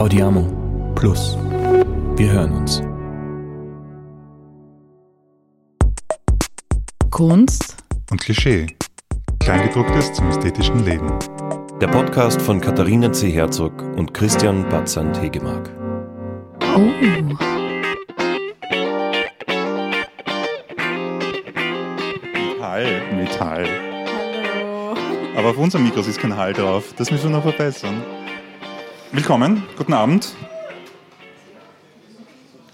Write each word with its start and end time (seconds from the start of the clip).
Audiamo 0.00 0.48
Plus. 0.94 1.36
Wir 2.16 2.32
hören 2.32 2.52
uns. 2.52 2.82
Kunst 7.10 7.76
und 8.10 8.18
Klischee. 8.18 8.68
Kleingedrucktes 9.40 10.14
zum 10.14 10.30
ästhetischen 10.30 10.86
Leben. 10.86 11.12
Der 11.82 11.88
Podcast 11.88 12.40
von 12.40 12.62
Katharina 12.62 13.12
C. 13.12 13.30
Herzog 13.30 13.82
und 13.98 14.14
Christian 14.14 14.66
Batzand 14.70 15.20
Hegemark. 15.20 15.68
Oh. 16.74 16.78
Metall, 22.32 23.02
Metall. 23.16 23.66
Hallo. 23.66 24.94
Aber 25.36 25.50
auf 25.50 25.58
unserem 25.58 25.84
Mikros 25.84 26.08
ist 26.08 26.18
kein 26.18 26.34
Hall 26.34 26.54
drauf. 26.54 26.94
Das 26.96 27.10
müssen 27.10 27.24
wir 27.24 27.36
noch 27.36 27.42
verbessern. 27.42 28.02
Willkommen, 29.12 29.64
guten 29.76 29.92
Abend. 29.92 30.36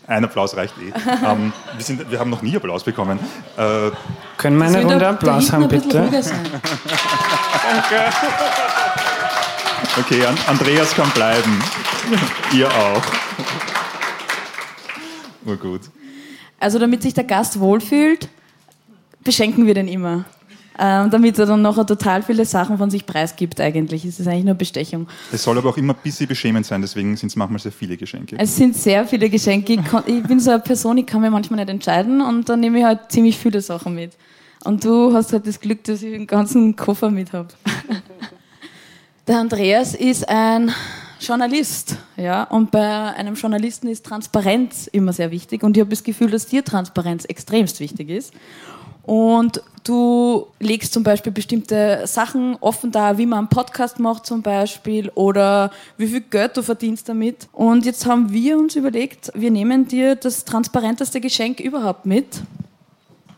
Ein 0.06 0.22
Applaus 0.24 0.54
reicht 0.54 0.74
eh. 0.76 0.92
ähm, 1.26 1.54
wir, 1.74 1.84
sind, 1.84 2.10
wir, 2.10 2.18
haben 2.18 2.28
noch 2.28 2.42
nie 2.42 2.54
Applaus 2.54 2.84
bekommen. 2.84 3.18
Äh, 3.56 3.90
Können 4.36 4.58
wir 4.58 4.66
eine 4.66 4.84
Runde 4.84 5.08
Applaus 5.08 5.50
haben, 5.50 5.66
bitte? 5.66 5.88
Danke. 5.88 6.24
Okay, 9.98 10.26
Andreas 10.46 10.94
kann 10.94 11.08
bleiben. 11.10 11.62
Ihr 12.52 12.68
auch. 12.68 13.02
Nur 15.42 15.56
gut. 15.56 15.80
Also 16.60 16.78
damit 16.78 17.02
sich 17.02 17.14
der 17.14 17.24
Gast 17.24 17.60
wohlfühlt, 17.60 18.28
beschenken 19.24 19.66
wir 19.66 19.72
den 19.72 19.88
immer. 19.88 20.26
Ähm, 20.78 21.10
damit 21.10 21.38
er 21.38 21.46
dann 21.46 21.62
nachher 21.62 21.86
total 21.86 22.22
viele 22.22 22.44
Sachen 22.44 22.76
von 22.76 22.90
sich 22.90 23.06
preisgibt 23.06 23.60
eigentlich. 23.60 24.04
Es 24.04 24.20
ist 24.20 24.26
eigentlich 24.26 24.44
nur 24.44 24.54
Bestechung. 24.54 25.08
Es 25.32 25.42
soll 25.42 25.56
aber 25.56 25.70
auch 25.70 25.76
immer 25.76 25.94
ein 25.94 26.00
bisschen 26.02 26.26
beschämend 26.26 26.66
sein, 26.66 26.82
deswegen 26.82 27.16
sind 27.16 27.28
es 27.28 27.36
manchmal 27.36 27.60
sehr 27.60 27.72
viele 27.72 27.96
Geschenke. 27.96 28.36
Es 28.38 28.56
sind 28.56 28.76
sehr 28.76 29.06
viele 29.06 29.30
Geschenke. 29.30 29.78
Ich, 30.06 30.22
bin 30.24 30.38
so 30.38 30.50
eine 30.50 30.60
Person, 30.60 30.98
ich 30.98 31.06
kann 31.06 31.22
mir 31.22 31.30
manchmal 31.30 31.60
nicht 31.60 31.70
entscheiden 31.70 32.20
und 32.20 32.48
dann 32.48 32.60
nehme 32.60 32.78
ich 32.78 32.84
halt 32.84 33.10
ziemlich 33.10 33.38
viele 33.38 33.60
Sachen 33.60 33.94
mit. 33.94 34.12
Und 34.64 34.84
du 34.84 35.14
hast 35.14 35.32
halt 35.32 35.46
das 35.46 35.60
Glück, 35.60 35.84
dass 35.84 36.02
ich 36.02 36.14
einen 36.14 36.26
ganzen 36.26 36.76
Koffer 36.76 37.10
mit 37.10 37.32
habe. 37.32 37.48
Der 39.26 39.38
Andreas 39.38 39.94
ist 39.94 40.28
ein 40.28 40.72
Journalist, 41.20 41.96
ja, 42.16 42.44
und 42.44 42.70
bei 42.70 42.80
einem 42.80 43.34
Journalisten 43.34 43.88
ist 43.88 44.04
Transparenz 44.04 44.86
immer 44.86 45.12
sehr 45.12 45.30
wichtig 45.30 45.62
und 45.62 45.76
ich 45.76 45.80
habe 45.80 45.90
das 45.90 46.04
Gefühl, 46.04 46.30
dass 46.30 46.46
dir 46.46 46.62
Transparenz 46.62 47.24
extremst 47.24 47.80
wichtig 47.80 48.10
ist. 48.10 48.34
Und 49.06 49.62
du 49.84 50.48
legst 50.58 50.92
zum 50.92 51.04
Beispiel 51.04 51.30
bestimmte 51.30 52.02
Sachen 52.06 52.56
offen 52.60 52.90
da, 52.90 53.16
wie 53.18 53.26
man 53.26 53.40
einen 53.40 53.48
Podcast 53.48 54.00
macht 54.00 54.26
zum 54.26 54.42
Beispiel 54.42 55.10
oder 55.14 55.70
wie 55.96 56.08
viel 56.08 56.22
Geld 56.22 56.56
du 56.56 56.62
verdienst 56.62 57.08
damit. 57.08 57.48
Und 57.52 57.86
jetzt 57.86 58.04
haben 58.04 58.32
wir 58.32 58.58
uns 58.58 58.74
überlegt, 58.74 59.30
wir 59.34 59.52
nehmen 59.52 59.86
dir 59.86 60.16
das 60.16 60.44
transparenteste 60.44 61.20
Geschenk 61.20 61.60
überhaupt 61.60 62.04
mit. 62.04 62.42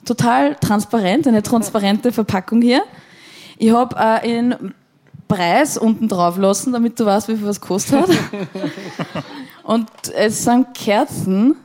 Total 0.07 0.55
transparent, 0.55 1.29
eine 1.29 1.43
transparente 1.43 2.13
Verpackung 2.13 2.63
hier. 2.63 2.83
Ich 3.59 3.71
habe 3.71 3.95
äh, 3.97 3.99
einen 3.99 4.75
Preis 5.29 5.77
unten 5.77 6.09
drauf 6.09 6.39
lassen, 6.39 6.73
damit 6.73 6.99
du 6.99 7.05
weißt, 7.05 7.29
wie 7.29 7.37
viel 7.37 7.47
was 7.47 7.61
kostet. 7.61 8.09
Und 9.65 9.87
es 10.17 10.45
sind 10.45 10.73
Kerzen 10.73 11.57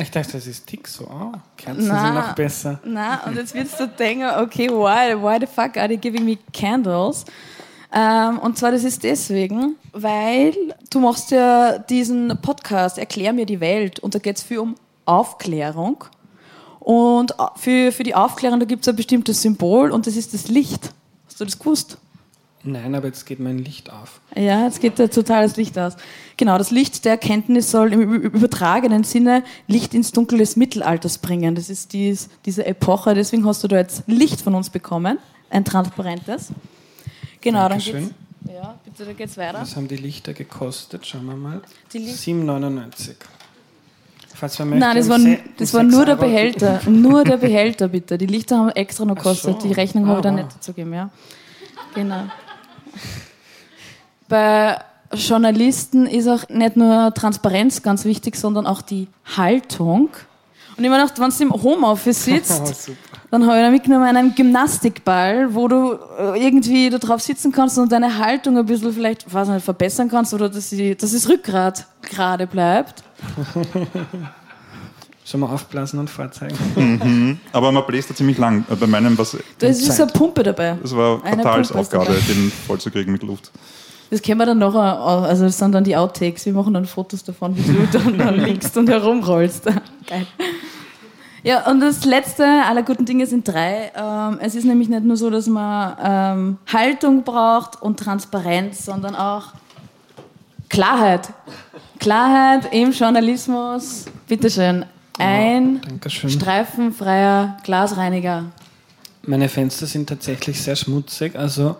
ich 0.00 0.10
dachte, 0.10 0.32
das 0.32 0.46
ist 0.46 0.70
dick 0.70 0.86
so. 0.88 1.04
Oh, 1.04 1.32
Kerzen 1.56 1.88
na, 1.88 2.04
sind 2.04 2.14
noch 2.14 2.34
besser. 2.34 2.80
Na, 2.84 3.24
und 3.24 3.36
jetzt 3.36 3.54
wirst 3.54 3.78
du 3.78 3.88
denken, 3.88 4.28
okay, 4.38 4.68
why, 4.68 5.14
why 5.20 5.38
the 5.40 5.46
fuck 5.46 5.76
are 5.76 5.88
they 5.88 5.96
giving 5.96 6.24
me 6.24 6.38
candles? 6.52 7.24
Ähm, 7.92 8.38
und 8.38 8.56
zwar, 8.56 8.70
das 8.70 8.84
ist 8.84 9.02
deswegen, 9.02 9.76
weil 9.92 10.54
du 10.90 11.00
machst 11.00 11.30
ja 11.32 11.78
diesen 11.78 12.38
Podcast, 12.40 12.98
Erklär 12.98 13.32
mir 13.32 13.46
die 13.46 13.60
Welt, 13.60 13.98
und 13.98 14.14
da 14.14 14.18
geht 14.18 14.36
es 14.36 14.42
viel 14.42 14.58
um 14.58 14.76
Aufklärung. 15.06 16.04
Und 16.78 17.34
für, 17.56 17.92
für 17.92 18.02
die 18.02 18.14
Aufklärung, 18.14 18.60
da 18.60 18.66
gibt 18.66 18.82
es 18.82 18.88
ein 18.88 18.96
bestimmtes 18.96 19.42
Symbol 19.42 19.90
und 19.90 20.06
das 20.06 20.16
ist 20.16 20.32
das 20.32 20.48
Licht. 20.48 20.92
Hast 21.26 21.40
du 21.40 21.44
das 21.44 21.58
gewusst? 21.58 21.98
Nein, 22.62 22.94
aber 22.94 23.06
jetzt 23.06 23.24
geht 23.24 23.40
mein 23.40 23.58
Licht 23.58 23.90
auf. 23.90 24.20
Ja, 24.36 24.64
jetzt 24.64 24.80
geht 24.80 24.96
total 24.96 25.44
das 25.44 25.56
Licht 25.56 25.78
aus. 25.78 25.96
Genau, 26.36 26.58
das 26.58 26.70
Licht 26.70 27.04
der 27.06 27.12
Erkenntnis 27.12 27.70
soll 27.70 27.92
im 27.94 28.14
übertragenen 28.14 29.02
Sinne 29.02 29.44
Licht 29.66 29.94
ins 29.94 30.12
Dunkel 30.12 30.38
des 30.38 30.56
Mittelalters 30.56 31.18
bringen. 31.18 31.54
Das 31.54 31.70
ist 31.70 31.94
dies, 31.94 32.28
diese 32.44 32.66
Epoche, 32.66 33.14
deswegen 33.14 33.46
hast 33.46 33.64
du 33.64 33.68
da 33.68 33.78
jetzt 33.78 34.02
Licht 34.06 34.42
von 34.42 34.54
uns 34.54 34.68
bekommen, 34.68 35.18
ein 35.48 35.64
transparentes. 35.64 36.48
Genau, 37.40 37.66
Dankeschön. 37.68 37.94
dann 37.94 38.14
geht's, 38.44 38.62
ja, 38.62 38.78
bitte, 38.84 39.04
dann 39.06 39.16
geht's 39.16 39.36
weiter. 39.38 39.60
Was 39.62 39.76
haben 39.76 39.88
die 39.88 39.96
Lichter 39.96 40.34
gekostet? 40.34 41.06
Schauen 41.06 41.26
wir 41.26 41.36
mal. 41.36 41.62
Die 41.94 42.00
7,99. 42.00 43.14
Falls 44.34 44.58
man 44.58 44.70
möchte, 44.70 44.86
Nein, 44.86 44.96
das 44.96 45.08
war, 45.08 45.18
das 45.56 45.74
war 45.74 45.82
nur 45.82 46.04
der 46.04 46.16
Behälter. 46.16 46.80
nur 46.88 47.24
der 47.24 47.38
Behälter, 47.38 47.88
bitte. 47.88 48.18
Die 48.18 48.26
Lichter 48.26 48.58
haben 48.58 48.68
extra 48.70 49.06
noch 49.06 49.16
gekostet. 49.16 49.62
So. 49.62 49.68
Die 49.68 49.72
Rechnung 49.72 50.04
ah, 50.04 50.08
habe 50.08 50.18
ich 50.18 50.22
dann 50.22 50.34
nicht 50.34 50.54
dazu 50.54 50.72
gegeben, 50.72 50.92
ja. 50.92 51.10
Genau. 51.94 52.24
Bei 54.30 54.78
Journalisten 55.12 56.06
ist 56.06 56.28
auch 56.28 56.48
nicht 56.48 56.76
nur 56.76 57.12
Transparenz 57.12 57.82
ganz 57.82 58.04
wichtig, 58.04 58.36
sondern 58.36 58.64
auch 58.64 58.80
die 58.80 59.08
Haltung. 59.36 60.08
Und 60.76 60.84
ich 60.84 60.88
mir 60.88 60.96
gedacht, 60.98 61.20
wenn 61.20 61.30
du 61.30 61.42
im 61.42 61.62
Homeoffice 61.62 62.24
sitzt, 62.26 62.92
dann 63.30 63.44
habe 63.44 63.58
ich 63.58 63.64
da 63.64 63.70
mitgenommen 63.70 64.16
einen 64.16 64.34
Gymnastikball, 64.34 65.52
wo 65.52 65.66
du 65.66 65.98
äh, 66.18 66.42
irgendwie 66.42 66.88
da 66.90 66.98
drauf 66.98 67.20
sitzen 67.20 67.50
kannst 67.50 67.76
und 67.76 67.90
deine 67.90 68.18
Haltung 68.18 68.56
ein 68.56 68.64
bisschen 68.64 68.92
vielleicht, 68.92 69.32
weiß 69.32 69.48
nicht, 69.48 69.64
verbessern 69.64 70.08
kannst 70.08 70.32
oder 70.32 70.48
dass, 70.48 70.70
sie, 70.70 70.94
dass 70.94 71.12
das 71.12 71.28
Rückgrat 71.28 71.86
gerade 72.02 72.46
bleibt. 72.46 73.02
Sollen 75.24 75.42
wir 75.42 75.50
aufblasen 75.50 75.98
und 75.98 76.08
vorzeigen? 76.08 76.56
Mhm. 76.76 77.38
Aber 77.52 77.70
man 77.72 77.84
bläst 77.84 78.10
da 78.10 78.14
ziemlich 78.14 78.38
lang. 78.38 78.64
Bei 78.78 78.86
meinem 78.86 79.18
was. 79.18 79.36
Da 79.58 79.66
ist 79.66 79.84
Zeit. 79.84 80.00
eine 80.00 80.12
Pumpe 80.12 80.42
dabei. 80.42 80.76
Das 80.80 80.96
war 80.96 81.22
eine 81.24 81.48
Aufgabe, 81.74 82.14
den 82.28 82.50
vollzukriegen 82.66 83.12
mit 83.12 83.22
Luft. 83.22 83.50
Das 84.10 84.22
können 84.22 84.38
wir 84.38 84.46
dann 84.46 84.58
noch, 84.58 84.74
also 84.74 85.44
das 85.44 85.56
sind 85.56 85.72
dann 85.72 85.84
die 85.84 85.96
Outtakes. 85.96 86.44
Wir 86.44 86.52
machen 86.52 86.74
dann 86.74 86.84
Fotos 86.84 87.22
davon, 87.22 87.56
wie 87.56 87.62
du 87.62 87.86
dann, 87.92 88.18
dann 88.18 88.44
liegst 88.44 88.76
und 88.76 88.88
herumrollst. 88.88 89.64
Geil. 90.06 90.26
Ja, 91.42 91.70
und 91.70 91.80
das 91.80 92.04
letzte 92.04 92.44
aller 92.44 92.82
guten 92.82 93.06
Dinge 93.06 93.26
sind 93.26 93.48
drei. 93.48 93.92
Ähm, 93.96 94.38
es 94.42 94.54
ist 94.54 94.64
nämlich 94.64 94.88
nicht 94.88 95.04
nur 95.04 95.16
so, 95.16 95.30
dass 95.30 95.46
man 95.46 95.96
ähm, 96.02 96.58
Haltung 96.70 97.22
braucht 97.22 97.80
und 97.80 97.98
Transparenz, 97.98 98.84
sondern 98.84 99.14
auch 99.14 99.54
Klarheit. 100.68 101.32
Klarheit 101.98 102.72
im 102.72 102.92
Journalismus. 102.92 104.06
Bitteschön. 104.28 104.84
Ein 105.18 105.80
oh, 106.04 106.28
streifenfreier 106.28 107.58
Glasreiniger. 107.62 108.46
Meine 109.22 109.48
Fenster 109.48 109.86
sind 109.86 110.08
tatsächlich 110.08 110.60
sehr 110.60 110.76
schmutzig, 110.76 111.36
also 111.36 111.76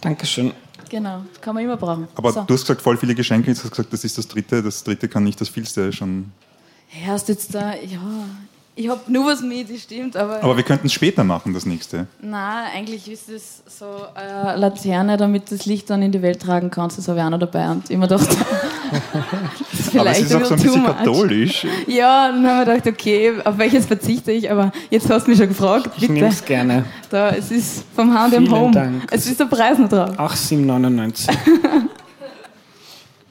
Dankeschön. 0.00 0.52
Genau, 0.94 1.22
das 1.32 1.40
kann 1.40 1.56
man 1.56 1.64
immer 1.64 1.76
brauchen. 1.76 2.06
Aber 2.14 2.30
so. 2.30 2.42
du 2.42 2.54
hast 2.54 2.60
gesagt, 2.60 2.80
voll 2.80 2.96
viele 2.96 3.16
Geschenke, 3.16 3.50
jetzt 3.50 3.64
hast 3.64 3.72
gesagt, 3.72 3.92
das 3.92 4.04
ist 4.04 4.16
das 4.16 4.28
dritte, 4.28 4.62
das 4.62 4.84
dritte 4.84 5.08
kann 5.08 5.24
nicht 5.24 5.40
das 5.40 5.48
vielste 5.48 5.92
schon. 5.92 6.30
Hast 7.04 7.28
jetzt 7.28 7.52
da, 7.52 7.74
ja, 7.74 7.98
ich 8.76 8.88
habe 8.88 9.00
nur 9.06 9.26
was 9.26 9.40
mit, 9.40 9.70
das 9.70 9.82
stimmt, 9.82 10.16
aber. 10.16 10.42
Aber 10.42 10.56
wir 10.56 10.64
könnten 10.64 10.88
es 10.88 10.92
später 10.92 11.22
machen, 11.22 11.54
das 11.54 11.64
nächste. 11.64 12.08
Nein, 12.20 12.66
eigentlich 12.74 13.08
ist 13.08 13.28
es 13.28 13.62
so 13.68 13.86
eine 14.14 14.56
Laterne, 14.56 15.16
damit 15.16 15.52
das 15.52 15.64
Licht 15.64 15.90
dann 15.90 16.02
in 16.02 16.10
die 16.10 16.22
Welt 16.22 16.42
tragen 16.42 16.70
kannst. 16.70 16.98
Das 16.98 17.06
habe 17.06 17.20
ich 17.20 17.24
auch 17.24 17.30
noch 17.30 17.38
dabei. 17.38 17.70
Und 17.70 17.88
immer 17.90 18.08
gedacht, 18.08 18.28
aber 19.96 20.10
es 20.10 20.22
ist 20.22 20.34
auch 20.34 20.44
so 20.44 20.54
ein 20.54 20.60
bisschen 20.60 20.84
katholisch. 20.84 21.64
Ja, 21.86 22.32
dann 22.32 22.44
haben 22.44 22.66
wir 22.66 22.74
gedacht, 22.74 22.88
okay, 22.88 23.34
auf 23.44 23.58
welches 23.58 23.86
verzichte 23.86 24.32
ich? 24.32 24.50
Aber 24.50 24.72
jetzt 24.90 25.08
hast 25.08 25.26
du 25.26 25.30
mich 25.30 25.38
schon 25.38 25.48
gefragt. 25.48 25.90
Ich 25.96 26.08
nehme 26.08 26.26
es 26.26 26.44
gerne. 26.44 26.84
Da, 27.10 27.30
es 27.30 27.52
ist 27.52 27.84
vom 27.94 28.12
H&M 28.12 28.50
Home. 28.50 28.72
Dank. 28.72 29.06
Es 29.12 29.26
ist 29.26 29.38
der 29.38 29.44
Preis 29.44 29.78
noch 29.78 29.88
drauf. 29.88 30.18
Auch 30.18 30.34
7,99. 30.34 31.30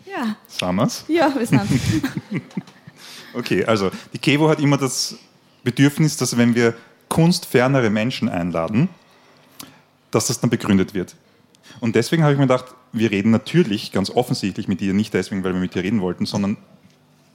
ja. 0.06 0.38
Summers? 0.48 1.03
Ja, 1.09 1.34
wir 1.35 1.46
sind 1.46 1.62
Okay, 3.34 3.66
also 3.66 3.90
die 4.14 4.20
Kevo 4.20 4.47
hat 4.47 4.59
immer 4.59 4.78
das 4.78 5.17
Bedürfnis, 5.64 6.18
dass 6.18 6.38
wenn 6.38 6.56
wir 6.56 6.74
kunstfernere 7.10 7.90
Menschen 7.90 8.30
einladen, 8.30 8.90
dass 10.12 10.28
das 10.28 10.40
dann 10.40 10.50
begründet 10.50 10.94
wird. 10.94 11.16
Und 11.80 11.96
deswegen 11.96 12.24
habe 12.24 12.34
ich 12.34 12.40
mir 12.40 12.46
gedacht, 12.46 12.76
wir 12.92 13.12
reden 13.12 13.32
natürlich 13.32 13.92
ganz 13.92 14.10
offensichtlich 14.10 14.68
mit 14.68 14.80
dir, 14.80 14.94
nicht 14.94 15.14
deswegen, 15.14 15.44
weil 15.44 15.54
wir 15.54 15.60
mit 15.60 15.76
dir 15.76 15.84
reden 15.84 16.02
wollten, 16.02 16.26
sondern 16.26 16.58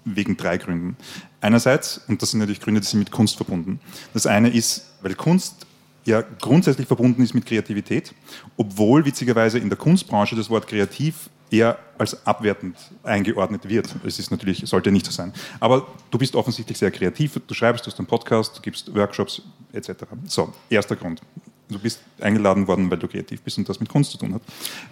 wegen 0.05 0.37
drei 0.37 0.59
Gründen. 0.59 0.97
Einerseits, 1.41 2.01
und 2.09 2.23
das 2.23 2.31
sind 2.31 2.41
natürlich 2.41 2.61
Gründe, 2.61 2.81
die 2.81 2.87
sind 2.87 3.01
mit 3.01 3.11
Kunst 3.11 3.37
verbunden. 3.37 3.81
Das 4.15 4.27
eine 4.27 4.49
ist, 4.49 4.87
weil 5.03 5.15
Kunst 5.15 5.67
ja 6.05 6.23
grundsätzlich 6.41 6.87
verbunden 6.87 7.23
ist 7.23 7.35
mit 7.35 7.47
Kreativität, 7.47 8.15
obwohl 8.57 9.05
witzigerweise 9.05 9.59
in 9.59 9.69
der 9.69 9.79
Kunstbranche 9.79 10.37
das 10.37 10.49
Wort 10.49 10.67
kreativ 10.67 11.29
eher 11.51 11.79
als 11.99 12.27
abwertend 12.27 12.77
eingeordnet 13.03 13.69
wird. 13.69 13.95
Es 14.05 14.19
ist 14.19 14.31
natürlich, 14.31 14.63
sollte 14.67 14.93
nicht 14.93 15.07
so 15.07 15.13
sein. 15.13 15.33
Aber 15.61 15.87
du 16.11 16.19
bist 16.19 16.35
offensichtlich 16.37 16.79
sehr 16.79 16.91
kreativ, 16.91 17.41
du 17.47 17.55
schreibst, 17.55 17.87
du 17.87 17.91
hast 17.91 17.99
einen 17.99 18.07
Podcast, 18.07 18.57
du 18.57 18.63
gibst 18.63 18.95
Workshops 18.95 19.43
etc. 19.73 19.91
So, 20.27 20.53
erster 20.71 20.97
Grund. 20.97 21.21
Du 21.69 21.79
bist 21.79 22.01
eingeladen 22.21 22.67
worden, 22.67 22.91
weil 22.91 22.99
du 22.99 23.09
kreativ 23.09 23.43
bist 23.43 23.59
und 23.59 23.69
das 23.69 23.79
mit 23.79 23.89
Kunst 23.89 24.13
zu 24.13 24.19
tun 24.19 24.35
hat. 24.35 24.43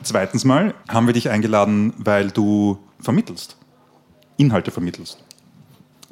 Zweitens 0.02 0.44
mal 0.44 0.74
haben 0.88 1.06
wir 1.06 1.14
dich 1.14 1.30
eingeladen, 1.30 1.94
weil 1.96 2.30
du 2.30 2.78
vermittelst. 3.00 3.56
Inhalte 4.36 4.70
vermittelst. 4.70 5.18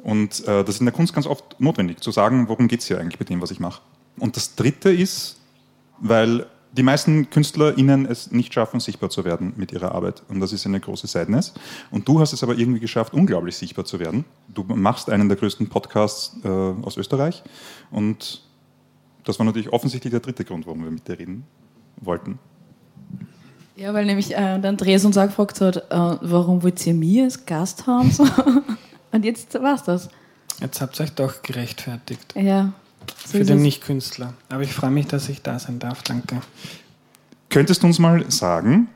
Und 0.03 0.47
äh, 0.47 0.63
das 0.63 0.75
ist 0.75 0.81
in 0.81 0.85
der 0.85 0.93
Kunst 0.93 1.13
ganz 1.13 1.27
oft 1.27 1.59
notwendig, 1.59 1.99
zu 2.01 2.11
sagen, 2.11 2.47
worum 2.47 2.67
geht 2.67 2.79
es 2.79 2.87
hier 2.87 2.99
eigentlich 2.99 3.19
mit 3.19 3.29
dem, 3.29 3.41
was 3.41 3.51
ich 3.51 3.59
mache. 3.59 3.81
Und 4.17 4.35
das 4.35 4.55
Dritte 4.55 4.91
ist, 4.91 5.37
weil 5.99 6.47
die 6.75 6.83
meisten 6.83 7.29
KünstlerInnen 7.29 8.05
es 8.05 8.31
nicht 8.31 8.53
schaffen, 8.53 8.79
sichtbar 8.79 9.09
zu 9.09 9.23
werden 9.23 9.53
mit 9.55 9.71
ihrer 9.71 9.93
Arbeit. 9.93 10.23
Und 10.27 10.39
das 10.39 10.51
ist 10.51 10.65
eine 10.65 10.79
große 10.79 11.07
Sadness. 11.07 11.53
Und 11.91 12.07
du 12.07 12.19
hast 12.19 12.33
es 12.33 12.43
aber 12.43 12.57
irgendwie 12.57 12.79
geschafft, 12.79 13.13
unglaublich 13.13 13.55
sichtbar 13.55 13.85
zu 13.85 13.99
werden. 13.99 14.25
Du 14.49 14.63
machst 14.63 15.09
einen 15.09 15.29
der 15.29 15.37
größten 15.37 15.69
Podcasts 15.69 16.35
äh, 16.43 16.47
aus 16.47 16.97
Österreich. 16.97 17.43
Und 17.91 18.43
das 19.23 19.39
war 19.39 19.45
natürlich 19.45 19.71
offensichtlich 19.71 20.11
der 20.11 20.19
dritte 20.19 20.43
Grund, 20.43 20.65
warum 20.65 20.83
wir 20.83 20.91
mit 20.91 21.07
dir 21.07 21.17
reden 21.17 21.45
wollten. 21.97 22.39
Ja, 23.77 23.93
weil 23.93 24.05
nämlich 24.05 24.33
äh, 24.33 24.59
der 24.59 24.69
Andreas 24.69 25.05
uns 25.05 25.17
auch 25.17 25.25
gefragt 25.25 25.61
hat, 25.61 25.77
äh, 25.77 25.81
warum 26.21 26.63
wollt 26.63 26.85
ihr 26.85 26.93
mich 26.93 27.21
als 27.21 27.45
Gast 27.45 27.87
haben? 27.87 28.11
So. 28.11 28.25
Und 29.11 29.23
jetzt 29.23 29.53
war's 29.55 29.83
das. 29.83 30.09
Jetzt 30.59 30.81
habt 30.81 30.99
ihr 30.99 31.03
euch 31.03 31.13
doch 31.13 31.41
gerechtfertigt. 31.41 32.33
Ja. 32.35 32.73
Für 33.15 33.43
den 33.43 33.61
Nicht-Künstler. 33.61 34.33
Aber 34.49 34.61
ich 34.61 34.73
freue 34.73 34.91
mich, 34.91 35.07
dass 35.07 35.29
ich 35.29 35.41
da 35.41 35.57
sein 35.57 35.79
darf. 35.79 36.03
Danke. 36.03 36.41
Könntest 37.49 37.83
du 37.83 37.87
uns 37.87 37.99
mal 37.99 38.29
sagen, 38.29 38.89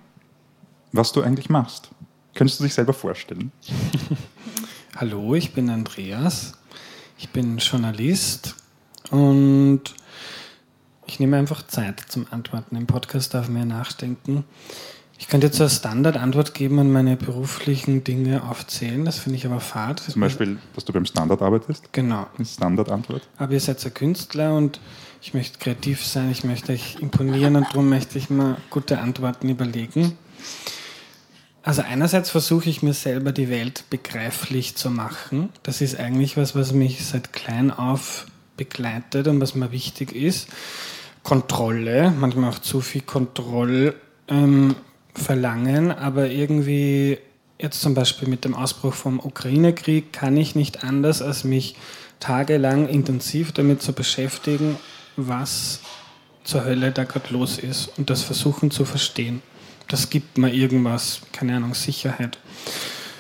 was 0.92 1.12
du 1.12 1.22
eigentlich 1.22 1.50
machst? 1.50 1.90
Könntest 2.36 2.60
du 2.60 2.66
dich 2.66 2.74
selber 2.74 2.94
vorstellen? 2.94 3.52
Hallo, 4.96 5.34
ich 5.36 5.54
bin 5.54 5.70
Andreas. 5.70 6.54
Ich 7.18 7.30
bin 7.30 7.58
Journalist 7.58 8.56
und 9.12 9.82
ich 11.06 11.20
nehme 11.20 11.38
einfach 11.38 11.66
Zeit 11.68 12.00
zum 12.08 12.28
Antworten. 12.32 12.76
Im 12.76 12.88
Podcast 12.88 13.34
darf 13.34 13.50
mehr 13.50 13.66
nachdenken. 13.66 14.46
Ich 15.20 15.28
könnte 15.28 15.48
jetzt 15.48 15.60
eine 15.60 15.70
Standardantwort 15.70 16.54
geben 16.54 16.80
und 16.80 16.92
meine 16.92 17.18
beruflichen 17.18 18.06
Dinge 18.06 18.42
aufzählen, 18.50 19.04
das 19.04 19.20
finde 19.20 19.38
ich 19.38 19.46
aber 19.46 19.60
fad. 19.60 20.00
Zum 20.00 20.22
Beispiel, 20.22 20.58
dass 20.74 20.86
du 20.86 20.94
beim 20.94 21.06
Standard 21.06 21.42
arbeitest? 21.42 21.92
Genau. 21.92 22.26
Standardantwort. 22.42 23.28
Aber 23.38 23.52
ihr 23.52 23.60
seid 23.60 23.86
ein 23.86 23.94
Künstler 23.94 24.56
und 24.56 24.80
ich 25.22 25.34
möchte 25.34 25.60
kreativ 25.60 26.06
sein, 26.06 26.32
ich 26.32 26.46
möchte 26.46 26.72
euch 26.72 26.98
imponieren 27.02 27.58
und 27.58 27.68
darum 27.68 27.90
möchte 27.90 28.18
ich 28.18 28.30
mir 28.30 28.56
gute 28.70 29.00
Antworten 29.00 29.50
überlegen. 29.50 30.18
Also 31.64 31.82
einerseits 31.82 32.30
versuche 32.30 32.70
ich 32.70 32.82
mir 32.82 32.94
selber 32.94 33.34
die 33.34 33.50
Welt 33.50 33.84
begreiflich 33.90 34.76
zu 34.76 34.90
machen. 34.90 35.50
Das 35.64 35.82
ist 35.82 36.00
eigentlich 36.00 36.38
was, 36.38 36.56
was 36.56 36.72
mich 36.72 37.06
seit 37.06 37.34
klein 37.34 37.72
auf 37.72 38.26
begleitet 38.56 39.28
und 39.28 39.42
was 39.42 39.54
mir 39.54 39.74
wichtig 39.74 40.14
ist. 40.14 40.48
Kontrolle, 41.24 42.14
manchmal 42.18 42.52
auch 42.52 42.60
zu 42.60 42.80
viel 42.80 43.02
Kontrolle. 43.02 43.96
Ähm, 44.30 44.76
verlangen, 45.20 45.92
aber 45.92 46.30
irgendwie 46.30 47.18
jetzt 47.60 47.82
zum 47.82 47.94
Beispiel 47.94 48.28
mit 48.28 48.46
dem 48.46 48.56
Ausbruch 48.56 48.94
vom 48.94 49.20
Ukraine-Krieg 49.20 50.14
kann 50.14 50.38
ich 50.38 50.56
nicht 50.56 50.84
anders, 50.84 51.22
als 51.22 51.44
mich 51.44 51.76
tagelang 52.20 52.88
intensiv 52.88 53.52
damit 53.52 53.82
zu 53.82 53.94
beschäftigen, 53.94 54.78
was 55.16 55.82
zur 56.44 56.66
Hölle 56.66 56.92
da 56.92 57.04
gerade 57.04 57.34
los 57.34 57.60
ist 57.60 57.92
und 57.98 58.10
das 58.10 58.24
versuchen 58.24 58.72
zu 58.72 58.86
verstehen. 58.86 59.42
Das 59.88 60.10
gibt 60.10 60.38
mir 60.38 60.54
irgendwas, 60.54 61.22
keine 61.32 61.56
Ahnung, 61.56 61.74
Sicherheit. 61.74 62.38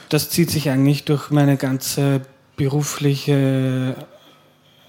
Das 0.10 0.30
zieht 0.30 0.50
sich 0.50 0.70
eigentlich 0.70 1.04
durch 1.06 1.30
meine 1.30 1.58
ganze 1.58 2.22
berufliche 2.56 3.96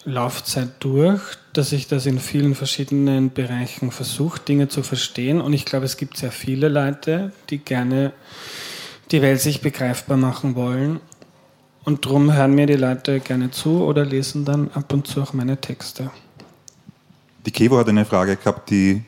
Laufzeit 0.05 0.70
durch, 0.81 1.20
dass 1.52 1.73
ich 1.73 1.87
das 1.88 2.06
in 2.06 2.19
vielen 2.19 2.55
verschiedenen 2.55 3.32
Bereichen 3.32 3.91
versuche, 3.91 4.41
Dinge 4.41 4.69
zu 4.69 4.82
verstehen. 4.82 5.41
Und 5.41 5.52
ich 5.52 5.64
glaube, 5.64 5.85
es 5.85 5.97
gibt 5.97 6.17
sehr 6.17 6.32
viele 6.32 6.69
Leute, 6.69 7.32
die 7.50 7.58
gerne 7.58 8.12
die 9.11 9.23
Welt 9.23 9.41
sich 9.41 9.61
begreifbar 9.61 10.17
machen 10.17 10.55
wollen. 10.55 11.00
Und 11.85 12.06
darum 12.06 12.32
hören 12.32 12.55
mir 12.55 12.67
die 12.67 12.75
Leute 12.75 13.20
gerne 13.20 13.50
zu 13.50 13.82
oder 13.82 14.05
lesen 14.05 14.44
dann 14.44 14.70
ab 14.73 14.93
und 14.93 15.06
zu 15.06 15.23
auch 15.23 15.32
meine 15.32 15.61
Texte. 15.61 16.11
Die 17.47 17.50
Kevo 17.50 17.79
hat 17.79 17.88
eine 17.88 18.05
Frage 18.05 18.37
gehabt, 18.37 18.70
die 18.70 19.02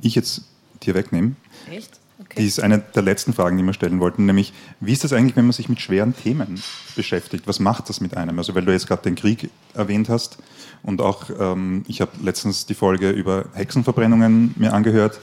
ich 0.00 0.14
jetzt 0.14 0.42
dir 0.82 0.94
wegnehme. 0.94 1.34
Echt? 1.70 1.98
Die 2.36 2.46
ist 2.46 2.60
eine 2.60 2.78
der 2.78 3.02
letzten 3.02 3.32
Fragen, 3.32 3.56
die 3.56 3.64
wir 3.64 3.72
stellen 3.72 4.00
wollten, 4.00 4.26
nämlich, 4.26 4.52
wie 4.80 4.92
ist 4.92 5.04
das 5.04 5.12
eigentlich, 5.12 5.36
wenn 5.36 5.46
man 5.46 5.52
sich 5.52 5.68
mit 5.68 5.80
schweren 5.80 6.14
Themen 6.14 6.62
beschäftigt? 6.94 7.46
Was 7.46 7.60
macht 7.60 7.88
das 7.88 8.00
mit 8.00 8.16
einem? 8.16 8.38
Also, 8.38 8.54
weil 8.54 8.64
du 8.64 8.72
jetzt 8.72 8.86
gerade 8.86 9.02
den 9.02 9.14
Krieg 9.14 9.50
erwähnt 9.74 10.08
hast 10.08 10.38
und 10.82 11.00
auch, 11.00 11.30
ähm, 11.38 11.84
ich 11.88 12.00
habe 12.00 12.12
letztens 12.22 12.66
die 12.66 12.74
Folge 12.74 13.10
über 13.10 13.46
Hexenverbrennungen 13.54 14.54
mir 14.56 14.72
angehört. 14.72 15.18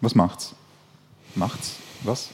Was 0.00 0.14
macht's? 0.14 0.54
Macht's 1.34 1.76
was? 2.02 2.30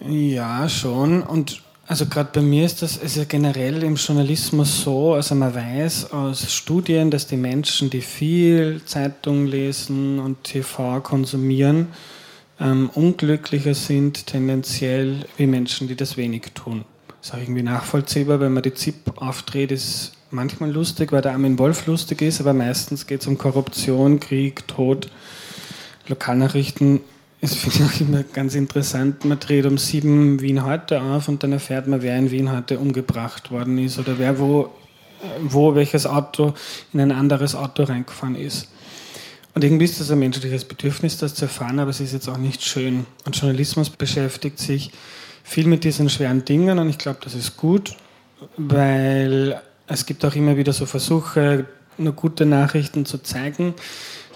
Ja, 0.00 0.68
schon. 0.68 1.22
Und 1.22 1.62
also 1.86 2.06
gerade 2.06 2.30
bei 2.32 2.40
mir 2.40 2.64
ist 2.64 2.82
das 2.82 2.96
ist 2.96 3.16
ja 3.16 3.24
generell 3.24 3.82
im 3.82 3.96
Journalismus 3.96 4.82
so, 4.82 5.14
also 5.14 5.34
man 5.34 5.54
weiß 5.54 6.12
aus 6.12 6.52
Studien, 6.52 7.10
dass 7.10 7.26
die 7.26 7.36
Menschen, 7.36 7.90
die 7.90 8.00
viel 8.00 8.80
Zeitung 8.84 9.46
lesen 9.46 10.18
und 10.18 10.42
TV 10.44 11.00
konsumieren, 11.00 11.88
ähm, 12.62 12.90
unglücklicher 12.94 13.74
sind 13.74 14.26
tendenziell 14.26 15.26
wie 15.36 15.46
Menschen, 15.46 15.88
die 15.88 15.96
das 15.96 16.16
wenig 16.16 16.52
tun. 16.54 16.84
Das 17.08 17.30
ist 17.30 17.34
auch 17.34 17.38
irgendwie 17.38 17.62
nachvollziehbar, 17.62 18.40
wenn 18.40 18.52
man 18.52 18.62
die 18.62 18.74
ZIP 18.74 19.20
aufdreht, 19.20 19.72
ist 19.72 20.12
manchmal 20.30 20.70
lustig, 20.70 21.12
weil 21.12 21.22
der 21.22 21.32
Armin 21.32 21.58
Wolf 21.58 21.86
lustig 21.86 22.22
ist, 22.22 22.40
aber 22.40 22.54
meistens 22.54 23.06
geht 23.06 23.20
es 23.20 23.26
um 23.26 23.36
Korruption, 23.36 24.20
Krieg, 24.20 24.66
Tod. 24.68 25.10
Lokalnachrichten 26.06 27.00
ist 27.40 27.66
auch 27.82 28.00
immer 28.00 28.22
ganz 28.22 28.54
interessant. 28.54 29.24
Man 29.24 29.40
dreht 29.40 29.66
um 29.66 29.76
sieben 29.76 30.40
Wien 30.40 30.64
heute 30.64 31.02
auf 31.02 31.28
und 31.28 31.42
dann 31.42 31.52
erfährt 31.52 31.88
man, 31.88 32.02
wer 32.02 32.16
in 32.16 32.30
Wien 32.30 32.52
heute 32.52 32.78
umgebracht 32.78 33.50
worden 33.50 33.78
ist 33.78 33.98
oder 33.98 34.18
wer 34.18 34.38
wo, 34.38 34.70
wo 35.42 35.74
welches 35.74 36.06
Auto 36.06 36.54
in 36.92 37.00
ein 37.00 37.12
anderes 37.12 37.54
Auto 37.54 37.82
reingefahren 37.82 38.36
ist. 38.36 38.71
Und 39.54 39.64
irgendwie 39.64 39.84
ist 39.84 40.00
das 40.00 40.10
ein 40.10 40.18
menschliches 40.18 40.64
Bedürfnis, 40.64 41.18
das 41.18 41.34
zu 41.34 41.44
erfahren, 41.44 41.78
aber 41.78 41.90
es 41.90 42.00
ist 42.00 42.12
jetzt 42.12 42.28
auch 42.28 42.38
nicht 42.38 42.64
schön. 42.64 43.06
Und 43.26 43.36
Journalismus 43.36 43.90
beschäftigt 43.90 44.58
sich 44.58 44.90
viel 45.44 45.66
mit 45.66 45.84
diesen 45.84 46.08
schweren 46.08 46.44
Dingen 46.44 46.78
und 46.78 46.88
ich 46.88 46.98
glaube, 46.98 47.18
das 47.22 47.34
ist 47.34 47.56
gut, 47.56 47.94
weil 48.56 49.60
es 49.86 50.06
gibt 50.06 50.24
auch 50.24 50.34
immer 50.34 50.56
wieder 50.56 50.72
so 50.72 50.86
Versuche, 50.86 51.66
nur 51.98 52.14
gute 52.14 52.46
Nachrichten 52.46 53.04
zu 53.04 53.18
zeigen. 53.18 53.74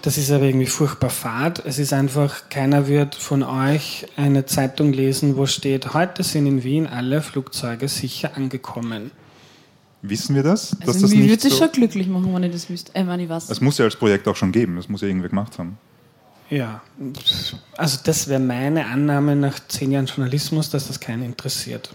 Das 0.03 0.19
ist 0.19 0.31
aber 0.31 0.45
irgendwie 0.45 0.67
furchtbar 0.67 1.11
fad. 1.11 1.65
Es 1.65 1.79
ist 1.79 1.93
einfach, 1.93 2.49
keiner 2.51 2.87
wird 2.87 3.15
von 3.15 3.43
euch 3.43 4.07
eine 4.17 4.45
Zeitung 4.45 4.93
lesen, 4.93 5.37
wo 5.37 5.47
steht, 5.47 5.95
heute 5.95 6.23
sind 6.23 6.47
in 6.47 6.63
Wien 6.63 6.87
alle 6.87 7.23
Flugzeuge 7.23 7.89
sicher 7.89 8.37
angekommen. 8.37 9.11
Wissen 10.03 10.35
wir 10.35 10.43
das? 10.43 10.77
Also 10.81 11.01
das 11.01 11.11
mich 11.11 11.29
würde 11.29 11.35
es 11.35 11.43
so 11.43 11.51
schon 11.51 11.73
glücklich 11.73 12.07
machen, 12.07 12.33
wenn 12.35 12.43
ich 12.45 12.53
das 12.53 12.69
wüsste. 12.69 12.95
Äh, 12.95 13.07
wenn 13.07 13.21
ich. 13.21 13.31
Es 13.31 13.61
muss 13.61 13.79
ja 13.79 13.85
als 13.85 13.97
Projekt 13.97 14.29
auch 14.29 14.37
schon 14.37 14.53
geben, 14.53 14.77
das 14.77 14.89
muss 14.89 15.01
ja 15.01 15.09
irgendwie 15.09 15.29
gemacht 15.29 15.59
haben. 15.59 15.79
Ja, 16.49 16.81
also 17.77 17.99
das 18.05 18.29
wäre 18.29 18.39
meine 18.39 18.87
Annahme 18.87 19.35
nach 19.35 19.59
zehn 19.67 19.91
Jahren 19.91 20.07
Journalismus, 20.07 20.71
dass 20.71 20.87
das 20.87 21.01
keinen 21.01 21.25
interessiert. 21.25 21.91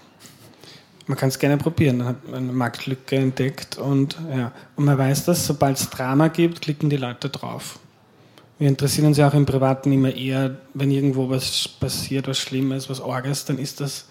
Man 1.07 1.17
kann 1.17 1.29
es 1.29 1.39
gerne 1.39 1.57
probieren, 1.57 1.99
dann 1.99 2.07
hat 2.09 2.27
man 2.27 2.35
eine 2.35 2.51
Marktlücke 2.51 3.15
entdeckt 3.15 3.77
und 3.77 4.17
ja. 4.35 4.51
Und 4.75 4.85
man 4.85 4.97
weiß 4.97 5.25
dass 5.25 5.47
sobald 5.47 5.77
es 5.77 5.89
Drama 5.89 6.27
gibt, 6.27 6.61
klicken 6.61 6.89
die 6.89 6.97
Leute 6.97 7.29
drauf. 7.29 7.79
Wir 8.59 8.67
interessieren 8.67 9.07
uns 9.07 9.17
ja 9.17 9.27
auch 9.27 9.33
im 9.33 9.45
Privaten 9.45 9.91
immer 9.91 10.13
eher, 10.13 10.57
wenn 10.73 10.91
irgendwo 10.91 11.29
was 11.29 11.67
passiert, 11.67 12.27
was 12.27 12.37
Schlimmes, 12.37 12.89
was 12.89 12.99
Orges, 12.99 13.45
dann 13.45 13.57
ist 13.57 13.79
das, 13.79 14.05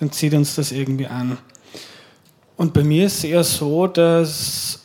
dann 0.00 0.10
zieht 0.10 0.34
uns 0.34 0.54
das 0.54 0.72
irgendwie 0.72 1.06
an. 1.06 1.38
Und 2.56 2.74
bei 2.74 2.84
mir 2.84 3.06
ist 3.06 3.18
es 3.18 3.24
eher 3.24 3.44
so, 3.44 3.86
dass, 3.86 4.80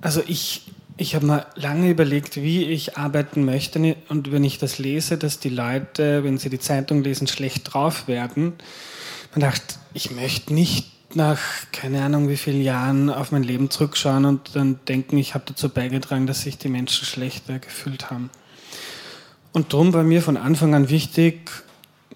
also 0.00 0.22
ich, 0.26 0.70
ich 0.96 1.14
habe 1.14 1.26
mal 1.26 1.46
lange 1.54 1.90
überlegt, 1.90 2.36
wie 2.36 2.64
ich 2.64 2.96
arbeiten 2.96 3.44
möchte. 3.44 3.96
Und 4.08 4.32
wenn 4.32 4.44
ich 4.44 4.58
das 4.58 4.78
lese, 4.78 5.18
dass 5.18 5.38
die 5.38 5.48
Leute, 5.48 6.24
wenn 6.24 6.38
sie 6.38 6.50
die 6.50 6.58
Zeitung 6.58 7.02
lesen, 7.02 7.26
schlecht 7.26 7.72
drauf 7.72 8.08
werden, 8.08 8.54
man 9.32 9.40
dachte, 9.40 9.76
ich 9.94 10.10
möchte 10.10 10.52
nicht 10.52 10.92
nach 11.14 11.40
keine 11.72 12.02
Ahnung 12.02 12.28
wie 12.28 12.36
vielen 12.36 12.62
Jahren 12.62 13.10
auf 13.10 13.32
mein 13.32 13.42
Leben 13.42 13.70
zurückschauen 13.70 14.24
und 14.24 14.54
dann 14.54 14.80
denken, 14.88 15.18
ich 15.18 15.34
habe 15.34 15.44
dazu 15.46 15.68
beigetragen, 15.68 16.26
dass 16.26 16.42
sich 16.42 16.58
die 16.58 16.68
Menschen 16.68 17.04
schlechter 17.04 17.58
gefühlt 17.58 18.10
haben. 18.10 18.30
Und 19.52 19.72
darum 19.72 19.92
war 19.92 20.02
mir 20.02 20.22
von 20.22 20.36
Anfang 20.36 20.74
an 20.74 20.88
wichtig, 20.88 21.50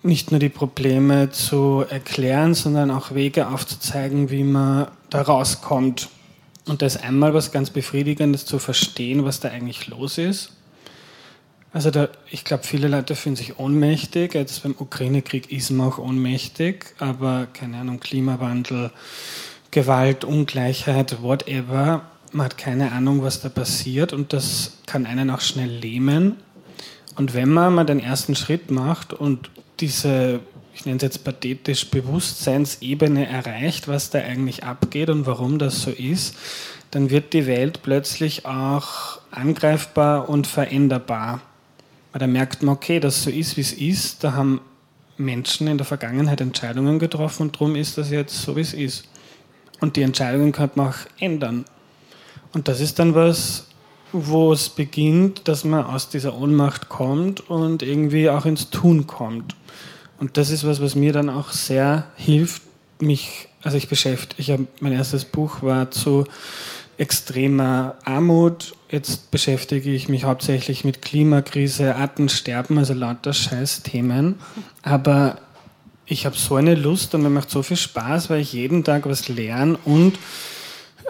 nicht 0.02 0.30
nur 0.30 0.40
die 0.40 0.48
Probleme 0.48 1.30
zu 1.30 1.84
erklären, 1.88 2.54
sondern 2.54 2.90
auch 2.90 3.14
Wege 3.14 3.48
aufzuzeigen, 3.48 4.30
wie 4.30 4.44
man 4.44 4.88
da 5.10 5.22
rauskommt. 5.22 6.08
Und 6.66 6.82
da 6.82 6.86
ist 6.86 7.02
einmal 7.02 7.32
was 7.34 7.52
ganz 7.52 7.70
Befriedigendes 7.70 8.44
zu 8.44 8.58
verstehen, 8.58 9.24
was 9.24 9.40
da 9.40 9.48
eigentlich 9.48 9.86
los 9.86 10.18
ist. 10.18 10.52
Also 11.72 11.90
da, 11.90 12.08
ich 12.30 12.44
glaube, 12.44 12.64
viele 12.64 12.88
Leute 12.88 13.14
fühlen 13.14 13.36
sich 13.36 13.58
ohnmächtig. 13.58 14.34
Jetzt 14.34 14.62
beim 14.62 14.74
Ukraine-Krieg 14.78 15.52
ist 15.52 15.70
man 15.70 15.88
auch 15.88 15.98
ohnmächtig, 15.98 16.94
aber 16.98 17.48
keine 17.52 17.78
Ahnung, 17.78 18.00
Klimawandel, 18.00 18.90
Gewalt, 19.70 20.24
Ungleichheit, 20.24 21.22
whatever. 21.22 22.02
Man 22.32 22.46
hat 22.46 22.58
keine 22.58 22.92
Ahnung, 22.92 23.22
was 23.22 23.42
da 23.42 23.48
passiert 23.48 24.12
und 24.12 24.32
das 24.32 24.78
kann 24.86 25.06
einen 25.06 25.30
auch 25.30 25.42
schnell 25.42 25.68
lähmen. 25.68 26.36
Und 27.14 27.34
wenn 27.34 27.50
man 27.50 27.74
mal 27.74 27.84
den 27.84 28.00
ersten 28.00 28.34
Schritt 28.34 28.70
macht 28.70 29.12
und 29.12 29.50
diese 29.80 30.40
ich 30.76 30.84
nenne 30.84 30.98
es 30.98 31.02
jetzt 31.02 31.24
pathetisch, 31.24 31.90
Bewusstseinsebene 31.90 33.26
erreicht, 33.26 33.88
was 33.88 34.10
da 34.10 34.18
eigentlich 34.18 34.64
abgeht 34.64 35.08
und 35.08 35.24
warum 35.24 35.58
das 35.58 35.80
so 35.80 35.90
ist, 35.90 36.36
dann 36.90 37.08
wird 37.08 37.32
die 37.32 37.46
Welt 37.46 37.80
plötzlich 37.82 38.44
auch 38.44 39.18
angreifbar 39.30 40.28
und 40.28 40.46
veränderbar. 40.46 41.40
Weil 42.12 42.20
da 42.20 42.26
merkt 42.26 42.62
man, 42.62 42.74
okay, 42.74 43.00
dass 43.00 43.22
so 43.22 43.30
ist, 43.30 43.56
wie 43.56 43.62
es 43.62 43.72
ist, 43.72 44.22
da 44.22 44.34
haben 44.34 44.60
Menschen 45.16 45.66
in 45.66 45.78
der 45.78 45.86
Vergangenheit 45.86 46.42
Entscheidungen 46.42 46.98
getroffen 46.98 47.44
und 47.44 47.56
darum 47.56 47.74
ist 47.74 47.96
das 47.96 48.10
jetzt 48.10 48.42
so, 48.42 48.54
wie 48.54 48.60
es 48.60 48.74
ist. 48.74 49.08
Und 49.80 49.96
die 49.96 50.02
Entscheidungen 50.02 50.52
könnte 50.52 50.78
man 50.78 50.88
auch 50.90 50.98
ändern. 51.18 51.64
Und 52.52 52.68
das 52.68 52.80
ist 52.80 52.98
dann 52.98 53.14
was, 53.14 53.66
wo 54.12 54.52
es 54.52 54.68
beginnt, 54.68 55.48
dass 55.48 55.64
man 55.64 55.84
aus 55.84 56.10
dieser 56.10 56.36
Ohnmacht 56.36 56.90
kommt 56.90 57.48
und 57.48 57.82
irgendwie 57.82 58.28
auch 58.28 58.44
ins 58.44 58.68
Tun 58.68 59.06
kommt. 59.06 59.56
Und 60.18 60.36
das 60.36 60.50
ist 60.50 60.66
was, 60.66 60.80
was 60.80 60.94
mir 60.94 61.12
dann 61.12 61.28
auch 61.28 61.50
sehr 61.50 62.06
hilft, 62.16 62.62
mich, 63.00 63.48
also 63.62 63.76
ich 63.76 63.88
beschäftige, 63.88 64.40
ich 64.40 64.50
habe, 64.50 64.66
mein 64.80 64.92
erstes 64.92 65.24
Buch 65.24 65.62
war 65.62 65.90
zu 65.90 66.24
extremer 66.98 67.96
Armut. 68.04 68.74
Jetzt 68.90 69.30
beschäftige 69.30 69.90
ich 69.90 70.08
mich 70.08 70.24
hauptsächlich 70.24 70.84
mit 70.84 71.02
Klimakrise, 71.02 71.96
Artensterben, 71.96 72.78
also 72.78 72.94
lauter 72.94 73.32
Scheißthemen. 73.32 74.36
Aber 74.82 75.38
ich 76.06 76.24
habe 76.24 76.36
so 76.36 76.54
eine 76.54 76.74
Lust 76.74 77.14
und 77.14 77.22
mir 77.22 77.30
macht 77.30 77.50
so 77.50 77.62
viel 77.62 77.76
Spaß, 77.76 78.30
weil 78.30 78.40
ich 78.40 78.52
jeden 78.52 78.84
Tag 78.84 79.06
was 79.06 79.28
lerne 79.28 79.78
und 79.84 80.18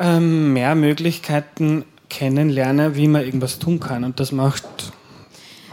ähm, 0.00 0.52
mehr 0.52 0.74
Möglichkeiten 0.74 1.84
kennenlerne, 2.08 2.96
wie 2.96 3.08
man 3.08 3.22
irgendwas 3.22 3.58
tun 3.58 3.78
kann. 3.80 4.04
Und 4.04 4.20
das 4.20 4.32
macht, 4.32 4.64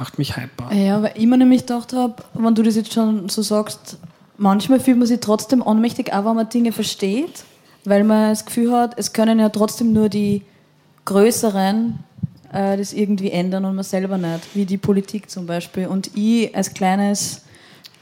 macht 0.03 0.17
mich 0.17 0.35
hyper. 0.35 0.73
Ja, 0.73 1.01
weil 1.01 1.13
ich 1.15 1.25
mir 1.25 1.37
nämlich 1.37 1.61
gedacht 1.61 1.93
habe, 1.93 2.15
wenn 2.33 2.53
du 2.55 2.61
das 2.61 2.75
jetzt 2.75 2.91
schon 2.91 3.29
so 3.29 3.41
sagst, 3.41 3.97
manchmal 4.37 4.81
fühlt 4.81 4.97
man 4.97 5.07
sich 5.07 5.21
trotzdem 5.21 5.61
ohnmächtig, 5.61 6.11
auch 6.11 6.25
wenn 6.25 6.35
man 6.35 6.49
Dinge 6.49 6.73
versteht, 6.73 7.45
weil 7.85 8.03
man 8.03 8.31
das 8.31 8.45
Gefühl 8.45 8.73
hat, 8.73 8.97
es 8.97 9.13
können 9.13 9.39
ja 9.39 9.47
trotzdem 9.47 9.93
nur 9.93 10.09
die 10.09 10.41
Größeren 11.05 11.99
äh, 12.51 12.75
das 12.75 12.91
irgendwie 12.91 13.31
ändern 13.31 13.63
und 13.63 13.75
man 13.75 13.85
selber 13.85 14.17
nicht, 14.17 14.53
wie 14.53 14.65
die 14.65 14.77
Politik 14.77 15.29
zum 15.29 15.45
Beispiel. 15.45 15.87
Und 15.87 16.11
ich 16.17 16.53
als 16.53 16.73
kleines 16.73 17.43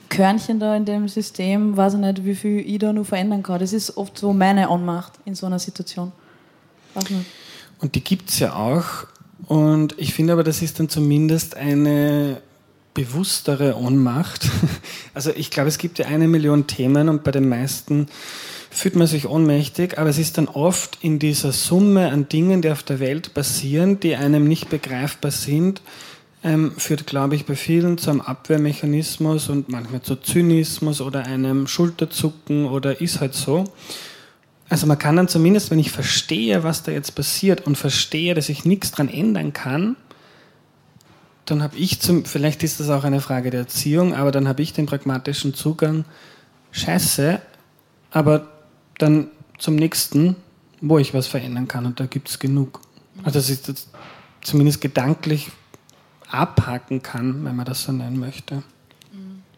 Körnchen 0.10 0.60
da 0.60 0.76
in 0.76 0.86
dem 0.86 1.08
System, 1.08 1.78
weiß 1.78 1.94
ich 1.94 2.00
nicht, 2.00 2.26
wie 2.26 2.34
viel 2.34 2.62
ich 2.62 2.80
da 2.80 2.92
nur 2.92 3.06
verändern 3.06 3.44
kann. 3.44 3.60
Das 3.60 3.74
ist 3.74 3.96
oft 3.96 4.18
so 4.18 4.34
meine 4.34 4.70
Anmacht 4.70 5.14
in 5.26 5.36
so 5.36 5.46
einer 5.46 5.60
Situation. 5.60 6.12
Und 7.80 7.94
die 7.94 8.04
gibt 8.04 8.32
es 8.32 8.40
ja 8.40 8.56
auch. 8.56 9.06
Und 9.48 9.96
ich 9.98 10.14
finde 10.14 10.34
aber, 10.34 10.44
das 10.44 10.62
ist 10.62 10.80
dann 10.80 10.90
zumindest 10.90 11.56
eine 11.58 12.42
bewusstere 12.94 13.78
Ohnmacht. 13.78 14.50
Also 15.14 15.32
ich 15.36 15.52
glaube, 15.52 15.68
es 15.68 15.78
gibt 15.78 16.00
ja 16.00 16.06
eine 16.06 16.30
Million 16.30 16.68
Themen 16.68 17.10
und 17.10 17.26
bei 17.26 17.32
den 17.32 17.50
meisten 17.50 18.08
fühlt 18.70 18.96
man 18.96 19.08
sich 19.08 19.28
ohnmächtig, 19.28 20.00
aber 20.00 20.10
es 20.10 20.18
ist 20.18 20.38
dann 20.38 20.48
oft 20.48 21.00
in 21.02 21.20
dieser 21.20 21.52
Summe 21.52 22.10
an 22.10 22.30
Dingen, 22.30 22.62
die 22.62 22.72
auf 22.72 22.82
der 22.82 23.02
Welt 23.02 23.34
passieren, 23.34 24.00
die 24.00 24.16
einem 24.16 24.48
nicht 24.48 24.70
begreifbar 24.70 25.32
sind, 25.32 25.82
ähm, 26.46 26.72
führt, 26.78 27.06
glaube 27.06 27.36
ich, 27.36 27.46
bei 27.46 27.56
vielen 27.56 27.98
zu 27.98 28.10
einem 28.10 28.22
Abwehrmechanismus 28.22 29.50
und 29.50 29.68
manchmal 29.68 30.02
zu 30.02 30.16
Zynismus 30.16 31.02
oder 31.02 31.26
einem 31.26 31.68
Schulterzucken 31.68 32.66
oder 32.66 33.02
ist 33.02 33.20
halt 33.20 33.34
so. 33.34 33.66
Also 34.72 34.88
man 34.88 34.98
kann 34.98 35.18
dann 35.18 35.28
zumindest, 35.28 35.70
wenn 35.70 35.80
ich 35.80 35.92
verstehe, 35.92 36.64
was 36.64 36.82
da 36.82 36.94
jetzt 36.94 37.14
passiert 37.14 37.68
und 37.68 37.78
verstehe, 37.78 38.34
dass 38.36 38.48
ich 38.48 38.64
nichts 38.64 38.92
dran 38.92 39.10
ändern 39.10 39.52
kann, 39.52 39.98
dann 41.44 41.62
habe 41.62 41.76
ich 41.76 42.00
zum, 42.00 42.24
vielleicht 42.24 42.64
ist 42.64 42.80
das 42.80 42.90
auch 42.90 43.04
eine 43.04 43.20
Frage 43.20 43.50
der 43.50 43.60
Erziehung, 43.60 44.16
aber 44.16 44.32
dann 44.32 44.48
habe 44.48 44.62
ich 44.62 44.72
den 44.72 44.86
pragmatischen 44.86 45.54
Zugang, 45.54 46.06
scheiße, 46.72 47.42
aber 48.12 48.48
dann 48.98 49.28
zum 49.58 49.76
nächsten, 49.76 50.38
wo 50.80 51.00
ich 51.00 51.14
was 51.14 51.28
verändern 51.28 51.68
kann 51.68 51.86
und 51.86 52.00
da 52.00 52.06
gibt 52.06 52.30
es 52.30 52.40
genug. 52.40 52.80
Also 53.26 53.40
dass 53.40 53.50
ich 53.50 53.62
das 53.64 53.90
zumindest 54.40 54.80
gedanklich 54.80 55.52
abhaken 56.30 57.04
kann, 57.04 57.44
wenn 57.44 57.58
man 57.58 57.66
das 57.66 57.84
so 57.84 57.92
nennen 57.92 58.20
möchte. 58.22 58.64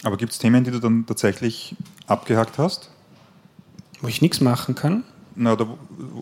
Aber 0.01 0.17
gibt 0.17 0.31
es 0.31 0.39
Themen, 0.39 0.63
die 0.63 0.71
du 0.71 0.79
dann 0.79 1.05
tatsächlich 1.05 1.75
abgehakt 2.07 2.57
hast? 2.57 2.89
Wo 4.03 4.09
ich 4.09 4.21
nichts 4.21 4.41
machen 4.41 4.75
kann. 4.75 5.03
Na, 5.35 5.53
oder 5.53 5.65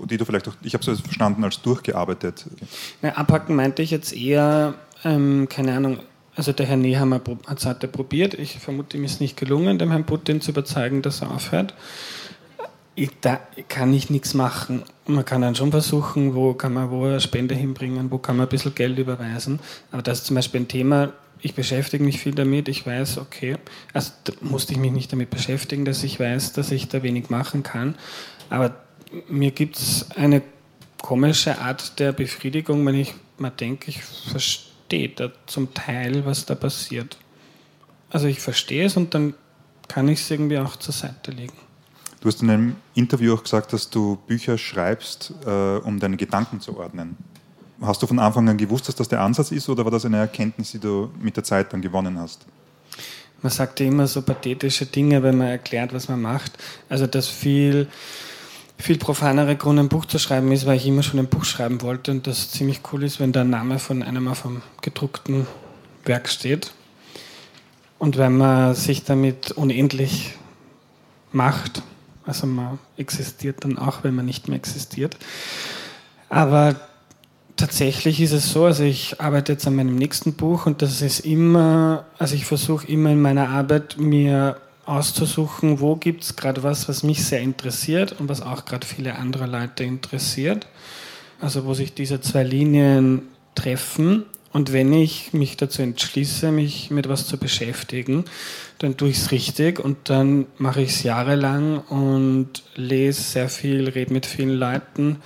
die 0.05 0.17
du 0.17 0.23
vielleicht 0.23 0.47
auch, 0.47 0.53
ich 0.61 0.75
habe 0.75 0.89
es 0.89 1.01
verstanden 1.01 1.43
als 1.43 1.61
durchgearbeitet. 1.63 2.45
Na, 3.01 3.09
abhaken 3.09 3.55
meinte 3.55 3.81
ich 3.81 3.89
jetzt 3.89 4.13
eher, 4.13 4.75
ähm, 5.03 5.47
keine 5.49 5.75
Ahnung, 5.75 5.99
also 6.35 6.53
der 6.53 6.67
Herr 6.67 6.77
Nehammer 6.77 7.19
hat 7.47 7.57
es 7.57 7.65
heute 7.65 7.87
probiert. 7.87 8.35
Ich 8.35 8.59
vermute, 8.59 8.97
ihm 8.97 9.03
ist 9.03 9.19
nicht 9.19 9.35
gelungen, 9.35 9.79
dem 9.79 9.89
Herrn 9.89 10.05
Putin 10.05 10.41
zu 10.41 10.51
überzeugen, 10.51 11.01
dass 11.01 11.23
er 11.23 11.31
aufhört. 11.31 11.73
Ich, 12.93 13.09
da 13.19 13.39
kann 13.67 13.91
ich 13.93 14.11
nichts 14.11 14.35
machen. 14.35 14.83
Man 15.07 15.25
kann 15.25 15.41
dann 15.41 15.55
schon 15.55 15.71
versuchen, 15.71 16.35
wo 16.35 16.53
kann 16.53 16.73
man 16.73 16.91
wo 16.91 17.05
eine 17.05 17.19
Spende 17.19 17.55
hinbringen, 17.55 18.11
wo 18.11 18.19
kann 18.19 18.37
man 18.37 18.45
ein 18.45 18.49
bisschen 18.49 18.75
Geld 18.75 18.99
überweisen. 18.99 19.59
Aber 19.91 20.03
das 20.03 20.19
ist 20.19 20.27
zum 20.27 20.35
Beispiel 20.35 20.61
ein 20.61 20.67
Thema, 20.67 21.13
ich 21.41 21.55
beschäftige 21.55 22.03
mich 22.03 22.19
viel 22.19 22.35
damit, 22.35 22.67
ich 22.67 22.85
weiß, 22.85 23.17
okay, 23.17 23.57
also 23.93 24.11
musste 24.41 24.73
ich 24.73 24.79
mich 24.79 24.91
nicht 24.91 25.11
damit 25.11 25.29
beschäftigen, 25.29 25.85
dass 25.85 26.03
ich 26.03 26.19
weiß, 26.19 26.53
dass 26.53 26.71
ich 26.71 26.87
da 26.87 27.03
wenig 27.03 27.29
machen 27.29 27.63
kann. 27.63 27.95
Aber 28.49 28.75
mir 29.27 29.51
gibt 29.51 29.77
es 29.77 30.11
eine 30.11 30.41
komische 31.01 31.59
Art 31.59 31.99
der 31.99 32.11
Befriedigung, 32.11 32.85
wenn 32.85 32.95
ich 32.95 33.13
mal 33.37 33.49
denke, 33.49 33.89
ich 33.89 34.03
verstehe 34.03 35.09
da 35.09 35.31
zum 35.47 35.73
Teil, 35.73 36.25
was 36.25 36.45
da 36.45 36.55
passiert. 36.55 37.17
Also 38.09 38.27
ich 38.27 38.39
verstehe 38.39 38.85
es 38.85 38.97
und 38.97 39.13
dann 39.13 39.33
kann 39.87 40.07
ich 40.07 40.21
es 40.21 40.29
irgendwie 40.29 40.59
auch 40.59 40.75
zur 40.75 40.93
Seite 40.93 41.31
legen. 41.31 41.53
Du 42.21 42.27
hast 42.27 42.43
in 42.43 42.51
einem 42.51 42.75
Interview 42.93 43.33
auch 43.33 43.41
gesagt, 43.41 43.73
dass 43.73 43.89
du 43.89 44.17
Bücher 44.27 44.57
schreibst, 44.57 45.33
äh, 45.45 45.77
um 45.77 45.99
deine 45.99 46.17
Gedanken 46.17 46.61
zu 46.61 46.77
ordnen. 46.77 47.17
Hast 47.81 48.01
du 48.03 48.07
von 48.07 48.19
Anfang 48.19 48.47
an 48.47 48.57
gewusst, 48.57 48.87
dass 48.87 48.95
das 48.95 49.07
der 49.09 49.21
Ansatz 49.21 49.51
ist 49.51 49.67
oder 49.67 49.83
war 49.83 49.91
das 49.91 50.05
eine 50.05 50.17
Erkenntnis, 50.17 50.71
die 50.71 50.79
du 50.79 51.09
mit 51.19 51.35
der 51.35 51.43
Zeit 51.43 51.73
dann 51.73 51.81
gewonnen 51.81 52.19
hast? 52.19 52.45
Man 53.41 53.51
sagt 53.51 53.79
ja 53.79 53.87
immer 53.87 54.05
so 54.05 54.21
pathetische 54.21 54.85
Dinge, 54.85 55.23
wenn 55.23 55.37
man 55.37 55.47
erklärt, 55.47 55.91
was 55.93 56.07
man 56.07 56.21
macht. 56.21 56.51
Also, 56.89 57.07
dass 57.07 57.27
viel, 57.27 57.87
viel 58.77 58.99
profanere 58.99 59.55
Grund, 59.55 59.79
ein 59.79 59.89
Buch 59.89 60.05
zu 60.05 60.19
schreiben 60.19 60.51
ist, 60.51 60.67
weil 60.67 60.77
ich 60.77 60.85
immer 60.85 61.01
schon 61.01 61.19
ein 61.19 61.27
Buch 61.27 61.43
schreiben 61.43 61.81
wollte 61.81 62.11
und 62.11 62.27
das 62.27 62.51
ziemlich 62.51 62.81
cool 62.91 63.03
ist, 63.03 63.19
wenn 63.19 63.31
der 63.31 63.45
Name 63.45 63.79
von 63.79 64.03
einem 64.03 64.27
auf 64.27 64.45
einem 64.45 64.61
gedruckten 64.81 65.47
Werk 66.05 66.29
steht. 66.29 66.73
Und 67.97 68.17
wenn 68.17 68.37
man 68.37 68.75
sich 68.75 69.05
damit 69.05 69.51
unendlich 69.51 70.35
macht, 71.31 71.81
also 72.25 72.45
man 72.45 72.77
existiert 72.97 73.63
dann 73.63 73.79
auch, 73.79 74.03
wenn 74.03 74.13
man 74.13 74.25
nicht 74.25 74.47
mehr 74.47 74.57
existiert. 74.57 75.17
Aber 76.29 76.75
tatsächlich 77.61 78.19
ist 78.19 78.31
es 78.31 78.51
so, 78.51 78.65
also 78.65 78.83
ich 78.83 79.21
arbeite 79.21 79.51
jetzt 79.51 79.67
an 79.67 79.75
meinem 79.75 79.95
nächsten 79.95 80.33
Buch 80.33 80.65
und 80.65 80.81
das 80.81 81.03
ist 81.03 81.19
immer, 81.19 82.05
also 82.17 82.33
ich 82.33 82.45
versuche 82.45 82.87
immer 82.87 83.11
in 83.11 83.21
meiner 83.21 83.49
Arbeit 83.49 83.97
mir 83.99 84.57
auszusuchen, 84.85 85.79
wo 85.79 85.95
gibt 85.95 86.23
es 86.23 86.35
gerade 86.35 86.63
was, 86.63 86.89
was 86.89 87.03
mich 87.03 87.23
sehr 87.23 87.41
interessiert 87.41 88.19
und 88.19 88.29
was 88.29 88.41
auch 88.41 88.65
gerade 88.65 88.87
viele 88.87 89.15
andere 89.15 89.45
Leute 89.45 89.83
interessiert. 89.83 90.65
Also 91.39 91.65
wo 91.65 91.75
sich 91.75 91.93
diese 91.93 92.19
zwei 92.19 92.43
Linien 92.43 93.27
treffen 93.53 94.25
und 94.51 94.73
wenn 94.73 94.91
ich 94.91 95.31
mich 95.33 95.55
dazu 95.55 95.83
entschließe, 95.83 96.51
mich 96.51 96.89
mit 96.89 97.09
was 97.09 97.27
zu 97.27 97.37
beschäftigen, 97.37 98.25
dann 98.79 98.97
tue 98.97 99.09
ich 99.09 99.17
es 99.17 99.31
richtig 99.31 99.79
und 99.79 100.09
dann 100.09 100.47
mache 100.57 100.81
ich 100.81 100.89
es 100.89 101.03
jahrelang 101.03 101.77
und 101.77 102.63
lese 102.75 103.21
sehr 103.21 103.49
viel, 103.49 103.87
rede 103.87 104.11
mit 104.11 104.25
vielen 104.25 104.57
Leuten. 104.57 105.17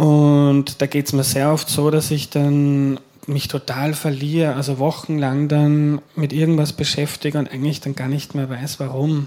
Und 0.00 0.80
da 0.80 0.86
geht 0.86 1.08
es 1.08 1.12
mir 1.12 1.24
sehr 1.24 1.52
oft 1.52 1.68
so, 1.68 1.90
dass 1.90 2.10
ich 2.10 2.30
dann 2.30 2.98
mich 3.26 3.48
total 3.48 3.92
verliere, 3.92 4.54
also 4.54 4.78
wochenlang 4.78 5.48
dann 5.48 6.00
mit 6.16 6.32
irgendwas 6.32 6.72
beschäftige 6.72 7.38
und 7.38 7.52
eigentlich 7.52 7.82
dann 7.82 7.94
gar 7.94 8.08
nicht 8.08 8.34
mehr 8.34 8.48
weiß, 8.48 8.80
warum. 8.80 9.26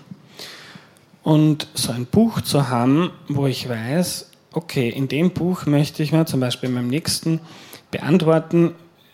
Und 1.22 1.68
so 1.76 1.92
ein 1.92 2.08
Buch 2.08 2.42
zu 2.42 2.70
haben, 2.70 3.12
wo 3.28 3.46
ich 3.46 3.70
weiß, 3.70 4.32
okay, 4.52 4.90
in 4.90 5.08
dem 5.08 5.30
Buch 5.30 5.68
möchte 5.68 6.02
ich 6.02 6.12
mir 6.12 6.26
zum 6.26 6.40
Beispiel 6.40 6.70
in 6.70 6.76
meinem 6.76 6.88
nächsten 6.88 7.40
beantworten, 7.92 8.72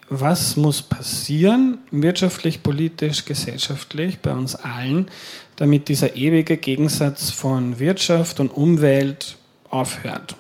was 0.08 0.56
muss 0.56 0.82
passieren, 0.82 1.80
wirtschaftlich, 1.92 2.64
politisch, 2.64 3.26
gesellschaftlich, 3.26 4.20
bei 4.20 4.32
uns 4.32 4.56
allen, 4.56 5.10
damit 5.58 5.90
dieser 5.90 6.16
ewige 6.16 6.56
Gegensatz 6.56 7.32
von 7.32 7.80
Wirtschaft 7.80 8.40
und 8.40 8.48
Umwelt 8.48 9.36
aufhört. 9.70 10.38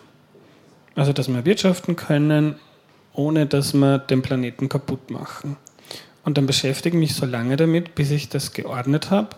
Also, 1.00 1.14
dass 1.14 1.30
wir 1.30 1.46
wirtschaften 1.46 1.96
können, 1.96 2.56
ohne 3.14 3.46
dass 3.46 3.74
wir 3.74 4.00
den 4.00 4.22
Planeten 4.22 4.68
kaputt 4.68 5.12
machen. 5.12 5.56
Und 6.26 6.38
dann 6.38 6.46
beschäftige 6.46 6.98
ich 6.98 7.00
mich 7.00 7.16
so 7.16 7.26
lange 7.26 7.56
damit, 7.56 7.96
bis 7.96 8.12
ich 8.12 8.28
das 8.28 8.52
geordnet 8.52 9.10
habe. 9.10 9.30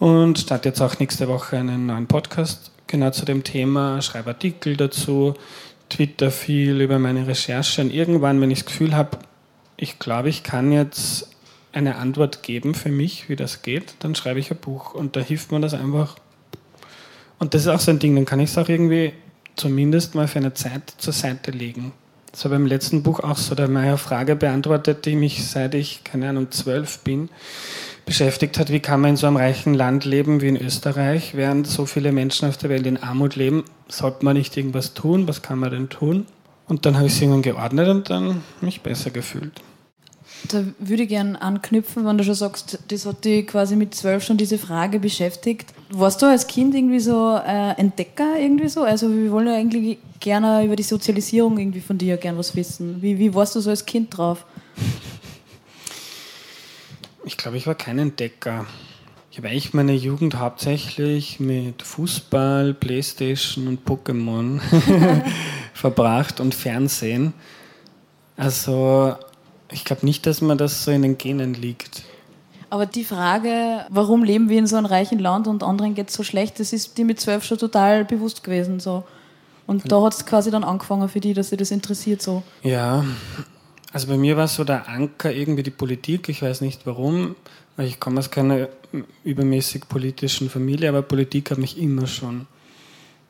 Und 0.00 0.40
starte 0.40 0.70
jetzt 0.70 0.80
auch 0.80 0.98
nächste 0.98 1.28
Woche 1.28 1.56
einen 1.56 1.86
neuen 1.86 2.08
Podcast 2.08 2.72
genau 2.88 3.10
zu 3.10 3.24
dem 3.24 3.44
Thema, 3.44 4.02
schreibe 4.02 4.30
Artikel 4.30 4.76
dazu, 4.76 5.34
Twitter 5.88 6.32
viel 6.32 6.80
über 6.80 6.98
meine 6.98 7.28
Recherche 7.28 7.80
und 7.80 7.94
irgendwann, 7.94 8.40
wenn 8.40 8.50
ich 8.50 8.64
das 8.64 8.66
Gefühl 8.66 8.96
habe, 8.96 9.18
ich 9.76 10.00
glaube, 10.00 10.30
ich 10.30 10.42
kann 10.42 10.72
jetzt 10.72 11.30
eine 11.72 11.94
Antwort 11.94 12.42
geben 12.42 12.74
für 12.74 12.90
mich, 12.90 13.28
wie 13.28 13.36
das 13.36 13.62
geht, 13.62 13.94
dann 14.00 14.16
schreibe 14.16 14.40
ich 14.40 14.50
ein 14.50 14.56
Buch 14.56 14.94
und 14.94 15.14
da 15.14 15.20
hilft 15.20 15.52
mir 15.52 15.60
das 15.60 15.74
einfach. 15.74 16.16
Und 17.38 17.54
das 17.54 17.62
ist 17.62 17.68
auch 17.68 17.78
so 17.78 17.92
ein 17.92 18.00
Ding, 18.00 18.16
dann 18.16 18.24
kann 18.24 18.40
ich 18.40 18.50
es 18.50 18.58
auch 18.58 18.68
irgendwie 18.68 19.12
zumindest 19.56 20.14
mal 20.14 20.28
für 20.28 20.38
eine 20.38 20.54
Zeit 20.54 20.94
zur 20.98 21.12
Seite 21.12 21.50
legen. 21.50 21.92
Das 22.30 22.44
war 22.44 22.52
beim 22.52 22.66
letzten 22.66 23.02
Buch 23.02 23.20
auch 23.20 23.36
so, 23.36 23.54
da 23.54 23.68
habe 23.68 23.98
Frage 23.98 24.36
beantwortet, 24.36 25.04
die 25.04 25.16
mich 25.16 25.46
seit 25.46 25.74
ich, 25.74 26.02
keine 26.02 26.30
Ahnung, 26.30 26.50
zwölf 26.50 27.00
bin, 27.00 27.28
beschäftigt 28.06 28.58
hat. 28.58 28.72
Wie 28.72 28.80
kann 28.80 29.02
man 29.02 29.10
in 29.10 29.16
so 29.16 29.26
einem 29.26 29.36
reichen 29.36 29.74
Land 29.74 30.06
leben 30.06 30.40
wie 30.40 30.48
in 30.48 30.56
Österreich, 30.56 31.34
während 31.34 31.66
so 31.66 31.84
viele 31.84 32.10
Menschen 32.10 32.48
auf 32.48 32.56
der 32.56 32.70
Welt 32.70 32.86
in 32.86 33.02
Armut 33.02 33.36
leben? 33.36 33.64
Sollte 33.88 34.24
man 34.24 34.36
nicht 34.36 34.56
irgendwas 34.56 34.94
tun? 34.94 35.28
Was 35.28 35.42
kann 35.42 35.58
man 35.58 35.70
denn 35.70 35.88
tun? 35.90 36.26
Und 36.68 36.86
dann 36.86 36.96
habe 36.96 37.06
ich 37.06 37.12
es 37.12 37.20
irgendwann 37.20 37.42
geordnet 37.42 37.88
und 37.88 38.08
dann 38.08 38.42
mich 38.62 38.80
besser 38.80 39.10
gefühlt. 39.10 39.60
Da 40.48 40.64
würde 40.78 41.04
ich 41.04 41.08
gerne 41.08 41.40
anknüpfen, 41.40 42.04
wenn 42.04 42.18
du 42.18 42.24
schon 42.24 42.34
sagst, 42.34 42.78
das 42.88 43.06
hat 43.06 43.24
dich 43.24 43.46
quasi 43.46 43.76
mit 43.76 43.94
zwölf 43.94 44.24
schon 44.24 44.36
diese 44.36 44.58
Frage 44.58 44.98
beschäftigt. 44.98 45.72
Warst 45.90 46.20
du 46.22 46.26
als 46.26 46.46
Kind 46.46 46.74
irgendwie 46.74 47.00
so 47.00 47.36
äh, 47.36 47.72
Entdecker 47.78 48.38
irgendwie 48.38 48.68
so? 48.68 48.82
Also 48.82 49.08
wir 49.14 49.30
wollen 49.30 49.46
ja 49.46 49.54
eigentlich 49.54 49.98
gerne 50.20 50.64
über 50.64 50.76
die 50.76 50.82
Sozialisierung 50.82 51.58
irgendwie 51.58 51.80
von 51.80 51.98
dir 51.98 52.16
gerne 52.16 52.38
was 52.38 52.56
wissen. 52.56 53.00
Wie, 53.00 53.18
wie 53.18 53.34
warst 53.34 53.54
du 53.54 53.60
so 53.60 53.70
als 53.70 53.86
Kind 53.86 54.16
drauf? 54.16 54.44
Ich 57.24 57.36
glaube, 57.36 57.56
ich 57.56 57.66
war 57.66 57.74
kein 57.74 57.98
Entdecker. 57.98 58.66
Ich 59.30 59.38
habe 59.38 59.48
eigentlich 59.48 59.72
meine 59.72 59.94
Jugend 59.94 60.38
hauptsächlich 60.38 61.40
mit 61.40 61.82
Fußball, 61.82 62.74
Playstation 62.74 63.66
und 63.66 63.86
Pokémon 63.86 64.60
verbracht 65.72 66.40
und 66.40 66.54
Fernsehen. 66.54 67.32
Also 68.36 69.14
ich 69.72 69.84
glaube 69.84 70.04
nicht, 70.04 70.26
dass 70.26 70.40
man 70.40 70.58
das 70.58 70.84
so 70.84 70.90
in 70.90 71.02
den 71.02 71.18
Genen 71.18 71.54
liegt. 71.54 72.02
Aber 72.70 72.86
die 72.86 73.04
Frage, 73.04 73.84
warum 73.90 74.24
leben 74.24 74.48
wir 74.48 74.58
in 74.58 74.66
so 74.66 74.76
einem 74.76 74.86
reichen 74.86 75.18
Land 75.18 75.46
und 75.46 75.62
anderen 75.62 75.94
geht 75.94 76.08
es 76.08 76.14
so 76.14 76.22
schlecht, 76.22 76.58
das 76.58 76.72
ist 76.72 76.96
dir 76.96 77.04
mit 77.04 77.20
zwölf 77.20 77.44
schon 77.44 77.58
total 77.58 78.04
bewusst 78.04 78.42
gewesen. 78.42 78.80
So. 78.80 79.04
Und 79.66 79.92
da 79.92 80.02
hat 80.02 80.14
es 80.14 80.24
quasi 80.24 80.50
dann 80.50 80.64
angefangen 80.64 81.08
für 81.08 81.20
die, 81.20 81.34
dass 81.34 81.50
sie 81.50 81.58
das 81.58 81.70
interessiert. 81.70 82.22
So. 82.22 82.42
Ja, 82.62 83.04
also 83.92 84.06
bei 84.06 84.16
mir 84.16 84.38
war 84.38 84.48
so 84.48 84.64
der 84.64 84.88
Anker 84.88 85.30
irgendwie 85.32 85.62
die 85.62 85.70
Politik. 85.70 86.30
Ich 86.30 86.40
weiß 86.40 86.62
nicht 86.62 86.86
warum, 86.86 87.36
weil 87.76 87.86
ich 87.86 88.00
komme 88.00 88.20
aus 88.20 88.30
keiner 88.30 88.68
übermäßig 89.22 89.88
politischen 89.88 90.48
Familie, 90.48 90.88
aber 90.88 91.02
Politik 91.02 91.50
hat 91.50 91.58
mich 91.58 91.78
immer 91.78 92.06
schon 92.06 92.46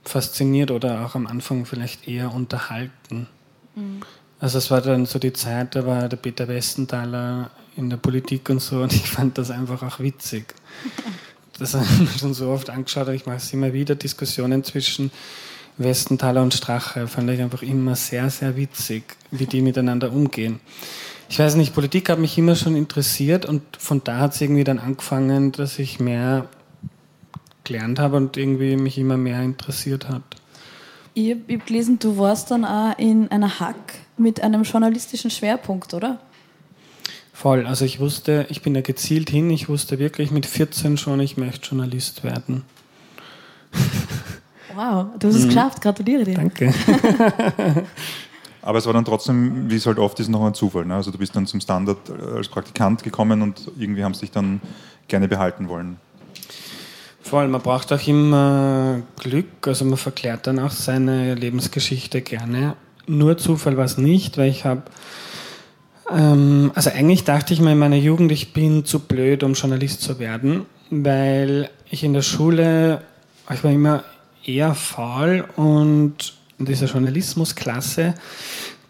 fasziniert 0.05 0.71
oder 0.71 1.05
auch 1.05 1.15
am 1.15 1.27
Anfang 1.27 1.67
vielleicht 1.67 2.07
eher 2.07 2.33
unterhalten. 2.33 3.27
Mhm. 3.75 4.03
Also 4.43 4.59
es 4.59 4.73
war 4.73 4.81
dann 4.81 5.07
so 5.07 5.21
die 5.21 5.33
Zeit, 5.33 5.77
da 5.77 5.87
war 5.87 6.09
der 6.09 6.17
Peter 6.17 6.49
Westenthaler 6.49 7.53
in 7.77 7.89
der 7.89 7.97
Politik 7.97 8.51
und 8.51 8.61
so 8.61 8.83
und 8.83 8.93
ich 8.93 9.09
fand 9.09 9.39
das 9.39 9.53
einfach 9.53 9.85
auch 9.85 10.01
witzig. 10.01 10.53
Das 11.61 11.75
habe 11.75 11.85
ich 11.85 12.01
mir 12.01 12.19
schon 12.19 12.35
so 12.35 12.49
oft 12.49 12.69
angeschaut, 12.69 13.07
ich 13.11 13.25
mache 13.25 13.37
es 13.37 13.53
immer 13.53 13.73
wieder, 13.73 13.95
Diskussionen 13.95 14.65
zwischen 14.65 15.13
Westenthaler 15.79 16.43
und 16.43 16.55
Strache 16.55 17.07
fand 17.07 17.31
ich 17.31 17.41
einfach 17.41 17.63
immer 17.63 17.95
sehr, 17.95 18.31
sehr 18.31 18.57
witzig, 18.57 19.05
wie 19.31 19.47
die 19.47 19.63
miteinander 19.63 20.11
umgehen. 20.11 20.59
Ich 21.29 21.39
weiß 21.39 21.55
nicht, 21.55 21.73
Politik 21.73 22.09
hat 22.09 22.19
mich 22.19 22.37
immer 22.37 22.57
schon 22.57 22.75
interessiert 22.75 23.47
und 23.47 23.63
von 23.79 24.03
da 24.03 24.19
hat 24.19 24.35
es 24.35 24.41
irgendwie 24.41 24.65
dann 24.65 24.81
angefangen, 24.81 25.53
dass 25.53 25.79
ich 25.79 26.01
mehr 26.01 26.49
gelernt 27.63 28.01
habe 28.01 28.17
und 28.17 28.37
irgendwie 28.37 28.75
mich 28.75 28.99
immer 28.99 29.17
mehr 29.17 29.41
interessiert 29.41 30.09
hat. 30.09 30.25
Ich 31.15 31.31
habe 31.31 31.43
hab 31.49 31.65
gelesen, 31.65 32.01
du 32.01 32.19
warst 32.19 32.51
dann 32.51 32.65
auch 32.65 32.99
in 32.99 33.31
einer 33.31 33.61
Hack 33.61 34.02
mit 34.17 34.43
einem 34.43 34.63
journalistischen 34.63 35.31
Schwerpunkt, 35.31 35.95
oder? 35.95 36.21
Voll. 37.33 37.67
Also 37.67 37.85
ich 37.85 37.99
wusste, 37.99 38.47
ich 38.51 38.63
bin 38.63 38.75
da 38.75 38.83
gezielt 38.83 39.31
hin, 39.31 39.51
ich 39.51 39.69
wusste 39.69 39.99
wirklich 39.99 40.31
mit 40.31 40.47
14 40.47 40.97
schon, 40.97 41.21
ich 41.21 41.37
möchte 41.37 41.69
Journalist 41.69 42.25
werden. 42.25 42.65
Wow, 44.75 45.09
du 45.19 45.29
hast 45.29 45.35
es 45.35 45.43
mhm. 45.43 45.49
geschafft, 45.49 45.83
gratuliere 45.83 46.25
dir. 46.25 46.35
Danke. 46.35 46.73
Aber 48.63 48.79
es 48.79 48.87
war 48.87 48.93
dann 48.93 49.05
trotzdem, 49.05 49.71
wie 49.71 49.77
es 49.77 49.87
halt 49.87 49.99
oft 49.99 50.19
ist, 50.21 50.29
noch 50.29 50.45
ein 50.47 50.55
Zufall. 50.55 50.87
Ne? 50.87 50.95
Also 50.95 51.11
du 51.11 51.19
bist 51.19 51.35
dann 51.35 51.47
zum 51.47 51.61
Standard 51.61 51.99
als 52.35 52.49
Praktikant 52.49 53.03
gekommen 53.03 53.43
und 53.43 53.71
irgendwie 53.77 54.05
haben 54.05 54.15
sie 54.15 54.21
dich 54.21 54.31
dann 54.31 54.61
gerne 55.09 55.29
behalten 55.29 55.69
wollen. 55.69 55.99
Vor 57.21 57.41
allem, 57.41 57.51
man 57.51 57.61
braucht 57.61 57.93
auch 57.93 58.07
immer 58.07 59.03
Glück, 59.19 59.67
also 59.67 59.85
man 59.85 59.97
verklärt 59.97 60.47
dann 60.47 60.59
auch 60.59 60.71
seine 60.71 61.35
Lebensgeschichte 61.35 62.21
gerne. 62.21 62.77
Nur 63.07 63.39
Zufall 63.39 63.77
war 63.77 63.85
es 63.85 63.99
nicht, 63.99 64.39
weil 64.39 64.51
ich 64.51 64.65
habe, 64.65 64.83
ähm, 66.11 66.71
also 66.75 66.91
eigentlich 66.91 67.25
dachte 67.25 67.53
ich 67.53 67.61
mir 67.61 67.73
in 67.73 67.79
meiner 67.79 67.97
Jugend, 67.97 68.33
ich 68.33 68.53
bin 68.53 68.85
zu 68.85 69.01
blöd, 69.01 69.43
um 69.43 69.55
Journalist 69.55 70.03
zu 70.03 70.19
werden, 70.19 70.67
weil 70.91 71.71
ich 71.91 72.05
in 72.05 72.13
der 72.13 72.23
Schule, 72.23 73.03
ich 73.53 73.65
war 73.65 73.71
immer 73.71 74.05
eher 74.45 74.75
faul 74.75 75.45
und 75.57 76.35
in 76.59 76.67
dieser 76.67 76.87
Journalismusklasse 76.87 78.15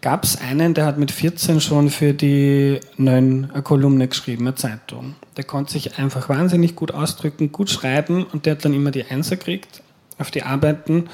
gab 0.01 0.25
es 0.25 0.39
einen, 0.39 0.73
der 0.73 0.85
hat 0.85 0.99
mit 0.99 1.11
14 1.11 1.61
schon 1.61 1.89
für 1.89 2.13
die 2.13 2.79
neuen 2.97 3.49
Kolumne 3.63 4.09
geschrieben, 4.09 4.45
eine 4.45 4.55
Zeitung. 4.55 5.15
Der 5.37 5.45
konnte 5.45 5.71
sich 5.71 5.97
einfach 5.97 6.27
wahnsinnig 6.27 6.75
gut 6.75 6.91
ausdrücken, 6.91 7.51
gut 7.51 7.69
schreiben 7.69 8.25
und 8.25 8.45
der 8.45 8.55
hat 8.55 8.65
dann 8.65 8.73
immer 8.73 8.91
die 8.91 9.05
Einser 9.05 9.37
gekriegt 9.37 9.81
auf 10.19 10.29
die 10.29 10.43
Arbeiten. 10.43 11.09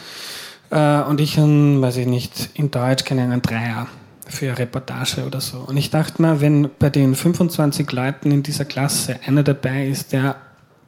Äh, 0.70 1.02
und 1.02 1.22
ich, 1.22 1.38
weiß 1.38 1.98
ich 1.98 2.08
nicht, 2.08 2.50
in 2.54 2.72
Deutsch 2.72 3.06
keine 3.06 3.24
einen 3.24 3.42
Dreier 3.42 3.88
für 4.28 4.48
eine 4.48 4.60
Reportage 4.60 5.26
oder 5.26 5.42
so. 5.42 5.58
Und 5.60 5.78
ich 5.78 5.90
dachte 5.90 6.22
mir, 6.22 6.42
wenn 6.42 6.70
bei 6.78 6.90
den 6.90 7.16
25 7.16 7.92
Leuten 7.92 8.32
in 8.32 8.44
dieser 8.44 8.66
Klasse 8.66 9.20
einer 9.26 9.44
dabei 9.44 9.88
ist, 9.88 10.14
der 10.14 10.36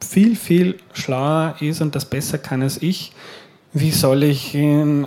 viel, 0.00 0.36
viel 0.36 0.78
schlauer 0.92 1.56
ist 1.60 1.80
und 1.80 1.94
das 1.94 2.04
besser 2.04 2.38
kann 2.38 2.62
als 2.62 2.80
ich, 2.82 3.12
wie 3.72 3.90
soll 3.90 4.22
ich 4.24 4.54
in 4.54 5.06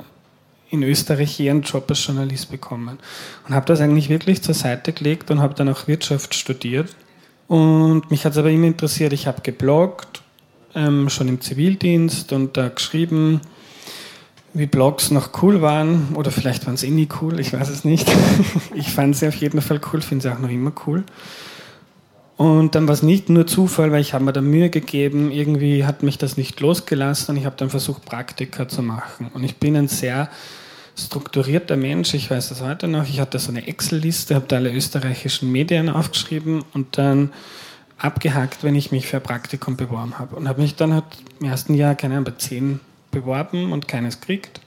in 0.75 0.83
Österreich 0.83 1.39
je 1.39 1.49
einen 1.49 1.61
Job 1.61 1.85
als 1.89 2.05
Journalist 2.05 2.51
bekommen. 2.51 2.99
Und 3.47 3.55
habe 3.55 3.65
das 3.65 3.81
eigentlich 3.81 4.09
wirklich 4.09 4.41
zur 4.41 4.53
Seite 4.53 4.93
gelegt 4.93 5.31
und 5.31 5.41
habe 5.41 5.53
dann 5.53 5.69
auch 5.69 5.87
Wirtschaft 5.87 6.35
studiert. 6.35 6.95
Und 7.47 8.09
mich 8.09 8.25
hat 8.25 8.33
es 8.33 8.37
aber 8.37 8.49
immer 8.49 8.67
interessiert. 8.67 9.13
Ich 9.13 9.27
habe 9.27 9.41
gebloggt, 9.41 10.21
ähm, 10.73 11.09
schon 11.09 11.27
im 11.27 11.41
Zivildienst 11.41 12.33
und 12.33 12.57
da 12.57 12.69
geschrieben, 12.69 13.41
wie 14.55 14.65
Blogs 14.65 15.11
noch 15.11 15.41
cool 15.41 15.61
waren. 15.61 16.15
Oder 16.15 16.31
vielleicht 16.31 16.65
waren 16.65 16.77
sie 16.77 16.87
eh 16.87 16.91
nie 16.91 17.07
cool, 17.21 17.39
ich 17.39 17.53
weiß 17.53 17.69
es 17.69 17.83
nicht. 17.83 18.11
ich 18.73 18.89
fand 18.89 19.15
sie 19.15 19.27
auf 19.27 19.35
jeden 19.35 19.61
Fall 19.61 19.79
cool, 19.91 20.01
finde 20.01 20.23
sie 20.23 20.33
auch 20.33 20.39
noch 20.39 20.49
immer 20.49 20.71
cool. 20.87 21.03
Und 22.37 22.75
dann 22.75 22.87
war 22.87 22.93
es 22.93 23.03
nicht 23.03 23.29
nur 23.29 23.47
Zufall, 23.47 23.91
weil 23.91 24.01
ich 24.01 24.13
habe 24.13 24.25
mir 24.25 24.33
da 24.33 24.41
Mühe 24.41 24.69
gegeben, 24.69 25.31
irgendwie 25.31 25.85
hat 25.85 26.03
mich 26.03 26.17
das 26.17 26.35
nicht 26.35 26.59
losgelassen 26.59 27.33
und 27.35 27.37
ich 27.39 27.45
habe 27.45 27.55
dann 27.57 27.69
versucht, 27.69 28.03
Praktika 28.03 28.67
zu 28.67 28.81
machen. 28.81 29.29
Und 29.33 29.43
ich 29.43 29.57
bin 29.57 29.77
ein 29.77 29.87
sehr 29.87 30.29
strukturierter 30.97 31.77
Mensch, 31.77 32.13
ich 32.13 32.29
weiß 32.29 32.49
das 32.49 32.61
heute 32.61 32.87
noch. 32.87 33.07
Ich 33.07 33.19
hatte 33.19 33.39
so 33.39 33.51
eine 33.51 33.67
Excel-Liste, 33.67 34.35
habe 34.35 34.47
da 34.47 34.57
alle 34.57 34.73
österreichischen 34.73 35.51
Medien 35.51 35.89
aufgeschrieben 35.89 36.63
und 36.73 36.97
dann 36.97 37.31
abgehakt, 37.97 38.63
wenn 38.63 38.75
ich 38.75 38.91
mich 38.91 39.07
für 39.07 39.17
ein 39.17 39.23
Praktikum 39.23 39.77
beworben 39.77 40.19
habe. 40.19 40.35
Und 40.35 40.49
habe 40.49 40.61
mich 40.61 40.75
dann 40.75 40.93
halt 40.93 41.05
im 41.39 41.47
ersten 41.47 41.73
Jahr, 41.73 41.95
keine 41.95 42.15
Ahnung, 42.15 42.25
bei 42.25 42.31
zehn 42.31 42.81
beworben 43.15 43.71
und 43.71 43.87
keines 43.87 44.19
gekriegt. 44.19 44.61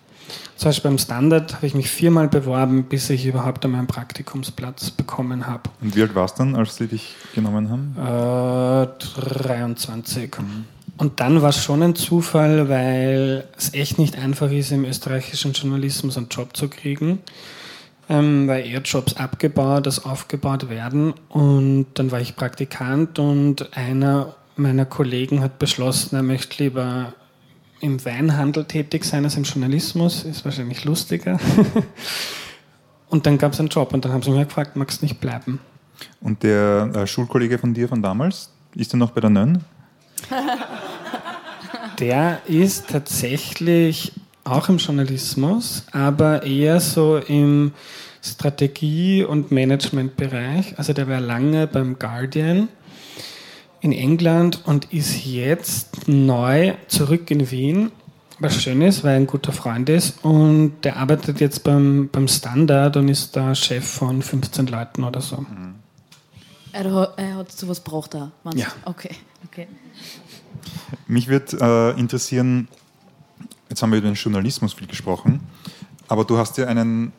Zum 0.57 0.69
Beispiel 0.69 0.91
beim 0.91 0.99
Standard 0.99 1.55
habe 1.55 1.67
ich 1.67 1.75
mich 1.75 1.89
viermal 1.89 2.29
beworben, 2.29 2.85
bis 2.85 3.09
ich 3.11 3.27
überhaupt 3.27 3.65
einmal 3.65 3.79
einen 3.79 3.87
Praktikumsplatz 3.87 4.91
bekommen 4.91 5.47
habe. 5.47 5.71
Und 5.81 5.95
wie 5.95 6.03
alt 6.03 6.15
warst 6.15 6.39
du 6.39 6.43
dann, 6.43 6.57
als 6.57 6.77
sie 6.77 6.89
dich 6.89 7.15
genommen 7.35 7.71
haben? 7.71 7.95
Äh, 7.97 8.89
23. 9.21 10.37
Mhm. 10.39 10.65
Und 10.97 11.21
dann 11.21 11.43
war 11.43 11.51
es 11.51 11.63
schon 11.63 11.83
ein 11.83 11.95
Zufall, 11.95 12.69
weil 12.69 13.45
es 13.57 13.73
echt 13.73 13.99
nicht 13.99 14.19
einfach 14.19 14.51
ist, 14.51 14.73
im 14.73 14.85
österreichischen 14.85 15.53
Journalismus 15.53 16.17
einen 16.17 16.29
Job 16.29 16.57
zu 16.57 16.69
kriegen, 16.69 17.21
ähm, 18.09 18.49
weil 18.49 18.67
eher 18.67 18.81
Jobs 18.81 19.17
abgebaut 19.17 19.87
als 19.87 20.05
aufgebaut 20.05 20.69
werden. 20.69 21.15
Und 21.29 21.87
dann 21.95 22.11
war 22.11 22.21
ich 22.21 22.35
Praktikant 22.35 23.21
und 23.21 23.77
einer 23.77 24.35
meiner 24.57 24.87
Kollegen 24.87 25.41
hat 25.41 25.61
beschlossen, 25.61 26.17
er 26.17 26.25
möchte 26.25 26.65
lieber 26.65 27.15
im 27.81 28.05
Weinhandel 28.05 28.64
tätig 28.64 29.05
sein 29.05 29.25
als 29.25 29.37
im 29.37 29.45
Journalismus, 29.45 30.25
ist 30.25 30.45
wahrscheinlich 30.45 30.85
lustiger. 30.85 31.38
und 33.09 33.27
dann 33.27 33.38
gab 33.38 33.53
es 33.53 33.61
einen 33.61 33.69
Job 33.69 33.93
und 33.93 34.05
dann 34.05 34.12
haben 34.12 34.23
sie 34.23 34.31
mich 34.31 34.47
gefragt, 34.47 34.77
magst 34.77 35.03
du 35.03 35.07
nicht 35.07 35.21
bleiben? 35.21 35.61
Und 36.21 36.43
der 36.43 36.91
äh, 36.95 37.07
Schulkollege 37.07 37.59
von 37.59 37.75
dir 37.75 37.88
von 37.88 38.03
damals, 38.03 38.51
ist 38.75 38.95
er 38.95 38.99
noch 38.99 39.11
bei 39.11 39.21
der 39.21 39.31
Nönn? 39.31 39.64
Der 41.99 42.43
ist 42.47 42.91
tatsächlich 42.91 44.12
auch 44.45 44.69
im 44.69 44.79
Journalismus, 44.79 45.85
aber 45.91 46.45
eher 46.45 46.79
so 46.79 47.17
im 47.17 47.73
Strategie- 48.23 49.25
und 49.25 49.51
Managementbereich. 49.51 50.79
Also 50.79 50.93
der 50.93 51.09
war 51.09 51.21
lange 51.21 51.67
beim 51.67 51.99
Guardian 51.99 52.69
in 53.81 53.93
England 53.93 54.62
und 54.67 54.93
ist 54.93 55.25
jetzt 55.25 56.09
neu 56.09 56.75
zurück 56.88 57.31
in 57.31 57.51
Wien, 57.51 57.93
was 58.38 58.62
schön 58.62 58.83
ist, 58.83 59.05
weil 59.05 59.12
er 59.12 59.17
ein 59.17 59.27
guter 59.27 59.53
Freund 59.53 59.88
ist. 59.88 60.25
Und 60.25 60.81
der 60.83 60.97
arbeitet 60.97 61.41
jetzt 61.41 61.64
beim, 61.64 62.09
beim 62.11 62.29
Standard 62.29 62.97
und 62.97 63.09
ist 63.09 63.37
da 63.37 63.55
Chef 63.55 63.87
von 63.87 64.23
15 64.23 64.67
Leuten 64.67 65.05
oder 65.05 65.21
so. 65.21 65.45
Er, 66.73 67.12
er 67.17 67.37
hat 67.37 67.53
sowas 67.53 67.81
braucht 67.81 68.14
da. 68.14 68.31
Ja. 68.55 68.67
Okay, 68.85 69.11
okay. 69.47 69.67
Mich 71.07 71.29
würde 71.29 71.95
äh, 71.97 72.01
interessieren, 72.01 72.69
jetzt 73.69 73.83
haben 73.83 73.91
wir 73.91 73.99
über 73.99 74.09
den 74.09 74.14
Journalismus 74.14 74.75
viel 74.75 74.87
gesprochen, 74.87 75.41
aber 76.09 76.25
du 76.25 76.37
hast 76.37 76.59
ja 76.59 76.67
einen, 76.67 77.12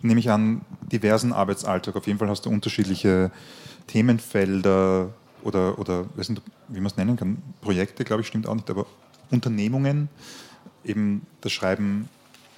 nehme 0.00 0.20
ich 0.20 0.30
an, 0.30 0.62
diversen 0.90 1.32
Arbeitsalltag. 1.32 1.96
Auf 1.96 2.06
jeden 2.06 2.18
Fall 2.18 2.28
hast 2.28 2.46
du 2.46 2.50
unterschiedliche 2.50 3.30
Themenfelder 3.86 5.10
oder, 5.42 5.78
oder 5.78 6.06
weiß 6.16 6.30
nicht, 6.30 6.42
wie 6.68 6.78
man 6.80 6.86
es 6.86 6.96
nennen 6.96 7.16
kann, 7.16 7.42
Projekte, 7.60 8.04
glaube 8.04 8.22
ich, 8.22 8.28
stimmt 8.28 8.46
auch 8.46 8.54
nicht, 8.54 8.70
aber 8.70 8.86
Unternehmungen, 9.30 10.08
eben 10.84 11.26
das 11.40 11.52
Schreiben 11.52 12.08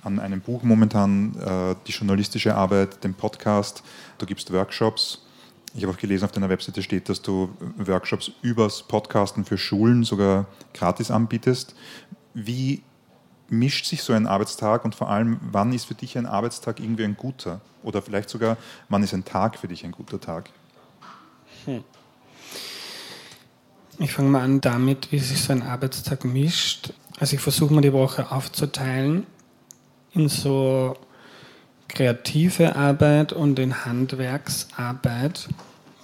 an 0.03 0.19
einem 0.21 0.41
Buch 0.41 0.63
momentan, 0.63 1.35
äh, 1.41 1.75
die 1.87 1.93
journalistische 1.93 2.55
Arbeit, 2.55 3.03
den 3.05 3.15
Podcast, 3.15 3.83
du 4.19 4.27
gibst 4.27 4.53
Workshops. 4.53 5.23
Ich 5.75 5.83
habe 5.83 5.93
auch 5.93 5.99
gelesen, 5.99 6.25
auf 6.25 6.33
deiner 6.33 6.49
Webseite 6.49 6.83
steht, 6.83 7.09
dass 7.09 7.23
du 7.23 7.49
Workshops 7.77 8.31
übers 8.43 8.83
Podcasten 8.83 9.45
für 9.45 9.59
Schulen 9.59 10.05
sogar 10.05 10.47
gratis 10.73 11.11
anbietest. 11.11 11.75
Wie 12.35 12.83
mischt 13.49 13.87
sich 13.87 14.03
so 14.03 14.13
ein 14.13 14.27
Arbeitstag 14.27 14.85
und 14.85 14.95
vor 14.95 15.11
allem, 15.11 15.39
wann 15.41 15.73
ist 15.73 15.87
für 15.87 15.95
dich 15.95 16.17
ein 16.17 16.27
Arbeitstag 16.27 16.81
irgendwie 16.81 17.05
ein 17.05 17.17
guter? 17.17 17.61
Oder 17.83 18.03
vielleicht 18.03 18.31
sogar, 18.31 18.57
wann 18.89 19.03
ist 19.03 19.15
ein 19.15 19.25
Tag 19.25 19.59
für 19.59 19.69
dich 19.69 19.85
ein 19.85 19.93
guter 19.93 20.21
Tag? 20.21 20.51
Hm. 21.65 21.83
Ich 23.99 24.13
fange 24.13 24.29
mal 24.29 24.43
an 24.43 24.61
damit, 24.61 25.13
wie 25.13 25.19
sich 25.19 25.41
so 25.41 25.53
ein 25.53 25.63
Arbeitstag 25.63 26.25
mischt. 26.25 26.93
Also 27.21 27.37
ich 27.37 27.43
versuche 27.43 27.73
mir 27.73 27.81
die 27.81 27.93
Woche 27.93 28.33
aufzuteilen 28.33 29.27
in 30.13 30.29
so 30.29 30.97
kreative 31.89 32.75
Arbeit 32.75 33.33
und 33.33 33.59
in 33.59 33.85
Handwerksarbeit. 33.85 35.49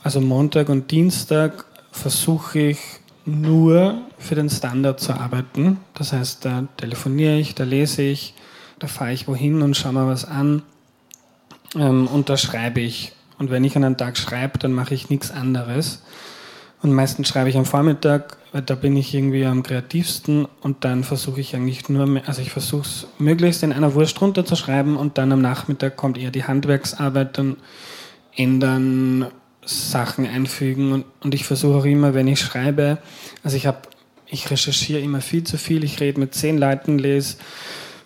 Also 0.03 0.21
Montag 0.21 0.69
und 0.69 0.91
Dienstag 0.91 1.65
versuche 1.91 2.59
ich 2.59 2.79
nur 3.27 4.01
für 4.19 4.35
den 4.35 4.49
Standard 4.49 5.01
zu 5.01 5.13
arbeiten. 5.13 5.79
Das 5.95 6.13
heißt, 6.13 6.45
da 6.45 6.69
telefoniere 6.77 7.39
ich, 7.39 7.55
da 7.55 7.65
lese 7.65 8.03
ich, 8.03 8.35
da 8.79 8.87
fahre 8.87 9.13
ich 9.13 9.29
wohin 9.29 9.63
und 9.63 9.77
schaue 9.77 9.93
mir 9.93 10.07
was 10.07 10.25
an 10.25 10.63
ähm, 11.75 12.07
und 12.07 12.29
da 12.29 12.37
schreibe 12.37 12.81
ich. 12.81 13.13
Und 13.39 13.51
wenn 13.51 13.65
ich 13.65 13.77
an 13.77 13.85
einem 13.85 13.97
Tag 13.97 14.17
schreibe, 14.17 14.59
dann 14.59 14.73
mache 14.73 14.95
ich 14.95 15.11
nichts 15.11 15.31
anderes. 15.31 16.03
Und 16.83 16.93
meistens 16.93 17.29
schreibe 17.29 17.51
ich 17.51 17.57
am 17.59 17.67
Vormittag, 17.67 18.39
weil 18.53 18.63
da 18.63 18.75
bin 18.75 18.97
ich 18.97 19.15
irgendwie 19.15 19.45
am 19.45 19.63
kreativsten 19.63 20.47
und 20.63 20.85
dann 20.85 21.05
versuche 21.05 21.41
ich 21.41 21.55
eigentlich 21.55 21.89
nur, 21.89 22.23
also 22.27 22.41
ich 22.41 22.51
versuche 22.51 22.83
es 22.83 23.07
möglichst 23.19 23.63
in 23.63 23.73
einer 23.73 23.95
Wurst 23.95 24.21
runterzuschreiben 24.21 24.97
und 24.97 25.19
dann 25.19 25.33
am 25.33 25.43
Nachmittag 25.43 25.97
kommt 25.97 26.17
eher 26.17 26.31
die 26.31 26.45
Handwerksarbeit, 26.45 27.37
dann 27.37 27.57
ändern, 28.35 29.27
Sachen 29.63 30.27
einfügen 30.27 30.93
und, 30.93 31.05
und 31.21 31.35
ich 31.35 31.45
versuche 31.45 31.79
auch 31.79 31.85
immer, 31.85 32.15
wenn 32.15 32.27
ich 32.29 32.41
schreibe, 32.41 32.99
also 33.45 33.57
ich 33.57 33.67
habe, 33.67 33.81
ich 34.27 34.51
recherchiere 34.51 35.01
immer 35.01 35.21
viel 35.21 35.45
zu 35.45 35.59
viel, 35.59 35.85
ich 35.85 36.01
rede 36.01 36.19
mit 36.19 36.35
zehn 36.35 36.57
Leuten, 36.57 36.99
lese 36.99 37.37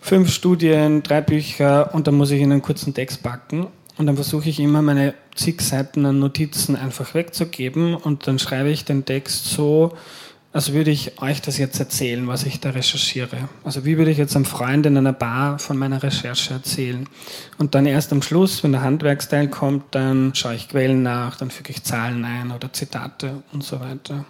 fünf 0.01 0.31
Studien, 0.31 1.01
drei 1.01 1.21
Bücher 1.21 1.95
und 1.95 2.07
dann 2.07 2.15
muss 2.15 2.31
ich 2.31 2.41
in 2.41 2.51
einen 2.51 2.61
kurzen 2.61 2.93
Text 2.93 3.23
packen 3.23 3.67
und 3.97 4.05
dann 4.05 4.15
versuche 4.15 4.49
ich 4.49 4.59
immer 4.59 4.81
meine 4.81 5.13
zig 5.35 5.61
Seiten 5.61 6.05
an 6.05 6.19
Notizen 6.19 6.75
einfach 6.75 7.13
wegzugeben 7.13 7.95
und 7.95 8.27
dann 8.27 8.39
schreibe 8.39 8.69
ich 8.69 8.85
den 8.85 9.05
Text 9.05 9.45
so, 9.45 9.93
als 10.55 10.71
würde 10.71 10.89
ich 10.89 11.21
euch 11.21 11.41
das 11.41 11.57
jetzt 11.57 11.79
erzählen, 11.79 12.27
was 12.27 12.45
ich 12.45 12.61
da 12.61 12.69
recherchiere. 12.69 13.49
Also 13.65 13.83
wie 13.83 13.97
würde 13.97 14.11
ich 14.11 14.17
jetzt 14.17 14.37
einem 14.37 14.45
Freund 14.45 14.85
in 14.85 14.97
einer 14.97 15.11
Bar 15.11 15.59
von 15.59 15.77
meiner 15.77 16.01
Recherche 16.01 16.53
erzählen? 16.53 17.09
Und 17.57 17.75
dann 17.75 17.85
erst 17.85 18.13
am 18.13 18.21
Schluss, 18.21 18.63
wenn 18.63 18.71
der 18.71 18.81
Handwerksteil 18.81 19.49
kommt, 19.49 19.83
dann 19.93 20.33
schaue 20.33 20.55
ich 20.55 20.69
Quellen 20.69 21.03
nach, 21.03 21.35
dann 21.35 21.51
füge 21.51 21.71
ich 21.71 21.83
Zahlen 21.83 22.23
ein 22.23 22.51
oder 22.51 22.71
Zitate 22.71 23.43
und 23.51 23.65
so 23.65 23.81
weiter. 23.81 24.23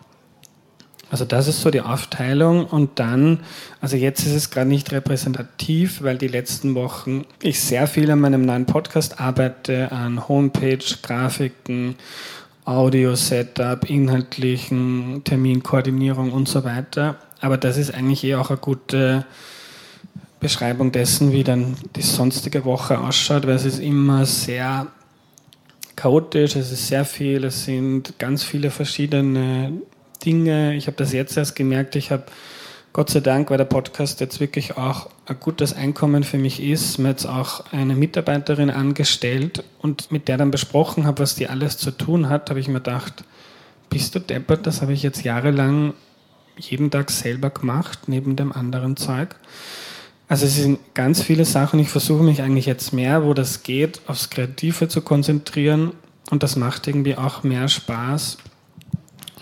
Also 1.12 1.24
das 1.24 1.48
ist 1.48 1.62
so 1.62 1.70
die 1.70 1.82
Aufteilung 1.82 2.66
und 2.66 3.00
dann, 3.00 3.42
also 3.80 3.96
jetzt 3.96 4.26
ist 4.26 4.34
es 4.34 4.50
gerade 4.50 4.68
nicht 4.68 4.92
repräsentativ, 4.92 6.02
weil 6.02 6.18
die 6.18 6.28
letzten 6.28 6.74
Wochen 6.76 7.26
ich 7.42 7.62
sehr 7.62 7.88
viel 7.88 8.10
an 8.10 8.20
meinem 8.20 8.42
neuen 8.44 8.66
Podcast 8.66 9.20
arbeite, 9.20 9.92
an 9.92 10.28
Homepage, 10.28 10.84
Grafiken, 11.04 11.96
Audio-Setup, 12.66 13.88
inhaltlichen 13.88 15.24
Terminkoordinierung 15.24 16.32
und 16.32 16.50
so 16.50 16.64
weiter. 16.64 17.18
Aber 17.40 17.58
das 17.58 17.78
ist 17.78 17.94
eigentlich 17.94 18.24
eh 18.24 18.36
auch 18.36 18.50
eine 18.50 18.58
gute 18.58 19.26
Beschreibung 20.40 20.92
dessen, 20.92 21.32
wie 21.32 21.44
dann 21.44 21.76
die 21.96 22.02
sonstige 22.02 22.66
Woche 22.66 23.00
ausschaut, 23.00 23.46
weil 23.46 23.56
es 23.56 23.66
ist 23.66 23.80
immer 23.80 24.26
sehr 24.26 24.88
chaotisch, 25.96 26.56
es 26.56 26.72
ist 26.72 26.88
sehr 26.88 27.06
viel, 27.06 27.44
es 27.46 27.66
sind 27.66 28.18
ganz 28.20 28.44
viele 28.44 28.72
verschiedene 28.72 29.74
Dinge. 30.26 30.76
Ich 30.76 30.88
habe 30.88 30.98
das 30.98 31.14
jetzt 31.14 31.38
erst 31.38 31.56
gemerkt. 31.56 31.96
Ich 31.96 32.12
habe 32.12 32.24
Gott 32.94 33.10
sei 33.10 33.20
Dank, 33.20 33.50
weil 33.50 33.58
der 33.58 33.66
Podcast 33.66 34.22
jetzt 34.22 34.40
wirklich 34.40 34.78
auch 34.78 35.10
ein 35.26 35.38
gutes 35.40 35.74
Einkommen 35.74 36.24
für 36.24 36.38
mich 36.38 36.64
ist, 36.64 36.98
mir 36.98 37.10
jetzt 37.10 37.26
auch 37.26 37.66
eine 37.74 37.94
Mitarbeiterin 37.94 38.70
angestellt 38.70 39.64
und 39.82 40.12
mit 40.12 40.30
der 40.30 40.38
dann 40.38 40.50
besprochen 40.50 41.06
habe, 41.06 41.24
was 41.24 41.36
die 41.36 41.48
alles 41.48 41.78
zu 41.78 41.92
tun 41.92 42.30
hat, 42.30 42.50
habe 42.50 42.62
ich 42.62 42.70
mir 42.70 42.76
gedacht, 42.76 43.26
bist 43.90 44.16
du 44.16 44.20
deppert, 44.20 44.66
das 44.66 44.82
habe 44.82 44.94
ich 44.94 45.04
jetzt 45.04 45.24
jahrelang 45.24 45.94
jeden 46.58 46.90
Tag 46.90 47.12
selber 47.12 47.50
gemacht, 47.50 48.08
neben 48.08 48.38
dem 48.38 48.52
anderen 48.52 48.96
Zeug. 48.96 49.36
Also 50.28 50.46
es 50.46 50.56
sind 50.56 50.80
ganz 50.94 51.22
viele 51.22 51.46
Sachen. 51.46 51.80
Ich 51.80 51.90
versuche 51.90 52.24
mich 52.24 52.42
eigentlich 52.42 52.66
jetzt 52.66 52.94
mehr, 52.94 53.26
wo 53.26 53.34
das 53.34 53.64
geht, 53.64 54.02
aufs 54.08 54.30
Kreative 54.30 54.88
zu 54.88 55.02
konzentrieren 55.02 55.92
und 56.32 56.44
das 56.44 56.56
macht 56.56 56.88
irgendwie 56.88 57.16
auch 57.16 57.44
mehr 57.44 57.68
Spaß, 57.68 58.38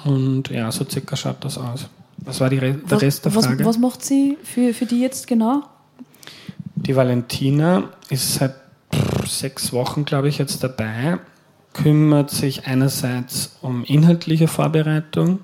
und 0.06 0.50
ja, 0.50 0.72
so 0.72 0.86
circa 0.90 1.16
schaut 1.16 1.44
das 1.44 1.58
aus. 1.58 1.88
Was 2.18 2.40
war 2.40 2.50
die 2.50 2.58
Re 2.58 2.76
der 2.90 3.02
Rest 3.02 3.26
der 3.26 3.32
Frage? 3.32 3.60
Was, 3.60 3.66
was 3.66 3.78
macht 3.78 4.04
sie 4.04 4.38
für, 4.44 4.74
für 4.74 4.86
die 4.86 5.02
jetzt 5.02 5.28
genau? 5.28 5.64
Die 6.76 6.96
Valentina 6.96 7.90
ist 8.10 8.36
seit 8.36 8.56
sechs 9.26 9.74
Wochen, 9.74 10.06
glaube 10.06 10.30
ich, 10.30 10.38
jetzt 10.38 10.64
dabei, 10.64 11.18
kümmert 11.74 12.30
sich 12.30 12.66
einerseits 12.68 13.58
um 13.62 13.84
inhaltliche 13.84 14.48
Vorbereitung, 14.48 15.40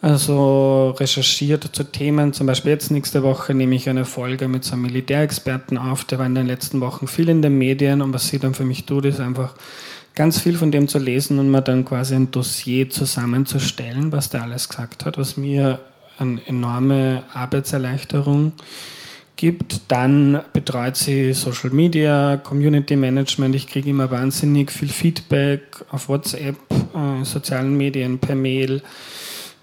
also 0.00 0.90
recherchiert 0.90 1.68
zu 1.72 1.84
Themen, 1.84 2.32
zum 2.32 2.46
Beispiel 2.46 2.70
jetzt 2.70 2.90
nächste 2.90 3.22
Woche 3.22 3.54
nehme 3.54 3.74
ich 3.74 3.88
eine 3.88 4.04
Folge 4.04 4.46
mit 4.46 4.64
so 4.64 4.74
einem 4.74 4.82
Militärexperten 4.82 5.78
auf, 5.78 6.04
der 6.04 6.18
war 6.18 6.26
in 6.26 6.34
den 6.34 6.46
letzten 6.46 6.80
Wochen 6.80 7.08
viel 7.08 7.28
in 7.28 7.42
den 7.42 7.58
Medien 7.58 8.02
und 8.02 8.12
was 8.12 8.28
sie 8.28 8.38
dann 8.38 8.54
für 8.54 8.64
mich 8.64 8.84
tut, 8.84 9.06
ist 9.06 9.20
einfach 9.20 9.54
ganz 10.18 10.40
viel 10.40 10.58
von 10.58 10.72
dem 10.72 10.88
zu 10.88 10.98
lesen 10.98 11.38
und 11.38 11.48
mir 11.48 11.62
dann 11.62 11.84
quasi 11.84 12.16
ein 12.16 12.32
Dossier 12.32 12.90
zusammenzustellen, 12.90 14.10
was 14.10 14.28
der 14.30 14.42
alles 14.42 14.68
gesagt 14.68 15.04
hat, 15.04 15.16
was 15.16 15.36
mir 15.36 15.78
eine 16.18 16.44
enorme 16.44 17.22
Arbeitserleichterung 17.32 18.52
gibt. 19.36 19.82
Dann 19.86 20.40
betreut 20.52 20.96
sie 20.96 21.32
Social 21.34 21.70
Media, 21.70 22.36
Community 22.36 22.96
Management. 22.96 23.54
Ich 23.54 23.68
kriege 23.68 23.90
immer 23.90 24.10
wahnsinnig 24.10 24.72
viel 24.72 24.88
Feedback 24.88 25.84
auf 25.88 26.08
WhatsApp, 26.08 26.56
äh, 26.72 27.24
sozialen 27.24 27.76
Medien, 27.76 28.18
per 28.18 28.34
Mail. 28.34 28.82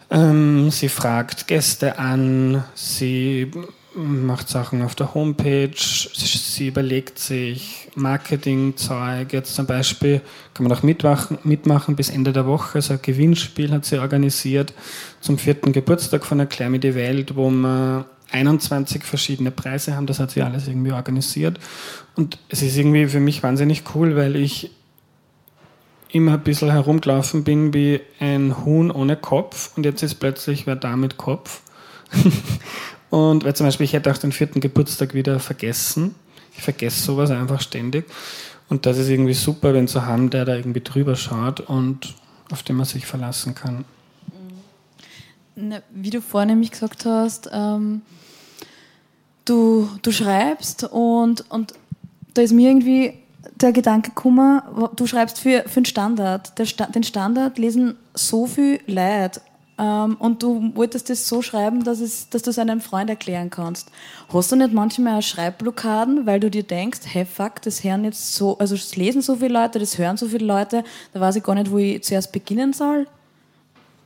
Ähm, 0.09 0.71
sie 0.71 0.87
fragt 0.87 1.47
Gäste 1.47 1.99
an, 1.99 2.63
sie 2.75 3.51
macht 3.93 4.47
Sachen 4.47 4.83
auf 4.83 4.95
der 4.95 5.13
Homepage, 5.13 5.75
sie 5.75 6.67
überlegt 6.67 7.19
sich 7.19 7.84
Marketingzeug. 7.95 9.33
Jetzt 9.33 9.55
zum 9.55 9.65
Beispiel 9.65 10.21
kann 10.53 10.67
man 10.67 10.77
auch 10.77 10.83
mitmachen, 10.83 11.37
mitmachen 11.43 11.95
bis 11.95 12.09
Ende 12.09 12.33
der 12.33 12.45
Woche. 12.45 12.81
So 12.81 12.93
ein 12.93 12.99
Gewinnspiel 13.01 13.71
hat 13.71 13.85
sie 13.85 13.99
organisiert 13.99 14.73
zum 15.21 15.37
vierten 15.37 15.73
Geburtstag 15.73 16.25
von 16.25 16.39
Erklär 16.39 16.69
mir 16.69 16.79
die 16.79 16.95
Welt, 16.95 17.35
wo 17.35 17.49
wir 17.49 18.05
21 18.31 19.03
verschiedene 19.03 19.51
Preise 19.51 19.95
haben. 19.95 20.07
Das 20.07 20.19
hat 20.19 20.31
sie 20.31 20.41
alles 20.41 20.67
irgendwie 20.67 20.91
organisiert. 20.91 21.59
Und 22.15 22.37
es 22.49 22.61
ist 22.61 22.77
irgendwie 22.77 23.07
für 23.07 23.19
mich 23.19 23.43
wahnsinnig 23.43 23.83
cool, 23.93 24.15
weil 24.15 24.35
ich 24.35 24.71
immer 26.11 26.33
ein 26.33 26.43
bisschen 26.43 26.71
herumgelaufen 26.71 27.43
bin 27.43 27.73
wie 27.73 27.99
ein 28.19 28.65
Huhn 28.65 28.89
ohne 28.89 29.17
Kopf 29.17 29.71
und 29.75 29.85
jetzt 29.85 30.01
ist 30.01 30.15
plötzlich 30.15 30.65
wer 30.65 30.77
da 30.77 30.95
mit 30.95 31.17
Kopf. 31.17 31.61
Und 33.09 33.45
weil 33.45 33.55
zum 33.55 33.65
Beispiel, 33.65 33.85
ich 33.85 33.93
hätte 33.93 34.11
auch 34.11 34.17
den 34.17 34.31
vierten 34.31 34.59
Geburtstag 34.59 35.13
wieder 35.13 35.39
vergessen. 35.39 36.15
Ich 36.57 36.63
vergesse 36.63 37.01
sowas 37.01 37.31
einfach 37.31 37.61
ständig. 37.61 38.05
Und 38.69 38.85
das 38.85 38.97
ist 38.97 39.09
irgendwie 39.09 39.33
super, 39.33 39.73
wenn 39.73 39.87
zu 39.87 40.05
haben, 40.05 40.29
der 40.29 40.45
da 40.45 40.55
irgendwie 40.55 40.81
drüber 40.81 41.15
schaut 41.15 41.59
und 41.59 42.15
auf 42.51 42.63
den 42.63 42.75
man 42.75 42.85
sich 42.85 43.05
verlassen 43.05 43.53
kann. 43.55 43.85
Na, 45.55 45.81
wie 45.91 46.09
du 46.09 46.21
vorhin 46.21 46.49
nämlich 46.49 46.71
gesagt 46.71 47.05
hast, 47.05 47.49
ähm, 47.51 48.01
du, 49.45 49.89
du 50.01 50.11
schreibst 50.11 50.83
und, 50.83 51.49
und 51.49 51.73
da 52.33 52.41
ist 52.41 52.51
mir 52.51 52.69
irgendwie 52.69 53.13
der 53.61 53.71
Gedanke 53.71 54.09
gekommen, 54.09 54.61
du 54.95 55.07
schreibst 55.07 55.39
für, 55.39 55.63
für 55.67 55.81
den 55.81 55.85
Standard. 55.85 56.53
Den 56.59 57.03
Standard 57.03 57.57
lesen 57.57 57.95
so 58.13 58.47
viel 58.47 58.81
Leute 58.87 59.41
und 59.77 60.41
du 60.41 60.71
wolltest 60.75 61.09
das 61.09 61.27
so 61.27 61.41
schreiben, 61.41 61.83
dass, 61.83 61.99
es, 61.99 62.29
dass 62.29 62.43
du 62.43 62.49
es 62.49 62.59
einem 62.59 62.79
Freund 62.79 63.09
erklären 63.09 63.49
kannst. 63.49 63.91
Hast 64.31 64.51
du 64.51 64.55
nicht 64.55 64.71
manchmal 64.71 65.21
Schreibblockaden, 65.21 66.25
weil 66.25 66.39
du 66.39 66.49
dir 66.49 66.63
denkst, 66.63 67.01
hey 67.03 67.25
fuck, 67.25 67.61
das 67.61 67.83
hören 67.83 68.05
jetzt 68.05 68.35
so, 68.35 68.57
also 68.57 68.75
das 68.75 68.95
lesen 68.95 69.21
so 69.21 69.35
viele 69.35 69.53
Leute, 69.53 69.79
das 69.79 69.97
hören 69.97 70.15
so 70.15 70.27
viele 70.27 70.45
Leute, 70.45 70.83
da 71.13 71.19
weiß 71.19 71.35
ich 71.35 71.43
gar 71.43 71.55
nicht, 71.55 71.71
wo 71.71 71.77
ich 71.77 72.03
zuerst 72.03 72.31
beginnen 72.31 72.71
soll? 72.71 73.05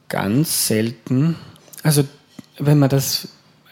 Ganz 0.08 0.68
selten. 0.68 1.36
Also 1.84 2.04
wenn 2.58 2.80
man 2.80 2.90
das 2.90 3.28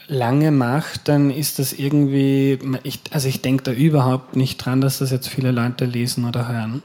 lange 0.08 0.52
macht, 0.52 1.08
dann 1.08 1.32
ist 1.32 1.58
das 1.58 1.74
irgendwie, 1.74 2.60
ich, 2.84 3.02
also 3.12 3.28
ich 3.28 3.42
denke 3.42 3.64
da 3.64 3.72
überhaupt 3.72 4.36
nicht 4.36 4.58
dran, 4.58 4.82
dass 4.82 5.00
das 5.00 5.10
jetzt 5.10 5.30
viele 5.30 5.52
Leute 5.52 5.86
lesen 5.86 6.26
oder 6.26 6.48
hören. 6.48 6.84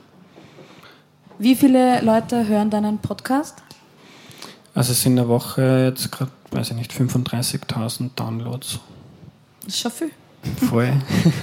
Wie 1.38 1.54
viele 1.54 2.00
Leute 2.00 2.46
hören 2.48 2.70
deinen 2.70 2.98
Podcast? 2.98 3.62
Also 4.74 4.92
es 4.92 5.02
sind 5.02 5.12
in 5.12 5.16
der 5.16 5.28
Woche 5.28 5.86
jetzt 5.90 6.10
gerade, 6.10 6.30
weiß 6.50 6.70
ich 6.70 6.76
nicht, 6.76 6.92
35.000 6.92 8.10
Downloads. 8.16 8.80
Das 9.64 9.74
ist 9.74 9.80
schon 9.80 9.92
viel. 9.92 10.10
Voll. 10.68 10.92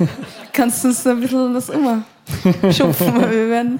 Kannst 0.54 0.84
du 0.84 0.90
uns 0.90 1.08
ein 1.08 1.22
bisschen 1.22 1.54
was 1.54 1.70
umschupfen? 1.70 3.16
Wir 3.32 3.50
werden 3.50 3.80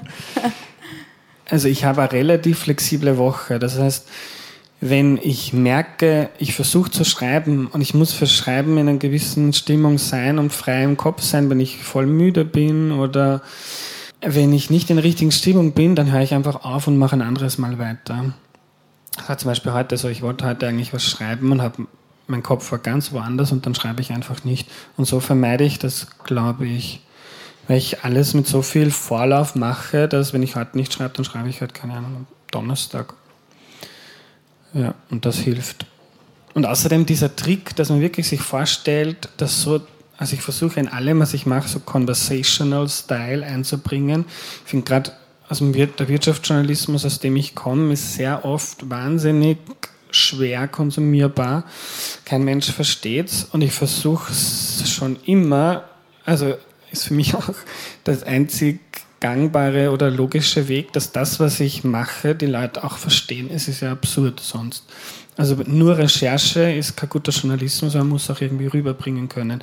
also 1.50 1.68
ich 1.68 1.84
habe 1.84 2.02
eine 2.02 2.12
relativ 2.12 2.60
flexible 2.60 3.18
Woche. 3.18 3.58
Das 3.58 3.78
heißt, 3.78 4.08
wenn 4.80 5.18
ich 5.22 5.52
merke, 5.52 6.30
ich 6.38 6.54
versuche 6.54 6.90
zu 6.90 7.04
schreiben 7.04 7.66
und 7.66 7.80
ich 7.80 7.92
muss 7.92 8.12
fürs 8.12 8.32
Schreiben 8.32 8.78
in 8.78 8.88
einer 8.88 8.98
gewissen 8.98 9.52
Stimmung 9.52 9.98
sein 9.98 10.38
und 10.38 10.52
frei 10.52 10.84
im 10.84 10.96
Kopf 10.96 11.22
sein, 11.22 11.50
wenn 11.50 11.60
ich 11.60 11.78
voll 11.78 12.06
müde 12.06 12.44
bin 12.44 12.92
oder 12.92 13.42
wenn 14.22 14.52
ich 14.52 14.70
nicht 14.70 14.90
in 14.90 14.96
der 14.96 15.04
richtigen 15.04 15.32
Stimmung 15.32 15.72
bin, 15.72 15.96
dann 15.96 16.12
höre 16.12 16.22
ich 16.22 16.34
einfach 16.34 16.64
auf 16.64 16.86
und 16.86 16.96
mache 16.96 17.16
ein 17.16 17.22
anderes 17.22 17.58
Mal 17.58 17.78
weiter. 17.78 18.32
War 19.28 19.38
zum 19.38 19.50
Beispiel 19.50 19.72
heute 19.72 19.96
so, 19.96 20.08
ich 20.08 20.22
wollte 20.22 20.46
heute 20.46 20.66
eigentlich 20.66 20.92
was 20.92 21.04
schreiben 21.04 21.52
und 21.52 21.62
habe 21.62 21.86
mein 22.30 22.42
Kopf 22.42 22.70
war 22.70 22.78
ganz 22.78 23.12
woanders 23.12 23.52
und 23.52 23.66
dann 23.66 23.74
schreibe 23.74 24.00
ich 24.00 24.12
einfach 24.12 24.44
nicht. 24.44 24.68
Und 24.96 25.04
so 25.04 25.20
vermeide 25.20 25.64
ich 25.64 25.78
das, 25.78 26.06
glaube 26.24 26.66
ich, 26.66 27.00
weil 27.68 27.76
ich 27.78 28.04
alles 28.04 28.34
mit 28.34 28.46
so 28.46 28.62
viel 28.62 28.90
Vorlauf 28.90 29.54
mache, 29.54 30.08
dass 30.08 30.32
wenn 30.32 30.42
ich 30.42 30.56
heute 30.56 30.76
nicht 30.76 30.92
schreibe, 30.92 31.14
dann 31.14 31.24
schreibe 31.24 31.48
ich 31.48 31.60
halt, 31.60 31.74
keine 31.74 31.94
Ahnung, 31.94 32.26
Donnerstag. 32.50 33.14
Ja, 34.72 34.94
und 35.10 35.26
das 35.26 35.36
hilft. 35.36 35.86
Und 36.54 36.66
außerdem 36.66 37.06
dieser 37.06 37.34
Trick, 37.34 37.76
dass 37.76 37.90
man 37.90 38.00
wirklich 38.00 38.28
sich 38.28 38.40
vorstellt, 38.40 39.28
dass 39.36 39.62
so, 39.62 39.80
also 40.16 40.34
ich 40.34 40.42
versuche 40.42 40.80
in 40.80 40.88
allem, 40.88 41.20
was 41.20 41.34
ich 41.34 41.46
mache, 41.46 41.68
so 41.68 41.80
conversational 41.80 42.88
Style 42.88 43.44
einzubringen. 43.44 44.24
Ich 44.64 44.70
finde 44.70 44.84
gerade 44.84 45.12
Wir 45.50 45.86
der 45.88 46.08
Wirtschaftsjournalismus, 46.08 47.04
aus 47.04 47.18
dem 47.18 47.36
ich 47.36 47.54
komme, 47.54 47.92
ist 47.92 48.14
sehr 48.14 48.44
oft 48.44 48.88
wahnsinnig 48.88 49.58
schwer 50.12 50.68
konsumierbar. 50.68 51.64
Kein 52.24 52.44
Mensch 52.44 52.70
versteht 52.70 53.28
es 53.28 53.44
und 53.44 53.62
ich 53.62 53.72
versuche 53.72 54.30
es 54.30 54.90
schon 54.90 55.16
immer, 55.24 55.84
also 56.24 56.54
ist 56.92 57.04
für 57.04 57.14
mich 57.14 57.34
auch 57.36 57.50
das 58.04 58.22
einzig 58.22 58.80
gangbare 59.20 59.90
oder 59.90 60.10
logische 60.10 60.68
Weg, 60.68 60.92
dass 60.92 61.12
das, 61.12 61.40
was 61.40 61.60
ich 61.60 61.84
mache, 61.84 62.34
die 62.34 62.46
Leute 62.46 62.82
auch 62.84 62.96
verstehen. 62.96 63.50
Es 63.52 63.68
ist 63.68 63.80
ja 63.80 63.92
absurd 63.92 64.40
sonst. 64.40 64.84
Also 65.36 65.56
nur 65.66 65.98
Recherche 65.98 66.72
ist 66.72 66.96
kein 66.96 67.08
guter 67.08 67.32
Journalismus, 67.32 67.94
man 67.94 68.08
muss 68.08 68.30
auch 68.30 68.40
irgendwie 68.40 68.66
rüberbringen 68.66 69.28
können. 69.28 69.62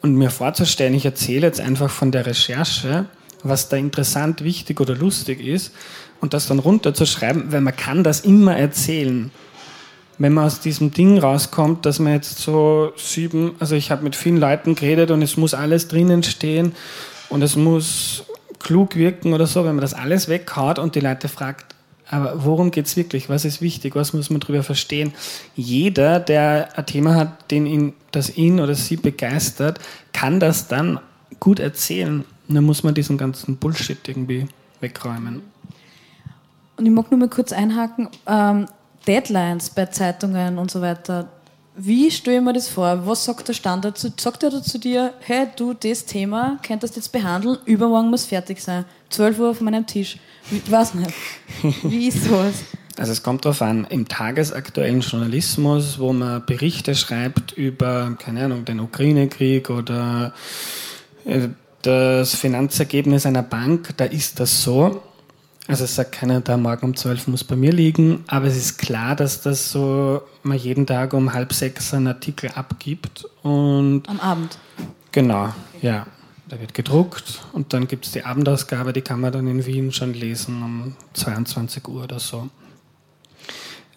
Und 0.00 0.14
mir 0.14 0.30
vorzustellen, 0.30 0.94
ich 0.94 1.04
erzähle 1.04 1.46
jetzt 1.46 1.60
einfach 1.60 1.90
von 1.90 2.10
der 2.10 2.26
Recherche, 2.26 3.06
was 3.42 3.68
da 3.68 3.76
interessant, 3.76 4.44
wichtig 4.44 4.80
oder 4.80 4.94
lustig 4.94 5.40
ist, 5.40 5.72
und 6.20 6.34
das 6.34 6.46
dann 6.46 6.60
runterzuschreiben, 6.60 7.52
weil 7.52 7.60
man 7.60 7.76
kann 7.76 8.04
das 8.04 8.20
immer 8.20 8.56
erzählen. 8.56 9.32
Wenn 10.18 10.34
man 10.34 10.44
aus 10.44 10.60
diesem 10.60 10.92
Ding 10.92 11.18
rauskommt, 11.18 11.84
dass 11.84 11.98
man 11.98 12.12
jetzt 12.12 12.38
so 12.38 12.92
sieben, 12.96 13.56
also 13.58 13.74
ich 13.74 13.90
habe 13.90 14.04
mit 14.04 14.14
vielen 14.14 14.36
Leuten 14.36 14.76
geredet 14.76 15.10
und 15.10 15.20
es 15.20 15.36
muss 15.36 15.52
alles 15.52 15.88
drinnen 15.88 16.22
stehen 16.22 16.76
und 17.28 17.42
es 17.42 17.56
muss 17.56 18.24
klug 18.60 18.94
wirken 18.94 19.32
oder 19.32 19.46
so, 19.46 19.64
wenn 19.64 19.74
man 19.74 19.80
das 19.80 19.94
alles 19.94 20.28
weghaut 20.28 20.78
und 20.78 20.94
die 20.94 21.00
Leute 21.00 21.28
fragt, 21.28 21.74
aber 22.08 22.44
worum 22.44 22.70
geht 22.70 22.86
es 22.86 22.96
wirklich? 22.96 23.30
Was 23.30 23.46
ist 23.46 23.62
wichtig? 23.62 23.96
Was 23.96 24.12
muss 24.12 24.28
man 24.28 24.38
darüber 24.38 24.62
verstehen? 24.62 25.14
Jeder, 25.56 26.20
der 26.20 26.68
ein 26.76 26.84
Thema 26.84 27.14
hat, 27.14 27.50
den 27.50 27.64
ihn, 27.64 27.94
das 28.10 28.36
ihn 28.36 28.60
oder 28.60 28.74
sie 28.74 28.96
begeistert, 28.96 29.80
kann 30.12 30.38
das 30.38 30.68
dann 30.68 31.00
gut 31.40 31.58
erzählen. 31.58 32.24
Und 32.52 32.56
dann 32.56 32.64
muss 32.64 32.82
man 32.82 32.92
diesen 32.92 33.16
ganzen 33.16 33.56
Bullshit 33.56 34.06
irgendwie 34.06 34.46
wegräumen. 34.80 35.40
Und 36.76 36.84
ich 36.84 36.92
mag 36.92 37.10
nur 37.10 37.18
mal 37.18 37.30
kurz 37.30 37.50
einhaken. 37.50 38.08
Ähm, 38.26 38.66
Deadlines 39.06 39.70
bei 39.70 39.86
Zeitungen 39.86 40.58
und 40.58 40.70
so 40.70 40.82
weiter 40.82 41.30
wie 41.74 42.10
stelle 42.10 42.36
ich 42.36 42.42
mir 42.42 42.52
das 42.52 42.68
vor? 42.68 43.06
Was 43.06 43.24
sagt 43.24 43.48
der 43.48 43.54
Standard? 43.54 43.96
Sagt 43.98 44.42
er 44.42 44.62
zu 44.62 44.78
dir, 44.78 45.14
hey, 45.20 45.46
du, 45.56 45.72
das 45.72 46.04
Thema 46.04 46.58
könntest 46.62 46.96
jetzt 46.96 47.12
behandeln, 47.12 47.56
übermorgen 47.64 48.10
muss 48.10 48.26
fertig 48.26 48.60
sein. 48.60 48.84
12 49.08 49.38
Uhr 49.38 49.50
auf 49.50 49.62
meinem 49.62 49.86
Tisch. 49.86 50.18
Ich 50.50 50.70
weiß 50.70 50.94
nicht. 50.94 51.14
Wie 51.82 52.08
ist 52.08 52.24
sowas? 52.24 52.56
Also 52.98 53.12
es 53.12 53.22
kommt 53.22 53.46
darauf 53.46 53.62
an, 53.62 53.86
im 53.88 54.06
tagesaktuellen 54.06 55.00
Journalismus, 55.00 55.98
wo 55.98 56.12
man 56.12 56.44
Berichte 56.44 56.94
schreibt 56.94 57.52
über, 57.52 58.14
keine 58.18 58.44
Ahnung, 58.44 58.66
den 58.66 58.80
Ukraine-Krieg 58.80 59.70
oder 59.70 60.34
äh, 61.24 61.48
das 61.82 62.34
Finanzergebnis 62.34 63.26
einer 63.26 63.42
Bank, 63.42 63.94
da 63.96 64.04
ist 64.04 64.40
das 64.40 64.62
so. 64.62 65.02
Also 65.68 65.84
es 65.84 65.94
sagt 65.94 66.12
keiner, 66.12 66.40
da 66.40 66.56
morgen 66.56 66.86
um 66.86 66.96
12 66.96 67.28
muss 67.28 67.44
bei 67.44 67.54
mir 67.54 67.72
liegen, 67.72 68.24
aber 68.26 68.46
es 68.46 68.56
ist 68.56 68.78
klar, 68.78 69.14
dass 69.14 69.42
das 69.42 69.70
so 69.70 70.22
man 70.42 70.58
jeden 70.58 70.86
Tag 70.86 71.12
um 71.12 71.32
halb 71.32 71.52
sechs 71.52 71.94
einen 71.94 72.08
Artikel 72.08 72.50
abgibt 72.50 73.26
und 73.42 74.08
am 74.08 74.20
Abend. 74.20 74.58
Genau, 75.12 75.44
okay. 75.44 75.54
ja. 75.82 76.06
Da 76.48 76.60
wird 76.60 76.74
gedruckt 76.74 77.40
und 77.54 77.72
dann 77.72 77.88
gibt 77.88 78.04
es 78.04 78.12
die 78.12 78.26
Abendausgabe, 78.26 78.92
die 78.92 79.00
kann 79.00 79.20
man 79.20 79.32
dann 79.32 79.46
in 79.46 79.64
Wien 79.64 79.90
schon 79.90 80.12
lesen 80.12 80.62
um 80.62 80.96
22 81.14 81.88
Uhr 81.88 82.04
oder 82.04 82.18
so. 82.18 82.50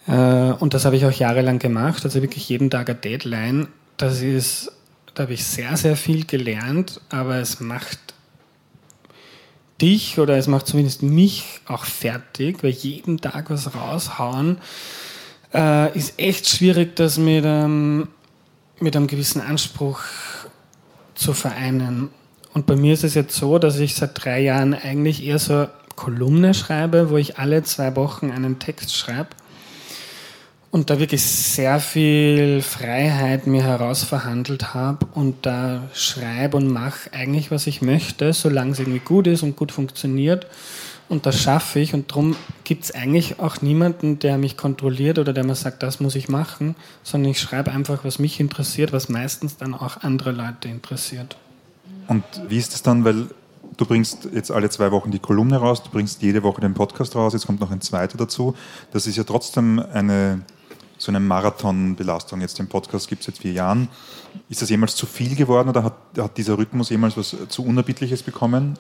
Äh, 0.08 0.54
und 0.54 0.74
das 0.74 0.86
habe 0.86 0.95
ich 0.95 1.06
auch 1.06 1.12
jahrelang 1.12 1.60
gemacht, 1.60 2.06
also 2.06 2.21
wirklich 2.21 2.48
jeden 2.48 2.69
Tag 2.69 2.89
eine 2.89 2.98
Deadline. 2.98 3.67
Das 3.98 4.21
ist, 4.21 4.71
da 5.15 5.23
habe 5.23 5.34
ich 5.34 5.45
sehr, 5.45 5.75
sehr 5.78 5.95
viel 5.95 6.25
gelernt, 6.25 7.01
aber 7.10 7.38
es 7.38 7.60
macht 7.62 7.99
dich 9.82 10.19
oder 10.19 10.38
es 10.38 10.47
macht 10.47 10.67
zumindest 10.67 11.04
mich 11.04 11.62
auch 11.65 11.86
fertig, 11.86 12.63
weil 12.63 12.71
jeden 12.71 13.19
Tag 13.19 13.49
was 13.49 13.73
raushauen 13.75 14.58
äh, 15.54 15.97
ist 15.97 16.19
echt 16.19 16.47
schwierig, 16.49 16.95
das 16.97 17.17
mit, 17.17 17.43
ähm, 17.45 18.10
mit 18.80 18.95
einem 18.95 19.08
gewissen 19.08 19.41
Anspruch 19.41 20.01
zu 21.15 21.34
vereinen. 21.34 22.10
Und 22.54 22.65
bei 22.65 22.75
mir 22.75 22.93
ist 22.93 23.04
es 23.04 23.13
jetzt 23.15 23.36
so, 23.36 23.58
dass 23.58 23.80
ich 23.80 23.95
seit 23.95 24.23
drei 24.23 24.41
Jahren 24.41 24.73
eigentlich 24.73 25.25
eher 25.25 25.39
so 25.39 25.67
Kolumne 25.95 26.54
schreibe, 26.54 27.10
wo 27.10 27.17
ich 27.17 27.39
alle 27.39 27.63
zwei 27.63 27.95
Wochen 27.95 28.32
einen 28.32 28.60
Text 28.60 28.95
schreibe 28.95 29.30
und 30.75 30.89
da 30.89 30.99
wirklich 30.99 31.23
sehr 31.23 31.79
viel 31.79 32.61
Freiheit 32.61 33.47
mir 33.47 33.63
herausverhandelt 33.63 34.73
habe 34.73 35.05
und 35.13 35.45
da 35.45 35.83
schreibe 35.93 36.57
und 36.57 36.67
mache 36.67 37.13
eigentlich, 37.13 37.49
was 37.49 37.65
ich 37.65 37.81
möchte, 37.81 38.33
solange 38.33 38.71
es 38.71 38.79
irgendwie 38.79 38.99
gut 38.99 39.25
ist 39.25 39.41
und 39.41 39.55
gut 39.55 39.71
funktioniert. 39.71 40.47
Und 41.07 41.25
das 41.25 41.39
schaffe 41.39 41.79
ich 41.79 41.93
und 41.93 42.11
darum 42.11 42.35
gibt 42.65 42.83
es 42.83 42.93
eigentlich 42.93 43.39
auch 43.39 43.61
niemanden, 43.61 44.19
der 44.19 44.38
mich 44.38 44.57
kontrolliert 44.57 45.17
oder 45.17 45.31
der 45.31 45.45
mir 45.45 45.55
sagt, 45.55 45.81
das 45.81 46.01
muss 46.01 46.13
ich 46.13 46.27
machen, 46.27 46.75
sondern 47.03 47.31
ich 47.31 47.39
schreibe 47.39 47.71
einfach, 47.71 48.03
was 48.03 48.19
mich 48.19 48.41
interessiert, 48.41 48.91
was 48.91 49.07
meistens 49.07 49.55
dann 49.55 49.75
auch 49.75 50.01
andere 50.01 50.33
Leute 50.33 50.67
interessiert. 50.67 51.38
Und 52.09 52.25
wie 52.49 52.57
ist 52.57 52.73
es 52.73 52.83
dann, 52.83 53.05
weil 53.05 53.27
du 53.77 53.85
bringst 53.85 54.27
jetzt 54.33 54.51
alle 54.51 54.69
zwei 54.69 54.91
Wochen 54.91 55.11
die 55.11 55.19
Kolumne 55.19 55.55
raus, 55.55 55.83
du 55.83 55.89
bringst 55.89 56.21
jede 56.21 56.43
Woche 56.43 56.59
den 56.59 56.73
Podcast 56.73 57.15
raus, 57.15 57.31
jetzt 57.31 57.45
kommt 57.45 57.61
noch 57.61 57.71
ein 57.71 57.79
zweiter 57.79 58.17
dazu. 58.17 58.55
Das 58.91 59.07
ist 59.07 59.15
ja 59.15 59.23
trotzdem 59.23 59.79
eine 59.79 60.41
so 61.06 61.12
eine 61.12 61.20
Marathonbelastung. 61.20 62.41
Jetzt 62.41 62.60
den 62.60 62.68
Podcast 62.68 63.08
gibt 63.08 63.22
es 63.22 63.28
seit 63.28 63.38
vier 63.38 63.54
Jahren. 63.54 63.88
Ist 64.50 64.62
das 64.62 64.70
jemals 64.70 64.96
zu 64.96 65.06
viel 65.06 65.36
geworden 65.36 65.70
oder 65.70 65.84
hat, 65.84 65.96
hat 66.18 66.38
dieser 66.38 66.58
Rhythmus 66.58 66.89
jemals 66.89 67.15
was 67.15 67.36
zu 67.48 67.63
Unerbittliches 67.63 68.24
bekommen? 68.24 68.78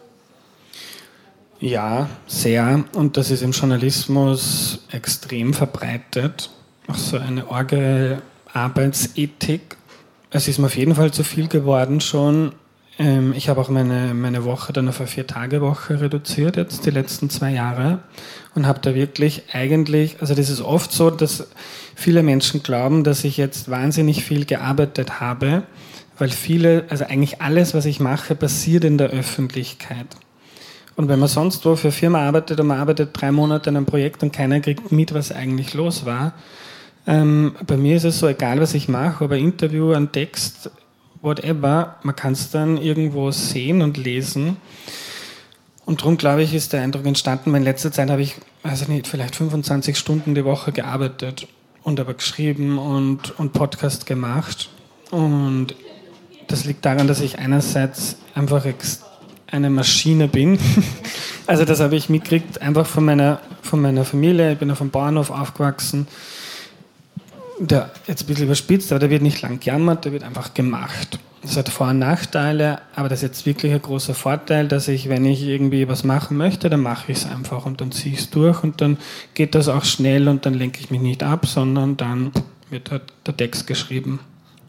Ja, 1.59 2.09
sehr. 2.27 2.83
Und 2.93 3.17
das 3.17 3.31
ist 3.31 3.41
im 3.41 3.51
Journalismus 3.51 4.85
extrem 4.91 5.53
verbreitet. 5.53 6.49
Auch 6.87 6.95
so 6.95 7.17
eine 7.17 7.49
orge 7.49 8.21
Arbeitsethik. 8.51 9.77
Es 10.31 10.47
ist 10.47 10.59
mir 10.59 10.65
auf 10.65 10.75
jeden 10.75 10.95
Fall 10.95 11.11
zu 11.11 11.23
viel 11.23 11.47
geworden 11.47 12.01
schon. 12.01 12.53
Ähm, 12.97 13.33
ich 13.35 13.49
habe 13.49 13.61
auch 13.61 13.69
meine, 13.69 14.13
meine 14.13 14.45
Woche 14.45 14.73
dann 14.73 14.87
auf 14.87 14.99
eine 14.99 15.07
Vier-Tage-Woche 15.07 16.01
reduziert, 16.01 16.57
jetzt 16.57 16.85
die 16.85 16.91
letzten 16.91 17.29
zwei 17.29 17.51
Jahre. 17.51 17.99
Und 18.53 18.67
habe 18.67 18.79
da 18.81 18.95
wirklich 18.95 19.43
eigentlich, 19.51 20.17
also 20.21 20.33
das 20.33 20.49
ist 20.49 20.61
oft 20.61 20.91
so, 20.91 21.09
dass 21.09 21.47
viele 21.95 22.23
Menschen 22.23 22.63
glauben, 22.63 23.03
dass 23.03 23.23
ich 23.23 23.37
jetzt 23.37 23.69
wahnsinnig 23.69 24.23
viel 24.23 24.45
gearbeitet 24.45 25.19
habe, 25.19 25.63
weil 26.17 26.29
viele, 26.29 26.85
also 26.89 27.03
eigentlich 27.05 27.41
alles, 27.41 27.73
was 27.73 27.85
ich 27.85 27.99
mache, 27.99 28.35
passiert 28.35 28.85
in 28.85 28.97
der 28.97 29.09
Öffentlichkeit. 29.09 30.07
Und 30.95 31.09
wenn 31.09 31.19
man 31.19 31.27
sonst 31.27 31.65
wo 31.65 31.75
für 31.75 31.91
Firma 31.91 32.25
arbeitet 32.25 32.59
und 32.61 32.67
man 32.67 32.79
arbeitet 32.79 33.09
drei 33.11 33.31
Monate 33.33 33.69
an 33.69 33.75
einem 33.75 33.85
Projekt 33.85 34.23
und 34.23 34.31
keiner 34.31 34.61
kriegt 34.61 34.93
mit, 34.93 35.13
was 35.13 35.31
eigentlich 35.31 35.73
los 35.73 36.05
war, 36.05 36.33
Ähm, 37.07 37.55
bei 37.67 37.77
mir 37.77 37.97
ist 37.97 38.03
es 38.03 38.19
so, 38.19 38.27
egal 38.27 38.59
was 38.59 38.73
ich 38.73 38.87
mache, 38.87 39.25
ob 39.25 39.31
ein 39.31 39.39
Interview, 39.39 39.91
ein 39.93 40.11
Text, 40.11 40.71
whatever, 41.25 41.95
man 42.03 42.15
kann 42.15 42.33
es 42.33 42.51
dann 42.51 42.77
irgendwo 42.77 43.31
sehen 43.31 43.81
und 43.81 43.97
lesen. 43.97 44.57
Und 45.85 46.01
darum, 46.01 46.17
glaube 46.17 46.43
ich, 46.43 46.53
ist 46.53 46.71
der 46.73 46.81
Eindruck 46.81 47.05
entstanden, 47.05 47.53
in 47.53 47.63
letzter 47.63 47.91
Zeit 47.91 48.09
habe 48.09 48.21
ich, 48.21 48.35
also 48.63 48.91
nicht, 48.91 49.07
vielleicht 49.07 49.35
25 49.35 49.97
Stunden 49.97 50.33
die 50.33 50.45
Woche 50.45 50.71
gearbeitet 50.71 51.47
und 51.83 51.99
aber 51.99 52.13
geschrieben 52.13 52.77
und, 52.77 53.37
und 53.37 53.53
Podcast 53.53 54.05
gemacht. 54.05 54.69
Und 55.11 55.75
das 56.47 56.65
liegt 56.65 56.85
daran, 56.85 57.07
dass 57.07 57.21
ich 57.21 57.37
einerseits 57.37 58.17
einfach 58.33 58.65
eine 59.47 59.69
Maschine 59.69 60.27
bin. 60.27 60.57
also 61.47 61.65
das 61.65 61.79
habe 61.79 61.95
ich 61.95 62.09
mitgekriegt, 62.09 62.61
einfach 62.61 62.85
von 62.85 63.05
meiner, 63.05 63.39
von 63.61 63.81
meiner 63.81 64.05
Familie. 64.05 64.53
Ich 64.53 64.57
bin 64.57 64.71
auf 64.71 64.79
dem 64.79 64.89
Bauernhof 64.89 65.29
aufgewachsen. 65.29 66.07
Der, 67.59 67.89
jetzt 68.07 68.23
ein 68.23 68.27
bisschen 68.27 68.45
überspitzt, 68.45 68.91
aber 68.91 68.99
der 68.99 69.09
wird 69.09 69.21
nicht 69.21 69.41
lang 69.41 69.59
gejammert, 69.59 70.05
der 70.05 70.11
wird 70.11 70.23
einfach 70.23 70.53
gemacht. 70.53 71.19
Das 71.41 71.57
hat 71.57 71.69
Vor- 71.69 71.89
und 71.89 71.99
Nachteile, 71.99 72.81
aber 72.95 73.07
das 73.07 73.19
ist 73.19 73.29
jetzt 73.29 73.45
wirklich 73.45 73.71
ein 73.71 73.81
großer 73.81 74.15
Vorteil, 74.15 74.67
dass 74.67 74.87
ich, 74.87 75.09
wenn 75.09 75.25
ich 75.25 75.43
irgendwie 75.43 75.87
was 75.87 76.03
machen 76.03 76.37
möchte, 76.37 76.69
dann 76.69 76.81
mache 76.81 77.11
ich 77.11 77.19
es 77.19 77.25
einfach 77.27 77.65
und 77.65 77.81
dann 77.81 77.91
ziehe 77.91 78.13
ich 78.15 78.21
es 78.21 78.29
durch 78.31 78.63
und 78.63 78.81
dann 78.81 78.97
geht 79.35 79.53
das 79.53 79.67
auch 79.69 79.85
schnell 79.85 80.27
und 80.27 80.45
dann 80.45 80.55
lenke 80.55 80.79
ich 80.79 80.89
mich 80.89 81.01
nicht 81.01 81.21
ab, 81.21 81.45
sondern 81.45 81.97
dann 81.97 82.31
wird 82.71 82.89
halt 82.91 83.03
der 83.27 83.37
Text 83.37 83.67
geschrieben. 83.67 84.19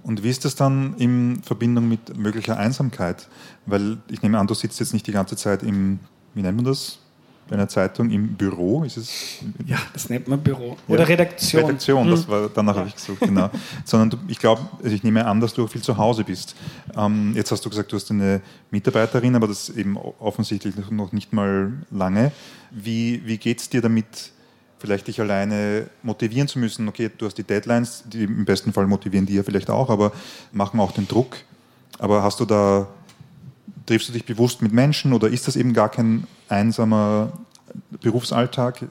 Und 0.02 0.22
wie 0.22 0.28
ist 0.28 0.44
das 0.44 0.54
dann 0.54 0.94
in 0.98 1.42
Verbindung 1.42 1.88
mit 1.88 2.16
möglicher 2.16 2.58
Einsamkeit? 2.58 3.26
Weil 3.64 3.96
ich 4.08 4.22
nehme 4.22 4.38
an, 4.38 4.46
du 4.46 4.54
sitzt 4.54 4.78
jetzt 4.78 4.92
nicht 4.92 5.06
die 5.06 5.12
ganze 5.12 5.34
Zeit 5.36 5.62
im, 5.62 5.98
wie 6.34 6.42
nennt 6.42 6.56
man 6.56 6.66
das? 6.66 6.98
Einer 7.48 7.68
Zeitung 7.68 8.10
im 8.10 8.34
Büro 8.34 8.82
ist 8.82 8.96
es? 8.96 9.36
Ja, 9.66 9.78
das 9.92 10.08
nennt 10.08 10.26
man 10.26 10.42
Büro. 10.42 10.76
Oder 10.88 11.00
ja, 11.00 11.06
Redaktion. 11.06 11.64
Redaktion, 11.64 12.10
das 12.10 12.24
hm. 12.24 12.28
war, 12.28 12.50
danach 12.52 12.74
ja. 12.74 12.80
habe 12.80 12.88
ich 12.88 12.96
gesucht, 12.96 13.20
genau. 13.20 13.50
Sondern 13.84 14.10
du, 14.10 14.16
ich 14.26 14.38
glaube, 14.38 14.62
also 14.82 14.94
ich 14.94 15.04
nehme 15.04 15.24
an, 15.24 15.40
dass 15.40 15.54
du 15.54 15.66
viel 15.68 15.82
zu 15.82 15.96
Hause 15.96 16.24
bist. 16.24 16.56
Ähm, 16.96 17.34
jetzt 17.36 17.52
hast 17.52 17.64
du 17.64 17.70
gesagt, 17.70 17.92
du 17.92 17.96
hast 17.96 18.10
eine 18.10 18.40
Mitarbeiterin, 18.72 19.36
aber 19.36 19.46
das 19.46 19.68
eben 19.68 19.96
offensichtlich 19.96 20.74
noch 20.90 21.12
nicht 21.12 21.32
mal 21.32 21.72
lange. 21.92 22.32
Wie, 22.72 23.22
wie 23.24 23.38
geht 23.38 23.60
es 23.60 23.70
dir 23.70 23.80
damit, 23.80 24.32
vielleicht 24.78 25.06
dich 25.06 25.20
alleine 25.20 25.88
motivieren 26.02 26.48
zu 26.48 26.58
müssen. 26.58 26.88
Okay, 26.88 27.10
du 27.16 27.26
hast 27.26 27.38
die 27.38 27.44
Deadlines, 27.44 28.04
die 28.06 28.24
im 28.24 28.44
besten 28.44 28.72
Fall 28.72 28.86
motivieren 28.86 29.26
die 29.26 29.34
ja 29.34 29.42
vielleicht 29.42 29.70
auch, 29.70 29.90
aber 29.90 30.12
machen 30.52 30.80
auch 30.80 30.92
den 30.92 31.08
Druck. 31.08 31.36
Aber 31.98 32.22
hast 32.22 32.40
du 32.40 32.44
da, 32.44 32.88
triffst 33.86 34.08
du 34.08 34.12
dich 34.12 34.24
bewusst 34.24 34.62
mit 34.62 34.72
Menschen 34.72 35.12
oder 35.12 35.28
ist 35.28 35.46
das 35.46 35.56
eben 35.56 35.72
gar 35.72 35.88
kein 35.88 36.26
einsamer 36.48 37.32
Berufsalltag? 38.00 38.86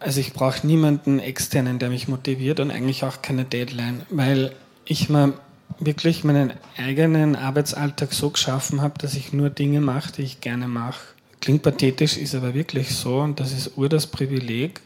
Also 0.00 0.20
ich 0.20 0.32
brauche 0.32 0.66
niemanden 0.66 1.18
externen, 1.18 1.78
der 1.78 1.90
mich 1.90 2.08
motiviert 2.08 2.60
und 2.60 2.70
eigentlich 2.70 3.04
auch 3.04 3.20
keine 3.22 3.44
Deadline, 3.44 4.02
weil 4.10 4.52
ich 4.84 5.08
mir 5.08 5.34
wirklich 5.80 6.24
meinen 6.24 6.52
eigenen 6.76 7.36
Arbeitsalltag 7.36 8.12
so 8.12 8.30
geschaffen 8.30 8.80
habe, 8.80 8.94
dass 8.98 9.14
ich 9.14 9.32
nur 9.32 9.50
Dinge 9.50 9.80
mache, 9.80 10.12
die 10.12 10.22
ich 10.22 10.40
gerne 10.40 10.68
mache. 10.68 11.00
Klingt 11.40 11.62
pathetisch, 11.62 12.16
ist 12.16 12.34
aber 12.34 12.54
wirklich 12.54 12.94
so 12.94 13.20
und 13.20 13.38
das 13.40 13.52
ist 13.52 13.76
ur 13.76 13.88
das 13.88 14.06
Privileg, 14.06 14.80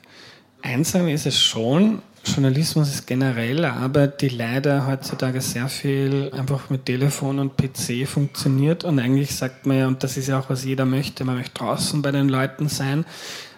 Einsam 0.63 1.09
ist 1.09 1.27
es 1.27 1.39
schon. 1.41 2.01
Journalismus 2.25 2.89
ist 2.89 3.07
generell 3.07 3.65
eine 3.65 3.73
Arbeit, 3.75 4.23
die 4.23 4.29
leider 4.29 4.87
heutzutage 4.87 5.41
sehr 5.41 5.69
viel 5.69 6.31
einfach 6.33 6.71
mit 6.71 6.87
Telefon 6.87 7.41
und 7.41 7.57
PC 7.57 8.07
funktioniert. 8.07 8.85
Und 8.85 9.01
eigentlich 9.01 9.35
sagt 9.35 9.67
man 9.67 9.79
ja, 9.79 9.89
und 9.89 10.05
das 10.05 10.17
ist 10.17 10.29
ja 10.29 10.39
auch, 10.39 10.49
was 10.49 10.65
jeder 10.65 10.85
möchte, 10.85 11.25
man 11.25 11.37
möchte 11.37 11.55
draußen 11.55 12.01
bei 12.01 12.13
den 12.13 12.29
Leuten 12.29 12.69
sein. 12.69 13.05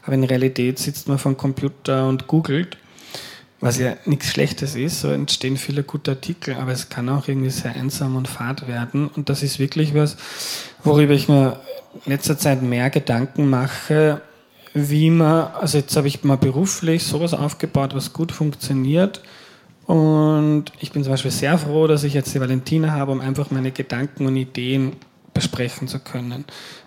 Aber 0.03 0.15
in 0.15 0.25
Realität 0.25 0.79
sitzt 0.79 1.09
man 1.09 1.19
vor 1.19 1.33
dem 1.33 1.37
Computer 1.37 2.09
und 2.09 2.27
googelt, 2.27 2.79
was 3.61 3.79
ja 3.79 3.97
nichts 4.07 4.29
Schlechtes 4.31 4.75
ist. 4.77 5.01
So 5.01 5.09
entstehen 5.09 5.59
viele 5.59 5.83
gute 5.83 6.13
Artikel, 6.13 6.55
aber 6.55 6.73
es 6.73 6.89
kann 6.89 7.09
auch 7.11 7.29
irgendwie 7.29 7.51
sehr 7.51 7.75
einsam 7.75 8.17
und 8.17 8.29
fad 8.29 8.67
werden. 8.67 9.09
Und 9.09 9.29
das 9.29 9.43
ist 9.43 9.59
wirklich 9.59 9.95
was, 9.95 10.17
worüber 10.83 11.13
ich 11.13 11.29
mir 11.29 11.61
in 12.07 12.13
letzter 12.13 12.39
Zeit 12.39 12.63
mehr 12.63 12.89
Gedanken 12.89 13.49
mache, 13.49 14.23
wie 14.75 15.09
man, 15.09 15.53
also 15.55 15.79
jetzt 15.79 15.97
habe 15.97 16.09
ich 16.09 16.25
mal 16.25 16.37
beruflich 16.37 17.05
sowas 17.05 17.33
aufgebaut, 17.33 17.95
was 17.95 18.13
gut 18.13 18.33
funktioniert. 18.33 19.23
Und 19.87 20.65
ich 20.81 20.93
bin 20.93 21.05
zum 21.05 21.13
Beispiel 21.13 21.31
sehr 21.31 21.57
froh, 21.59 21.87
dass 21.87 22.05
ich 22.05 22.15
jetzt 22.15 22.35
die 22.35 22.41
Valentina 22.41 22.91
habe, 22.91 23.13
um 23.13 23.21
einfach 23.21 23.51
meine 23.51 23.71
Gedanken 23.71 24.27
und 24.27 24.37
Ideen 24.37 24.97
besprechen 25.33 25.89
zu 25.89 26.01
können. 26.01 26.45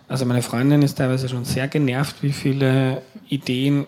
Also 0.07 0.25
meine 0.25 0.41
Freundin 0.41 0.81
ist 0.81 0.97
teilweise 0.97 1.29
schon 1.29 1.45
sehr 1.45 1.67
genervt, 1.67 2.17
wie 2.21 2.33
viele 2.33 3.01
Ideen 3.29 3.87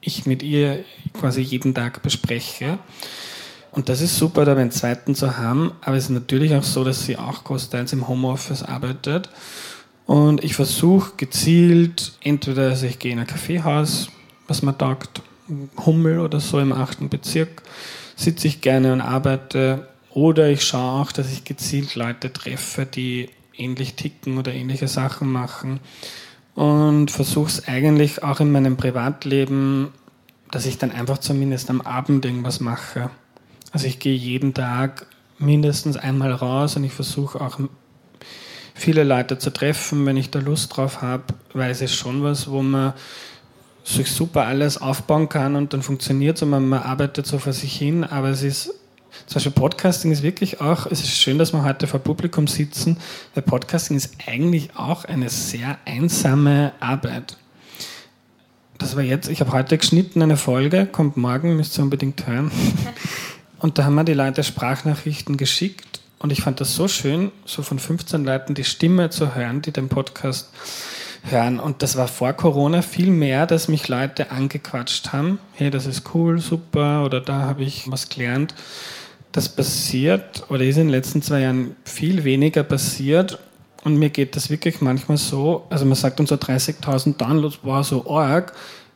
ich 0.00 0.24
mit 0.26 0.42
ihr 0.42 0.84
quasi 1.12 1.42
jeden 1.42 1.74
Tag 1.74 2.02
bespreche. 2.02 2.78
Und 3.72 3.88
das 3.88 4.00
ist 4.00 4.16
super, 4.16 4.44
da 4.44 4.56
einen 4.56 4.70
zweiten 4.70 5.14
zu 5.14 5.36
haben. 5.36 5.72
Aber 5.82 5.96
es 5.96 6.04
ist 6.04 6.10
natürlich 6.10 6.54
auch 6.54 6.62
so, 6.62 6.84
dass 6.84 7.04
sie 7.04 7.16
auch 7.16 7.44
großteils 7.44 7.92
im 7.92 8.08
Homeoffice 8.08 8.62
arbeitet. 8.62 9.28
Und 10.10 10.42
ich 10.42 10.56
versuche 10.56 11.12
gezielt, 11.18 12.14
entweder 12.20 12.70
also 12.70 12.84
ich 12.84 12.98
gehe 12.98 13.12
in 13.12 13.20
ein 13.20 13.28
Kaffeehaus, 13.28 14.10
was 14.48 14.60
man 14.60 14.76
taugt, 14.76 15.22
Hummel 15.86 16.18
oder 16.18 16.40
so 16.40 16.58
im 16.58 16.72
achten 16.72 17.08
Bezirk, 17.08 17.62
sitze 18.16 18.48
ich 18.48 18.60
gerne 18.60 18.92
und 18.92 19.02
arbeite. 19.02 19.86
Oder 20.12 20.50
ich 20.50 20.64
schaue 20.64 21.00
auch, 21.00 21.12
dass 21.12 21.30
ich 21.30 21.44
gezielt 21.44 21.94
Leute 21.94 22.32
treffe, 22.32 22.86
die 22.86 23.28
ähnlich 23.56 23.94
ticken 23.94 24.36
oder 24.36 24.52
ähnliche 24.52 24.88
Sachen 24.88 25.30
machen. 25.30 25.78
Und 26.56 27.12
versuche 27.12 27.46
es 27.46 27.68
eigentlich 27.68 28.24
auch 28.24 28.40
in 28.40 28.50
meinem 28.50 28.76
Privatleben, 28.76 29.92
dass 30.50 30.66
ich 30.66 30.76
dann 30.76 30.90
einfach 30.90 31.18
zumindest 31.18 31.70
am 31.70 31.82
Abend 31.82 32.24
irgendwas 32.24 32.58
mache. 32.58 33.10
Also 33.70 33.86
ich 33.86 34.00
gehe 34.00 34.16
jeden 34.16 34.54
Tag 34.54 35.06
mindestens 35.38 35.96
einmal 35.96 36.32
raus 36.32 36.74
und 36.74 36.82
ich 36.82 36.92
versuche 36.92 37.40
auch 37.40 37.60
viele 38.80 39.04
Leute 39.04 39.38
zu 39.38 39.50
treffen, 39.50 40.06
wenn 40.06 40.16
ich 40.16 40.30
da 40.30 40.38
Lust 40.38 40.76
drauf 40.76 41.02
habe, 41.02 41.24
weil 41.52 41.70
es 41.70 41.82
ist 41.82 41.94
schon 41.94 42.22
was, 42.22 42.50
wo 42.50 42.62
man 42.62 42.94
sich 43.84 44.10
super 44.10 44.46
alles 44.46 44.80
aufbauen 44.80 45.28
kann 45.28 45.54
und 45.54 45.72
dann 45.72 45.82
funktioniert 45.82 46.36
es 46.36 46.42
und 46.42 46.50
man, 46.50 46.68
man 46.68 46.82
arbeitet 46.82 47.26
so 47.26 47.38
vor 47.38 47.52
sich 47.52 47.76
hin, 47.76 48.04
aber 48.04 48.28
es 48.28 48.42
ist 48.42 48.74
zum 49.26 49.34
Beispiel 49.34 49.52
Podcasting 49.52 50.12
ist 50.12 50.22
wirklich 50.22 50.60
auch, 50.60 50.86
es 50.86 51.00
ist 51.00 51.18
schön, 51.18 51.38
dass 51.38 51.52
wir 51.52 51.64
heute 51.64 51.86
vor 51.86 52.00
Publikum 52.00 52.46
sitzen, 52.46 52.96
weil 53.34 53.42
Podcasting 53.42 53.96
ist 53.96 54.14
eigentlich 54.26 54.70
auch 54.76 55.04
eine 55.04 55.28
sehr 55.28 55.78
einsame 55.84 56.72
Arbeit. 56.80 57.36
Das 58.78 58.96
war 58.96 59.02
jetzt, 59.02 59.28
ich 59.28 59.40
habe 59.40 59.52
heute 59.52 59.76
geschnitten 59.76 60.22
eine 60.22 60.36
Folge, 60.36 60.86
kommt 60.86 61.16
morgen, 61.16 61.56
müsst 61.56 61.78
ihr 61.78 61.82
unbedingt 61.82 62.26
hören. 62.26 62.50
Und 63.58 63.78
da 63.78 63.84
haben 63.84 63.94
wir 63.94 64.04
die 64.04 64.14
Leute 64.14 64.42
Sprachnachrichten 64.42 65.36
geschickt 65.36 66.00
und 66.20 66.32
ich 66.32 66.42
fand 66.42 66.60
das 66.60 66.74
so 66.74 66.86
schön, 66.86 67.32
so 67.46 67.62
von 67.62 67.78
15 67.78 68.24
Leuten 68.24 68.54
die 68.54 68.64
Stimme 68.64 69.08
zu 69.08 69.34
hören, 69.34 69.62
die 69.62 69.72
den 69.72 69.88
Podcast 69.88 70.50
hören. 71.22 71.58
Und 71.58 71.82
das 71.82 71.96
war 71.96 72.08
vor 72.08 72.34
Corona 72.34 72.82
viel 72.82 73.10
mehr, 73.10 73.46
dass 73.46 73.68
mich 73.68 73.88
Leute 73.88 74.30
angequatscht 74.30 75.12
haben. 75.12 75.38
Hey, 75.54 75.70
das 75.70 75.86
ist 75.86 76.14
cool, 76.14 76.38
super, 76.38 77.04
oder 77.06 77.22
da 77.22 77.40
habe 77.40 77.64
ich 77.64 77.90
was 77.90 78.10
gelernt. 78.10 78.54
Das 79.32 79.48
passiert 79.48 80.44
oder 80.50 80.62
ist 80.62 80.76
in 80.76 80.88
den 80.88 80.90
letzten 80.90 81.22
zwei 81.22 81.40
Jahren 81.40 81.74
viel 81.84 82.24
weniger 82.24 82.64
passiert. 82.64 83.38
Und 83.82 83.96
mir 83.96 84.10
geht 84.10 84.36
das 84.36 84.50
wirklich 84.50 84.82
manchmal 84.82 85.16
so, 85.16 85.66
also 85.70 85.86
man 85.86 85.94
sagt 85.94 86.20
uns 86.20 86.28
so 86.28 86.34
30.000 86.34 87.16
Downloads, 87.16 87.60
war 87.62 87.82
so 87.82 88.10
arg. 88.14 88.52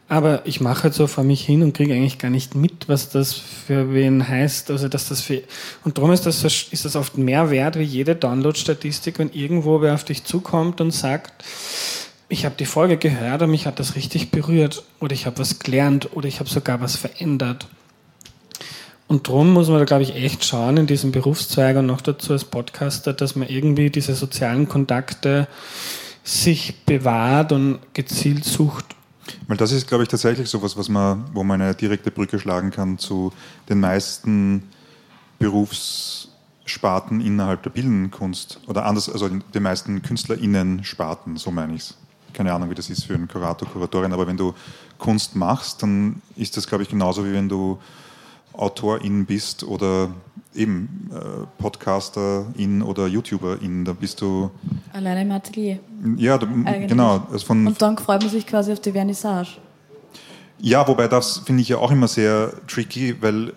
Aber 0.07 0.43
ich 0.45 0.61
mache 0.61 0.85
halt 0.85 0.95
so 0.95 1.07
vor 1.07 1.25
mich 1.25 1.45
hin 1.45 1.63
und 1.63 1.73
kriege 1.73 1.95
eigentlich 1.95 2.19
gar 2.19 2.31
nicht 2.31 2.55
mit, 2.55 2.89
was 2.89 3.09
das 3.09 3.33
für 3.33 3.95
wen 3.95 4.29
heißt. 4.29 4.71
Also 4.71 4.89
dass 4.89 5.09
das 5.09 5.23
für 5.23 5.43
und 5.85 5.97
darum 5.97 6.13
ist 6.13 6.27
das, 6.27 6.45
ist 6.45 6.85
das 6.85 6.95
oft 6.95 7.17
mehr 7.17 7.51
wert 7.51 7.79
wie 7.79 7.85
jede 7.85 8.15
Download-Statistik, 8.15 9.19
wenn 9.19 9.31
irgendwo 9.31 9.81
wer 9.81 9.95
auf 9.95 10.05
dich 10.05 10.25
zukommt 10.25 10.81
und 10.83 10.91
sagt, 10.91 11.43
ich 12.29 12.45
habe 12.45 12.55
die 12.59 12.67
Folge 12.67 12.97
gehört 12.99 13.43
und 13.43 13.51
mich 13.51 13.67
hat 13.67 13.79
das 13.81 13.97
richtig 13.97 14.31
berührt 14.31 14.85
oder 15.01 15.15
ich 15.15 15.25
habe 15.25 15.39
was 15.39 15.59
gelernt 15.59 16.15
oder 16.15 16.29
ich 16.29 16.39
habe 16.41 16.51
sogar 16.51 16.81
was 16.81 16.97
verändert. 16.97 17.67
Und 19.07 19.29
darum 19.29 19.53
muss 19.53 19.69
man 19.69 19.79
da, 19.79 19.85
glaube 19.85 20.03
ich, 20.03 20.15
echt 20.15 20.45
schauen 20.45 20.79
in 20.79 20.87
diesem 20.87 21.13
Berufszweig 21.13 21.77
und 21.77 21.87
noch 21.87 22.01
dazu 22.01 22.33
als 22.33 22.45
Podcaster, 22.45 23.13
dass 23.13 23.37
man 23.37 23.49
irgendwie 23.49 23.91
diese 23.91 24.15
sozialen 24.15 24.69
Kontakte 24.69 25.47
sich 26.25 26.85
bewahrt 26.87 27.53
und 27.53 27.81
gezielt 27.93 28.45
sucht 28.45 28.87
weil 29.47 29.57
das 29.57 29.73
ist, 29.73 29.87
glaube 29.87 30.05
ich, 30.05 30.09
tatsächlich 30.09 30.49
so 30.49 30.63
was, 30.63 30.89
man, 30.89 31.25
wo 31.33 31.45
man 31.45 31.61
eine 31.61 31.75
direkte 31.75 32.11
Brücke 32.11 32.39
schlagen 32.39 32.71
kann 32.71 32.99
zu 32.99 33.33
den 33.69 33.81
meisten 33.81 34.65
Berufssparten 35.39 37.21
innerhalb 37.21 37.63
der 37.63 37.71
bildenden 37.71 38.11
Kunst. 38.11 38.61
Oder 38.67 38.87
anders, 38.87 39.09
also 39.09 39.29
den 39.29 39.63
meisten 39.63 40.03
KünstlerInnen-Sparten, 40.03 41.37
so 41.37 41.51
meine 41.51 41.75
ich 41.75 41.83
es. 41.83 41.95
Keine 42.33 42.53
Ahnung, 42.53 42.71
wie 42.71 42.75
das 42.75 42.91
ist 42.91 43.05
für 43.05 43.15
einen 43.15 43.29
Kurator, 43.29 43.69
Kuratorin, 43.69 44.13
aber 44.13 44.27
wenn 44.27 44.37
du 44.37 44.55
Kunst 44.99 45.37
machst, 45.37 45.83
dann 45.83 46.21
ist 46.37 46.57
das, 46.57 46.67
glaube 46.67 46.83
ich, 46.83 46.89
genauso 46.89 47.25
wie 47.25 47.33
wenn 47.33 47.49
du 47.49 47.79
Autorin 48.53 49.27
bist 49.27 49.65
oder 49.65 50.11
eben 50.55 51.11
äh, 51.13 51.47
Podcasterin 51.59 52.83
oder 52.83 53.07
YouTuberin, 53.07 53.85
da 53.85 53.93
bist 53.93 54.21
du. 54.21 54.51
Alleine 54.93 55.23
im 55.23 55.33
Atelier. 55.33 55.79
Ja, 56.17 56.39
du, 56.39 56.47
genau. 56.87 57.27
Also 57.31 57.47
von, 57.47 57.67
Und 57.67 57.81
dann 57.81 57.99
freut 57.99 58.23
man 58.23 58.31
sich 58.31 58.47
quasi 58.47 58.73
auf 58.73 58.81
die 58.81 58.93
Vernissage. 58.93 59.59
Ja, 60.59 60.87
wobei 60.87 61.09
das 61.09 61.39
finde 61.39 61.63
ich 61.63 61.69
ja 61.69 61.79
auch 61.79 61.91
immer 61.91 62.09
sehr 62.09 62.53
tricky, 62.67 63.21
weil 63.21 63.53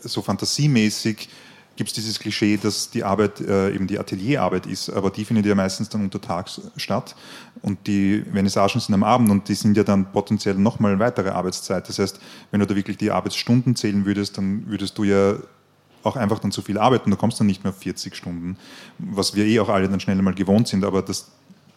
so 0.00 0.22
fantasiemäßig 0.22 1.28
gibt 1.76 1.88
es 1.88 1.94
dieses 1.94 2.18
Klischee, 2.18 2.56
dass 2.56 2.90
die 2.90 3.04
Arbeit 3.04 3.40
äh, 3.40 3.74
eben 3.74 3.86
die 3.86 3.98
Atelierarbeit 3.98 4.66
ist, 4.66 4.88
aber 4.88 5.10
die 5.10 5.24
findet 5.24 5.46
ja 5.46 5.54
meistens 5.54 5.88
dann 5.88 6.02
untertags 6.02 6.62
statt 6.76 7.14
und 7.62 7.86
die 7.86 8.24
Vernissagen 8.32 8.80
sind 8.80 8.94
am 8.94 9.02
Abend 9.02 9.30
und 9.30 9.48
die 9.48 9.54
sind 9.54 9.76
ja 9.76 9.84
dann 9.84 10.10
potenziell 10.10 10.54
nochmal 10.54 10.98
weitere 10.98 11.30
Arbeitszeit. 11.30 11.88
Das 11.88 11.98
heißt, 11.98 12.18
wenn 12.50 12.60
du 12.60 12.66
da 12.66 12.74
wirklich 12.74 12.96
die 12.96 13.10
Arbeitsstunden 13.10 13.76
zählen 13.76 14.06
würdest, 14.06 14.38
dann 14.38 14.66
würdest 14.66 14.96
du 14.96 15.04
ja 15.04 15.36
auch 16.06 16.16
einfach 16.16 16.38
dann 16.38 16.52
zu 16.52 16.62
viel 16.62 16.78
arbeiten, 16.78 17.10
du 17.10 17.16
kommst 17.16 17.38
dann 17.40 17.46
nicht 17.46 17.64
mehr 17.64 17.72
auf 17.72 17.78
40 17.78 18.14
Stunden, 18.14 18.56
was 18.98 19.34
wir 19.34 19.44
eh 19.44 19.60
auch 19.60 19.68
alle 19.68 19.88
dann 19.88 20.00
schnell 20.00 20.20
mal 20.22 20.34
gewohnt 20.34 20.68
sind, 20.68 20.84
aber 20.84 21.02
das, 21.02 21.30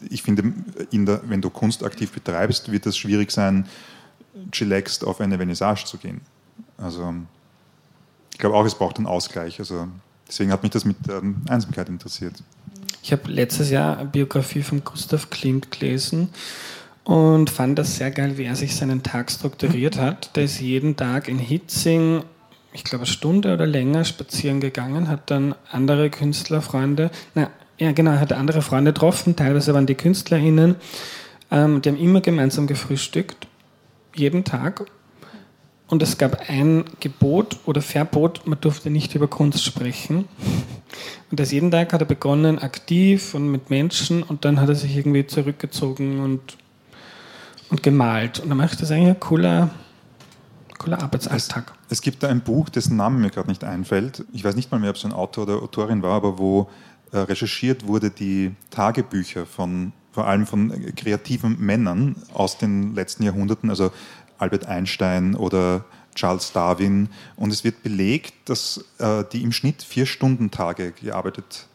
ich 0.09 0.23
finde, 0.23 0.53
der, 0.91 1.21
wenn 1.25 1.41
du 1.41 1.49
Kunst 1.49 1.83
aktiv 1.83 2.11
betreibst, 2.11 2.71
wird 2.71 2.85
es 2.85 2.97
schwierig 2.97 3.31
sein, 3.31 3.67
chillaxed 4.51 5.03
auf 5.03 5.21
eine 5.21 5.37
Vernissage 5.37 5.85
zu 5.85 5.97
gehen. 5.97 6.21
Also 6.77 7.13
ich 8.31 8.37
glaube 8.37 8.55
auch, 8.55 8.65
es 8.65 8.75
braucht 8.75 8.97
einen 8.97 9.07
Ausgleich. 9.07 9.59
Also 9.59 9.87
deswegen 10.27 10.51
hat 10.51 10.63
mich 10.63 10.71
das 10.71 10.85
mit 10.85 10.97
ähm, 11.09 11.41
Einsamkeit 11.49 11.89
interessiert. 11.89 12.41
Ich 13.01 13.11
habe 13.11 13.29
letztes 13.29 13.69
Jahr 13.69 13.97
eine 13.97 14.09
Biografie 14.09 14.61
von 14.61 14.83
Gustav 14.83 15.29
Klimt 15.29 15.71
gelesen 15.71 16.29
und 17.03 17.49
fand 17.49 17.79
das 17.79 17.95
sehr 17.95 18.11
geil, 18.11 18.37
wie 18.37 18.43
er 18.43 18.55
sich 18.55 18.75
seinen 18.75 19.03
Tag 19.03 19.31
strukturiert 19.31 19.97
hat. 19.97 20.35
Der 20.35 20.43
ist 20.43 20.59
jeden 20.59 20.95
Tag 20.95 21.27
in 21.27 21.39
Hitzing 21.39 22.23
ich 22.73 22.83
glaube, 22.83 23.05
eine 23.05 23.11
Stunde 23.11 23.53
oder 23.53 23.65
länger 23.65 24.05
spazieren 24.05 24.59
gegangen, 24.59 25.07
hat 25.07 25.31
dann 25.31 25.55
andere 25.71 26.09
Künstlerfreunde, 26.09 27.09
na, 27.35 27.49
ja 27.79 27.91
genau, 27.91 28.11
hat 28.11 28.33
andere 28.33 28.61
Freunde 28.61 28.93
getroffen, 28.93 29.35
teilweise 29.35 29.73
waren 29.73 29.87
die 29.87 29.95
KünstlerInnen, 29.95 30.75
ähm, 31.51 31.81
die 31.81 31.89
haben 31.89 31.97
immer 31.97 32.21
gemeinsam 32.21 32.67
gefrühstückt, 32.67 33.47
jeden 34.13 34.43
Tag. 34.43 34.85
Und 35.87 36.03
es 36.03 36.19
gab 36.19 36.47
ein 36.49 36.85
Gebot 36.99 37.57
oder 37.65 37.81
Verbot, 37.81 38.45
man 38.45 38.61
durfte 38.61 38.91
nicht 38.91 39.15
über 39.15 39.27
Kunst 39.27 39.65
sprechen. 39.65 40.27
Und 41.31 41.39
das 41.39 41.51
jeden 41.51 41.71
Tag 41.71 41.93
hat 41.93 42.01
er 42.01 42.05
begonnen, 42.05 42.59
aktiv 42.59 43.33
und 43.33 43.49
mit 43.49 43.71
Menschen, 43.71 44.21
und 44.21 44.45
dann 44.45 44.61
hat 44.61 44.69
er 44.69 44.75
sich 44.75 44.95
irgendwie 44.95 45.25
zurückgezogen 45.25 46.19
und, 46.19 46.57
und 47.71 47.81
gemalt. 47.81 48.39
Und 48.39 48.49
dann 48.49 48.57
mache 48.59 48.73
ich 48.73 48.79
das 48.79 48.91
eigentlich 48.91 49.15
ein 49.15 49.19
cooler, 49.19 49.71
cooler 50.79 51.03
Arbeitsalltag. 51.03 51.73
Es, 51.85 51.97
es, 51.97 52.01
gibt 52.01 52.23
da 52.23 52.27
ein 52.29 52.41
Buch, 52.41 52.69
dessen 52.69 52.97
Name 52.97 53.19
mir 53.19 53.29
gerade 53.29 53.49
nicht 53.49 53.63
einfällt. 53.63 54.25
Ich 54.33 54.43
weiß 54.43 54.55
nicht 54.55 54.71
mal 54.71 54.79
mehr, 54.79 54.89
ob 54.89 54.95
es 54.95 55.05
ein 55.05 55.13
Autor 55.13 55.43
oder 55.43 55.61
Autorin 55.61 56.01
war, 56.01 56.13
aber 56.13 56.39
wo 56.39 56.69
äh, 57.11 57.19
recherchiert 57.19 57.85
wurde 57.85 58.09
die 58.09 58.55
Tagebücher 58.71 59.45
von 59.45 59.93
vor 60.11 60.27
allem 60.27 60.47
von 60.47 60.95
kreativen 60.95 61.59
Männern 61.59 62.15
aus 62.33 62.57
den 62.57 62.95
letzten 62.95 63.23
Jahrhunderten, 63.23 63.69
also 63.69 63.91
Albert 64.39 64.65
Einstein 64.65 65.35
oder 65.35 65.85
Charles 66.15 66.51
Darwin. 66.51 67.09
Und 67.35 67.51
es 67.51 67.63
wird 67.63 67.83
belegt, 67.83 68.33
dass 68.45 68.83
äh, 68.97 69.23
die 69.31 69.43
im 69.43 69.51
Schnitt 69.51 69.83
vier 69.83 70.05
Stunden 70.05 70.49
Tage 70.49 70.91
gearbeitet 70.91 71.67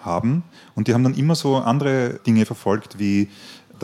haben. 0.00 0.44
Und 0.74 0.88
die 0.88 0.94
haben 0.94 1.04
dann 1.04 1.14
immer 1.14 1.34
so 1.34 1.56
andere 1.56 2.20
Dinge 2.26 2.46
verfolgt, 2.46 2.98
wie 2.98 3.28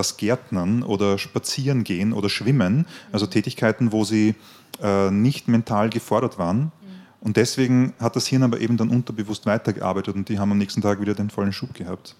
das 0.00 0.16
Gärtnern 0.16 0.82
oder 0.82 1.18
Spazierengehen 1.18 2.12
oder 2.12 2.28
Schwimmen, 2.28 2.86
also 3.12 3.26
Tätigkeiten, 3.26 3.92
wo 3.92 4.04
sie 4.04 4.34
äh, 4.82 5.10
nicht 5.10 5.46
mental 5.48 5.90
gefordert 5.90 6.38
waren. 6.38 6.72
Und 7.20 7.36
deswegen 7.36 7.92
hat 8.00 8.16
das 8.16 8.26
Hirn 8.26 8.42
aber 8.42 8.60
eben 8.60 8.78
dann 8.78 8.88
unterbewusst 8.88 9.44
weitergearbeitet 9.44 10.14
und 10.14 10.28
die 10.30 10.38
haben 10.38 10.52
am 10.52 10.58
nächsten 10.58 10.80
Tag 10.80 11.00
wieder 11.00 11.14
den 11.14 11.28
vollen 11.28 11.52
Schub 11.52 11.74
gehabt. 11.74 12.16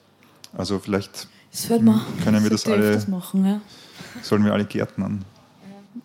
Also 0.53 0.79
vielleicht 0.79 1.29
können 2.23 2.43
wir 2.43 2.51
das 2.51 2.67
alle, 2.67 2.93
das 2.93 3.09
machen, 3.09 3.47
ja. 3.47 3.61
sollen 4.23 4.45
wir 4.45 4.53
alle 4.53 4.67
Gärtnern. 4.67 5.25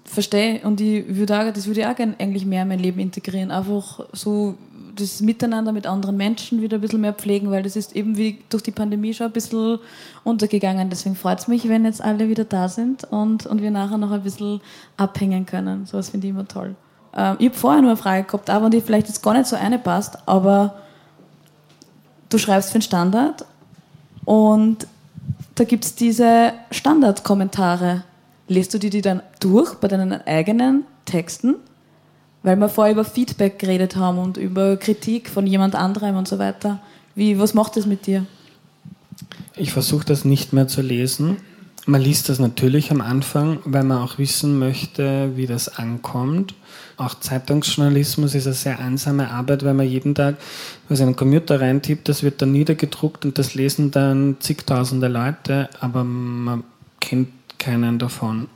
Verstehe 0.04 0.62
und 0.62 0.82
ich 0.82 1.06
würde 1.16 1.40
auch, 1.40 1.54
das 1.54 1.68
würde 1.68 1.82
ich 1.82 1.88
auch 1.88 1.96
gerne 1.96 2.16
eigentlich 2.20 2.46
mehr 2.46 2.64
in 2.64 2.68
mein 2.68 2.80
Leben 2.80 3.00
integrieren. 3.00 3.52
Einfach 3.52 4.02
so 4.14 4.56
das 4.96 5.22
Miteinander 5.22 5.72
mit 5.72 5.88
anderen 5.88 6.18
Menschen 6.18 6.62
wieder 6.62 6.78
ein 6.78 6.82
bisschen 6.82 7.02
mehr 7.02 7.14
pflegen, 7.14 7.52
weil 7.52 7.64
das 7.64 7.76
ist 7.76 7.96
eben 7.96 8.18
wie 8.18 8.40
durch 8.50 8.64
die 8.64 8.72
Pandemie 8.72 9.14
schon 9.14 9.28
ein 9.28 9.34
bisschen 9.34 9.80
untergegangen. 10.24 10.90
Deswegen 10.90 11.16
freut 11.16 11.40
es 11.40 11.48
mich, 11.48 11.68
wenn 11.68 11.86
jetzt 11.86 12.02
alle 12.02 12.30
wieder 12.30 12.46
da 12.46 12.70
sind 12.70 13.04
und, 13.06 13.46
und 13.46 13.62
wir 13.62 13.72
nachher 13.72 13.98
noch 13.98 14.12
ein 14.12 14.24
bisschen 14.24 14.62
abhängen 14.98 15.46
können. 15.46 15.86
So 15.86 15.98
was 15.98 16.10
finde 16.10 16.28
ich 16.28 16.32
immer 16.32 16.48
toll. 16.48 16.76
Ähm, 17.16 17.36
ich 17.40 17.48
habe 17.48 17.58
vorher 17.58 17.82
nur 17.82 17.92
eine 17.92 17.98
Frage 17.98 18.24
gehabt, 18.24 18.50
aber 18.50 18.70
die 18.70 18.82
vielleicht 18.82 19.08
jetzt 19.08 19.22
gar 19.22 19.34
nicht 19.34 19.48
so 19.48 19.56
eine 19.56 19.80
passt, 19.80 20.18
aber 20.28 20.76
du 22.30 22.38
schreibst 22.38 22.72
für 22.72 22.80
den 22.80 22.84
Standard 22.84 23.46
und 24.24 24.88
da 25.56 25.64
gibt 25.64 25.86
es 25.86 25.96
diese 25.96 26.54
Standardkommentare. 26.72 28.04
Lest 28.48 28.74
du 28.74 28.80
die, 28.80 28.90
die 28.90 29.02
dann 29.02 29.22
durch 29.40 29.76
bei 29.76 29.88
deinen 29.88 30.14
eigenen 30.28 30.84
Texten? 31.06 31.56
Weil 32.44 32.58
wir 32.58 32.70
vorher 32.70 32.94
über 32.94 33.06
Feedback 33.06 33.58
geredet 33.58 33.96
haben 33.96 34.20
und 34.20 34.38
über 34.38 34.78
Kritik 34.78 35.30
von 35.30 35.48
jemand 35.48 35.74
anderem 35.74 36.16
und 36.16 36.28
so 36.28 36.38
weiter. 36.38 36.80
Wie, 37.16 37.40
was 37.40 37.54
macht 37.54 37.76
das 37.76 37.86
mit 37.86 38.06
dir? 38.06 38.26
Ich 39.56 39.72
versuche 39.72 40.06
das 40.06 40.26
nicht 40.26 40.54
mehr 40.54 40.68
zu 40.68 40.82
lesen. 40.82 41.38
Man 41.88 42.02
liest 42.02 42.30
das 42.30 42.40
natürlich 42.40 42.90
am 42.90 43.00
Anfang, 43.00 43.60
weil 43.64 43.84
man 43.84 44.00
auch 44.00 44.18
wissen 44.18 44.58
möchte, 44.58 45.32
wie 45.36 45.46
das 45.46 45.78
ankommt. 45.78 46.56
Auch 46.98 47.20
Zeitungsjournalismus 47.20 48.34
ist 48.34 48.48
eine 48.48 48.56
sehr 48.56 48.80
einsame 48.80 49.30
Arbeit, 49.30 49.64
weil 49.64 49.76
man 49.76 49.88
jeden 49.88 50.16
Tag 50.16 50.38
was 50.90 51.00
einen 51.02 51.16
Computer 51.16 51.62
reintippt, 51.62 52.10
das 52.10 52.24
wird 52.24 52.42
dann 52.42 52.52
niedergedruckt 52.52 53.24
und 53.24 53.38
das 53.38 53.54
lesen 53.54 53.92
dann 53.92 54.38
zigtausende 54.40 55.08
Leute, 55.08 55.70
aber 55.80 56.04
man 56.04 56.64
kennt 57.00 57.30
keinen 57.66 57.98
davon. 57.98 58.48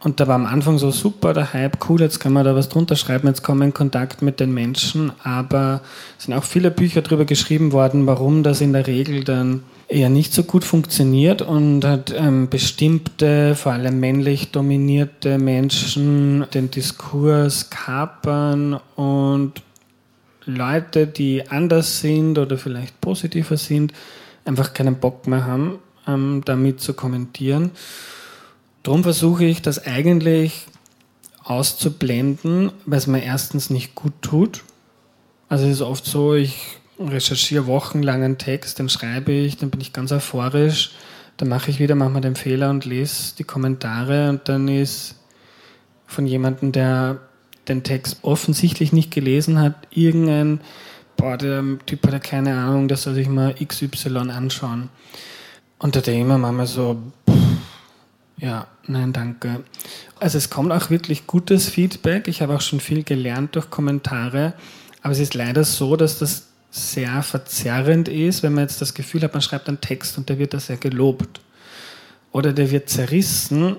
Und 0.00 0.20
da 0.20 0.28
war 0.28 0.34
am 0.34 0.44
Anfang 0.44 0.76
so 0.76 0.90
super, 0.90 1.32
der 1.32 1.54
Hype, 1.54 1.78
cool, 1.88 2.02
jetzt 2.02 2.20
kann 2.20 2.34
man 2.34 2.44
da 2.44 2.54
was 2.54 2.68
drunter 2.68 2.94
schreiben, 2.94 3.26
jetzt 3.26 3.42
kommen 3.42 3.60
wir 3.60 3.66
in 3.66 3.74
Kontakt 3.74 4.20
mit 4.20 4.38
den 4.38 4.52
Menschen. 4.52 5.12
Aber 5.22 5.80
es 6.18 6.26
sind 6.26 6.34
auch 6.34 6.44
viele 6.44 6.70
Bücher 6.70 7.00
darüber 7.00 7.24
geschrieben 7.24 7.72
worden, 7.72 8.06
warum 8.06 8.42
das 8.42 8.60
in 8.60 8.74
der 8.74 8.86
Regel 8.86 9.24
dann 9.24 9.62
eher 9.88 10.10
nicht 10.10 10.34
so 10.34 10.42
gut 10.42 10.62
funktioniert 10.64 11.40
und 11.40 11.86
hat 11.86 12.14
ähm, 12.14 12.50
bestimmte, 12.50 13.54
vor 13.54 13.72
allem 13.72 13.98
männlich 13.98 14.50
dominierte 14.50 15.38
Menschen 15.38 16.44
den 16.52 16.70
Diskurs 16.70 17.70
kapern 17.70 18.78
und 18.96 19.62
Leute, 20.44 21.06
die 21.06 21.48
anders 21.48 22.00
sind 22.00 22.38
oder 22.38 22.58
vielleicht 22.58 23.00
positiver 23.00 23.56
sind, 23.56 23.94
einfach 24.44 24.74
keinen 24.74 24.96
Bock 24.96 25.26
mehr 25.26 25.46
haben, 25.46 25.78
ähm, 26.06 26.42
damit 26.44 26.80
zu 26.80 26.94
kommentieren. 26.94 27.70
Darum 28.82 29.02
versuche 29.02 29.44
ich 29.44 29.62
das 29.62 29.84
eigentlich 29.86 30.66
auszublenden, 31.42 32.72
weil 32.86 32.98
es 32.98 33.06
mir 33.06 33.22
erstens 33.22 33.70
nicht 33.70 33.94
gut 33.94 34.12
tut. 34.22 34.62
Also 35.48 35.66
es 35.66 35.72
ist 35.72 35.82
oft 35.82 36.04
so, 36.04 36.34
ich 36.34 36.78
recherchiere 36.98 37.66
wochenlang 37.66 38.22
einen 38.22 38.38
Text, 38.38 38.78
den 38.78 38.88
schreibe 38.88 39.32
ich, 39.32 39.56
dann 39.56 39.70
bin 39.70 39.80
ich 39.80 39.92
ganz 39.92 40.12
euphorisch, 40.12 40.92
dann 41.36 41.48
mache 41.48 41.70
ich 41.70 41.80
wieder 41.80 41.94
manchmal 41.94 42.22
den 42.22 42.36
Fehler 42.36 42.70
und 42.70 42.84
lese 42.84 43.34
die 43.36 43.44
Kommentare 43.44 44.28
und 44.30 44.48
dann 44.48 44.68
ist 44.68 45.16
von 46.06 46.26
jemandem, 46.26 46.72
der 46.72 47.18
den 47.68 47.82
Text 47.82 48.18
offensichtlich 48.22 48.92
nicht 48.92 49.10
gelesen 49.10 49.60
hat, 49.60 49.74
irgendein, 49.90 50.60
boah, 51.16 51.36
der 51.36 51.62
Typ 51.86 52.06
hat 52.06 52.12
ja 52.12 52.18
keine 52.18 52.56
Ahnung, 52.56 52.88
der 52.88 52.96
soll 52.96 53.14
sich 53.14 53.28
mal 53.28 53.54
XY 53.54 54.30
anschauen. 54.30 54.90
Da 55.80 55.88
denke 56.00 56.20
ich 56.20 56.26
mir 56.26 56.38
manchmal 56.38 56.66
so, 56.66 56.96
ja, 58.38 58.66
nein, 58.86 59.12
danke. 59.12 59.64
Also 60.18 60.38
es 60.38 60.50
kommt 60.50 60.72
auch 60.72 60.90
wirklich 60.90 61.26
gutes 61.26 61.68
Feedback. 61.68 62.26
Ich 62.28 62.42
habe 62.42 62.54
auch 62.54 62.60
schon 62.60 62.80
viel 62.80 63.04
gelernt 63.04 63.54
durch 63.54 63.70
Kommentare. 63.70 64.54
Aber 65.02 65.12
es 65.12 65.18
ist 65.18 65.34
leider 65.34 65.64
so, 65.64 65.96
dass 65.96 66.18
das 66.18 66.48
sehr 66.70 67.22
verzerrend 67.22 68.08
ist, 68.08 68.42
wenn 68.42 68.54
man 68.54 68.64
jetzt 68.64 68.80
das 68.80 68.94
Gefühl 68.94 69.22
hat, 69.22 69.32
man 69.32 69.42
schreibt 69.42 69.68
einen 69.68 69.80
Text 69.80 70.18
und 70.18 70.28
der 70.28 70.38
wird 70.38 70.54
da 70.54 70.60
sehr 70.60 70.76
gelobt. 70.76 71.40
Oder 72.32 72.52
der 72.52 72.70
wird 72.70 72.88
zerrissen, 72.88 73.76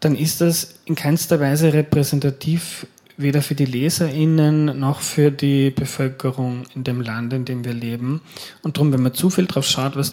dann 0.00 0.16
ist 0.16 0.40
das 0.40 0.76
in 0.86 0.94
keinster 0.94 1.40
Weise 1.40 1.72
repräsentativ 1.72 2.86
weder 3.18 3.42
für 3.42 3.54
die 3.54 3.66
LeserInnen 3.66 4.78
noch 4.78 5.00
für 5.00 5.30
die 5.30 5.70
Bevölkerung 5.70 6.64
in 6.74 6.84
dem 6.84 7.02
Land, 7.02 7.32
in 7.34 7.44
dem 7.44 7.64
wir 7.64 7.74
leben. 7.74 8.22
Und 8.62 8.76
darum, 8.76 8.92
wenn 8.92 9.02
man 9.02 9.14
zu 9.14 9.28
viel 9.28 9.46
drauf 9.46 9.66
schaut, 9.66 9.94
was 9.96 10.12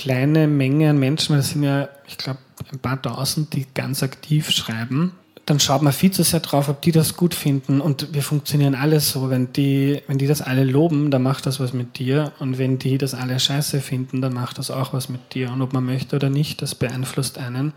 kleine 0.00 0.48
Menge 0.48 0.88
an 0.88 0.98
Menschen, 0.98 1.34
weil 1.34 1.40
das 1.40 1.50
sind 1.50 1.62
ja, 1.62 1.90
ich 2.08 2.16
glaube, 2.16 2.38
ein 2.72 2.78
paar 2.78 3.00
tausend, 3.02 3.52
die 3.52 3.66
ganz 3.74 4.02
aktiv 4.02 4.50
schreiben, 4.50 5.12
dann 5.44 5.60
schaut 5.60 5.82
man 5.82 5.92
viel 5.92 6.10
zu 6.10 6.22
sehr 6.22 6.40
drauf, 6.40 6.70
ob 6.70 6.80
die 6.80 6.92
das 6.92 7.16
gut 7.16 7.34
finden. 7.34 7.82
Und 7.82 8.14
wir 8.14 8.22
funktionieren 8.22 8.74
alle 8.74 9.00
so. 9.00 9.28
Wenn 9.28 9.52
die, 9.52 10.00
wenn 10.06 10.16
die 10.16 10.26
das 10.26 10.40
alle 10.40 10.64
loben, 10.64 11.10
dann 11.10 11.22
macht 11.22 11.44
das 11.44 11.60
was 11.60 11.74
mit 11.74 11.98
dir. 11.98 12.32
Und 12.38 12.56
wenn 12.56 12.78
die 12.78 12.96
das 12.96 13.14
alle 13.14 13.38
scheiße 13.38 13.80
finden, 13.80 14.22
dann 14.22 14.32
macht 14.32 14.56
das 14.56 14.70
auch 14.70 14.94
was 14.94 15.10
mit 15.10 15.34
dir. 15.34 15.52
Und 15.52 15.60
ob 15.60 15.74
man 15.74 15.84
möchte 15.84 16.16
oder 16.16 16.30
nicht, 16.30 16.62
das 16.62 16.74
beeinflusst 16.74 17.36
einen. 17.36 17.74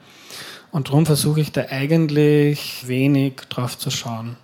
Und 0.71 0.89
darum 0.89 1.05
versuche 1.05 1.41
ich 1.41 1.51
da 1.51 1.65
eigentlich 1.69 2.87
wenig 2.87 3.33
drauf 3.49 3.77
zu 3.77 3.89
schauen. 3.89 4.37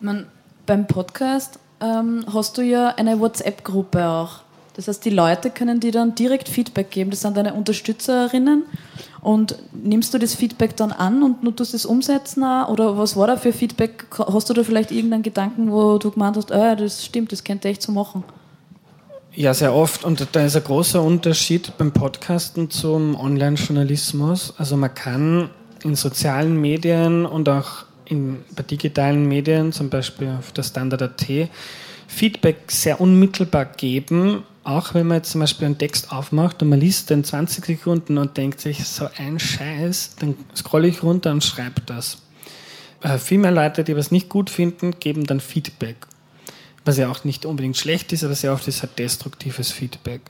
Man, 0.00 0.26
beim 0.66 0.86
Podcast 0.86 1.58
ähm, 1.80 2.24
hast 2.32 2.58
du 2.58 2.62
ja 2.62 2.94
eine 2.96 3.18
WhatsApp-Gruppe 3.18 4.06
auch. 4.06 4.45
Das 4.76 4.88
heißt, 4.88 5.02
die 5.06 5.10
Leute 5.10 5.48
können 5.48 5.80
dir 5.80 5.90
dann 5.90 6.14
direkt 6.14 6.50
Feedback 6.50 6.90
geben. 6.90 7.10
Das 7.10 7.22
sind 7.22 7.34
deine 7.34 7.54
Unterstützerinnen. 7.54 8.64
Und 9.22 9.56
nimmst 9.72 10.12
du 10.12 10.18
das 10.18 10.34
Feedback 10.34 10.76
dann 10.76 10.92
an 10.92 11.22
und 11.22 11.42
du 11.42 11.50
tust 11.50 11.72
es 11.72 11.86
umsetzen? 11.86 12.42
Oder 12.42 12.98
was 12.98 13.16
war 13.16 13.26
da 13.26 13.38
für 13.38 13.54
Feedback? 13.54 14.04
Hast 14.18 14.50
du 14.50 14.54
da 14.54 14.62
vielleicht 14.62 14.92
irgendeinen 14.92 15.22
Gedanken, 15.22 15.72
wo 15.72 15.96
du 15.96 16.10
gemeint 16.10 16.36
hast, 16.36 16.52
oh, 16.52 16.74
das 16.76 17.06
stimmt, 17.06 17.32
das 17.32 17.42
könnte 17.42 17.68
echt 17.68 17.80
so 17.80 17.90
machen? 17.90 18.22
Ja, 19.34 19.54
sehr 19.54 19.74
oft. 19.74 20.04
Und 20.04 20.26
da 20.32 20.44
ist 20.44 20.56
ein 20.56 20.64
großer 20.64 21.02
Unterschied 21.02 21.72
beim 21.78 21.92
Podcasten 21.92 22.68
zum 22.68 23.18
Online-Journalismus. 23.18 24.52
Also 24.58 24.76
man 24.76 24.94
kann 24.94 25.48
in 25.84 25.94
sozialen 25.94 26.60
Medien 26.60 27.24
und 27.24 27.48
auch 27.48 27.86
in, 28.04 28.44
bei 28.54 28.62
digitalen 28.62 29.26
Medien, 29.26 29.72
zum 29.72 29.88
Beispiel 29.88 30.36
auf 30.38 30.52
der 30.52 30.64
Standard.at, 30.64 31.26
Feedback 32.08 32.70
sehr 32.70 33.00
unmittelbar 33.00 33.64
geben, 33.64 34.44
auch 34.66 34.94
wenn 34.94 35.06
man 35.06 35.18
jetzt 35.18 35.30
zum 35.30 35.40
Beispiel 35.40 35.66
einen 35.66 35.78
Text 35.78 36.10
aufmacht 36.10 36.60
und 36.60 36.70
man 36.70 36.80
liest 36.80 37.10
den 37.10 37.22
20 37.22 37.64
Sekunden 37.64 38.18
und 38.18 38.36
denkt 38.36 38.60
sich, 38.60 38.84
so 38.84 39.08
ein 39.16 39.38
Scheiß, 39.38 40.16
dann 40.18 40.34
scrolle 40.56 40.88
ich 40.88 41.04
runter 41.04 41.30
und 41.30 41.44
schreibe 41.44 41.80
das. 41.86 42.18
Äh, 43.00 43.18
viel 43.18 43.38
mehr 43.38 43.52
Leute, 43.52 43.84
die 43.84 43.96
was 43.96 44.10
nicht 44.10 44.28
gut 44.28 44.50
finden, 44.50 44.98
geben 44.98 45.24
dann 45.24 45.38
Feedback. 45.38 45.96
Was 46.84 46.98
ja 46.98 47.08
auch 47.08 47.22
nicht 47.22 47.46
unbedingt 47.46 47.76
schlecht 47.76 48.12
ist, 48.12 48.24
aber 48.24 48.34
sehr 48.34 48.52
oft 48.52 48.66
ist 48.66 48.82
halt 48.82 48.98
destruktives 48.98 49.70
Feedback. 49.70 50.22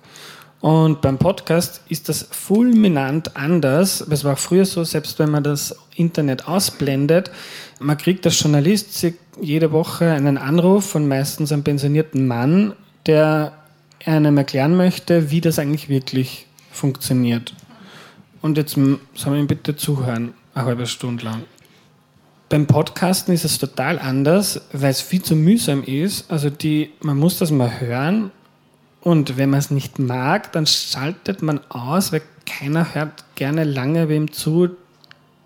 Und 0.61 1.01
beim 1.01 1.17
Podcast 1.17 1.81
ist 1.89 2.11
das 2.11 2.29
fulminant 2.31 3.37
anders. 3.37 4.03
Es 4.03 4.25
war 4.25 4.35
auch 4.35 4.39
früher 4.39 4.67
so, 4.67 4.85
selbst 4.85 5.19
wenn 5.19 5.31
man 5.31 5.45
das 5.45 5.77
Internet 5.95 6.47
ausblendet, 6.47 7.31
man 7.79 7.97
kriegt 7.97 8.27
als 8.27 8.41
Journalist 8.41 9.07
jede 9.41 9.73
Woche 9.73 10.11
einen 10.11 10.37
Anruf 10.37 10.91
von 10.91 11.09
meistens 11.09 11.53
einem 11.53 11.63
pensionierten 11.63 12.27
Mann, 12.27 12.75
der 13.07 13.53
einem 14.05 14.37
erklären 14.37 14.77
möchte, 14.77 15.31
wie 15.31 15.41
das 15.41 15.59
eigentlich 15.59 15.89
wirklich 15.89 16.47
funktioniert. 16.71 17.55
Und 18.43 18.57
jetzt 18.59 18.75
soll 18.75 19.37
man 19.37 19.47
bitte 19.47 19.77
zuhören, 19.77 20.35
eine 20.55 20.67
halbe 20.67 20.87
Stunde 20.87 21.25
lang. 21.25 21.43
Beim 22.49 22.67
Podcasten 22.67 23.35
ist 23.35 23.45
es 23.45 23.59
total 23.59 23.99
anders, 23.99 24.61
weil 24.73 24.91
es 24.91 25.01
viel 25.01 25.23
zu 25.23 25.35
mühsam 25.35 25.83
ist. 25.83 26.31
Also 26.31 26.49
die, 26.49 26.91
man 27.01 27.17
muss 27.19 27.39
das 27.39 27.51
mal 27.51 27.81
hören 27.81 28.31
und 29.01 29.37
wenn 29.37 29.51
man 29.51 29.59
es 29.59 29.71
nicht 29.71 29.99
mag, 29.99 30.53
dann 30.53 30.67
schaltet 30.67 31.43
man 31.43 31.61
aus, 31.69 32.13
weil 32.13 32.23
keiner 32.45 32.95
hört 32.95 33.25
gerne 33.35 33.65
lange 33.65 34.09
wem 34.09 34.33
zu, 34.33 34.71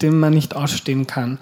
den 0.02 0.18
man 0.18 0.34
nicht 0.34 0.54
ausstehen 0.54 1.06
kann. 1.06 1.38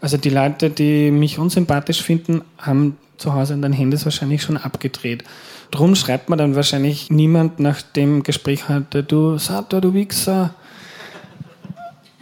Also 0.00 0.16
die 0.16 0.30
Leute, 0.30 0.70
die 0.70 1.10
mich 1.10 1.38
unsympathisch 1.38 2.02
finden, 2.02 2.42
haben 2.58 2.96
zu 3.16 3.34
Hause 3.34 3.54
an 3.54 3.62
den 3.62 3.72
Handys 3.72 4.04
wahrscheinlich 4.04 4.42
schon 4.42 4.56
abgedreht. 4.56 5.24
Drum 5.72 5.94
schreibt 5.94 6.28
man 6.28 6.38
dann 6.38 6.54
wahrscheinlich 6.54 7.10
niemand 7.10 7.58
nach 7.58 7.80
dem 7.80 8.22
Gespräch 8.22 8.68
heute, 8.68 9.02
du 9.02 9.38
Sato, 9.38 9.80
du 9.80 9.94
Wichser. 9.94 10.54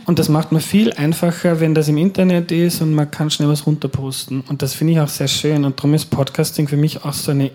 Und 0.06 0.20
das 0.20 0.28
macht 0.28 0.52
man 0.52 0.60
viel 0.60 0.92
einfacher, 0.92 1.58
wenn 1.58 1.74
das 1.74 1.88
im 1.88 1.96
Internet 1.96 2.52
ist 2.52 2.80
und 2.80 2.94
man 2.94 3.10
kann 3.10 3.28
schnell 3.28 3.48
was 3.48 3.66
runterposten. 3.66 4.42
Und 4.42 4.62
das 4.62 4.74
finde 4.74 4.92
ich 4.92 5.00
auch 5.00 5.08
sehr 5.08 5.26
schön. 5.26 5.64
Und 5.64 5.80
darum 5.80 5.94
ist 5.94 6.06
Podcasting 6.06 6.68
für 6.68 6.76
mich 6.76 7.04
auch 7.04 7.12
so 7.12 7.32
eine 7.32 7.50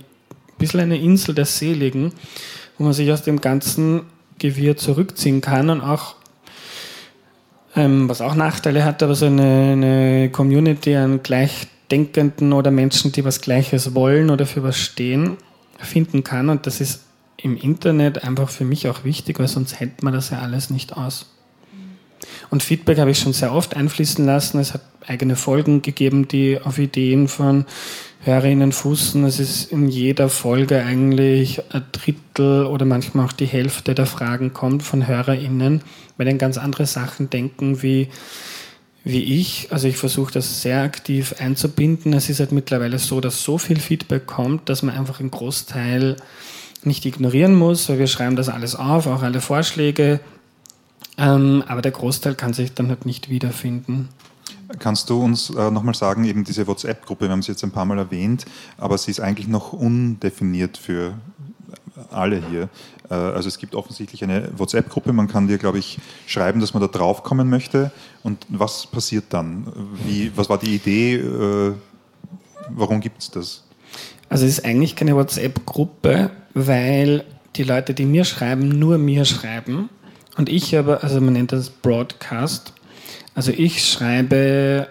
bisschen 0.57 0.81
eine 0.81 0.97
Insel 0.97 1.33
der 1.33 1.45
Seligen, 1.45 2.11
wo 2.77 2.83
man 2.83 2.93
sich 2.93 3.09
aus 3.13 3.23
dem 3.23 3.39
ganzen 3.39 4.01
Gewirr 4.37 4.75
zurückziehen 4.75 5.39
kann 5.39 5.69
und 5.69 5.79
auch, 5.79 6.15
ähm, 7.73 8.09
was 8.09 8.19
auch 8.19 8.35
Nachteile 8.35 8.83
hat, 8.83 9.01
aber 9.01 9.15
so 9.15 9.27
eine, 9.27 9.71
eine 9.71 10.29
Community 10.29 10.93
an 10.93 11.23
Gleichdenkenden 11.23 12.51
oder 12.51 12.69
Menschen, 12.69 13.13
die 13.13 13.23
was 13.23 13.39
Gleiches 13.39 13.95
wollen 13.95 14.29
oder 14.29 14.45
für 14.45 14.61
was 14.61 14.77
stehen, 14.77 15.37
finden 15.77 16.23
kann. 16.23 16.49
Und 16.49 16.67
das 16.67 16.81
ist 16.81 17.01
im 17.37 17.57
Internet 17.57 18.23
einfach 18.23 18.49
für 18.49 18.65
mich 18.65 18.87
auch 18.87 19.03
wichtig, 19.03 19.39
weil 19.39 19.47
sonst 19.47 19.79
hält 19.79 20.03
man 20.03 20.13
das 20.13 20.29
ja 20.29 20.39
alles 20.39 20.69
nicht 20.69 20.95
aus. 20.95 21.31
Und 22.49 22.63
Feedback 22.63 22.99
habe 22.99 23.11
ich 23.11 23.19
schon 23.19 23.33
sehr 23.33 23.53
oft 23.53 23.75
einfließen 23.75 24.25
lassen. 24.25 24.59
Es 24.59 24.73
hat 24.73 24.81
eigene 25.05 25.35
Folgen 25.35 25.81
gegeben, 25.81 26.27
die 26.27 26.59
auf 26.59 26.79
Ideen 26.79 27.27
von 27.27 27.65
Hörerinnen 28.23 28.71
fußen. 28.71 29.23
Es 29.25 29.39
ist 29.39 29.71
in 29.71 29.87
jeder 29.87 30.29
Folge 30.29 30.83
eigentlich 30.83 31.61
ein 31.71 31.83
Drittel 31.91 32.65
oder 32.65 32.85
manchmal 32.85 33.25
auch 33.25 33.33
die 33.33 33.45
Hälfte 33.45 33.93
der 33.93 34.07
Fragen 34.07 34.53
kommt 34.53 34.81
von 34.81 35.07
Hörerinnen, 35.07 35.81
weil 36.17 36.25
dann 36.25 36.37
ganz 36.37 36.57
andere 36.57 36.85
Sachen 36.87 37.29
denken 37.29 37.83
wie, 37.83 38.09
wie 39.05 39.39
ich. 39.39 39.71
Also 39.71 39.87
ich 39.87 39.97
versuche 39.97 40.33
das 40.33 40.61
sehr 40.61 40.81
aktiv 40.81 41.35
einzubinden. 41.39 42.11
Es 42.11 42.27
ist 42.27 42.39
halt 42.39 42.51
mittlerweile 42.51 42.99
so, 42.99 43.21
dass 43.21 43.43
so 43.43 43.57
viel 43.57 43.79
Feedback 43.79 44.25
kommt, 44.25 44.67
dass 44.67 44.81
man 44.81 44.97
einfach 44.97 45.19
einen 45.19 45.31
Großteil 45.31 46.17
nicht 46.83 47.05
ignorieren 47.05 47.55
muss, 47.55 47.87
weil 47.87 47.99
wir 47.99 48.07
schreiben 48.07 48.35
das 48.35 48.49
alles 48.49 48.75
auf, 48.75 49.07
auch 49.07 49.21
alle 49.21 49.41
Vorschläge. 49.41 50.19
Ähm, 51.17 51.63
aber 51.67 51.81
der 51.81 51.91
Großteil 51.91 52.35
kann 52.35 52.53
sich 52.53 52.73
dann 52.73 52.89
halt 52.89 53.05
nicht 53.05 53.29
wiederfinden. 53.29 54.09
Kannst 54.79 55.11
du 55.11 55.21
uns 55.21 55.51
äh, 55.51 55.69
nochmal 55.69 55.93
sagen, 55.93 56.25
eben 56.25 56.43
diese 56.43 56.65
WhatsApp-Gruppe, 56.65 57.25
wir 57.25 57.31
haben 57.31 57.43
sie 57.43 57.51
jetzt 57.51 57.63
ein 57.63 57.71
paar 57.71 57.85
Mal 57.85 57.99
erwähnt, 57.99 58.45
aber 58.77 58.97
sie 58.97 59.11
ist 59.11 59.19
eigentlich 59.19 59.47
noch 59.47 59.73
undefiniert 59.73 60.77
für 60.77 61.13
alle 62.11 62.41
hier. 62.49 62.69
Äh, 63.09 63.13
also 63.13 63.47
es 63.47 63.57
gibt 63.57 63.75
offensichtlich 63.75 64.23
eine 64.23 64.49
WhatsApp-Gruppe, 64.57 65.13
man 65.13 65.27
kann 65.27 65.47
dir, 65.47 65.57
glaube 65.57 65.79
ich, 65.79 65.99
schreiben, 66.27 66.59
dass 66.59 66.73
man 66.73 66.81
da 66.81 66.87
drauf 66.87 67.23
kommen 67.23 67.49
möchte. 67.49 67.91
Und 68.23 68.45
was 68.49 68.87
passiert 68.87 69.25
dann? 69.29 69.67
Wie, 70.05 70.31
was 70.35 70.49
war 70.49 70.57
die 70.57 70.75
Idee? 70.75 71.15
Äh, 71.15 71.73
warum 72.69 73.01
gibt 73.01 73.21
es 73.21 73.31
das? 73.31 73.63
Also 74.29 74.45
es 74.45 74.59
ist 74.59 74.65
eigentlich 74.65 74.95
keine 74.95 75.15
WhatsApp-Gruppe, 75.15 76.31
weil 76.53 77.25
die 77.55 77.63
Leute, 77.63 77.93
die 77.93 78.05
mir 78.05 78.25
schreiben, 78.25 78.67
nur 78.69 78.97
mir 78.97 79.25
schreiben. 79.25 79.89
Und 80.37 80.49
ich 80.49 80.77
aber, 80.77 81.03
also 81.03 81.21
man 81.21 81.33
nennt 81.33 81.51
das 81.51 81.69
Broadcast, 81.69 82.73
also 83.35 83.51
ich 83.51 83.85
schreibe, 83.89 84.87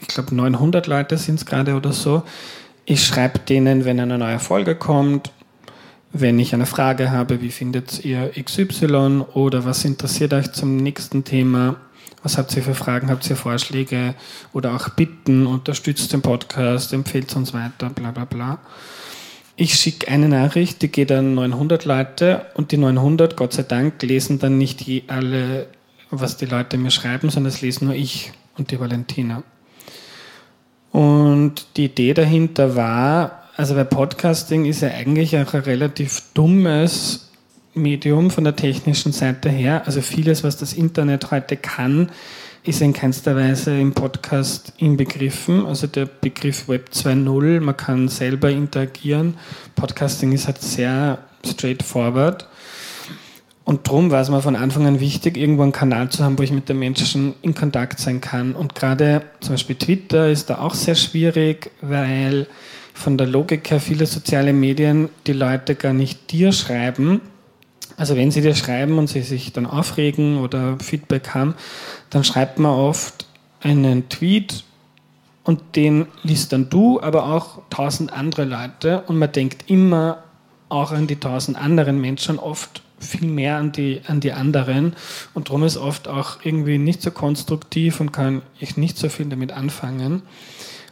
ich 0.00 0.08
glaube 0.08 0.34
900 0.34 0.86
Leute 0.88 1.16
sind 1.16 1.36
es 1.36 1.46
gerade 1.46 1.74
oder 1.74 1.92
so. 1.92 2.22
Ich 2.84 3.04
schreibe 3.04 3.38
denen, 3.38 3.84
wenn 3.84 4.00
eine 4.00 4.18
neue 4.18 4.40
Folge 4.40 4.74
kommt, 4.74 5.30
wenn 6.12 6.38
ich 6.38 6.54
eine 6.54 6.66
Frage 6.66 7.10
habe, 7.10 7.40
wie 7.40 7.50
findet 7.50 8.04
ihr 8.04 8.30
XY 8.30 9.24
oder 9.34 9.64
was 9.64 9.84
interessiert 9.84 10.32
euch 10.34 10.52
zum 10.52 10.76
nächsten 10.76 11.24
Thema? 11.24 11.76
Was 12.22 12.38
habt 12.38 12.54
ihr 12.56 12.62
für 12.62 12.74
Fragen? 12.74 13.10
Habt 13.10 13.28
ihr 13.28 13.36
Vorschläge 13.36 14.14
oder 14.52 14.74
auch 14.74 14.90
Bitten? 14.90 15.46
Unterstützt 15.46 16.12
den 16.12 16.22
Podcast, 16.22 16.92
empfehlt 16.92 17.34
uns 17.34 17.52
weiter, 17.52 17.90
bla 17.90 18.10
bla 18.10 18.24
bla. 18.24 18.58
Ich 19.56 19.74
schicke 19.74 20.08
eine 20.08 20.28
Nachricht, 20.28 20.82
die 20.82 20.88
geht 20.88 21.12
an 21.12 21.34
900 21.34 21.84
Leute 21.84 22.46
und 22.54 22.72
die 22.72 22.78
900, 22.78 23.36
Gott 23.36 23.52
sei 23.52 23.62
Dank, 23.62 24.02
lesen 24.02 24.38
dann 24.38 24.58
nicht 24.58 24.84
alle 25.08 25.66
was 26.12 26.36
die 26.36 26.46
Leute 26.46 26.76
mir 26.76 26.90
schreiben, 26.90 27.30
sondern 27.30 27.50
das 27.50 27.62
lese 27.62 27.84
nur 27.84 27.94
ich 27.94 28.32
und 28.56 28.70
die 28.70 28.78
Valentina. 28.78 29.42
Und 30.92 31.54
die 31.76 31.86
Idee 31.86 32.12
dahinter 32.12 32.76
war, 32.76 33.41
also 33.56 33.74
bei 33.74 33.84
Podcasting 33.84 34.64
ist 34.64 34.80
ja 34.80 34.88
eigentlich 34.88 35.36
auch 35.36 35.54
ein 35.54 35.60
relativ 35.60 36.22
dummes 36.34 37.30
Medium 37.74 38.30
von 38.30 38.44
der 38.44 38.56
technischen 38.56 39.12
Seite 39.12 39.48
her. 39.48 39.82
Also 39.86 40.00
vieles, 40.00 40.44
was 40.44 40.56
das 40.56 40.72
Internet 40.72 41.30
heute 41.30 41.56
kann, 41.56 42.10
ist 42.64 42.80
in 42.80 42.92
keinster 42.92 43.36
Weise 43.36 43.78
im 43.78 43.92
Podcast 43.92 44.72
inbegriffen. 44.78 45.66
Also 45.66 45.86
der 45.86 46.06
Begriff 46.06 46.68
Web 46.68 46.90
2.0, 46.94 47.60
man 47.60 47.76
kann 47.76 48.08
selber 48.08 48.50
interagieren. 48.50 49.34
Podcasting 49.74 50.32
ist 50.32 50.46
halt 50.46 50.62
sehr 50.62 51.18
straightforward. 51.44 52.46
Und 53.64 53.86
darum 53.86 54.10
war 54.10 54.20
es 54.20 54.28
mir 54.28 54.42
von 54.42 54.56
Anfang 54.56 54.86
an 54.86 55.00
wichtig, 55.00 55.36
irgendwo 55.36 55.62
einen 55.62 55.72
Kanal 55.72 56.08
zu 56.08 56.24
haben, 56.24 56.38
wo 56.38 56.42
ich 56.42 56.52
mit 56.52 56.68
den 56.68 56.78
Menschen 56.78 57.34
in 57.42 57.54
Kontakt 57.54 58.00
sein 58.00 58.20
kann. 58.20 58.54
Und 58.54 58.74
gerade 58.74 59.22
zum 59.40 59.54
Beispiel 59.54 59.76
Twitter 59.76 60.30
ist 60.30 60.50
da 60.50 60.58
auch 60.58 60.74
sehr 60.74 60.94
schwierig, 60.94 61.70
weil 61.80 62.46
von 62.94 63.18
der 63.18 63.26
Logik 63.26 63.70
her 63.70 63.80
viele 63.80 64.06
soziale 64.06 64.52
Medien 64.52 65.08
die 65.26 65.32
Leute 65.32 65.74
gar 65.74 65.92
nicht 65.92 66.30
dir 66.30 66.52
schreiben. 66.52 67.20
Also 67.96 68.16
wenn 68.16 68.30
sie 68.30 68.40
dir 68.40 68.54
schreiben 68.54 68.98
und 68.98 69.08
sie 69.08 69.22
sich 69.22 69.52
dann 69.52 69.66
aufregen 69.66 70.38
oder 70.38 70.78
Feedback 70.78 71.30
haben, 71.30 71.54
dann 72.10 72.24
schreibt 72.24 72.58
man 72.58 72.72
oft 72.72 73.26
einen 73.60 74.08
Tweet 74.08 74.64
und 75.44 75.60
den 75.76 76.06
liest 76.22 76.52
dann 76.52 76.70
du, 76.70 77.00
aber 77.00 77.26
auch 77.26 77.62
tausend 77.70 78.12
andere 78.12 78.44
Leute 78.44 79.02
und 79.06 79.18
man 79.18 79.32
denkt 79.32 79.70
immer 79.70 80.22
auch 80.68 80.92
an 80.92 81.06
die 81.06 81.16
tausend 81.16 81.58
anderen 81.58 82.00
Menschen 82.00 82.38
oft 82.38 82.82
viel 82.98 83.26
mehr 83.28 83.56
an 83.56 83.72
die, 83.72 84.00
an 84.06 84.20
die 84.20 84.32
anderen 84.32 84.94
und 85.34 85.48
darum 85.48 85.64
ist 85.64 85.76
oft 85.76 86.08
auch 86.08 86.38
irgendwie 86.44 86.78
nicht 86.78 87.02
so 87.02 87.10
konstruktiv 87.10 88.00
und 88.00 88.12
kann 88.12 88.42
ich 88.58 88.76
nicht 88.76 88.96
so 88.96 89.08
viel 89.08 89.26
damit 89.26 89.52
anfangen. 89.52 90.22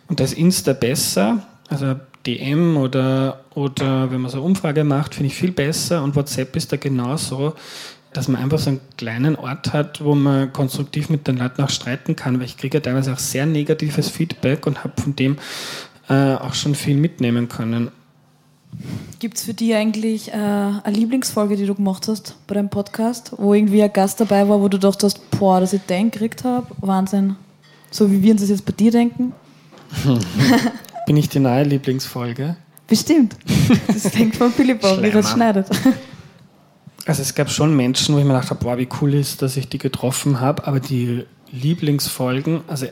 Und 0.08 0.18
das 0.18 0.32
Insta 0.32 0.72
besser, 0.72 1.46
also 1.70 1.94
DM 2.26 2.76
oder, 2.76 3.40
oder 3.54 4.10
wenn 4.10 4.20
man 4.20 4.30
so 4.30 4.38
eine 4.38 4.46
Umfrage 4.46 4.84
macht, 4.84 5.14
finde 5.14 5.28
ich 5.28 5.34
viel 5.34 5.52
besser 5.52 6.02
und 6.02 6.16
WhatsApp 6.16 6.54
ist 6.56 6.72
da 6.72 6.76
genauso, 6.76 7.54
dass 8.12 8.28
man 8.28 8.42
einfach 8.42 8.58
so 8.58 8.70
einen 8.70 8.80
kleinen 8.96 9.36
Ort 9.36 9.72
hat, 9.72 10.04
wo 10.04 10.14
man 10.14 10.52
konstruktiv 10.52 11.08
mit 11.08 11.26
den 11.28 11.38
Leuten 11.38 11.62
auch 11.62 11.70
streiten 11.70 12.16
kann, 12.16 12.38
weil 12.38 12.46
ich 12.46 12.56
kriege 12.56 12.78
ja 12.78 12.80
teilweise 12.82 13.12
auch 13.12 13.18
sehr 13.18 13.46
negatives 13.46 14.10
Feedback 14.10 14.66
und 14.66 14.84
habe 14.84 15.00
von 15.00 15.16
dem 15.16 15.38
äh, 16.08 16.34
auch 16.34 16.54
schon 16.54 16.74
viel 16.74 16.96
mitnehmen 16.96 17.48
können. 17.48 17.90
Gibt 19.18 19.36
es 19.36 19.44
für 19.44 19.54
dich 19.54 19.74
eigentlich 19.74 20.28
äh, 20.28 20.32
eine 20.32 20.96
Lieblingsfolge, 20.96 21.56
die 21.56 21.66
du 21.66 21.74
gemacht 21.74 22.08
hast 22.08 22.36
bei 22.46 22.54
deinem 22.54 22.68
Podcast, 22.68 23.32
wo 23.36 23.54
irgendwie 23.54 23.82
ein 23.82 23.92
Gast 23.92 24.20
dabei 24.20 24.48
war, 24.48 24.60
wo 24.60 24.68
du 24.68 24.78
dachtest, 24.78 25.30
boah, 25.30 25.60
dass 25.60 25.72
ich 25.72 25.82
den 25.82 26.10
gekriegt 26.10 26.44
habe? 26.44 26.66
Wahnsinn. 26.80 27.36
So 27.90 28.10
wie 28.10 28.22
wir 28.22 28.32
uns 28.32 28.40
das 28.40 28.50
jetzt 28.50 28.64
bei 28.64 28.72
dir 28.72 28.90
denken? 28.90 29.32
Bin 31.06 31.16
ich 31.16 31.28
die 31.28 31.40
neue 31.40 31.64
Lieblingsfolge? 31.64 32.56
Bestimmt. 32.86 33.36
Das 33.86 34.10
denkt 34.10 34.36
von 34.36 34.52
Philipp 34.52 34.82
auch, 34.84 35.00
wie 35.02 35.10
das 35.10 35.30
schneidet. 35.30 35.68
Also 37.06 37.22
es 37.22 37.34
gab 37.34 37.50
schon 37.50 37.74
Menschen, 37.74 38.14
wo 38.14 38.18
ich 38.18 38.24
mir 38.24 38.34
gedacht 38.34 38.50
habe, 38.50 38.62
boah, 38.62 38.78
wie 38.78 38.88
cool 39.00 39.14
ist, 39.14 39.42
dass 39.42 39.56
ich 39.56 39.68
die 39.68 39.78
getroffen 39.78 40.40
habe, 40.40 40.66
aber 40.66 40.80
die 40.80 41.24
Lieblingsfolgen, 41.50 42.62
also 42.68 42.86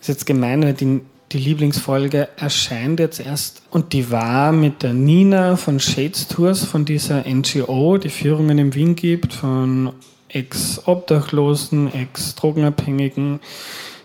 ist 0.00 0.08
jetzt 0.08 0.26
gemein, 0.26 0.62
weil 0.62 0.74
die, 0.74 1.00
die 1.32 1.38
Lieblingsfolge 1.38 2.28
erscheint 2.36 3.00
jetzt 3.00 3.20
erst 3.20 3.62
und 3.70 3.92
die 3.92 4.10
war 4.10 4.52
mit 4.52 4.82
der 4.82 4.92
Nina 4.92 5.56
von 5.56 5.80
Shades 5.80 6.28
Tours, 6.28 6.64
von 6.64 6.84
dieser 6.84 7.24
NGO, 7.28 7.98
die 7.98 8.08
Führungen 8.10 8.58
in 8.58 8.74
Wien 8.74 8.96
gibt, 8.96 9.32
von 9.32 9.92
Ex-Obdachlosen, 10.28 11.92
Ex-Drogenabhängigen, 11.92 13.40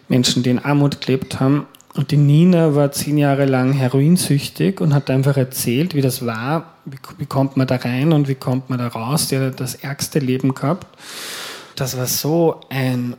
Menschen, 0.08 0.44
die 0.44 0.52
in 0.52 0.60
Armut 0.60 1.02
gelebt 1.02 1.40
haben. 1.40 1.68
Und 1.96 2.10
die 2.10 2.18
Nina 2.18 2.74
war 2.74 2.92
zehn 2.92 3.18
Jahre 3.18 3.46
lang 3.46 3.74
heroinsüchtig 3.74 4.82
und 4.82 4.94
hat 4.96 5.12
einfach 5.12 5.38
erzählt, 5.38 5.94
wie 5.94 6.02
das 6.02 6.26
war, 6.26 6.74
wie, 6.86 6.98
wie 7.20 7.26
kommt 7.28 7.56
man 7.56 7.68
da 7.68 7.76
rein 7.76 8.14
und 8.14 8.28
wie 8.28 8.36
kommt 8.36 8.70
man 8.70 8.80
da 8.80 8.88
raus. 8.88 9.28
Die 9.28 9.38
hat 9.38 9.60
das 9.60 9.76
ärgste 9.76 10.20
Leben 10.20 10.56
gehabt. 10.56 10.88
Das 11.76 11.96
war 11.98 12.08
so 12.08 12.62
ein 12.70 13.16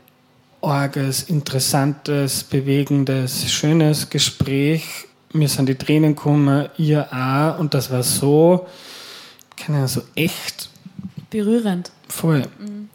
orges, 0.61 1.23
interessantes, 1.25 2.43
bewegendes, 2.43 3.53
schönes 3.53 4.11
Gespräch. 4.11 4.85
Mir 5.33 5.49
sind 5.49 5.69
die 5.69 5.77
Tränen 5.77 6.17
gekommen, 6.17 6.69
ihr 6.77 7.07
auch. 7.13 7.59
Und 7.61 7.75
das 7.75 7.91
war 7.93 8.03
so, 8.03 8.67
keine 9.57 9.79
Ahnung, 9.79 9.89
so 9.89 10.03
echt. 10.17 10.71
Berührend. 11.31 11.93
Voll. 12.09 12.43
Mhm. 12.59 12.89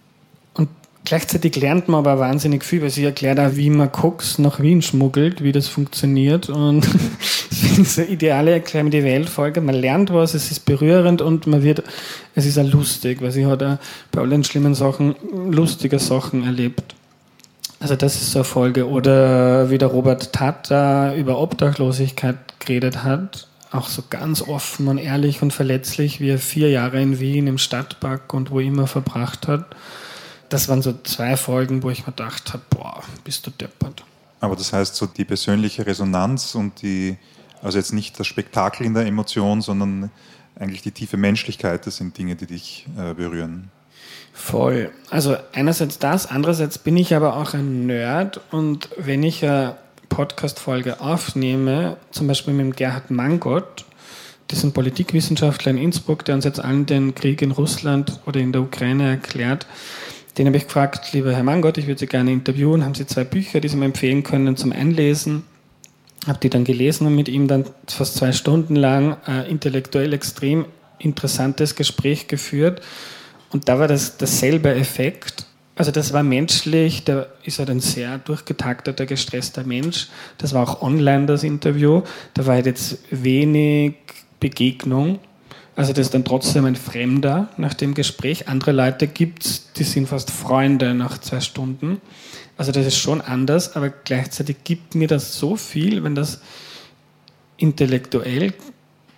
Gleichzeitig 1.06 1.56
lernt 1.56 1.88
man 1.88 2.00
aber 2.00 2.20
wahnsinnig 2.20 2.64
viel, 2.64 2.82
weil 2.82 2.90
sie 2.90 3.06
erklärt 3.06 3.40
auch, 3.40 3.56
wie 3.56 3.70
man 3.70 3.92
Koks 3.92 4.38
nach 4.38 4.60
Wien 4.60 4.82
schmuggelt, 4.82 5.44
wie 5.44 5.52
das 5.52 5.68
funktioniert. 5.68 6.50
Und 6.50 6.86
das 7.50 7.80
ich 7.80 7.92
so 7.92 8.02
ideale 8.02 8.52
Erklärung 8.52 8.92
die 8.92 9.04
Weltfolge. 9.04 9.62
Man 9.62 9.76
lernt 9.76 10.14
was, 10.14 10.34
es 10.34 10.52
ist 10.52 10.66
berührend 10.66 11.22
und 11.22 11.48
man 11.48 11.64
wird, 11.64 11.84
es 12.36 12.46
ist 12.46 12.60
auch 12.60 12.70
lustig, 12.70 13.22
weil 13.22 13.32
sie 13.32 13.46
hat 13.46 13.64
auch 13.64 13.78
bei 14.12 14.22
allen 14.22 14.44
schlimmen 14.44 14.76
Sachen 14.76 15.16
lustige 15.50 16.00
Sachen 16.00 16.44
erlebt. 16.44 16.96
Also 17.80 17.96
das 17.96 18.16
ist 18.16 18.32
so 18.32 18.40
eine 18.40 18.44
Folge. 18.44 18.88
Oder 18.88 19.70
wie 19.70 19.78
der 19.78 19.88
Robert 19.88 20.34
Tata 20.34 21.16
über 21.16 21.40
Obdachlosigkeit 21.40 22.38
geredet 22.60 23.04
hat, 23.04 23.48
auch 23.72 23.88
so 23.88 24.04
ganz 24.10 24.42
offen 24.42 24.88
und 24.88 24.98
ehrlich 24.98 25.42
und 25.42 25.54
verletzlich, 25.54 26.20
wie 26.20 26.30
er 26.30 26.40
vier 26.40 26.70
Jahre 26.70 27.02
in 27.02 27.20
Wien 27.20 27.48
im 27.48 27.58
Stadtpark 27.58 28.34
und 28.34 28.52
wo 28.52 28.60
immer 28.60 28.88
verbracht 28.88 29.48
hat. 29.48 29.66
Das 30.50 30.68
waren 30.68 30.82
so 30.82 30.94
zwei 31.04 31.38
Folgen, 31.38 31.84
wo 31.84 31.90
ich 31.90 32.06
mir 32.06 32.14
gedacht 32.14 32.54
habe, 32.54 32.64
boah, 32.70 33.04
bist 33.24 33.46
du 33.46 33.52
deppert. 33.52 34.04
Aber 34.42 34.56
das 34.56 34.74
heißt, 34.74 34.96
so 34.96 35.06
die 35.06 35.26
persönliche 35.26 35.86
Resonanz 35.86 36.56
und 36.56 36.82
die, 36.82 37.18
also 37.62 37.78
jetzt 37.78 37.94
nicht 37.94 38.20
das 38.20 38.28
Spektakel 38.28 38.86
in 38.86 38.94
der 38.94 39.06
Emotion, 39.06 39.62
sondern 39.62 40.12
eigentlich 40.60 40.82
die 40.82 40.92
tiefe 40.92 41.18
Menschlichkeit, 41.18 41.86
das 41.86 41.98
sind 41.98 42.18
Dinge, 42.18 42.36
die 42.36 42.48
dich 42.48 42.88
äh, 42.98 43.14
berühren. 43.14 43.70
Voll. 44.34 44.92
Also 45.10 45.38
einerseits 45.54 46.00
das, 46.00 46.26
andererseits 46.26 46.78
bin 46.78 46.98
ich 46.98 47.14
aber 47.14 47.36
auch 47.36 47.54
ein 47.54 47.86
Nerd 47.86 48.40
und 48.52 48.90
wenn 48.98 49.24
ich 49.24 49.44
eine 49.44 49.76
Podcast-Folge 50.08 51.02
aufnehme, 51.02 51.98
zum 52.12 52.28
Beispiel 52.28 52.54
mit 52.54 52.66
dem 52.66 52.76
Gerhard 52.76 53.12
Mangott, 53.12 53.86
das 54.48 54.60
ist 54.60 54.64
ein 54.64 54.74
Politikwissenschaftler 54.74 55.72
in 55.72 55.78
Innsbruck, 55.78 56.26
der 56.26 56.36
uns 56.36 56.46
jetzt 56.46 56.60
allen 56.60 56.86
den 56.86 57.14
Krieg 57.14 57.42
in 57.42 57.52
Russland 57.52 58.20
oder 58.26 58.40
in 58.40 58.52
der 58.52 58.62
Ukraine 58.62 59.10
erklärt, 59.10 59.68
den 60.40 60.48
habe 60.48 60.58
ich 60.58 60.64
gefragt, 60.64 61.12
lieber 61.14 61.34
Herr 61.34 61.44
Mangott, 61.44 61.78
ich 61.78 61.86
würde 61.86 62.00
Sie 62.00 62.08
gerne 62.08 62.32
interviewen, 62.32 62.86
haben 62.86 62.96
Sie 62.96 63.06
zwei 63.06 63.26
Bücher, 63.26 63.60
die 63.60 63.68
Sie 63.68 63.76
mir 63.76 63.86
empfehlen 63.86 64.24
können 64.24 64.56
zum 64.56 64.72
Einlesen? 64.72 65.44
Habe 66.26 66.40
die 66.40 66.50
dann 66.50 66.64
gelesen 66.64 67.06
und 67.08 67.16
mit 67.16 67.28
ihm 67.28 67.48
dann 67.48 67.66
fast 67.88 68.16
zwei 68.16 68.32
Stunden 68.32 68.76
lang 68.76 69.18
ein 69.26 69.46
intellektuell 69.46 70.14
extrem 70.14 70.66
interessantes 70.98 71.76
Gespräch 71.76 72.28
geführt 72.28 72.82
und 73.52 73.68
da 73.68 73.80
war 73.80 73.88
das 73.88 74.18
derselbe 74.18 74.74
Effekt. 74.74 75.46
Also 75.76 75.92
das 75.92 76.14
war 76.14 76.24
menschlich, 76.24 77.04
der 77.04 77.28
ist 77.44 77.60
halt 77.60 77.70
ein 77.70 77.80
sehr 77.80 78.18
durchgetakteter, 78.18 79.06
gestresster 79.06 79.64
Mensch. 79.64 80.08
Das 80.38 80.54
war 80.54 80.64
auch 80.64 80.82
online 80.82 81.26
das 81.26 81.44
Interview. 81.44 82.02
Da 82.34 82.46
war 82.46 82.56
halt 82.56 82.66
jetzt 82.66 83.00
wenig 83.12 83.96
Begegnung. 84.40 85.20
Also 85.80 85.94
das 85.94 86.08
ist 86.08 86.14
dann 86.14 86.26
trotzdem 86.26 86.66
ein 86.66 86.76
Fremder 86.76 87.48
nach 87.56 87.74
dem 87.74 87.94
Gespräch. 87.94 88.50
Andere 88.50 88.74
Leute 88.74 89.08
gibt 89.08 89.46
es, 89.46 89.72
die 89.72 89.86
sind 89.86 90.10
fast 90.10 90.30
Freunde 90.30 90.94
nach 90.94 91.20
zwei 91.20 91.40
Stunden. 91.40 92.02
Also 92.58 92.74
das 92.74 92.86
ist 92.86 92.98
schon 92.98 93.22
anders, 93.22 93.78
aber 93.78 93.90
gleichzeitig 93.90 94.58
gibt 94.66 94.94
mir 94.94 95.08
das 95.08 95.40
so 95.40 95.56
viel, 95.56 96.04
wenn 96.04 96.16
das 96.16 96.42
intellektuell 97.56 98.54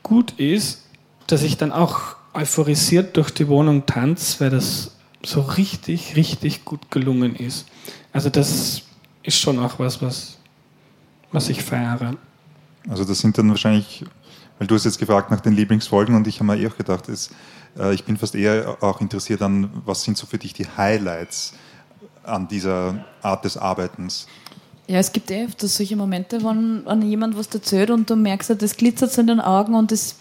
gut 0.03 0.33
ist, 0.33 0.83
dass 1.25 1.41
ich 1.41 1.57
dann 1.57 1.71
auch 1.71 2.15
euphorisiert 2.35 3.17
durch 3.17 3.31
die 3.31 3.47
Wohnung 3.47 3.87
tanze, 3.87 4.39
weil 4.39 4.51
das 4.51 4.95
so 5.25 5.41
richtig, 5.41 6.15
richtig 6.15 6.63
gut 6.63 6.91
gelungen 6.91 7.35
ist. 7.35 7.65
Also 8.13 8.29
das 8.29 8.83
ist 9.23 9.39
schon 9.39 9.57
auch 9.57 9.79
was, 9.79 9.99
was, 10.03 10.37
was 11.31 11.49
ich 11.49 11.63
feiere. 11.63 12.17
Also 12.87 13.03
das 13.03 13.17
sind 13.17 13.35
dann 13.39 13.49
wahrscheinlich, 13.49 14.05
weil 14.61 14.67
du 14.67 14.75
hast 14.75 14.85
jetzt 14.85 14.99
gefragt 14.99 15.31
nach 15.31 15.41
den 15.41 15.53
Lieblingsfolgen 15.53 16.13
und 16.13 16.27
ich 16.27 16.35
habe 16.35 16.45
mir 16.45 16.59
eh 16.59 16.67
auch 16.67 16.77
gedacht, 16.77 17.09
ist, 17.09 17.31
äh, 17.79 17.95
ich 17.95 18.03
bin 18.03 18.15
fast 18.15 18.35
eher 18.35 18.77
auch 18.81 19.01
interessiert 19.01 19.41
an, 19.41 19.71
was 19.87 20.03
sind 20.03 20.19
so 20.19 20.27
für 20.27 20.37
dich 20.37 20.53
die 20.53 20.67
Highlights 20.77 21.53
an 22.21 22.47
dieser 22.47 23.03
Art 23.23 23.43
des 23.43 23.57
Arbeitens? 23.57 24.27
Ja, 24.85 24.99
es 24.99 25.11
gibt 25.11 25.31
eh 25.31 25.47
solche 25.57 25.95
Momente, 25.95 26.43
wenn, 26.43 26.85
wenn 26.85 27.01
jemand 27.01 27.35
was 27.35 27.47
erzählt 27.47 27.89
und 27.89 28.07
du 28.07 28.15
merkst, 28.15 28.55
das 28.61 28.77
glitzert 28.77 29.17
in 29.17 29.25
den 29.25 29.41
Augen 29.41 29.73
und 29.73 29.91
das 29.91 30.13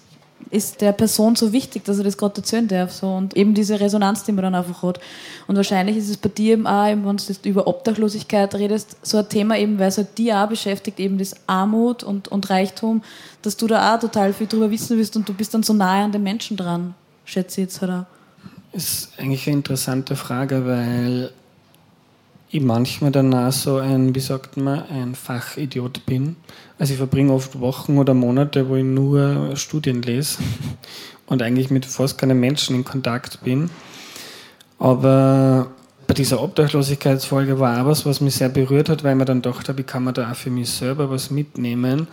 ist 0.51 0.81
der 0.81 0.93
Person 0.93 1.37
so 1.37 1.53
wichtig, 1.53 1.85
dass 1.85 1.99
er 1.99 2.05
das 2.05 2.17
gerade 2.17 2.37
erzählen 2.37 2.67
darf. 2.67 2.93
So. 2.93 3.07
Und 3.07 3.37
eben 3.37 3.55
diese 3.55 3.79
Resonanz, 3.79 4.25
die 4.25 4.33
man 4.33 4.43
dann 4.43 4.55
einfach 4.55 4.83
hat. 4.83 5.01
Und 5.47 5.57
wahrscheinlich 5.57 5.97
ist 5.97 6.11
es 6.11 6.17
bei 6.17 6.29
dir 6.29 6.55
eben 6.55 6.67
auch, 6.67 6.87
wenn 6.87 7.17
du 7.17 7.49
über 7.49 7.67
Obdachlosigkeit 7.67 8.55
redest, 8.57 8.97
so 9.03 9.19
ein 9.19 9.29
Thema 9.29 9.57
eben, 9.57 9.79
weil 9.79 9.89
es 9.89 9.97
halt 9.97 10.19
die 10.19 10.33
auch 10.33 10.49
beschäftigt, 10.49 10.99
eben 10.99 11.19
das 11.19 11.35
Armut 11.47 12.03
und, 12.03 12.29
und 12.29 12.51
Reichtum, 12.51 13.03
dass 13.43 13.57
du 13.57 13.67
da 13.67 13.95
auch 13.95 14.01
total 14.01 14.33
viel 14.33 14.49
drüber 14.49 14.71
wissen 14.71 14.97
willst 14.97 15.17
und 15.17 15.29
du 15.29 15.35
bist 15.35 15.55
dann 15.55 15.63
so 15.63 15.73
nahe 15.73 16.05
an 16.05 16.13
den 16.13 16.23
Menschen 16.23 16.57
dran, 16.57 16.95
schätze 17.25 17.61
ich 17.61 17.67
jetzt 17.67 17.81
halt 17.81 17.93
auch. 17.93 18.07
Ist 18.73 19.13
eigentlich 19.19 19.47
eine 19.47 19.57
interessante 19.57 20.15
Frage, 20.17 20.65
weil 20.67 21.31
ich 22.53 22.61
manchmal 22.61 23.13
danach 23.13 23.53
so 23.53 23.77
ein, 23.77 24.15
wie 24.15 24.21
sagt 24.21 24.57
man, 24.57 24.83
ein 24.89 25.15
Fachidiot 25.15 26.05
bin. 26.05 26.37
Also 26.79 26.93
ich 26.93 26.99
verbringe 26.99 27.33
oft 27.33 27.61
Wochen 27.61 27.97
oder 27.99 28.13
Monate, 28.13 28.69
wo 28.69 28.75
ich 28.75 28.85
nur 28.85 29.55
Studien 29.55 30.03
lese 30.03 30.39
und 31.27 31.43
eigentlich 31.43 31.71
mit 31.71 31.87
fast 31.87 32.19
keinen 32.19 32.41
Menschen 32.41 32.75
in 32.75 32.85
Kontakt 32.85 33.45
bin. 33.45 33.71
Aber 34.79 35.71
bei 36.09 36.15
dieser 36.15 36.43
Obdachlosigkeitsfolge 36.43 37.61
war 37.61 37.81
auch 37.81 37.87
was, 37.87 38.05
was 38.05 38.21
mich 38.21 38.35
sehr 38.35 38.49
berührt 38.49 38.89
hat, 38.89 39.05
weil 39.05 39.15
man 39.15 39.27
dann 39.27 39.43
dachte, 39.43 39.79
wie 39.79 39.85
kann 39.85 40.03
man 40.03 40.15
da 40.15 40.33
auch 40.33 40.37
für 40.37 40.51
mich 40.51 40.71
selber 40.71 41.09
was 41.09 41.31
mitnehmen. 41.31 42.09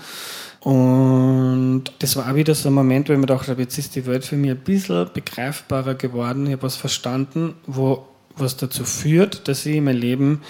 Und 0.59 1.85
das 1.97 2.15
war 2.15 2.29
auch 2.29 2.35
wieder 2.35 2.53
so 2.53 2.69
ein 2.69 2.75
Moment, 2.75 3.09
wo 3.09 3.13
ich 3.13 3.19
mir 3.19 3.25
dachte, 3.25 3.55
jetzt 3.57 3.77
ist 3.79 3.95
die 3.95 4.05
Welt 4.05 4.23
für 4.23 4.35
mich 4.35 4.51
ein 4.51 4.57
bisschen 4.57 5.09
begreifbarer 5.13 5.95
geworden. 5.95 6.45
Ich 6.45 6.51
habe 6.51 6.63
was 6.63 6.75
verstanden, 6.75 7.55
wo 7.65 8.05
was 8.39 8.57
dazu 8.57 8.83
führt, 8.83 9.47
dass 9.47 9.65
ich 9.65 9.81
mein 9.81 9.97
Leben 9.97 10.41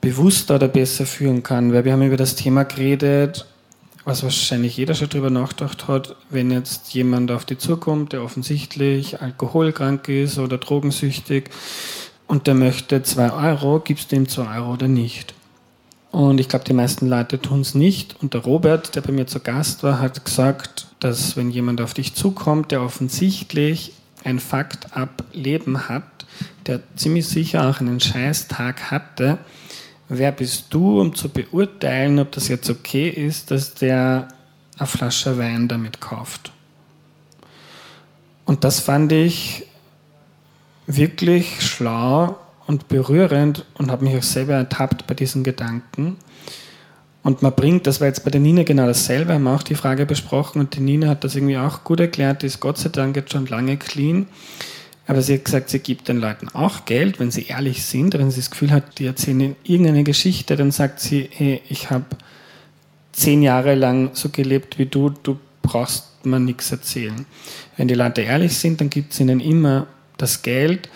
bewusster 0.00 0.56
oder 0.56 0.68
besser 0.68 1.06
führen 1.06 1.42
kann. 1.42 1.72
Weil 1.72 1.84
wir 1.84 1.92
haben 1.92 2.02
über 2.02 2.16
das 2.16 2.34
Thema 2.36 2.64
geredet, 2.64 3.46
was 4.04 4.22
wahrscheinlich 4.22 4.76
jeder 4.76 4.94
schon 4.94 5.10
darüber 5.10 5.30
nachgedacht 5.30 5.88
hat, 5.88 6.16
wenn 6.30 6.50
jetzt 6.50 6.94
jemand 6.94 7.30
auf 7.30 7.44
die 7.44 7.58
zukommt, 7.58 8.12
der 8.12 8.22
offensichtlich 8.22 9.20
alkoholkrank 9.20 10.08
ist 10.08 10.38
oder 10.38 10.58
drogensüchtig 10.58 11.50
und 12.26 12.46
der 12.46 12.54
möchte 12.54 13.02
zwei 13.02 13.32
Euro, 13.32 13.80
gibst 13.80 14.12
du 14.12 14.16
ihm 14.16 14.28
zwei 14.28 14.56
Euro 14.58 14.72
oder 14.74 14.88
nicht? 14.88 15.34
Und 16.12 16.40
ich 16.40 16.48
glaube, 16.48 16.64
die 16.64 16.72
meisten 16.72 17.08
Leute 17.08 17.40
tun 17.40 17.60
es 17.60 17.74
nicht. 17.74 18.16
Und 18.20 18.34
der 18.34 18.40
Robert, 18.40 18.96
der 18.96 19.00
bei 19.00 19.12
mir 19.12 19.26
zu 19.26 19.38
Gast 19.38 19.82
war, 19.84 20.00
hat 20.00 20.24
gesagt, 20.24 20.88
dass 20.98 21.36
wenn 21.36 21.50
jemand 21.50 21.80
auf 21.80 21.94
dich 21.94 22.14
zukommt, 22.14 22.72
der 22.72 22.82
offensichtlich 22.82 23.92
ein 24.24 24.38
Fakt-Ab-Leben 24.38 25.88
hat, 25.88 26.04
der 26.66 26.80
ziemlich 26.96 27.28
sicher 27.28 27.68
auch 27.68 27.80
einen 27.80 28.00
Scheißtag 28.00 28.90
hatte, 28.90 29.38
wer 30.08 30.32
bist 30.32 30.66
du, 30.70 31.00
um 31.00 31.14
zu 31.14 31.28
beurteilen, 31.28 32.18
ob 32.18 32.32
das 32.32 32.48
jetzt 32.48 32.68
okay 32.68 33.08
ist, 33.08 33.50
dass 33.50 33.74
der 33.74 34.28
eine 34.78 34.86
Flasche 34.86 35.38
Wein 35.38 35.68
damit 35.68 36.00
kauft? 36.00 36.52
Und 38.44 38.64
das 38.64 38.80
fand 38.80 39.12
ich 39.12 39.66
wirklich 40.86 41.62
schlau 41.62 42.36
und 42.66 42.88
berührend 42.88 43.64
und 43.74 43.90
habe 43.90 44.04
mich 44.04 44.16
auch 44.16 44.22
selber 44.22 44.54
ertappt 44.54 45.06
bei 45.06 45.14
diesen 45.14 45.44
Gedanken. 45.44 46.16
Und 47.22 47.42
man 47.42 47.54
bringt, 47.54 47.86
das 47.86 48.00
war 48.00 48.08
jetzt 48.08 48.24
bei 48.24 48.30
der 48.30 48.40
Nina 48.40 48.62
genau 48.62 48.86
dasselbe, 48.86 49.34
haben 49.34 49.44
wir 49.44 49.54
auch 49.54 49.62
die 49.62 49.74
Frage 49.74 50.06
besprochen 50.06 50.60
und 50.60 50.74
die 50.74 50.80
Nina 50.80 51.08
hat 51.08 51.22
das 51.22 51.34
irgendwie 51.34 51.58
auch 51.58 51.84
gut 51.84 52.00
erklärt, 52.00 52.42
die 52.42 52.46
ist 52.46 52.60
Gott 52.60 52.78
sei 52.78 52.88
Dank 52.88 53.14
jetzt 53.16 53.32
schon 53.32 53.46
lange 53.46 53.76
clean. 53.76 54.26
Aber 55.06 55.22
sie 55.22 55.34
hat 55.34 55.44
gesagt, 55.44 55.70
sie 55.70 55.80
gibt 55.80 56.08
den 56.08 56.18
Leuten 56.18 56.48
auch 56.50 56.84
Geld, 56.84 57.18
wenn 57.18 57.30
sie 57.30 57.46
ehrlich 57.46 57.84
sind, 57.84 58.14
wenn 58.14 58.30
sie 58.30 58.40
das 58.40 58.50
Gefühl 58.50 58.70
hat, 58.70 58.98
die 58.98 59.06
erzählen 59.06 59.40
ihnen 59.40 59.56
irgendeine 59.64 60.04
Geschichte, 60.04 60.56
dann 60.56 60.70
sagt 60.70 61.00
sie, 61.00 61.28
hey, 61.32 61.60
ich 61.68 61.90
habe 61.90 62.04
zehn 63.12 63.42
Jahre 63.42 63.74
lang 63.74 64.10
so 64.14 64.28
gelebt 64.28 64.78
wie 64.78 64.86
du, 64.86 65.10
du 65.10 65.38
brauchst 65.62 66.24
mir 66.24 66.38
nichts 66.38 66.70
erzählen. 66.70 67.26
Wenn 67.76 67.88
die 67.88 67.94
Leute 67.94 68.22
ehrlich 68.22 68.56
sind, 68.56 68.80
dann 68.80 68.88
gibt 68.88 69.12
es 69.12 69.20
ihnen 69.20 69.40
immer 69.40 69.88
das 70.16 70.42
Geld, 70.42 70.88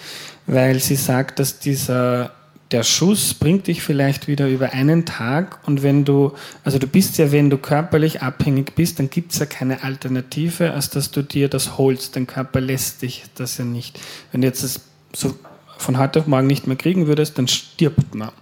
weil 0.46 0.78
sie 0.78 0.96
sagt, 0.96 1.38
dass 1.38 1.58
dieser 1.58 2.32
der 2.74 2.82
Schuss 2.82 3.34
bringt 3.34 3.68
dich 3.68 3.84
vielleicht 3.84 4.26
wieder 4.26 4.48
über 4.48 4.72
einen 4.72 5.04
Tag 5.04 5.60
und 5.64 5.84
wenn 5.84 6.04
du, 6.04 6.32
also 6.64 6.80
du 6.80 6.88
bist 6.88 7.18
ja, 7.18 7.30
wenn 7.30 7.48
du 7.48 7.56
körperlich 7.56 8.20
abhängig 8.20 8.74
bist, 8.74 8.98
dann 8.98 9.10
gibt 9.10 9.30
es 9.30 9.38
ja 9.38 9.46
keine 9.46 9.84
Alternative, 9.84 10.72
als 10.72 10.90
dass 10.90 11.12
du 11.12 11.22
dir 11.22 11.48
das 11.48 11.78
holst. 11.78 12.16
Dein 12.16 12.26
Körper 12.26 12.60
lässt 12.60 13.02
dich 13.02 13.26
das 13.36 13.58
ja 13.58 13.64
nicht. 13.64 14.00
Wenn 14.32 14.40
du 14.40 14.48
jetzt 14.48 14.64
das 14.64 14.80
so 15.14 15.36
von 15.78 15.98
heute 15.98 16.18
auf 16.18 16.26
morgen 16.26 16.48
nicht 16.48 16.66
mehr 16.66 16.74
kriegen 16.74 17.06
würdest, 17.06 17.38
dann 17.38 17.46
stirbt 17.46 18.12
man. 18.16 18.32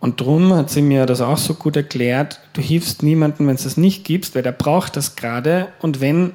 Und 0.00 0.20
darum 0.20 0.52
hat 0.52 0.68
sie 0.68 0.82
mir 0.82 1.06
das 1.06 1.20
auch 1.20 1.38
so 1.38 1.54
gut 1.54 1.76
erklärt, 1.76 2.40
du 2.52 2.60
hilfst 2.60 3.04
niemandem, 3.04 3.46
wenn 3.46 3.54
es 3.54 3.62
das 3.62 3.76
nicht 3.76 4.02
gibst, 4.02 4.34
weil 4.34 4.42
der 4.42 4.50
braucht 4.50 4.96
das 4.96 5.14
gerade 5.14 5.68
und 5.78 6.00
wenn, 6.00 6.32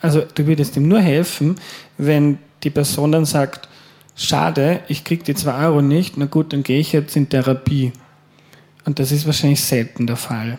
also 0.00 0.22
du 0.34 0.46
würdest 0.46 0.78
ihm 0.78 0.88
nur 0.88 1.00
helfen, 1.00 1.56
wenn 1.98 2.38
die 2.62 2.70
Person 2.70 3.12
dann 3.12 3.26
sagt, 3.26 3.68
schade, 4.20 4.82
ich 4.88 5.04
kriege 5.04 5.24
die 5.24 5.34
zwei 5.34 5.66
Euro 5.66 5.82
nicht, 5.82 6.16
na 6.16 6.26
gut, 6.26 6.52
dann 6.52 6.62
gehe 6.62 6.78
ich 6.78 6.92
jetzt 6.92 7.16
in 7.16 7.28
Therapie. 7.28 7.92
Und 8.84 8.98
das 8.98 9.12
ist 9.12 9.26
wahrscheinlich 9.26 9.62
selten 9.62 10.06
der 10.06 10.16
Fall. 10.16 10.58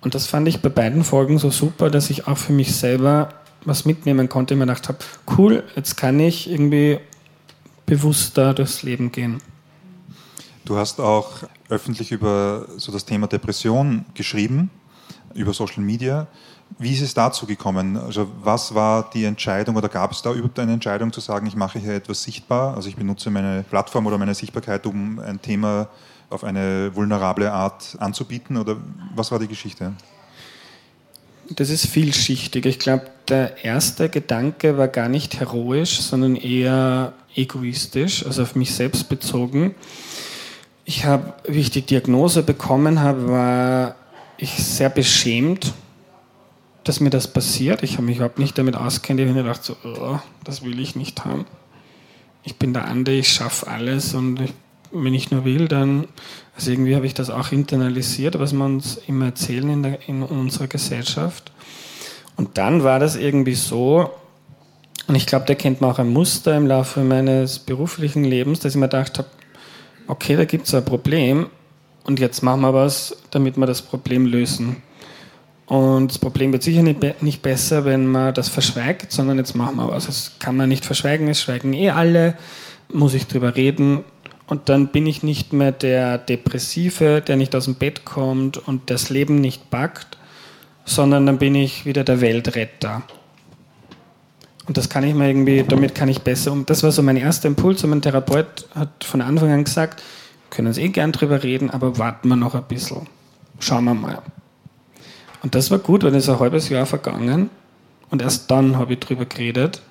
Und 0.00 0.14
das 0.14 0.26
fand 0.26 0.48
ich 0.48 0.60
bei 0.60 0.68
beiden 0.68 1.04
Folgen 1.04 1.38
so 1.38 1.50
super, 1.50 1.90
dass 1.90 2.10
ich 2.10 2.26
auch 2.26 2.38
für 2.38 2.52
mich 2.52 2.74
selber 2.74 3.34
was 3.64 3.84
mitnehmen 3.84 4.28
konnte. 4.28 4.54
Ich 4.54 4.58
mir 4.58 4.66
gedacht 4.66 4.88
habe, 4.88 4.98
cool, 5.36 5.62
jetzt 5.76 5.96
kann 5.96 6.18
ich 6.18 6.50
irgendwie 6.50 6.98
bewusster 7.86 8.52
durchs 8.54 8.82
Leben 8.82 9.12
gehen. 9.12 9.40
Du 10.64 10.76
hast 10.76 11.00
auch 11.00 11.44
öffentlich 11.68 12.12
über 12.12 12.66
so 12.76 12.92
das 12.92 13.04
Thema 13.04 13.26
Depression 13.26 14.04
geschrieben, 14.14 14.70
über 15.34 15.52
Social 15.52 15.82
Media. 15.82 16.26
Wie 16.78 16.92
ist 16.92 17.02
es 17.02 17.14
dazu 17.14 17.46
gekommen? 17.46 17.96
Also 17.96 18.28
was 18.42 18.74
war 18.74 19.10
die 19.10 19.24
Entscheidung 19.24 19.76
oder 19.76 19.88
gab 19.88 20.12
es 20.12 20.22
da 20.22 20.32
überhaupt 20.32 20.58
eine 20.58 20.72
Entscheidung 20.72 21.12
zu 21.12 21.20
sagen, 21.20 21.46
ich 21.46 21.56
mache 21.56 21.78
hier 21.78 21.94
etwas 21.94 22.22
sichtbar? 22.22 22.74
Also 22.76 22.88
ich 22.88 22.96
benutze 22.96 23.30
meine 23.30 23.64
Plattform 23.68 24.06
oder 24.06 24.18
meine 24.18 24.34
Sichtbarkeit, 24.34 24.86
um 24.86 25.18
ein 25.18 25.40
Thema 25.42 25.88
auf 26.30 26.44
eine 26.44 26.94
vulnerable 26.94 27.52
Art 27.52 27.96
anzubieten? 27.98 28.56
Oder 28.56 28.76
was 29.14 29.30
war 29.30 29.38
die 29.38 29.48
Geschichte? 29.48 29.92
Das 31.50 31.70
ist 31.70 31.86
vielschichtig. 31.86 32.64
Ich 32.66 32.78
glaube, 32.78 33.10
der 33.28 33.64
erste 33.64 34.08
Gedanke 34.08 34.78
war 34.78 34.88
gar 34.88 35.08
nicht 35.08 35.38
heroisch, 35.38 36.00
sondern 36.00 36.36
eher 36.36 37.12
egoistisch, 37.34 38.24
also 38.24 38.42
auf 38.42 38.54
mich 38.54 38.74
selbst 38.74 39.08
bezogen. 39.08 39.74
Ich 40.84 41.04
habe, 41.04 41.34
wie 41.46 41.60
ich 41.60 41.70
die 41.70 41.82
Diagnose 41.82 42.42
bekommen 42.42 43.00
habe, 43.00 43.28
war 43.28 43.94
ich 44.42 44.62
sehr 44.62 44.90
beschämt 44.90 45.72
dass 46.84 47.00
mir 47.00 47.10
das 47.10 47.28
passiert. 47.28 47.82
Ich 47.82 47.94
habe 47.94 48.04
mich 48.04 48.16
überhaupt 48.16 48.38
nicht 48.38 48.58
damit 48.58 48.76
auskennt. 48.76 49.20
Ich 49.20 49.26
habe 49.26 49.36
mir 49.36 49.44
gedacht, 49.44 49.64
so, 49.64 49.76
oh, 49.84 50.18
das 50.44 50.64
will 50.64 50.80
ich 50.80 50.96
nicht 50.96 51.24
haben. 51.24 51.46
Ich 52.44 52.56
bin 52.56 52.72
der 52.72 52.86
Ande, 52.86 53.12
ich 53.12 53.28
schaffe 53.28 53.68
alles 53.68 54.14
und 54.14 54.40
ich, 54.40 54.52
wenn 54.90 55.14
ich 55.14 55.30
nur 55.30 55.44
will, 55.44 55.68
dann, 55.68 56.08
also 56.56 56.70
irgendwie 56.70 56.96
habe 56.96 57.06
ich 57.06 57.14
das 57.14 57.30
auch 57.30 57.52
internalisiert, 57.52 58.38
was 58.38 58.52
wir 58.52 58.64
uns 58.64 58.96
immer 59.06 59.26
erzählen 59.26 59.68
in, 59.68 59.82
der, 59.82 60.08
in 60.08 60.22
unserer 60.22 60.66
Gesellschaft. 60.66 61.52
Und 62.36 62.58
dann 62.58 62.82
war 62.82 62.98
das 62.98 63.14
irgendwie 63.14 63.54
so, 63.54 64.10
und 65.06 65.14
ich 65.14 65.26
glaube, 65.26 65.46
da 65.46 65.54
kennt 65.54 65.80
man 65.80 65.92
auch 65.92 65.98
ein 65.98 66.12
Muster 66.12 66.56
im 66.56 66.66
Laufe 66.66 67.00
meines 67.00 67.60
beruflichen 67.60 68.24
Lebens, 68.24 68.60
dass 68.60 68.74
ich 68.74 68.80
mir 68.80 68.88
gedacht 68.88 69.18
habe, 69.18 69.28
okay, 70.08 70.36
da 70.36 70.44
gibt 70.44 70.66
es 70.66 70.74
ein 70.74 70.84
Problem 70.84 71.46
und 72.04 72.18
jetzt 72.18 72.42
machen 72.42 72.60
wir 72.62 72.74
was, 72.74 73.16
damit 73.30 73.56
wir 73.56 73.66
das 73.66 73.82
Problem 73.82 74.26
lösen. 74.26 74.82
Und 75.66 76.08
das 76.10 76.18
Problem 76.18 76.52
wird 76.52 76.62
sicher 76.62 76.82
nicht, 76.82 77.22
nicht 77.22 77.42
besser, 77.42 77.84
wenn 77.84 78.06
man 78.06 78.34
das 78.34 78.48
verschweigt, 78.48 79.12
sondern 79.12 79.38
jetzt 79.38 79.54
machen 79.54 79.76
wir 79.76 79.88
was. 79.88 80.06
Das 80.06 80.32
kann 80.38 80.56
man 80.56 80.68
nicht 80.68 80.84
verschweigen, 80.84 81.28
es 81.28 81.40
schweigen 81.40 81.72
eh 81.72 81.90
alle, 81.90 82.36
muss 82.92 83.14
ich 83.14 83.26
drüber 83.26 83.56
reden. 83.56 84.04
Und 84.46 84.68
dann 84.68 84.88
bin 84.88 85.06
ich 85.06 85.22
nicht 85.22 85.52
mehr 85.52 85.72
der 85.72 86.18
Depressive, 86.18 87.22
der 87.26 87.36
nicht 87.36 87.54
aus 87.56 87.64
dem 87.64 87.76
Bett 87.76 88.04
kommt 88.04 88.58
und 88.58 88.90
das 88.90 89.08
Leben 89.08 89.36
nicht 89.36 89.70
packt, 89.70 90.18
sondern 90.84 91.24
dann 91.24 91.38
bin 91.38 91.54
ich 91.54 91.86
wieder 91.86 92.04
der 92.04 92.20
Weltretter. 92.20 93.02
Und 94.66 94.76
das 94.76 94.88
kann 94.88 95.04
ich 95.04 95.14
mir 95.14 95.28
irgendwie, 95.28 95.64
damit 95.66 95.94
kann 95.94 96.08
ich 96.08 96.20
besser 96.20 96.52
um. 96.52 96.66
Das 96.66 96.82
war 96.82 96.92
so 96.92 97.02
mein 97.02 97.16
erster 97.16 97.48
Impuls 97.48 97.82
und 97.82 97.90
mein 97.90 98.02
Therapeut 98.02 98.66
hat 98.74 99.04
von 99.04 99.20
Anfang 99.20 99.50
an 99.50 99.64
gesagt, 99.64 100.02
können 100.52 100.68
uns 100.68 100.78
eh 100.78 100.88
gern 100.88 101.12
drüber 101.12 101.42
reden, 101.42 101.70
aber 101.70 101.98
warten 101.98 102.28
wir 102.28 102.36
noch 102.36 102.54
ein 102.54 102.64
bisschen. 102.64 103.08
Schauen 103.58 103.84
wir 103.84 103.94
mal. 103.94 104.22
Und 105.42 105.54
das 105.54 105.70
war 105.70 105.78
gut, 105.78 106.04
weil 106.04 106.14
es 106.14 106.28
ein 106.28 106.38
halbes 106.38 106.68
Jahr 106.68 106.86
vergangen 106.86 107.50
und 108.10 108.22
erst 108.22 108.50
dann 108.50 108.76
habe 108.76 108.92
ich 108.92 109.00
drüber 109.00 109.24
geredet. 109.24 109.82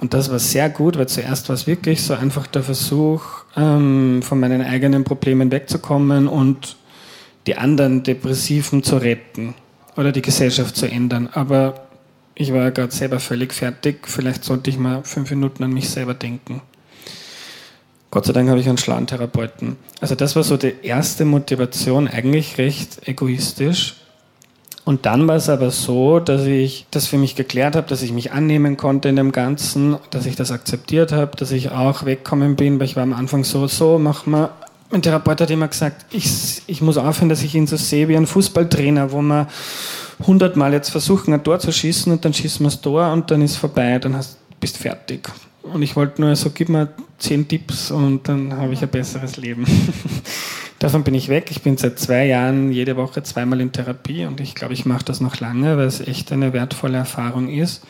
Und 0.00 0.14
das 0.14 0.30
war 0.30 0.38
sehr 0.38 0.70
gut, 0.70 0.96
weil 0.96 1.08
zuerst 1.08 1.48
war 1.48 1.54
es 1.54 1.66
wirklich 1.66 2.02
so 2.02 2.14
einfach 2.14 2.46
der 2.46 2.62
Versuch, 2.62 3.22
ähm, 3.56 4.22
von 4.22 4.40
meinen 4.40 4.62
eigenen 4.62 5.04
Problemen 5.04 5.50
wegzukommen 5.52 6.26
und 6.26 6.76
die 7.46 7.56
anderen 7.56 8.02
Depressiven 8.02 8.82
zu 8.82 8.96
retten 8.96 9.54
oder 9.96 10.12
die 10.12 10.22
Gesellschaft 10.22 10.76
zu 10.76 10.86
ändern. 10.86 11.28
Aber 11.32 11.86
ich 12.34 12.52
war 12.54 12.70
gerade 12.70 12.92
selber 12.92 13.20
völlig 13.20 13.52
fertig. 13.52 14.06
Vielleicht 14.06 14.44
sollte 14.44 14.70
ich 14.70 14.78
mal 14.78 15.02
fünf 15.04 15.30
Minuten 15.30 15.64
an 15.64 15.72
mich 15.72 15.90
selber 15.90 16.14
denken. 16.14 16.62
Gott 18.10 18.24
sei 18.24 18.32
Dank 18.32 18.48
habe 18.48 18.58
ich 18.58 18.68
einen 18.68 18.78
schlauen 18.78 19.06
Therapeuten. 19.06 19.76
Also 20.00 20.14
das 20.14 20.34
war 20.34 20.42
so 20.42 20.56
die 20.56 20.74
erste 20.82 21.24
Motivation, 21.24 22.08
eigentlich 22.08 22.56
recht 22.56 23.06
egoistisch. 23.06 23.96
Und 24.88 25.04
dann 25.04 25.28
war 25.28 25.36
es 25.36 25.50
aber 25.50 25.70
so, 25.70 26.18
dass 26.18 26.46
ich 26.46 26.86
das 26.90 27.06
für 27.06 27.18
mich 27.18 27.34
geklärt 27.34 27.76
habe, 27.76 27.86
dass 27.86 28.00
ich 28.00 28.10
mich 28.10 28.32
annehmen 28.32 28.78
konnte 28.78 29.10
in 29.10 29.16
dem 29.16 29.32
Ganzen, 29.32 29.98
dass 30.08 30.24
ich 30.24 30.34
das 30.34 30.50
akzeptiert 30.50 31.12
habe, 31.12 31.36
dass 31.36 31.50
ich 31.50 31.70
auch 31.70 32.06
wegkommen 32.06 32.56
bin, 32.56 32.78
weil 32.80 32.86
ich 32.86 32.96
war 32.96 33.02
am 33.02 33.12
Anfang 33.12 33.44
so, 33.44 33.66
so, 33.66 33.98
mach 33.98 34.24
mal. 34.24 34.48
Mein 34.90 35.02
Therapeut 35.02 35.42
hat 35.42 35.50
immer 35.50 35.68
gesagt, 35.68 36.06
ich, 36.10 36.62
ich 36.66 36.80
muss 36.80 36.96
aufhören, 36.96 37.28
dass 37.28 37.42
ich 37.42 37.54
ihn 37.54 37.66
so 37.66 37.76
sehe 37.76 38.08
wie 38.08 38.16
ein 38.16 38.26
Fußballtrainer, 38.26 39.12
wo 39.12 39.20
man 39.20 39.48
hundertmal 40.26 40.72
jetzt 40.72 40.88
versuchen, 40.88 41.34
ein 41.34 41.44
Tor 41.44 41.58
zu 41.58 41.70
schießen 41.70 42.10
und 42.10 42.24
dann 42.24 42.32
schießen 42.32 42.64
wir 42.64 42.70
das 42.70 42.80
Tor 42.80 43.12
und 43.12 43.30
dann 43.30 43.42
ist 43.42 43.56
vorbei, 43.56 43.98
dann 43.98 44.16
hast, 44.16 44.38
bist 44.58 44.78
fertig. 44.78 45.28
Und 45.72 45.82
ich 45.82 45.96
wollte 45.96 46.20
nur 46.20 46.34
so, 46.36 46.50
gib 46.50 46.68
mir 46.68 46.88
zehn 47.18 47.48
Tipps 47.48 47.90
und 47.90 48.28
dann 48.28 48.56
habe 48.56 48.72
ich 48.72 48.82
ein 48.82 48.88
besseres 48.88 49.36
Leben. 49.36 49.66
Davon 50.78 51.02
bin 51.02 51.14
ich 51.14 51.28
weg. 51.28 51.50
Ich 51.50 51.62
bin 51.62 51.76
seit 51.76 51.98
zwei 51.98 52.26
Jahren 52.26 52.70
jede 52.70 52.96
Woche 52.96 53.22
zweimal 53.22 53.60
in 53.60 53.72
Therapie 53.72 54.26
und 54.26 54.40
ich 54.40 54.54
glaube, 54.54 54.74
ich 54.74 54.86
mache 54.86 55.04
das 55.04 55.20
noch 55.20 55.40
lange, 55.40 55.76
weil 55.76 55.86
es 55.86 56.00
echt 56.00 56.30
eine 56.30 56.52
wertvolle 56.52 56.98
Erfahrung 56.98 57.48
ist. 57.48 57.82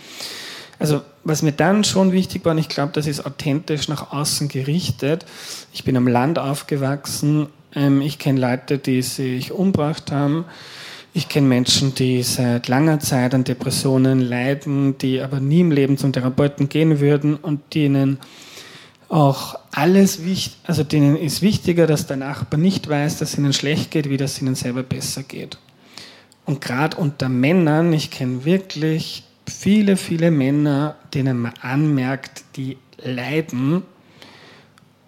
Also 0.78 1.02
was 1.24 1.42
mir 1.42 1.52
dann 1.52 1.84
schon 1.84 2.12
wichtig 2.12 2.44
war, 2.44 2.52
und 2.52 2.58
ich 2.58 2.68
glaube, 2.68 2.92
das 2.92 3.06
ist 3.06 3.26
authentisch 3.26 3.88
nach 3.88 4.12
außen 4.12 4.48
gerichtet. 4.48 5.26
Ich 5.72 5.84
bin 5.84 5.96
am 5.96 6.08
Land 6.08 6.38
aufgewachsen. 6.38 7.48
Ähm, 7.74 8.00
ich 8.00 8.18
kenne 8.18 8.40
Leute, 8.40 8.78
die 8.78 9.02
sich 9.02 9.52
umgebracht 9.52 10.10
haben. 10.10 10.46
Ich 11.14 11.28
kenne 11.28 11.48
Menschen, 11.48 11.94
die 11.94 12.22
seit 12.22 12.68
langer 12.68 13.00
Zeit 13.00 13.34
an 13.34 13.44
Depressionen 13.44 14.20
leiden, 14.20 14.98
die 14.98 15.20
aber 15.20 15.40
nie 15.40 15.60
im 15.60 15.70
Leben 15.70 15.96
zum 15.96 16.12
Therapeuten 16.12 16.68
gehen 16.68 17.00
würden 17.00 17.36
und 17.36 17.74
denen 17.74 18.18
auch 19.08 19.58
alles 19.72 20.24
wichtig, 20.24 20.58
also 20.64 20.84
denen 20.84 21.16
ist 21.16 21.40
wichtiger, 21.40 21.86
dass 21.86 22.06
der 22.06 22.18
Nachbar 22.18 22.60
nicht 22.60 22.88
weiß, 22.88 23.18
dass 23.18 23.32
es 23.32 23.38
ihnen 23.38 23.54
schlecht 23.54 23.90
geht, 23.90 24.10
wie 24.10 24.18
dass 24.18 24.32
es 24.32 24.42
ihnen 24.42 24.54
selber 24.54 24.82
besser 24.82 25.22
geht. 25.22 25.58
Und 26.44 26.60
gerade 26.60 26.96
unter 26.98 27.28
Männern, 27.28 27.92
ich 27.92 28.10
kenne 28.10 28.44
wirklich 28.44 29.24
viele, 29.46 29.96
viele 29.96 30.30
Männer, 30.30 30.96
denen 31.14 31.38
man 31.38 31.54
anmerkt, 31.62 32.44
die 32.56 32.76
leiden 32.98 33.82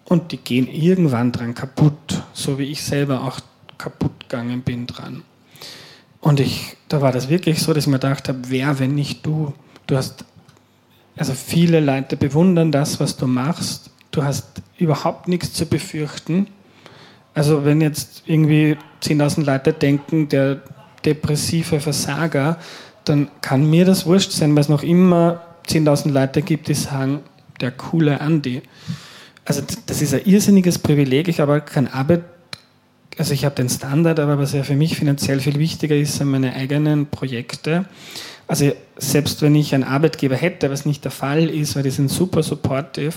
und 0.05 0.31
die 0.31 0.37
gehen 0.37 0.67
irgendwann 0.67 1.31
dran 1.31 1.53
kaputt, 1.53 2.23
so 2.33 2.57
wie 2.57 2.65
ich 2.65 2.83
selber 2.83 3.23
auch 3.23 3.39
kaputt 3.77 4.19
gegangen 4.21 4.61
bin 4.61 4.87
dran. 4.87 5.23
Und 6.21 6.39
ich, 6.39 6.77
da 6.87 7.01
war 7.01 7.11
das 7.11 7.29
wirklich 7.29 7.61
so, 7.61 7.73
dass 7.73 7.83
ich 7.83 7.87
mir 7.87 7.99
gedacht 7.99 8.29
habe, 8.29 8.39
wer, 8.47 8.79
wenn 8.79 8.95
nicht 8.95 9.25
du? 9.25 9.53
Du 9.87 9.97
hast, 9.97 10.23
also 11.17 11.33
viele 11.33 11.79
Leute 11.79 12.15
bewundern 12.15 12.71
das, 12.71 12.99
was 12.99 13.17
du 13.17 13.27
machst 13.27 13.91
du 14.11 14.23
hast 14.23 14.61
überhaupt 14.77 15.27
nichts 15.27 15.53
zu 15.53 15.65
befürchten. 15.65 16.47
Also 17.33 17.65
wenn 17.65 17.81
jetzt 17.81 18.23
irgendwie 18.25 18.77
10.000 19.03 19.45
Leute 19.45 19.73
denken, 19.73 20.27
der 20.29 20.61
depressive 21.05 21.79
Versager, 21.79 22.57
dann 23.05 23.29
kann 23.41 23.69
mir 23.69 23.85
das 23.85 24.05
wurscht 24.05 24.31
sein, 24.31 24.53
weil 24.53 24.61
es 24.61 24.69
noch 24.69 24.83
immer 24.83 25.41
10.000 25.67 26.11
Leute 26.11 26.41
gibt, 26.41 26.67
die 26.67 26.73
sagen, 26.73 27.21
der 27.61 27.71
coole 27.71 28.19
Andi. 28.19 28.61
Also 29.45 29.63
das 29.85 30.01
ist 30.01 30.13
ein 30.13 30.25
irrsinniges 30.25 30.77
Privileg. 30.77 31.27
Ich 31.27 31.39
habe 31.39 31.53
halt 31.53 31.67
keinen 31.67 31.87
also 33.17 33.33
ich 33.33 33.45
habe 33.45 33.55
den 33.55 33.69
Standard, 33.69 34.19
aber 34.19 34.37
was 34.37 34.53
ja 34.53 34.63
für 34.63 34.75
mich 34.75 34.97
finanziell 34.97 35.39
viel 35.39 35.59
wichtiger 35.59 35.95
ist, 35.95 36.15
sind 36.15 36.29
meine 36.29 36.53
eigenen 36.53 37.07
Projekte. 37.07 37.85
Also 38.47 38.71
selbst 38.97 39.41
wenn 39.41 39.55
ich 39.55 39.73
einen 39.73 39.83
Arbeitgeber 39.83 40.35
hätte, 40.35 40.69
was 40.69 40.85
nicht 40.85 41.03
der 41.03 41.11
Fall 41.11 41.49
ist, 41.49 41.75
weil 41.75 41.83
die 41.83 41.91
sind 41.91 42.09
super 42.09 42.43
supportive, 42.43 43.13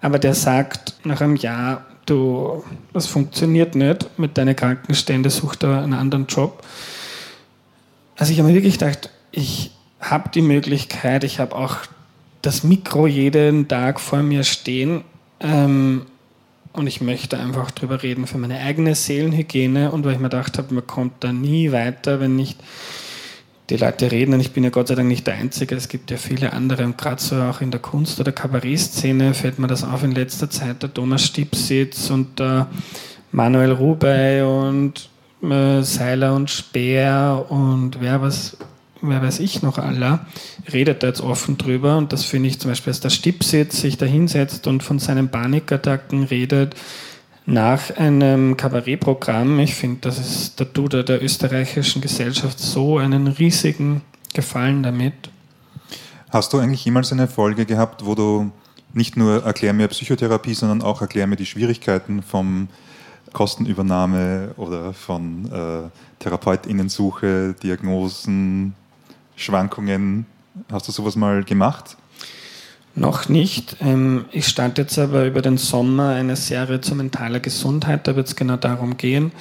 aber 0.00 0.18
der 0.18 0.34
sagt 0.34 0.94
nach 1.04 1.20
einem 1.20 1.36
Jahr, 1.36 1.86
du, 2.04 2.62
das 2.92 3.06
funktioniert 3.06 3.74
nicht 3.74 4.18
mit 4.18 4.36
deinen 4.38 4.54
Krankenstände, 4.54 5.30
such 5.30 5.56
da 5.56 5.82
einen 5.82 5.94
anderen 5.94 6.26
Job. 6.26 6.62
Also 8.16 8.32
ich 8.32 8.38
habe 8.38 8.48
mir 8.48 8.54
wirklich 8.54 8.78
gedacht, 8.78 9.10
ich 9.32 9.72
habe 10.00 10.30
die 10.30 10.42
Möglichkeit, 10.42 11.24
ich 11.24 11.38
habe 11.38 11.54
auch 11.54 11.76
das 12.42 12.62
Mikro 12.62 13.06
jeden 13.06 13.68
Tag 13.68 13.98
vor 13.98 14.22
mir 14.22 14.44
stehen 14.44 15.02
ähm, 15.40 16.02
und 16.76 16.86
ich 16.86 17.00
möchte 17.00 17.38
einfach 17.38 17.70
drüber 17.70 18.02
reden 18.02 18.26
für 18.26 18.38
meine 18.38 18.60
eigene 18.60 18.94
Seelenhygiene 18.94 19.90
und 19.90 20.04
weil 20.04 20.12
ich 20.12 20.18
mir 20.18 20.28
gedacht 20.28 20.58
habe, 20.58 20.74
man 20.74 20.86
kommt 20.86 21.24
da 21.24 21.32
nie 21.32 21.72
weiter, 21.72 22.20
wenn 22.20 22.36
nicht 22.36 22.58
die 23.70 23.76
Leute 23.76 24.12
reden. 24.12 24.34
Und 24.34 24.40
ich 24.40 24.52
bin 24.52 24.64
ja 24.64 24.70
Gott 24.70 24.88
sei 24.88 24.94
Dank 24.94 25.08
nicht 25.08 25.26
der 25.26 25.34
Einzige, 25.34 25.74
es 25.74 25.88
gibt 25.88 26.10
ja 26.10 26.16
viele 26.16 26.52
andere. 26.52 26.84
Und 26.84 26.98
gerade 26.98 27.20
so 27.20 27.36
auch 27.36 27.60
in 27.60 27.70
der 27.70 27.80
Kunst- 27.80 28.20
oder 28.20 28.32
Kabarettszene 28.32 29.34
fällt 29.34 29.58
mir 29.58 29.66
das 29.66 29.84
auf 29.84 30.04
in 30.04 30.12
letzter 30.12 30.50
Zeit, 30.50 30.82
der 30.82 30.92
Thomas 30.92 31.24
Stipsitz 31.24 32.10
und 32.10 32.38
der 32.38 32.68
Manuel 33.32 33.72
Rubey 33.72 34.42
und 34.42 35.08
äh, 35.42 35.82
Seiler 35.82 36.34
und 36.34 36.50
Speer 36.50 37.44
und 37.48 38.00
wer 38.00 38.20
was 38.22 38.56
wer 39.02 39.22
weiß 39.22 39.40
ich 39.40 39.62
noch 39.62 39.78
aller, 39.78 40.26
redet 40.72 41.02
da 41.02 41.08
jetzt 41.08 41.20
offen 41.20 41.58
drüber 41.58 41.96
und 41.96 42.12
das 42.12 42.24
finde 42.24 42.48
ich 42.48 42.58
zum 42.58 42.70
Beispiel, 42.70 42.92
dass 42.92 43.00
der 43.00 43.10
Stipsitz 43.10 43.80
sich 43.80 43.96
da 43.96 44.06
hinsetzt 44.06 44.66
und 44.66 44.82
von 44.82 44.98
seinen 44.98 45.28
Panikattacken 45.30 46.24
redet 46.24 46.74
nach 47.46 47.96
einem 47.96 48.56
Kabarettprogramm. 48.56 49.60
Ich 49.60 49.74
finde, 49.74 50.00
das 50.02 50.18
ist 50.18 50.58
der 50.58 50.66
Duda 50.66 51.02
der 51.02 51.22
österreichischen 51.22 52.02
Gesellschaft 52.02 52.58
so 52.58 52.98
einen 52.98 53.28
riesigen 53.28 54.02
Gefallen 54.34 54.82
damit. 54.82 55.14
Hast 56.30 56.52
du 56.52 56.58
eigentlich 56.58 56.84
jemals 56.84 57.12
eine 57.12 57.28
Folge 57.28 57.64
gehabt, 57.66 58.04
wo 58.04 58.14
du 58.14 58.50
nicht 58.92 59.16
nur 59.16 59.44
erklär 59.44 59.72
mir 59.72 59.88
Psychotherapie, 59.88 60.54
sondern 60.54 60.82
auch 60.82 61.00
erklär 61.00 61.26
mir 61.26 61.36
die 61.36 61.46
Schwierigkeiten 61.46 62.22
vom 62.22 62.68
Kostenübernahme 63.32 64.54
oder 64.56 64.92
von 64.92 65.50
äh, 65.52 65.88
Therapeutinnensuche, 66.18 67.54
Diagnosen, 67.62 68.74
Schwankungen. 69.36 70.26
Hast 70.72 70.88
du 70.88 70.92
sowas 70.92 71.14
mal 71.14 71.44
gemacht? 71.44 71.96
Noch 72.94 73.28
nicht. 73.28 73.76
Ähm, 73.80 74.24
ich 74.32 74.48
starte 74.48 74.82
jetzt 74.82 74.98
aber 74.98 75.26
über 75.26 75.42
den 75.42 75.58
Sommer 75.58 76.08
eine 76.10 76.34
Serie 76.34 76.80
zur 76.80 76.96
mentaler 76.96 77.40
Gesundheit. 77.40 78.08
Da 78.08 78.16
wird 78.16 78.26
es 78.26 78.36
genau 78.36 78.56
darum 78.56 78.96
gehen. 78.96 79.32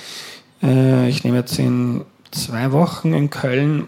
Äh, 0.62 1.08
ich 1.08 1.24
nehme 1.24 1.38
jetzt 1.38 1.58
in 1.58 2.04
zwei 2.32 2.74
Wochen 2.74 3.14
in 3.14 3.30
Köln 3.30 3.88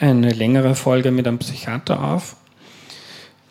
eine 0.00 0.32
längere 0.32 0.74
Folge 0.74 1.12
mit 1.12 1.28
einem 1.28 1.38
Psychiater 1.38 2.02
auf, 2.02 2.36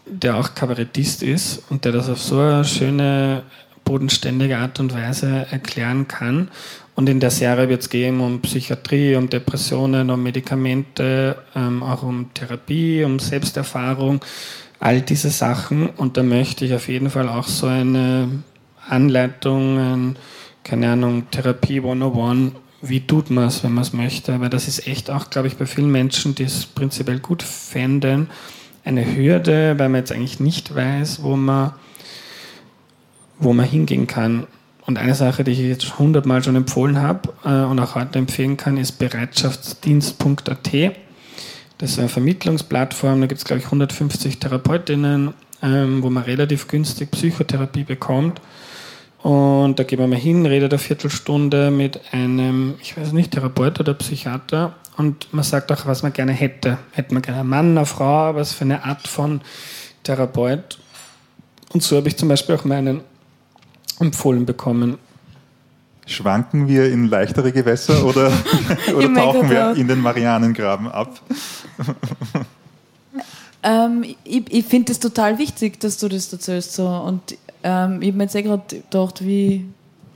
der 0.06 0.36
auch 0.36 0.54
Kabarettist 0.54 1.24
ist 1.24 1.64
und 1.70 1.86
der 1.86 1.94
das 1.94 2.10
auf 2.10 2.22
so 2.22 2.40
eine 2.40 2.66
schöne, 2.66 3.44
bodenständige 3.86 4.58
Art 4.58 4.80
und 4.80 4.94
Weise 4.94 5.48
erklären 5.50 6.08
kann. 6.08 6.50
Und 7.00 7.08
in 7.08 7.22
der 7.22 7.32
Serie 7.32 7.70
wird 7.70 7.82
es 7.82 7.90
gehen 7.90 8.20
um 8.20 8.42
Psychiatrie, 8.42 9.16
um 9.16 9.30
Depressionen, 9.30 10.10
um 10.10 10.22
Medikamente, 10.22 11.38
ähm, 11.56 11.82
auch 11.82 12.04
um 12.04 12.34
Therapie, 12.34 13.06
um 13.06 13.20
Selbsterfahrung, 13.20 14.20
all 14.82 15.00
diese 15.00 15.30
Sachen. 15.30 15.92
Und 15.92 16.18
da 16.18 16.24
möchte 16.24 16.66
ich 16.66 16.74
auf 16.74 16.90
jeden 16.90 17.10
Fall 17.10 17.30
auch 17.30 17.48
so 17.48 17.68
eine 17.68 18.44
Anleitung, 18.86 19.78
ein, 19.78 20.16
keine 20.66 20.92
Ahnung, 20.92 21.32
Therapie 21.32 21.78
101, 21.78 22.52
wie 22.82 23.08
tut 23.08 23.30
man 23.30 23.48
es, 23.48 23.64
wenn 23.64 23.72
man 23.72 23.84
es 23.84 23.94
möchte. 23.94 24.42
Weil 24.42 24.50
das 24.50 24.68
ist 24.68 24.86
echt 24.86 25.10
auch, 25.10 25.30
glaube 25.30 25.48
ich, 25.48 25.56
bei 25.56 25.68
vielen 25.68 25.94
Menschen, 25.94 26.36
die 26.36 26.44
es 26.44 26.66
prinzipiell 26.66 27.20
gut 27.20 27.44
fänden, 27.44 28.30
eine 28.84 29.16
Hürde, 29.16 29.80
weil 29.80 29.88
man 29.88 30.02
jetzt 30.02 30.12
eigentlich 30.12 30.42
nicht 30.42 30.76
weiß, 30.76 31.24
wo 31.24 31.38
man, 31.38 31.72
wo 33.38 33.54
man 33.54 33.66
hingehen 33.66 34.06
kann. 34.06 34.48
Und 34.90 34.98
eine 34.98 35.14
Sache, 35.14 35.44
die 35.44 35.52
ich 35.52 35.60
jetzt 35.60 36.00
hundertmal 36.00 36.44
schon 36.44 36.56
empfohlen 36.56 37.00
habe 37.00 37.30
äh, 37.46 37.64
und 37.64 37.80
auch 37.80 37.94
heute 37.94 38.18
empfehlen 38.18 38.58
kann, 38.58 38.76
ist 38.76 38.94
bereitschaftsdienst.at. 38.94 40.96
Das 41.78 41.92
ist 41.92 42.00
eine 42.00 42.10
Vermittlungsplattform, 42.10 43.22
da 43.22 43.28
gibt 43.28 43.38
es, 43.38 43.46
glaube 43.46 43.60
ich, 43.60 43.66
150 43.66 44.40
Therapeutinnen, 44.40 45.36
ähm, 45.62 46.02
wo 46.02 46.10
man 46.10 46.24
relativ 46.24 46.68
günstig 46.68 47.12
Psychotherapie 47.12 47.84
bekommt. 47.84 48.42
Und 49.22 49.78
da 49.78 49.84
geht 49.84 50.00
man 50.00 50.10
mal 50.10 50.18
hin, 50.18 50.48
redet 50.48 50.74
eine 50.74 50.80
Viertelstunde 50.80 51.70
mit 51.70 52.02
einem, 52.12 52.74
ich 52.82 52.98
weiß 52.98 53.12
nicht, 53.12 53.30
Therapeut 53.30 53.80
oder 53.80 53.94
Psychiater 53.94 54.74
und 54.98 55.32
man 55.32 55.44
sagt 55.44 55.72
auch, 55.72 55.86
was 55.86 56.02
man 56.02 56.14
gerne 56.14 56.32
hätte. 56.32 56.80
Hätte 56.94 57.14
man 57.14 57.22
gerne 57.22 57.42
einen 57.42 57.50
Mann, 57.50 57.78
eine 57.78 57.86
Frau, 57.86 58.34
was 58.34 58.54
für 58.54 58.64
eine 58.64 58.84
Art 58.86 59.08
von 59.08 59.42
Therapeut. 60.02 60.80
Und 61.74 61.84
so 61.84 61.96
habe 61.96 62.08
ich 62.08 62.18
zum 62.18 62.28
Beispiel 62.28 62.56
auch 62.56 62.66
meinen 62.66 63.02
empfohlen 64.00 64.46
bekommen. 64.46 64.98
Schwanken 66.06 66.68
wir 66.68 66.92
in 66.92 67.08
leichtere 67.08 67.52
Gewässer 67.52 68.04
oder, 68.06 68.32
oder 68.96 69.14
tauchen 69.14 69.50
wir 69.50 69.76
in 69.76 69.88
den 69.88 70.02
Marianengraben 70.02 70.92
ab? 70.92 71.22
ähm, 73.64 74.04
ich 74.24 74.52
ich 74.52 74.66
finde 74.66 74.92
es 74.92 75.00
total 75.00 75.38
wichtig, 75.38 75.80
dass 75.80 75.98
du 75.98 76.08
das 76.08 76.32
erzählst. 76.34 76.74
So. 76.74 76.88
Und 76.88 77.38
ähm, 77.64 78.02
ich 78.02 78.10
habe 78.10 78.18
mir 78.18 78.24
jetzt 78.24 78.36
eh 78.36 78.42
gerade 78.42 78.64
gedacht, 78.68 79.24
wie, 79.24 79.66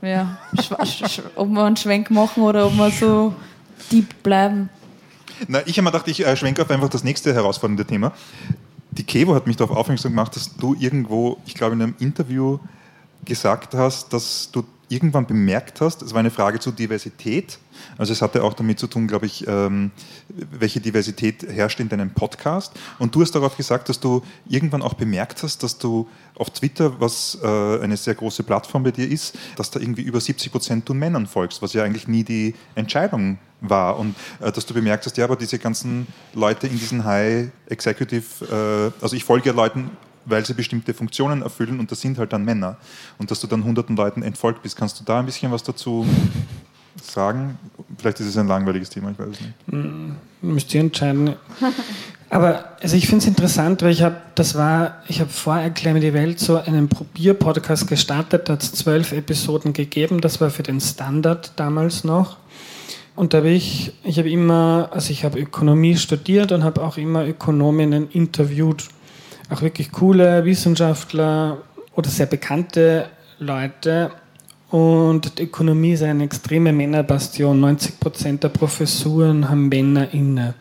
ja, 0.01 0.37
ob 1.35 1.49
wir 1.49 1.63
einen 1.63 1.77
Schwenk 1.77 2.09
machen 2.09 2.43
oder 2.43 2.65
ob 2.65 2.75
wir 2.75 2.89
so 2.89 3.33
deep 3.91 4.23
bleiben. 4.23 4.69
Na, 5.47 5.59
ich 5.65 5.77
habe 5.77 5.83
mir 5.83 5.91
gedacht, 5.91 6.07
ich 6.07 6.25
äh, 6.25 6.35
schwenke 6.35 6.61
auf 6.61 6.71
einfach 6.71 6.89
das 6.89 7.03
nächste 7.03 7.33
herausfordernde 7.33 7.85
Thema. 7.85 8.13
Die 8.91 9.03
Kevo 9.03 9.33
hat 9.35 9.47
mich 9.47 9.57
darauf 9.57 9.75
aufmerksam 9.75 10.11
gemacht, 10.11 10.35
dass 10.35 10.55
du 10.55 10.75
irgendwo, 10.79 11.37
ich 11.45 11.55
glaube 11.55 11.75
in 11.75 11.81
einem 11.81 11.95
Interview 11.99 12.59
gesagt 13.25 13.73
hast, 13.73 14.11
dass 14.13 14.49
du 14.51 14.63
irgendwann 14.89 15.25
bemerkt 15.25 15.81
hast, 15.81 16.01
es 16.01 16.13
war 16.13 16.19
eine 16.19 16.31
Frage 16.31 16.59
zur 16.59 16.73
Diversität, 16.73 17.57
also 17.97 18.13
es 18.13 18.21
hatte 18.21 18.43
auch 18.43 18.53
damit 18.53 18.79
zu 18.79 18.87
tun, 18.87 19.07
glaube 19.07 19.25
ich, 19.25 19.47
ähm, 19.47 19.91
welche 20.27 20.79
Diversität 20.79 21.43
herrscht 21.43 21.79
in 21.79 21.89
deinem 21.89 22.11
Podcast. 22.11 22.73
Und 22.99 23.13
du 23.13 23.21
hast 23.21 23.31
darauf 23.31 23.57
gesagt, 23.57 23.89
dass 23.89 23.99
du 23.99 24.23
irgendwann 24.47 24.81
auch 24.81 24.93
bemerkt 24.93 25.43
hast, 25.43 25.63
dass 25.63 25.77
du 25.77 26.07
auf 26.35 26.49
Twitter, 26.51 26.99
was 26.99 27.37
äh, 27.43 27.47
eine 27.81 27.97
sehr 27.97 28.15
große 28.15 28.43
Plattform 28.43 28.83
bei 28.83 28.91
dir 28.91 29.09
ist, 29.09 29.37
dass 29.55 29.71
da 29.71 29.79
irgendwie 29.79 30.03
über 30.03 30.19
70 30.19 30.51
Prozent 30.51 30.89
du 30.89 30.93
Männern 30.93 31.27
folgst, 31.27 31.61
was 31.61 31.73
ja 31.73 31.83
eigentlich 31.83 32.07
nie 32.07 32.23
die 32.23 32.55
Entscheidung 32.75 33.37
war. 33.61 33.97
Und 33.97 34.15
äh, 34.39 34.51
dass 34.51 34.65
du 34.65 34.73
bemerkt 34.73 35.05
hast, 35.05 35.17
ja, 35.17 35.25
aber 35.25 35.35
diese 35.35 35.59
ganzen 35.59 36.07
Leute 36.33 36.67
in 36.67 36.77
diesen 36.77 37.03
High 37.03 37.49
Executive, 37.67 38.91
äh, 38.99 39.03
also 39.03 39.15
ich 39.15 39.23
folge 39.23 39.49
ja 39.49 39.55
Leuten 39.55 39.91
weil 40.25 40.45
sie 40.45 40.53
bestimmte 40.53 40.93
Funktionen 40.93 41.41
erfüllen 41.41 41.79
und 41.79 41.91
das 41.91 42.01
sind 42.01 42.17
halt 42.17 42.33
dann 42.33 42.45
Männer. 42.45 42.77
Und 43.17 43.31
dass 43.31 43.39
du 43.39 43.47
dann 43.47 43.63
hunderten 43.63 43.95
Leuten 43.95 44.23
entfolgt 44.23 44.63
bist, 44.63 44.75
kannst 44.75 44.99
du 44.99 45.03
da 45.03 45.19
ein 45.19 45.25
bisschen 45.25 45.51
was 45.51 45.63
dazu 45.63 46.05
sagen? 47.01 47.57
Vielleicht 47.97 48.19
ist 48.19 48.27
es 48.27 48.37
ein 48.37 48.47
langweiliges 48.47 48.89
Thema, 48.89 49.11
ich 49.11 49.19
weiß 49.19 49.27
es 49.27 49.41
nicht. 49.41 49.53
Hm, 49.69 50.15
müsst 50.41 50.73
ihr 50.73 50.81
entscheiden. 50.81 51.35
Aber 52.29 52.77
also 52.81 52.95
ich 52.95 53.05
finde 53.05 53.19
es 53.19 53.27
interessant, 53.27 53.83
weil 53.83 53.91
ich 53.91 54.01
habe, 54.01 54.15
das 54.33 54.55
war, 54.55 55.03
ich 55.07 55.19
habe 55.19 55.29
vor 55.29 55.55
Erklär 55.55 55.93
mir 55.93 55.99
die 55.99 56.13
Welt 56.13 56.39
so 56.39 56.57
einen 56.57 56.89
Probier-Podcast 56.89 57.87
gestartet, 57.87 58.49
da 58.49 58.53
hat 58.53 58.63
es 58.63 58.71
zwölf 58.71 59.11
Episoden 59.11 59.73
gegeben, 59.73 60.19
das 60.19 60.41
war 60.41 60.49
für 60.49 60.63
den 60.63 60.81
Standard 60.81 61.51
damals 61.57 62.03
noch. 62.03 62.37
Und 63.15 63.33
da 63.33 63.37
habe 63.39 63.49
ich, 63.49 63.93
ich 64.03 64.17
habe 64.17 64.31
immer, 64.31 64.89
also 64.91 65.11
ich 65.11 65.23
habe 65.23 65.39
Ökonomie 65.39 65.95
studiert 65.95 66.51
und 66.51 66.63
habe 66.63 66.81
auch 66.81 66.97
immer 66.97 67.27
Ökonominnen 67.27 68.09
interviewt 68.09 68.85
auch 69.53 69.61
wirklich 69.61 69.91
coole 69.91 70.43
Wissenschaftler 70.45 71.59
oder 71.95 72.09
sehr 72.09 72.25
bekannte 72.25 73.07
Leute. 73.39 74.11
Und 74.69 75.37
die 75.37 75.43
Ökonomie 75.43 75.93
ist 75.93 76.01
eine 76.01 76.23
extreme 76.23 76.73
Männerbastion. 76.73 77.59
90 77.59 77.99
Prozent 77.99 78.43
der 78.43 78.49
Professuren 78.49 79.47
haben 79.49 79.69
Männer 79.69 80.11
inne. 80.13 80.55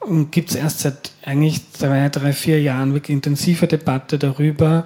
Und 0.00 0.32
gibt 0.32 0.50
es 0.50 0.56
erst 0.56 0.80
seit 0.80 1.12
eigentlich 1.24 1.70
zwei, 1.72 2.08
drei, 2.08 2.32
vier 2.32 2.60
Jahren 2.60 2.92
wirklich 2.92 3.14
intensive 3.14 3.68
Debatte 3.68 4.18
darüber. 4.18 4.84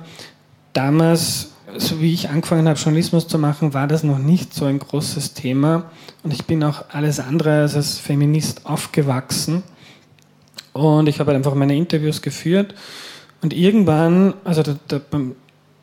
Damals, 0.75 1.53
so 1.79 2.03
wie 2.03 2.13
ich 2.13 2.29
angefangen 2.29 2.69
habe, 2.69 2.79
Journalismus 2.79 3.27
zu 3.27 3.39
machen, 3.39 3.73
war 3.73 3.87
das 3.87 4.03
noch 4.03 4.19
nicht 4.19 4.53
so 4.53 4.67
ein 4.67 4.79
großes 4.79 5.33
Thema. 5.33 5.91
Und 6.23 6.35
ich 6.35 6.45
bin 6.45 6.63
auch 6.63 6.85
alles 6.91 7.19
andere 7.19 7.63
als 7.63 7.75
als 7.75 7.99
Feminist 7.99 8.67
aufgewachsen. 8.67 9.63
Und 10.77 11.09
ich 11.09 11.21
habe 11.21 11.33
halt 11.33 11.37
einfach 11.37 11.55
meine 11.55 11.77
Interviews 11.77 12.23
geführt. 12.23 12.75
Und 13.43 13.53
irgendwann, 13.53 14.35
also 14.45 14.63
da, 14.63 14.77
da, 14.89 15.01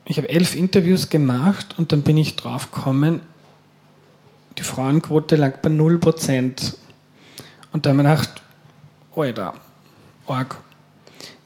ich 0.05 0.17
habe 0.17 0.29
elf 0.29 0.55
Interviews 0.55 1.09
gemacht 1.09 1.75
und 1.77 1.91
dann 1.91 2.01
bin 2.01 2.17
ich 2.17 2.35
drauf 2.35 2.71
gekommen, 2.71 3.21
die 4.57 4.63
Frauenquote 4.63 5.35
lag 5.35 5.57
bei 5.57 5.69
0%. 5.69 6.73
Und 7.71 7.85
da 7.85 7.89
habe 7.89 8.01
ich 8.01 8.05
gedacht, 8.05 8.41
Alter, 9.15 9.53
arg. 10.27 10.57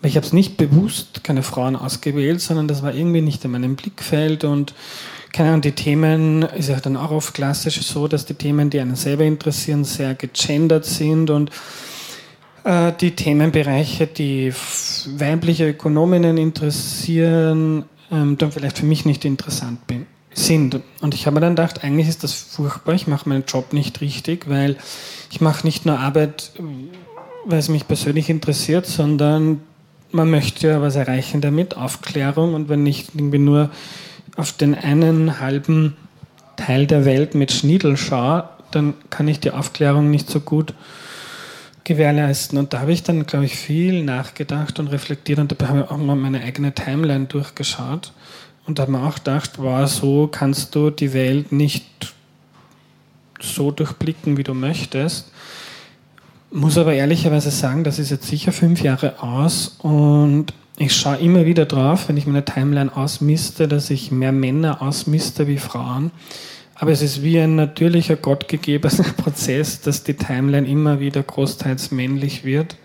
Weil 0.02 0.10
ich 0.10 0.16
habe 0.16 0.26
es 0.26 0.34
nicht 0.34 0.58
bewusst 0.58 1.24
keine 1.24 1.44
Frauen 1.44 1.76
ausgewählt, 1.76 2.42
sondern 2.42 2.68
das 2.68 2.84
war 2.84 2.94
irgendwie 2.94 3.22
nicht 3.22 3.44
in 3.46 3.52
meinem 3.52 3.76
Blickfeld 3.76 4.44
und 4.44 4.74
keine 5.34 5.50
Ahnung, 5.50 5.62
die 5.62 5.74
Themen 5.74 6.44
ist 6.44 6.70
ja 6.70 6.80
dann 6.80 6.98
auch 6.98 7.12
oft 7.12 7.34
klassisch 7.34 7.82
so, 7.82 8.08
dass 8.08 8.26
die 8.26 8.34
Themen, 8.34 8.70
die 8.70 8.80
einen 8.80 8.96
selber 8.96 9.24
interessieren, 9.24 9.84
sehr 9.84 10.16
gegendert 10.16 10.86
sind 10.86 11.30
und 11.30 11.52
äh, 12.68 12.92
die 13.00 13.16
Themenbereiche, 13.16 14.08
die 14.08 14.54
weibliche 15.18 15.70
Ökonominnen 15.70 16.38
interessieren, 16.38 17.86
ähm, 18.12 18.38
dann 18.38 18.52
vielleicht 18.52 18.80
für 18.80 18.86
mich 18.86 19.06
nicht 19.06 19.24
interessant 19.24 19.88
bin, 19.88 20.06
sind. 20.34 20.82
Und 21.02 21.14
ich 21.14 21.26
habe 21.26 21.36
mir 21.36 21.42
dann 21.42 21.56
gedacht, 21.56 21.86
eigentlich 21.86 22.10
ist 22.10 22.26
das 22.26 22.34
furchtbar, 22.34 22.94
ich 22.94 23.08
mache 23.08 23.30
meinen 23.30 23.46
Job 23.48 23.72
nicht 23.72 24.02
richtig, 24.02 24.50
weil 24.50 24.76
ich 25.32 25.40
mache 25.40 25.66
nicht 25.66 25.86
nur 25.86 25.98
Arbeit, 25.98 26.52
weil 27.46 27.60
es 27.60 27.70
mich 27.70 27.88
persönlich 27.88 28.30
interessiert, 28.30 28.86
sondern 28.86 29.62
man 30.12 30.30
möchte 30.30 30.68
ja 30.68 30.82
was 30.82 30.98
erreichen 30.98 31.40
damit, 31.40 31.78
Aufklärung 31.78 32.54
und 32.54 32.68
wenn 32.68 32.86
ich 32.86 33.06
irgendwie 33.16 33.40
nur 33.40 33.70
auf 34.36 34.52
den 34.52 34.76
einen 34.76 35.40
halben 35.40 35.96
Teil 36.58 36.86
der 36.86 37.06
Welt 37.06 37.34
mit 37.34 37.54
Schniedel 37.54 37.96
schaue, 37.96 38.50
dann 38.72 38.94
kann 39.10 39.30
ich 39.30 39.40
die 39.40 39.52
Aufklärung 39.52 40.12
nicht 40.12 40.30
so 40.30 40.42
gut 40.42 40.74
gewährleisten. 41.88 42.60
Und 42.60 42.74
da 42.74 42.82
habe 42.82 42.92
ich 42.92 43.02
dann, 43.02 43.26
glaube 43.26 43.46
ich, 43.46 43.56
viel 43.56 44.04
nachgedacht 44.04 44.78
und 44.78 44.88
reflektiert 44.88 45.40
und 45.40 45.52
dabei 45.52 45.68
habe 45.68 45.80
ich 45.80 45.90
auch 45.90 45.98
mal 45.98 46.16
meine 46.16 46.42
eigene 46.42 46.74
Timeline 46.74 47.26
durchgeschaut 47.26 48.12
und 48.68 48.78
da 48.78 48.84
habe 48.84 48.92
mir 48.92 49.04
auch 49.04 49.16
gedacht, 49.16 49.54
wow, 49.58 49.90
so 49.90 50.28
kannst 50.28 50.76
du 50.76 50.90
die 50.90 51.14
Welt 51.14 51.54
nicht 51.54 52.14
so 53.40 53.72
durchblicken, 53.72 54.36
wie 54.36 54.44
du 54.44 54.54
möchtest. 54.54 55.32
Muss 56.52 56.78
aber 56.78 56.94
ehrlicherweise 56.94 57.50
sagen, 57.50 57.86
das 57.86 57.98
ist 57.98 58.12
jetzt 58.12 58.28
sicher 58.28 58.52
fünf 58.52 58.82
Jahre 58.82 59.24
aus 59.24 59.78
und 59.80 60.54
ich 60.78 60.96
schaue 60.96 61.18
immer 61.18 61.46
wieder 61.46 61.66
drauf, 61.66 62.10
wenn 62.10 62.18
ich 62.18 62.28
meine 62.28 62.44
Timeline 62.44 62.96
ausmiste, 62.96 63.68
dass 63.68 63.90
ich 63.90 64.12
mehr 64.12 64.32
Männer 64.32 64.82
ausmiste 64.82 65.48
wie 65.48 65.58
Frauen. 65.58 66.12
Aber 66.80 66.92
es 66.92 67.02
ist 67.02 67.24
wie 67.24 67.40
ein 67.40 67.56
natürlicher, 67.56 68.16
gottgegebener 68.16 69.04
Prozess, 69.18 69.82
dass 69.82 70.04
die 70.04 70.14
Timeline 70.14 70.68
immer 70.68 71.00
wieder 71.00 71.24
großteils 71.24 71.92
männlich 71.92 72.44
wird. 72.44 72.78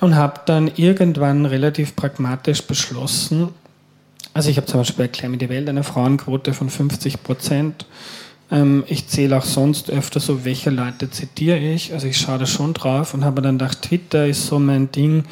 Und 0.00 0.14
habe 0.16 0.40
dann 0.46 0.70
irgendwann 0.76 1.44
relativ 1.44 1.94
pragmatisch 1.94 2.62
beschlossen, 2.62 3.50
also 4.32 4.48
ich 4.48 4.56
habe 4.56 4.66
zum 4.66 4.80
Beispiel 4.80 5.06
bei 5.06 5.08
Climate 5.08 5.38
die 5.46 5.48
Welt 5.48 5.68
eine 5.68 5.82
Frauenquote 5.82 6.54
von 6.54 6.70
50 6.70 7.22
Prozent. 7.22 7.86
Ähm, 8.50 8.84
ich 8.86 9.08
zähle 9.08 9.36
auch 9.36 9.44
sonst 9.44 9.90
öfter 9.90 10.20
so, 10.20 10.44
welche 10.44 10.70
Leute 10.70 11.10
zitiere 11.10 11.58
ich. 11.58 11.92
Also 11.92 12.06
ich 12.06 12.18
schaue 12.18 12.38
da 12.38 12.46
schon 12.46 12.74
drauf 12.74 13.12
und 13.14 13.24
habe 13.24 13.42
dann 13.42 13.58
gedacht, 13.58 13.82
Twitter 13.82 14.26
ist 14.26 14.46
so 14.46 14.58
mein 14.58 14.92
Ding. 14.92 15.24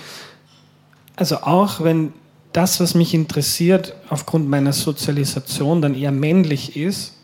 Also 1.16 1.38
auch 1.38 1.82
wenn 1.82 2.12
das, 2.52 2.80
was 2.80 2.94
mich 2.94 3.14
interessiert, 3.14 3.94
aufgrund 4.08 4.48
meiner 4.48 4.72
Sozialisation 4.72 5.80
dann 5.80 5.94
eher 5.94 6.12
männlich 6.12 6.76
ist, 6.76 7.14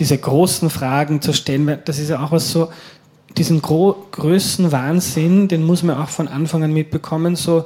diese 0.00 0.18
großen 0.18 0.70
Fragen 0.70 1.22
zu 1.22 1.32
stellen, 1.32 1.78
das 1.84 1.98
ist 1.98 2.10
ja 2.10 2.24
auch 2.24 2.32
was 2.32 2.50
so, 2.50 2.70
diesen 3.36 3.62
größten 3.62 4.72
Wahnsinn, 4.72 5.46
den 5.46 5.64
muss 5.64 5.84
man 5.84 5.96
auch 5.96 6.08
von 6.08 6.26
Anfang 6.26 6.64
an 6.64 6.72
mitbekommen, 6.72 7.36
so, 7.36 7.64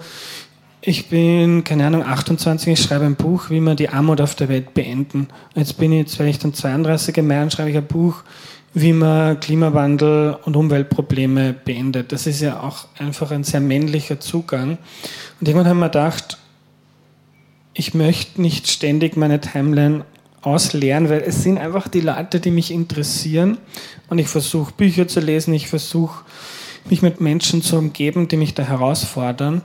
ich 0.82 1.08
bin, 1.08 1.64
keine 1.64 1.86
Ahnung, 1.86 2.02
28, 2.02 2.70
ich 2.74 2.82
schreibe 2.82 3.06
ein 3.06 3.16
Buch, 3.16 3.48
wie 3.48 3.60
wir 3.60 3.74
die 3.74 3.88
Armut 3.88 4.20
auf 4.20 4.34
der 4.34 4.50
Welt 4.50 4.74
beenden. 4.74 5.28
Jetzt 5.54 5.78
bin 5.78 5.92
ich, 5.92 6.00
jetzt 6.00 6.18
werde 6.18 6.28
ich 6.28 6.38
dann 6.38 6.52
32 6.52 7.16
im 7.16 7.26
Mai 7.26 7.42
und 7.42 7.50
schreibe 7.50 7.70
ich 7.70 7.76
ein 7.78 7.86
Buch, 7.86 8.22
wie 8.74 8.92
man 8.92 9.40
Klimawandel 9.40 10.36
und 10.44 10.56
Umweltprobleme 10.56 11.54
beendet. 11.54 12.12
Das 12.12 12.26
ist 12.26 12.42
ja 12.42 12.60
auch 12.60 12.88
einfach 12.98 13.30
ein 13.30 13.44
sehr 13.44 13.60
männlicher 13.60 14.20
Zugang. 14.20 14.76
Und 15.40 15.48
irgendwann 15.48 15.70
haben 15.70 15.78
wir 15.78 15.88
gedacht, 15.88 16.36
ich 17.72 17.94
möchte 17.94 18.42
nicht 18.42 18.68
ständig 18.68 19.16
meine 19.16 19.40
Timeline 19.40 20.04
ausleeren, 20.46 21.08
weil 21.08 21.22
es 21.22 21.42
sind 21.42 21.58
einfach 21.58 21.88
die 21.88 22.00
Leute, 22.00 22.40
die 22.40 22.50
mich 22.50 22.70
interessieren. 22.70 23.58
Und 24.08 24.18
ich 24.18 24.28
versuche 24.28 24.72
Bücher 24.72 25.08
zu 25.08 25.20
lesen, 25.20 25.54
ich 25.54 25.68
versuche 25.68 26.24
mich 26.90 27.02
mit 27.02 27.20
Menschen 27.20 27.62
zu 27.62 27.78
umgeben, 27.78 28.28
die 28.28 28.36
mich 28.36 28.54
da 28.54 28.62
herausfordern. 28.62 29.62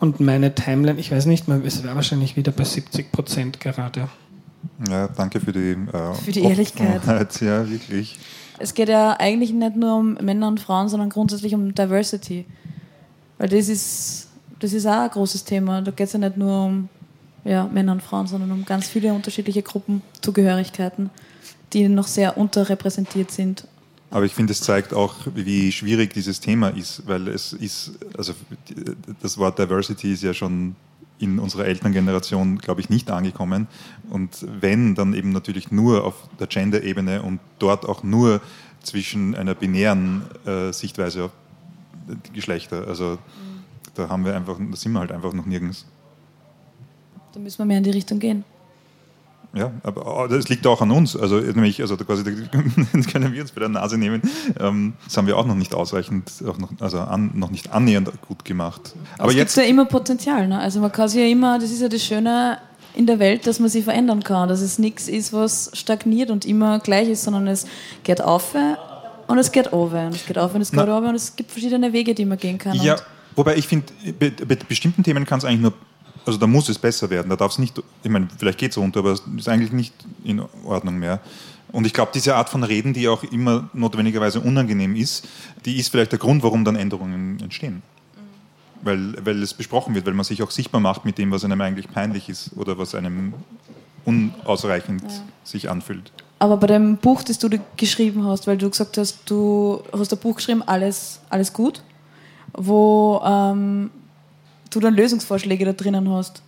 Und 0.00 0.20
meine 0.20 0.54
Timeline, 0.54 1.00
ich 1.00 1.10
weiß 1.10 1.26
nicht, 1.26 1.48
es 1.48 1.82
wäre 1.82 1.94
wahrscheinlich 1.94 2.36
wieder 2.36 2.52
bei 2.52 2.64
70 2.64 3.10
Prozent 3.10 3.60
gerade. 3.60 4.08
Ja, 4.88 5.08
danke 5.08 5.40
für 5.40 5.52
die, 5.52 5.72
äh, 5.92 6.14
für 6.24 6.32
die 6.32 6.44
Ehrlichkeit. 6.44 7.02
Ja, 7.40 7.68
wirklich. 7.68 8.18
Es 8.58 8.74
geht 8.74 8.88
ja 8.88 9.16
eigentlich 9.18 9.52
nicht 9.52 9.76
nur 9.76 9.96
um 9.96 10.14
Männer 10.14 10.48
und 10.48 10.60
Frauen, 10.60 10.88
sondern 10.88 11.10
grundsätzlich 11.10 11.54
um 11.54 11.74
Diversity. 11.74 12.44
Weil 13.38 13.48
das 13.48 13.68
ist, 13.68 14.28
das 14.58 14.72
ist 14.72 14.86
auch 14.86 15.00
ein 15.00 15.10
großes 15.10 15.44
Thema. 15.44 15.80
Da 15.80 15.90
geht 15.90 16.08
es 16.08 16.12
ja 16.12 16.18
nicht 16.18 16.36
nur 16.36 16.64
um 16.66 16.88
ja, 17.48 17.64
Männer 17.66 17.92
und 17.92 18.02
Frauen, 18.02 18.26
sondern 18.26 18.52
um 18.52 18.64
ganz 18.64 18.88
viele 18.88 19.12
unterschiedliche 19.12 19.62
Gruppenzugehörigkeiten, 19.62 21.10
die 21.72 21.88
noch 21.88 22.06
sehr 22.06 22.36
unterrepräsentiert 22.36 23.30
sind 23.30 23.64
aber 24.10 24.24
ich 24.24 24.34
finde, 24.34 24.52
es 24.52 24.60
zeigt 24.60 24.94
auch, 24.94 25.14
wie 25.34 25.70
schwierig 25.70 26.14
dieses 26.14 26.40
Thema 26.40 26.68
ist, 26.68 27.06
weil 27.06 27.28
es 27.28 27.52
ist, 27.52 27.98
also 28.16 28.32
das 29.20 29.36
Wort 29.36 29.58
Diversity 29.58 30.12
ist 30.14 30.22
ja 30.22 30.32
schon 30.32 30.76
in 31.18 31.38
unserer 31.38 31.66
Elterngeneration, 31.66 32.58
glaube 32.58 32.80
ich, 32.80 32.88
nicht 32.88 33.10
angekommen. 33.10 33.66
Und 34.08 34.46
wenn, 34.60 34.94
dann 34.94 35.12
eben 35.14 35.32
natürlich 35.32 35.70
nur 35.70 36.04
auf 36.04 36.14
der 36.38 36.46
Gender-Ebene 36.46 37.22
und 37.22 37.40
dort 37.58 37.86
auch 37.86 38.02
nur 38.02 38.40
zwischen 38.82 39.34
einer 39.34 39.54
binären 39.54 40.22
äh, 40.46 40.72
Sichtweise 40.72 41.24
auf 41.24 41.32
Geschlechter. 42.32 42.86
Also 42.86 43.18
da 43.94 44.08
haben 44.08 44.24
wir 44.24 44.34
einfach, 44.34 44.56
da 44.58 44.76
sind 44.76 44.92
wir 44.92 45.00
halt 45.00 45.12
einfach 45.12 45.34
noch 45.34 45.44
nirgends. 45.44 45.84
Da 47.32 47.40
müssen 47.40 47.58
wir 47.58 47.64
mehr 47.66 47.78
in 47.78 47.84
die 47.84 47.90
Richtung 47.90 48.18
gehen. 48.18 48.44
Ja, 49.54 49.72
aber 49.82 50.28
das 50.28 50.48
liegt 50.48 50.66
auch 50.66 50.82
an 50.82 50.90
uns. 50.90 51.16
Also, 51.16 51.40
nämlich, 51.40 51.80
also 51.80 51.96
quasi, 51.96 52.22
das 52.92 53.06
können 53.06 53.32
wir 53.32 53.40
uns 53.40 53.52
bei 53.52 53.60
der 53.60 53.70
Nase 53.70 53.96
nehmen. 53.96 54.20
Ähm, 54.60 54.94
das 55.04 55.16
haben 55.16 55.26
wir 55.26 55.38
auch 55.38 55.46
noch 55.46 55.54
nicht 55.54 55.74
ausreichend, 55.74 56.30
auch 56.46 56.58
noch, 56.58 56.70
also 56.80 57.00
an, 57.00 57.30
noch 57.34 57.50
nicht 57.50 57.72
annähernd 57.72 58.10
gut 58.26 58.44
gemacht. 58.44 58.94
Aber 59.16 59.30
es 59.30 59.36
gibt 59.36 59.56
ja 59.56 59.62
immer 59.62 59.86
Potenzial. 59.86 60.48
Ne? 60.48 60.58
Also 60.58 60.80
man 60.80 60.92
kann 60.92 61.08
sich 61.08 61.20
ja 61.20 61.26
immer, 61.26 61.58
das 61.58 61.70
ist 61.70 61.80
ja 61.80 61.88
das 61.88 62.04
Schöne 62.04 62.58
in 62.94 63.06
der 63.06 63.18
Welt, 63.18 63.46
dass 63.46 63.58
man 63.58 63.70
sich 63.70 63.84
verändern 63.84 64.22
kann, 64.22 64.48
dass 64.48 64.60
es 64.60 64.78
nichts 64.78 65.08
ist, 65.08 65.32
was 65.32 65.70
stagniert 65.72 66.30
und 66.30 66.44
immer 66.44 66.78
gleich 66.80 67.08
ist, 67.08 67.24
sondern 67.24 67.46
es 67.46 67.66
geht 68.02 68.20
auf 68.20 68.54
und 69.28 69.38
es 69.38 69.52
geht 69.52 69.72
over 69.72 70.06
und 70.06 70.14
es 70.14 70.26
geht 70.26 70.36
auf 70.36 70.54
und 70.54 70.60
es 70.60 70.72
geht 70.72 70.80
over 70.80 71.08
und 71.08 71.14
es 71.14 71.36
gibt 71.36 71.50
verschiedene 71.52 71.92
Wege, 71.92 72.14
die 72.14 72.24
man 72.24 72.38
gehen 72.38 72.58
kann. 72.58 72.74
Ja, 72.82 72.96
wobei 73.36 73.56
ich 73.56 73.68
finde, 73.68 73.86
bei 74.18 74.56
bestimmten 74.68 75.02
Themen 75.04 75.24
kann 75.24 75.38
es 75.38 75.44
eigentlich 75.44 75.60
nur 75.60 75.74
also 76.28 76.38
da 76.38 76.46
muss 76.46 76.68
es 76.68 76.78
besser 76.78 77.08
werden. 77.08 77.30
Da 77.30 77.36
darf 77.36 77.52
es 77.52 77.58
nicht, 77.58 77.82
ich 78.02 78.10
meine, 78.10 78.28
vielleicht 78.36 78.58
geht 78.58 78.72
es 78.72 78.78
runter, 78.78 79.00
aber 79.00 79.12
es 79.12 79.22
ist 79.36 79.48
eigentlich 79.48 79.72
nicht 79.72 79.94
in 80.24 80.42
Ordnung 80.64 80.98
mehr. 80.98 81.20
Und 81.72 81.86
ich 81.86 81.92
glaube, 81.94 82.12
diese 82.14 82.36
Art 82.36 82.50
von 82.50 82.62
Reden, 82.64 82.92
die 82.92 83.08
auch 83.08 83.24
immer 83.24 83.68
notwendigerweise 83.72 84.40
unangenehm 84.40 84.94
ist, 84.94 85.26
die 85.64 85.78
ist 85.78 85.88
vielleicht 85.88 86.12
der 86.12 86.18
Grund, 86.18 86.42
warum 86.42 86.64
dann 86.64 86.76
Änderungen 86.76 87.40
entstehen. 87.40 87.76
Mhm. 87.76 87.80
Weil, 88.82 89.26
weil 89.26 89.42
es 89.42 89.54
besprochen 89.54 89.94
wird, 89.94 90.06
weil 90.06 90.14
man 90.14 90.24
sich 90.24 90.42
auch 90.42 90.50
sichtbar 90.50 90.80
macht 90.80 91.04
mit 91.04 91.16
dem, 91.16 91.30
was 91.30 91.44
einem 91.44 91.60
eigentlich 91.60 91.90
peinlich 91.90 92.28
ist 92.28 92.50
oder 92.56 92.78
was 92.78 92.94
einem 92.94 93.32
unausreichend 94.04 95.02
ja. 95.02 95.08
sich 95.44 95.70
anfühlt. 95.70 96.12
Aber 96.38 96.56
bei 96.58 96.66
dem 96.66 96.98
Buch, 96.98 97.22
das 97.22 97.38
du 97.38 97.48
geschrieben 97.76 98.24
hast, 98.26 98.46
weil 98.46 98.58
du 98.58 98.70
gesagt 98.70 98.96
hast, 98.98 99.28
du 99.30 99.82
hast 99.92 100.12
ein 100.12 100.18
Buch 100.18 100.36
geschrieben, 100.36 100.62
alles, 100.64 101.20
alles 101.30 101.52
gut, 101.52 101.82
wo 102.52 103.20
ähm, 103.24 103.90
du 104.70 104.80
dann 104.80 104.94
Lösungsvorschläge 104.94 105.64
da 105.64 105.72
drinnen 105.72 106.10
hast. 106.10 106.42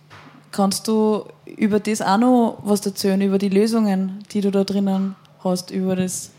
Kannst 0.51 0.87
du 0.87 1.25
über 1.45 1.79
das 1.79 2.01
auch 2.01 2.17
noch 2.17 2.57
was 2.63 2.85
erzählen, 2.85 3.21
über 3.21 3.37
die 3.37 3.49
Lösungen, 3.49 4.19
die 4.31 4.41
du 4.41 4.51
da 4.51 4.63
drinnen 4.63 5.15
hast, 5.43 5.71
über 5.71 5.95
das 5.95 6.31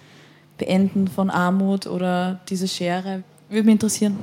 Beenden 0.58 1.08
von 1.08 1.30
Armut 1.30 1.86
oder 1.86 2.40
diese 2.48 2.68
Schere? 2.68 3.22
Würde 3.48 3.64
mich 3.64 3.72
interessieren. 3.72 4.16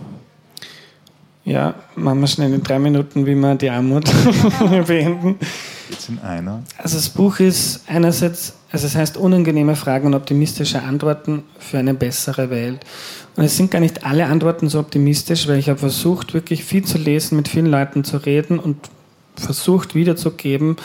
Ja, 1.45 1.75
machen 1.95 2.19
wir 2.19 2.27
schnell 2.27 2.53
in 2.53 2.61
drei 2.61 2.79
Minuten, 2.79 3.25
wie 3.25 3.35
wir 3.35 3.55
die 3.55 3.69
Armut 3.69 4.05
beenden. 4.87 5.39
Jetzt 5.89 6.09
in 6.09 6.19
einer. 6.19 6.63
Also 6.77 6.97
das 6.97 7.09
Buch 7.09 7.39
ist 7.39 7.81
einerseits, 7.87 8.53
also 8.71 8.85
es 8.85 8.95
heißt 8.95 9.17
unangenehme 9.17 9.75
Fragen 9.75 10.07
und 10.07 10.13
optimistische 10.13 10.83
Antworten 10.83 11.43
für 11.57 11.79
eine 11.79 11.93
bessere 11.93 12.49
Welt. 12.49 12.85
Und 13.35 13.45
es 13.45 13.57
sind 13.57 13.71
gar 13.71 13.79
nicht 13.79 14.05
alle 14.05 14.25
Antworten 14.25 14.69
so 14.69 14.79
optimistisch, 14.79 15.47
weil 15.47 15.57
ich 15.57 15.69
habe 15.69 15.79
versucht, 15.79 16.33
wirklich 16.33 16.63
viel 16.63 16.83
zu 16.83 16.97
lesen, 16.97 17.37
mit 17.37 17.47
vielen 17.47 17.67
Leuten 17.67 18.03
zu 18.03 18.17
reden 18.17 18.59
und 18.59 18.89
versucht 19.35 19.95
wiederzugeben, 19.95 20.75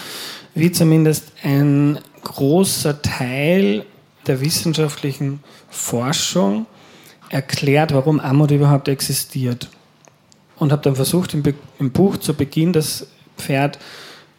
wie 0.55 0.71
zumindest 0.71 1.33
ein 1.43 1.99
großer 2.23 3.03
Teil 3.03 3.85
der 4.27 4.41
wissenschaftlichen 4.41 5.41
Forschung 5.69 6.67
erklärt, 7.29 7.93
warum 7.93 8.21
Armut 8.21 8.53
überhaupt 8.53 8.89
existiert. 8.89 9.69
Und 10.57 10.73
habe 10.73 10.83
dann 10.83 10.97
versucht, 10.97 11.35
im, 11.35 11.43
im, 11.79 11.91
Buch 11.91 12.17
zu 12.17 12.35
Beginn 12.35 12.73
das 12.73 13.07
Pferd 13.37 13.79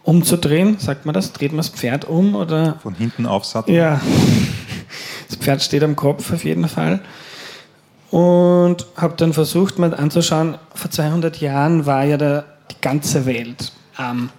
umzudrehen. 0.04 0.78
Sagt 0.80 1.06
man 1.06 1.14
das? 1.14 1.34
Dreht 1.34 1.52
man 1.52 1.58
das 1.58 1.70
Pferd 1.70 2.06
um? 2.06 2.36
Oder? 2.36 2.80
Von 2.82 2.96
hinten 2.96 3.26
aufsatteln? 3.26 3.76
Ja. 3.76 4.02
Das 5.28 5.38
Pferd 5.38 5.62
steht 5.62 5.84
am 5.84 5.96
Kopf 5.96 6.32
auf 6.32 6.46
jeden 6.46 6.68
Fall 6.68 7.02
Und 8.12 8.86
habe 8.96 9.16
dann 9.18 9.34
versucht, 9.34 9.80
mal 9.80 9.94
anzuschauen, 9.94 10.58
vor 10.74 10.92
200 10.92 11.42
Jahren 11.42 11.86
war 11.86 12.04
ja 12.04 12.18
der, 12.18 12.46
die 12.72 12.80
ganze 12.80 13.26
Welt 13.26 13.74
arm, 13.98 14.30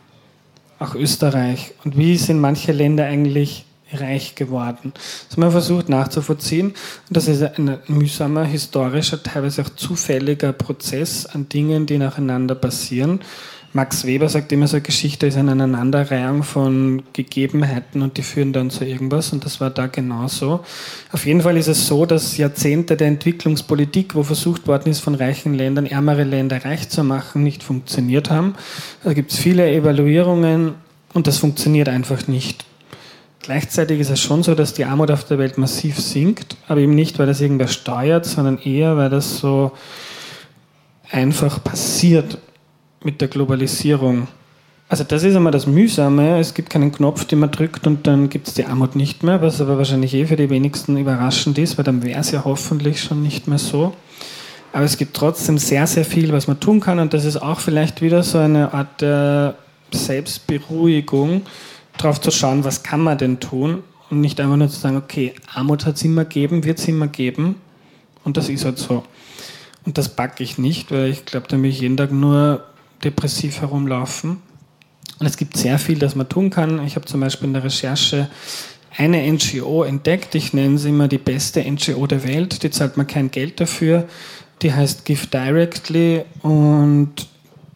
auch 0.78 0.94
Österreich. 0.94 1.74
Und 1.84 1.96
wie 1.96 2.16
sind 2.16 2.40
manche 2.40 2.72
Länder 2.72 3.04
eigentlich 3.04 3.65
reich 3.92 4.34
geworden. 4.34 4.92
Das 4.94 5.36
haben 5.36 5.42
wir 5.44 5.50
versucht 5.50 5.88
nachzuvollziehen. 5.88 6.68
Und 6.68 7.16
das 7.16 7.28
ist 7.28 7.42
ein 7.42 7.78
mühsamer, 7.86 8.44
historischer, 8.44 9.22
teilweise 9.22 9.62
auch 9.62 9.70
zufälliger 9.70 10.52
Prozess 10.52 11.26
an 11.26 11.48
Dingen, 11.48 11.86
die 11.86 11.98
nacheinander 11.98 12.54
passieren. 12.54 13.20
Max 13.76 14.06
Weber 14.06 14.30
sagt 14.30 14.52
immer, 14.52 14.66
so 14.66 14.80
Geschichte 14.80 15.26
ist 15.26 15.36
eine 15.36 15.52
Aneinanderreihung 15.52 16.44
von 16.44 17.02
Gegebenheiten 17.12 18.00
und 18.00 18.16
die 18.16 18.22
führen 18.22 18.54
dann 18.54 18.70
zu 18.70 18.86
irgendwas 18.86 19.34
und 19.34 19.44
das 19.44 19.60
war 19.60 19.68
da 19.68 19.86
genauso. 19.86 20.60
Auf 21.12 21.26
jeden 21.26 21.42
Fall 21.42 21.58
ist 21.58 21.66
es 21.66 21.86
so, 21.86 22.06
dass 22.06 22.38
Jahrzehnte 22.38 22.96
der 22.96 23.08
Entwicklungspolitik, 23.08 24.14
wo 24.14 24.22
versucht 24.22 24.66
worden 24.66 24.90
ist, 24.90 25.00
von 25.00 25.14
reichen 25.14 25.52
Ländern 25.52 25.84
ärmere 25.84 26.24
Länder 26.24 26.64
reich 26.64 26.88
zu 26.88 27.04
machen, 27.04 27.42
nicht 27.42 27.62
funktioniert 27.62 28.30
haben. 28.30 28.54
Da 29.04 29.12
gibt 29.12 29.32
es 29.32 29.38
viele 29.38 29.70
Evaluierungen 29.70 30.72
und 31.12 31.26
das 31.26 31.36
funktioniert 31.36 31.90
einfach 31.90 32.28
nicht. 32.28 32.64
Gleichzeitig 33.42 34.00
ist 34.00 34.10
es 34.10 34.20
schon 34.20 34.42
so, 34.42 34.54
dass 34.54 34.74
die 34.74 34.84
Armut 34.84 35.10
auf 35.10 35.24
der 35.24 35.38
Welt 35.38 35.56
massiv 35.56 36.00
sinkt, 36.00 36.56
aber 36.66 36.80
eben 36.80 36.94
nicht, 36.94 37.18
weil 37.18 37.26
das 37.26 37.40
irgendwer 37.40 37.68
steuert, 37.68 38.24
sondern 38.24 38.58
eher, 38.58 38.96
weil 38.96 39.10
das 39.10 39.38
so 39.38 39.72
einfach 41.10 41.62
passiert 41.62 42.38
mit 43.04 43.20
der 43.20 43.28
Globalisierung. 43.28 44.26
Also 44.88 45.02
das 45.02 45.24
ist 45.24 45.34
einmal 45.34 45.52
das 45.52 45.66
Mühsame. 45.66 46.38
Es 46.38 46.54
gibt 46.54 46.70
keinen 46.70 46.92
Knopf, 46.92 47.24
den 47.24 47.40
man 47.40 47.50
drückt 47.50 47.86
und 47.86 48.06
dann 48.06 48.28
gibt 48.28 48.48
es 48.48 48.54
die 48.54 48.64
Armut 48.64 48.94
nicht 48.94 49.22
mehr, 49.22 49.42
was 49.42 49.60
aber 49.60 49.78
wahrscheinlich 49.78 50.14
eh 50.14 50.26
für 50.26 50.36
die 50.36 50.50
wenigsten 50.50 50.96
überraschend 50.96 51.58
ist, 51.58 51.76
weil 51.76 51.84
dann 51.84 52.02
wäre 52.04 52.20
es 52.20 52.30
ja 52.30 52.44
hoffentlich 52.44 53.02
schon 53.02 53.22
nicht 53.22 53.48
mehr 53.48 53.58
so. 53.58 53.94
Aber 54.72 54.84
es 54.84 54.96
gibt 54.96 55.16
trotzdem 55.16 55.58
sehr, 55.58 55.86
sehr 55.86 56.04
viel, 56.04 56.32
was 56.32 56.46
man 56.46 56.60
tun 56.60 56.80
kann 56.80 56.98
und 56.98 57.14
das 57.14 57.24
ist 57.24 57.38
auch 57.38 57.60
vielleicht 57.60 58.02
wieder 58.02 58.22
so 58.22 58.38
eine 58.38 58.74
Art 58.74 59.00
der 59.00 59.56
Selbstberuhigung, 59.90 61.42
darauf 61.98 62.20
zu 62.20 62.30
schauen, 62.30 62.64
was 62.64 62.82
kann 62.82 63.00
man 63.00 63.18
denn 63.18 63.40
tun 63.40 63.82
und 64.10 64.20
nicht 64.20 64.40
einfach 64.40 64.56
nur 64.56 64.68
zu 64.68 64.78
sagen, 64.78 64.96
okay, 64.96 65.34
Armut 65.52 65.86
hat 65.86 65.96
es 65.96 66.04
immer 66.04 66.24
gegeben, 66.24 66.64
wird 66.64 66.78
es 66.78 66.88
immer 66.88 67.08
geben 67.08 67.56
und 68.24 68.36
das 68.36 68.48
ist 68.48 68.64
halt 68.64 68.78
so. 68.78 69.04
Und 69.84 69.98
das 69.98 70.08
packe 70.08 70.42
ich 70.42 70.58
nicht, 70.58 70.90
weil 70.90 71.10
ich 71.10 71.24
glaube, 71.24 71.46
da 71.48 71.60
will 71.62 71.70
ich 71.70 71.80
jeden 71.80 71.96
Tag 71.96 72.10
nur 72.10 72.64
depressiv 73.04 73.60
herumlaufen. 73.60 74.38
Und 75.18 75.26
es 75.26 75.36
gibt 75.36 75.56
sehr 75.56 75.78
viel, 75.78 75.98
das 75.98 76.16
man 76.16 76.28
tun 76.28 76.50
kann. 76.50 76.84
Ich 76.84 76.96
habe 76.96 77.06
zum 77.06 77.20
Beispiel 77.20 77.46
in 77.46 77.54
der 77.54 77.64
Recherche 77.64 78.28
eine 78.96 79.30
NGO 79.30 79.84
entdeckt. 79.84 80.34
Ich 80.34 80.52
nenne 80.52 80.76
sie 80.78 80.88
immer 80.88 81.08
die 81.08 81.18
beste 81.18 81.60
NGO 81.60 82.06
der 82.06 82.26
Welt. 82.26 82.62
Die 82.62 82.70
zahlt 82.70 82.96
man 82.96 83.06
kein 83.06 83.30
Geld 83.30 83.60
dafür. 83.60 84.08
Die 84.62 84.72
heißt 84.72 85.04
Give 85.04 85.26
Directly 85.26 86.24
und 86.42 87.12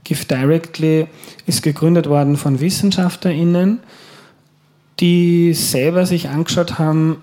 Give 0.02 0.24
Directly 0.24 1.06
ist 1.46 1.62
gegründet 1.62 2.08
worden 2.08 2.36
von 2.36 2.60
WissenschaftlerInnen, 2.60 3.80
die 5.00 5.54
selber 5.54 6.06
sich 6.06 6.28
angeschaut 6.28 6.78
haben, 6.78 7.22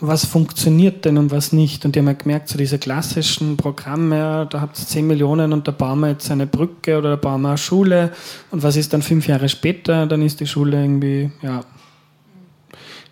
was 0.00 0.24
funktioniert 0.24 1.04
denn 1.04 1.18
und 1.18 1.32
was 1.32 1.52
nicht. 1.52 1.84
Und 1.84 1.94
die 1.94 1.98
haben 1.98 2.06
halt 2.06 2.20
gemerkt, 2.20 2.48
so 2.48 2.56
diese 2.56 2.78
klassischen 2.78 3.56
Programme, 3.56 4.46
da 4.48 4.60
habt 4.60 4.78
ihr 4.78 4.86
10 4.86 5.06
Millionen 5.06 5.52
und 5.52 5.66
da 5.66 5.72
bauen 5.72 6.00
wir 6.00 6.10
jetzt 6.10 6.30
eine 6.30 6.46
Brücke 6.46 6.98
oder 6.98 7.10
da 7.10 7.16
bauen 7.16 7.42
wir 7.42 7.48
eine 7.48 7.58
Schule. 7.58 8.12
Und 8.50 8.62
was 8.62 8.76
ist 8.76 8.92
dann 8.92 9.02
fünf 9.02 9.26
Jahre 9.26 9.48
später? 9.48 10.06
Dann 10.06 10.22
ist 10.22 10.38
die 10.38 10.46
Schule 10.46 10.80
irgendwie, 10.80 11.32
ja, 11.42 11.62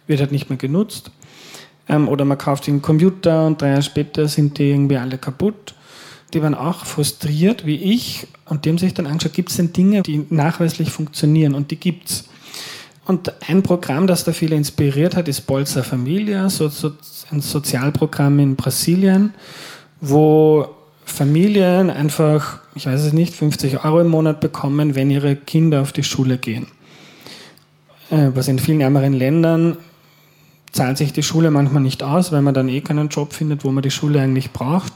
wird 0.07 0.21
halt 0.21 0.31
nicht 0.31 0.49
mehr 0.49 0.59
genutzt. 0.59 1.11
Ähm, 1.89 2.09
oder 2.09 2.25
man 2.25 2.39
kauft 2.39 2.69
einen 2.69 2.83
Computer 2.83 3.47
und 3.47 3.61
drei 3.61 3.71
Jahre 3.71 3.83
später 3.83 4.29
sind 4.29 4.59
die 4.59 4.71
irgendwie 4.71 4.97
alle 4.97 5.19
kaputt. 5.19 5.75
Die 6.35 6.43
waren 6.43 6.55
auch 6.55 6.85
frustriert, 6.85 7.67
wie 7.67 7.77
ich, 7.77 8.29
und 8.45 8.65
die 8.65 8.71
haben 8.71 8.79
sich 8.79 8.95
dann 8.95 9.07
angeschaut, 9.07 9.33
gibt 9.33 9.51
es 9.51 9.57
denn 9.57 9.73
Dinge, 9.73 10.03
die 10.03 10.25
nachweislich 10.31 10.91
funktionieren? 10.91 11.55
Und 11.55 11.73
die 11.73 11.77
gibt 11.77 12.11
es. 12.11 12.29
Und 13.07 13.33
ein 13.49 13.63
Programm, 13.63 14.09
das 14.09 14.25
da 14.25 14.33
viele 14.33 14.57
inspiriert 14.57 15.15
hat, 15.15 15.29
ist 15.29 15.43
Bolsa 15.43 15.85
Familia, 15.85 16.51
so, 16.51 16.69
so 16.69 16.93
ein 17.31 17.41
Sozialprogramm 17.41 18.41
in 18.41 18.57
Brasilien, 18.57 19.33
wo 20.01 20.69
Familien 21.05 21.89
einfach, 21.89 22.59
ich 22.75 22.87
weiß 22.87 23.03
es 23.03 23.13
nicht, 23.13 23.33
50 23.33 23.85
Euro 23.85 24.01
im 24.01 24.09
Monat 24.09 24.41
bekommen, 24.41 24.97
wenn 24.97 25.09
ihre 25.11 25.37
Kinder 25.37 25.83
auf 25.83 25.93
die 25.93 26.03
Schule 26.03 26.37
gehen. 26.37 26.67
Äh, 28.11 28.31
was 28.35 28.49
in 28.49 28.59
vielen 28.59 28.81
ärmeren 28.81 29.13
Ländern 29.13 29.77
zahlt 30.73 30.99
sich 30.99 31.13
die 31.13 31.23
Schule 31.23 31.53
manchmal 31.53 31.83
nicht 31.83 32.03
aus, 32.03 32.33
weil 32.33 32.43
man 32.43 32.55
dann 32.55 32.69
eh 32.69 32.81
keinen 32.81 33.09
Job 33.09 33.33
findet, 33.33 33.65
wo 33.65 33.71
man 33.71 33.83
die 33.83 33.91
Schule 33.91 34.21
eigentlich 34.21 34.51
braucht. 34.53 34.95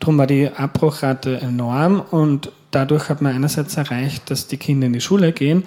Darum 0.00 0.18
war 0.18 0.26
die 0.26 0.48
Abbruchrate 0.48 1.40
enorm 1.40 2.00
und 2.00 2.50
dadurch 2.72 3.08
hat 3.08 3.22
man 3.22 3.34
einerseits 3.34 3.76
erreicht, 3.76 4.30
dass 4.30 4.48
die 4.48 4.58
Kinder 4.58 4.88
in 4.88 4.92
die 4.92 5.00
Schule 5.00 5.32
gehen 5.32 5.62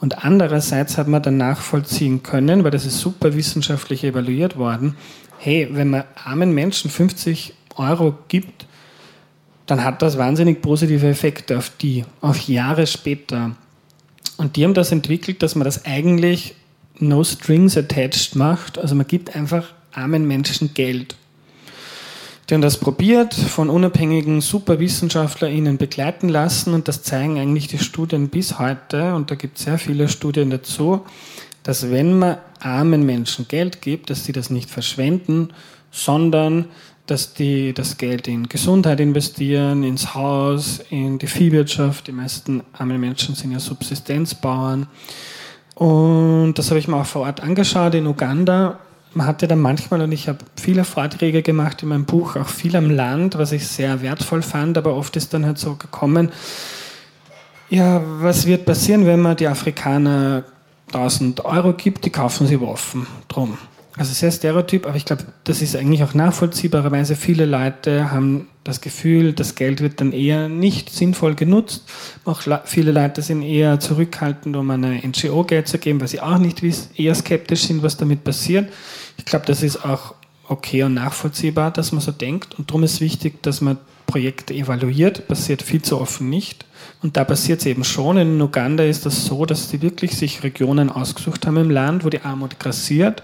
und 0.00 0.24
andererseits 0.24 0.96
hat 0.96 1.08
man 1.08 1.22
dann 1.22 1.36
nachvollziehen 1.36 2.22
können, 2.22 2.64
weil 2.64 2.70
das 2.70 2.86
ist 2.86 2.98
super 3.00 3.34
wissenschaftlich 3.34 4.02
evaluiert 4.02 4.56
worden, 4.56 4.96
hey, 5.38 5.68
wenn 5.72 5.90
man 5.90 6.04
armen 6.22 6.52
Menschen 6.54 6.90
50 6.90 7.54
Euro 7.76 8.16
gibt, 8.28 8.66
dann 9.66 9.84
hat 9.84 10.02
das 10.02 10.18
wahnsinnig 10.18 10.62
positive 10.62 11.06
Effekte 11.06 11.56
auf 11.58 11.70
die, 11.80 12.04
auf 12.20 12.48
Jahre 12.48 12.86
später. 12.86 13.52
Und 14.36 14.56
die 14.56 14.64
haben 14.64 14.74
das 14.74 14.90
entwickelt, 14.90 15.42
dass 15.42 15.54
man 15.54 15.64
das 15.64 15.84
eigentlich 15.84 16.54
no 16.98 17.22
strings 17.22 17.76
attached 17.76 18.34
macht. 18.34 18.78
Also 18.78 18.94
man 18.94 19.06
gibt 19.06 19.36
einfach 19.36 19.72
armen 19.92 20.26
Menschen 20.26 20.74
Geld. 20.74 21.14
Die 22.50 22.54
haben 22.54 22.62
das 22.62 22.78
probiert, 22.78 23.32
von 23.32 23.70
unabhängigen 23.70 24.40
SuperwissenschaftlerInnen 24.40 25.78
begleiten 25.78 26.28
lassen 26.28 26.74
und 26.74 26.88
das 26.88 27.04
zeigen 27.04 27.38
eigentlich 27.38 27.68
die 27.68 27.78
Studien 27.78 28.28
bis 28.28 28.58
heute 28.58 29.14
und 29.14 29.30
da 29.30 29.36
gibt 29.36 29.58
es 29.58 29.66
sehr 29.66 29.78
viele 29.78 30.08
Studien 30.08 30.50
dazu, 30.50 31.02
dass 31.62 31.92
wenn 31.92 32.18
man 32.18 32.38
armen 32.58 33.06
Menschen 33.06 33.46
Geld 33.46 33.80
gibt, 33.80 34.10
dass 34.10 34.24
sie 34.24 34.32
das 34.32 34.50
nicht 34.50 34.68
verschwenden, 34.68 35.50
sondern 35.92 36.64
dass 37.06 37.34
die 37.34 37.72
das 37.72 37.98
Geld 37.98 38.26
in 38.26 38.48
Gesundheit 38.48 38.98
investieren, 38.98 39.84
ins 39.84 40.16
Haus, 40.16 40.80
in 40.90 41.20
die 41.20 41.28
Viehwirtschaft. 41.28 42.08
Die 42.08 42.12
meisten 42.12 42.64
armen 42.72 42.98
Menschen 42.98 43.36
sind 43.36 43.52
ja 43.52 43.60
Subsistenzbauern. 43.60 44.88
Und 45.76 46.54
das 46.54 46.70
habe 46.70 46.80
ich 46.80 46.88
mir 46.88 46.96
auch 46.96 47.06
vor 47.06 47.22
Ort 47.22 47.44
angeschaut 47.44 47.94
in 47.94 48.08
Uganda 48.08 48.80
man 49.12 49.26
hatte 49.26 49.48
dann 49.48 49.60
manchmal, 49.60 50.02
und 50.02 50.12
ich 50.12 50.28
habe 50.28 50.38
viele 50.60 50.84
Vorträge 50.84 51.42
gemacht 51.42 51.82
in 51.82 51.88
meinem 51.88 52.04
Buch, 52.04 52.36
auch 52.36 52.48
viel 52.48 52.76
am 52.76 52.90
Land, 52.90 53.36
was 53.38 53.52
ich 53.52 53.66
sehr 53.66 54.02
wertvoll 54.02 54.42
fand, 54.42 54.78
aber 54.78 54.94
oft 54.94 55.16
ist 55.16 55.34
dann 55.34 55.44
halt 55.44 55.58
so 55.58 55.74
gekommen, 55.74 56.30
ja, 57.68 58.02
was 58.20 58.46
wird 58.46 58.66
passieren, 58.66 59.06
wenn 59.06 59.20
man 59.20 59.36
die 59.36 59.46
Afrikaner 59.46 60.44
1000 60.88 61.44
Euro 61.44 61.72
gibt, 61.72 62.04
die 62.04 62.10
kaufen 62.10 62.46
sie 62.46 62.60
Waffen 62.60 63.06
drum. 63.28 63.58
Also 63.96 64.14
sehr 64.14 64.30
stereotyp, 64.30 64.86
aber 64.86 64.96
ich 64.96 65.04
glaube, 65.04 65.24
das 65.44 65.62
ist 65.62 65.76
eigentlich 65.76 66.02
auch 66.02 66.14
nachvollziehbarerweise. 66.14 67.16
Viele 67.16 67.44
Leute 67.44 68.10
haben 68.10 68.48
das 68.64 68.80
Gefühl, 68.80 69.32
das 69.32 69.56
Geld 69.56 69.82
wird 69.82 70.00
dann 70.00 70.12
eher 70.12 70.48
nicht 70.48 70.90
sinnvoll 70.90 71.34
genutzt. 71.34 71.84
Auch 72.24 72.40
viele 72.64 72.92
Leute 72.92 73.20
sind 73.20 73.42
eher 73.42 73.78
zurückhaltend, 73.78 74.56
um 74.56 74.70
eine 74.70 75.00
NGO 75.06 75.44
Geld 75.44 75.68
zu 75.68 75.78
geben, 75.78 76.00
weil 76.00 76.08
sie 76.08 76.20
auch 76.20 76.38
nicht 76.38 76.62
eher 76.96 77.14
skeptisch 77.14 77.66
sind, 77.66 77.82
was 77.82 77.96
damit 77.96 78.24
passiert. 78.24 78.72
Ich 79.20 79.26
glaube, 79.26 79.44
das 79.44 79.62
ist 79.62 79.84
auch 79.84 80.14
okay 80.48 80.82
und 80.82 80.94
nachvollziehbar, 80.94 81.70
dass 81.70 81.92
man 81.92 82.00
so 82.00 82.10
denkt. 82.10 82.58
Und 82.58 82.70
darum 82.70 82.82
ist 82.82 83.02
wichtig, 83.02 83.42
dass 83.42 83.60
man 83.60 83.76
Projekte 84.06 84.54
evaluiert. 84.54 85.28
Passiert 85.28 85.60
viel 85.60 85.82
zu 85.82 86.00
offen 86.00 86.30
nicht. 86.30 86.64
Und 87.02 87.18
da 87.18 87.24
passiert 87.24 87.60
es 87.60 87.66
eben 87.66 87.84
schon. 87.84 88.16
In 88.16 88.40
Uganda 88.40 88.82
ist 88.82 89.04
das 89.04 89.26
so, 89.26 89.44
dass 89.44 89.68
sie 89.68 89.82
wirklich 89.82 90.16
sich 90.16 90.42
Regionen 90.42 90.90
ausgesucht 90.90 91.46
haben 91.46 91.58
im 91.58 91.70
Land, 91.70 92.04
wo 92.04 92.08
die 92.08 92.22
Armut 92.22 92.58
grassiert 92.58 93.22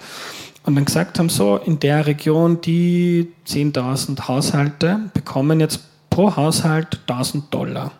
und 0.66 0.74
dann 0.74 0.84
gesagt 0.84 1.18
haben, 1.18 1.30
so 1.30 1.56
in 1.56 1.80
der 1.80 2.06
Region, 2.06 2.60
die 2.60 3.32
10.000 3.46 4.28
Haushalte 4.28 5.00
bekommen 5.14 5.60
jetzt 5.60 5.80
pro 6.10 6.36
Haushalt 6.36 7.00
1.000 7.06 7.44
Dollar. 7.50 7.92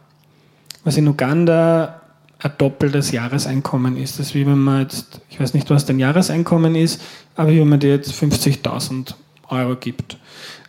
Was 0.84 0.96
in 0.96 1.08
Uganda 1.08 2.02
ein 2.47 2.59
doppeltes 2.59 3.12
Jahreseinkommen 3.12 3.97
ist. 3.97 4.18
Das 4.18 4.28
ist 4.28 4.35
wie 4.35 4.47
wenn 4.47 4.59
man 4.59 4.82
jetzt, 4.82 5.20
ich 5.31 5.40
weiß 5.40 5.55
nicht, 5.55 5.70
was 5.70 5.86
dein 5.86 5.98
Jahreseinkommen 5.98 6.74
ist, 6.74 7.01
aber 7.35 7.51
wie 7.51 7.60
wenn 7.60 7.68
man 7.68 7.81
dir 7.81 7.90
jetzt 7.90 8.12
50.000 8.12 9.14
Euro 9.48 9.77
gibt. 9.77 10.16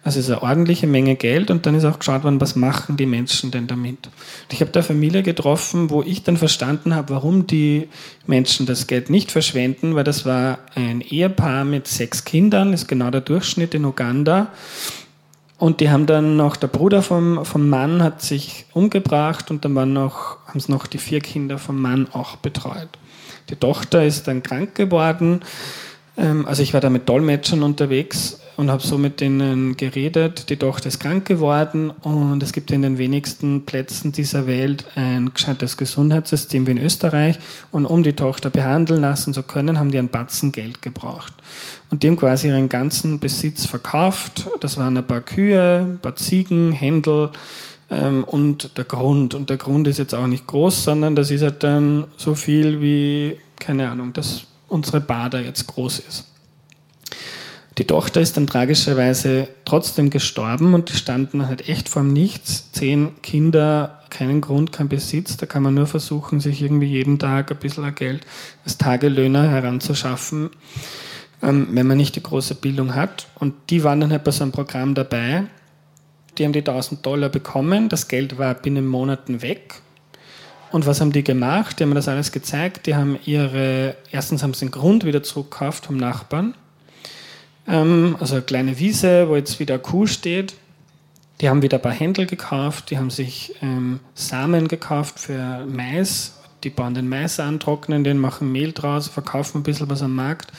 Also 0.04 0.20
es 0.20 0.30
ist 0.30 0.32
eine 0.32 0.44
ordentliche 0.44 0.88
Menge 0.88 1.16
Geld 1.16 1.52
und 1.52 1.66
dann 1.66 1.76
ist 1.76 1.84
auch 1.84 2.00
geschaut 2.00 2.24
worden, 2.24 2.40
was 2.40 2.56
machen 2.56 2.96
die 2.96 3.06
Menschen 3.06 3.52
denn 3.52 3.68
damit. 3.68 4.08
Und 4.08 4.54
ich 4.54 4.62
habe 4.62 4.72
da 4.72 4.82
Familie 4.82 5.22
getroffen, 5.22 5.90
wo 5.90 6.02
ich 6.02 6.24
dann 6.24 6.38
verstanden 6.38 6.96
habe, 6.96 7.14
warum 7.14 7.46
die 7.46 7.90
Menschen 8.26 8.66
das 8.66 8.88
Geld 8.88 9.10
nicht 9.10 9.32
verschwenden, 9.32 9.96
weil 9.96 10.06
das 10.06 10.26
war 10.26 10.60
ein 10.76 11.02
Ehepaar 11.02 11.66
mit 11.66 11.88
sechs 11.88 12.24
Kindern, 12.24 12.72
ist 12.72 12.88
genau 12.88 13.12
der 13.12 13.20
Durchschnitt 13.22 13.74
in 13.74 13.84
Uganda. 13.84 14.48
Und 15.58 15.82
die 15.82 15.90
haben 15.90 16.06
dann 16.06 16.38
noch, 16.38 16.56
der 16.56 16.68
Bruder 16.68 17.02
vom, 17.02 17.44
vom 17.44 17.68
Mann 17.68 18.04
hat 18.04 18.22
sich 18.22 18.66
umgebracht 18.74 19.50
und 19.50 19.66
dann 19.66 19.74
waren 19.74 19.92
noch, 19.92 20.38
haben 20.46 20.60
es 20.60 20.70
noch 20.70 20.86
die 20.86 21.00
vier 21.00 21.20
Kinder 21.20 21.58
vom 21.58 21.82
Mann 21.82 22.08
auch 22.14 22.36
betreut. 22.36 22.90
Die 23.50 23.56
Tochter 23.56 24.06
ist 24.06 24.28
dann 24.28 24.44
krank 24.44 24.76
geworden. 24.76 25.42
Ähm, 26.16 26.46
also 26.46 26.62
ich 26.62 26.74
war 26.74 26.82
da 26.82 26.90
mit 26.90 27.10
Dolmetschern 27.10 27.64
unterwegs 27.64 28.40
und 28.58 28.72
habe 28.72 28.82
so 28.82 28.98
mit 28.98 29.22
denen 29.22 29.78
geredet. 29.78 30.50
Die 30.50 30.58
Tochter 30.58 30.88
ist 30.88 31.00
krank 31.00 31.26
geworden 31.26 31.92
und 31.92 32.42
es 32.42 32.52
gibt 32.52 32.72
in 32.72 32.82
den 32.82 32.98
wenigsten 32.98 33.66
Plätzen 33.66 34.12
dieser 34.12 34.48
Welt 34.48 34.86
ein 34.96 35.32
gescheites 35.32 35.78
Gesundheitssystem 35.78 36.66
wie 36.66 36.72
in 36.72 36.80
Österreich. 36.80 37.38
Und 37.72 37.86
um 37.86 38.02
die 38.02 38.14
Tochter 38.14 38.50
behandeln 38.50 39.02
lassen 39.02 39.34
zu 39.34 39.44
können, 39.44 39.78
haben 39.78 39.92
die 39.92 40.00
einen 40.00 40.10
Batzen 40.10 40.52
Geld 40.52 40.82
gebraucht. 40.82 41.34
Und 41.92 42.02
die 42.02 42.08
haben 42.08 42.18
quasi 42.18 42.48
ihren 42.48 42.68
ganzen 42.68 43.20
Besitz 43.20 43.68
verkauft. 43.68 44.50
Das 44.60 44.78
waren 44.78 44.98
ein 44.98 45.06
paar 45.06 45.22
Kühe, 45.22 45.86
ein 45.88 46.00
paar 46.00 46.16
Ziegen, 46.16 46.72
Händel 46.72 47.30
ähm, 47.92 48.24
und 48.24 48.76
der 48.76 48.86
Grund. 48.86 49.36
Und 49.36 49.52
der 49.52 49.58
Grund 49.58 49.88
ist 49.88 50.00
jetzt 50.00 50.16
auch 50.16 50.28
nicht 50.28 50.48
groß, 50.48 50.84
sondern 50.84 51.16
das 51.16 51.30
ist 51.30 51.44
halt 51.44 51.64
dann 51.64 52.06
so 52.18 52.34
viel 52.34 52.82
wie, 52.82 53.38
keine 53.60 53.88
Ahnung, 53.88 54.14
dass 54.14 54.46
unsere 54.68 55.00
Bader 55.00 55.42
jetzt 55.42 55.68
groß 55.68 56.00
ist. 56.00 56.26
Die 57.78 57.86
Tochter 57.86 58.22
ist 58.22 58.36
dann 58.38 58.48
tragischerweise 58.48 59.48
trotzdem 59.64 60.10
gestorben 60.10 60.74
und 60.74 60.90
die 60.90 60.98
standen 60.98 61.48
halt 61.48 61.70
echt 61.70 61.90
vorm 61.90 62.12
Nichts. 62.12 62.72
Zehn 62.72 63.22
Kinder, 63.22 64.02
keinen 64.10 64.42
Grund, 64.42 64.72
kein 64.72 64.90
Besitz. 64.90 65.38
Da 65.38 65.46
kann 65.46 65.62
man 65.62 65.76
nur 65.76 65.86
versuchen, 65.86 66.40
sich 66.40 66.64
irgendwie 66.64 66.88
jeden 66.88 67.20
Tag 67.20 67.52
ein 67.52 67.58
bisschen 67.58 67.94
Geld 67.94 68.26
als 68.66 68.80
Tagelöhner 68.80 69.48
heranzuschaffen, 69.52 70.50
ähm, 71.44 71.68
wenn 71.72 71.86
man 71.86 71.98
nicht 71.98 72.16
die 72.16 72.24
große 72.24 72.56
Bildung 72.56 72.96
hat. 72.96 73.28
Und 73.36 73.54
die 73.70 73.84
waren 73.84 74.02
dann 74.02 74.12
halt 74.12 74.24
bei 74.24 74.32
so 74.32 74.44
einem 74.44 74.54
Programm 74.54 74.96
dabei. 74.96 75.44
Die 76.38 76.46
haben 76.46 76.54
die 76.54 76.64
1000 76.64 77.06
Dollar 77.06 77.30
bekommen. 77.30 77.90
Das 77.90 78.08
Geld 78.08 78.40
war 78.40 78.56
binnen 78.56 78.88
Monaten 78.88 79.44
weg. 79.44 79.82
Und 80.72 80.88
was 80.88 81.00
haben 81.00 81.12
die 81.12 81.24
gemacht? 81.24 81.80
Die 81.80 81.84
haben 81.84 81.90
mir 81.90 81.96
das 81.96 82.08
alles 82.08 82.32
gezeigt. 82.32 82.88
Die 82.88 82.96
haben 82.96 83.20
ihre, 83.26 83.96
erstens 84.12 84.42
haben 84.42 84.56
sie 84.56 84.66
den 84.66 84.72
Grund 84.72 85.06
wieder 85.06 85.22
zurückgekauft 85.22 85.86
vom 85.86 85.98
Nachbarn 85.98 86.56
ähm, 87.68 88.16
also 88.20 88.36
eine 88.36 88.44
kleine 88.44 88.80
Wiese, 88.80 89.28
wo 89.30 89.36
jetzt 89.36 89.60
wieder 89.60 89.80
Kuh 89.80 90.08
steht. 90.08 90.56
Die 91.42 91.50
haben 91.50 91.62
wieder 91.62 91.78
ein 91.78 91.82
paar 91.84 91.94
Händel 91.94 92.26
gekauft, 92.26 92.90
die 92.90 92.98
haben 92.98 93.12
sich 93.12 93.54
ähm, 93.62 94.00
Samen 94.16 94.68
gekauft 94.68 95.20
für 95.20 95.66
Mais. 95.68 96.34
Die 96.64 96.72
bauen 96.72 96.96
den 96.96 97.08
Mais 97.08 97.40
an, 97.40 97.60
trocknen 97.60 98.04
den, 98.04 98.18
machen 98.18 98.52
Mehl 98.52 98.72
draus, 98.72 99.08
verkaufen 99.08 99.60
ein 99.60 99.64
bisschen 99.64 99.90
was 99.92 100.02
am 100.02 100.16
Markt. 100.16 100.52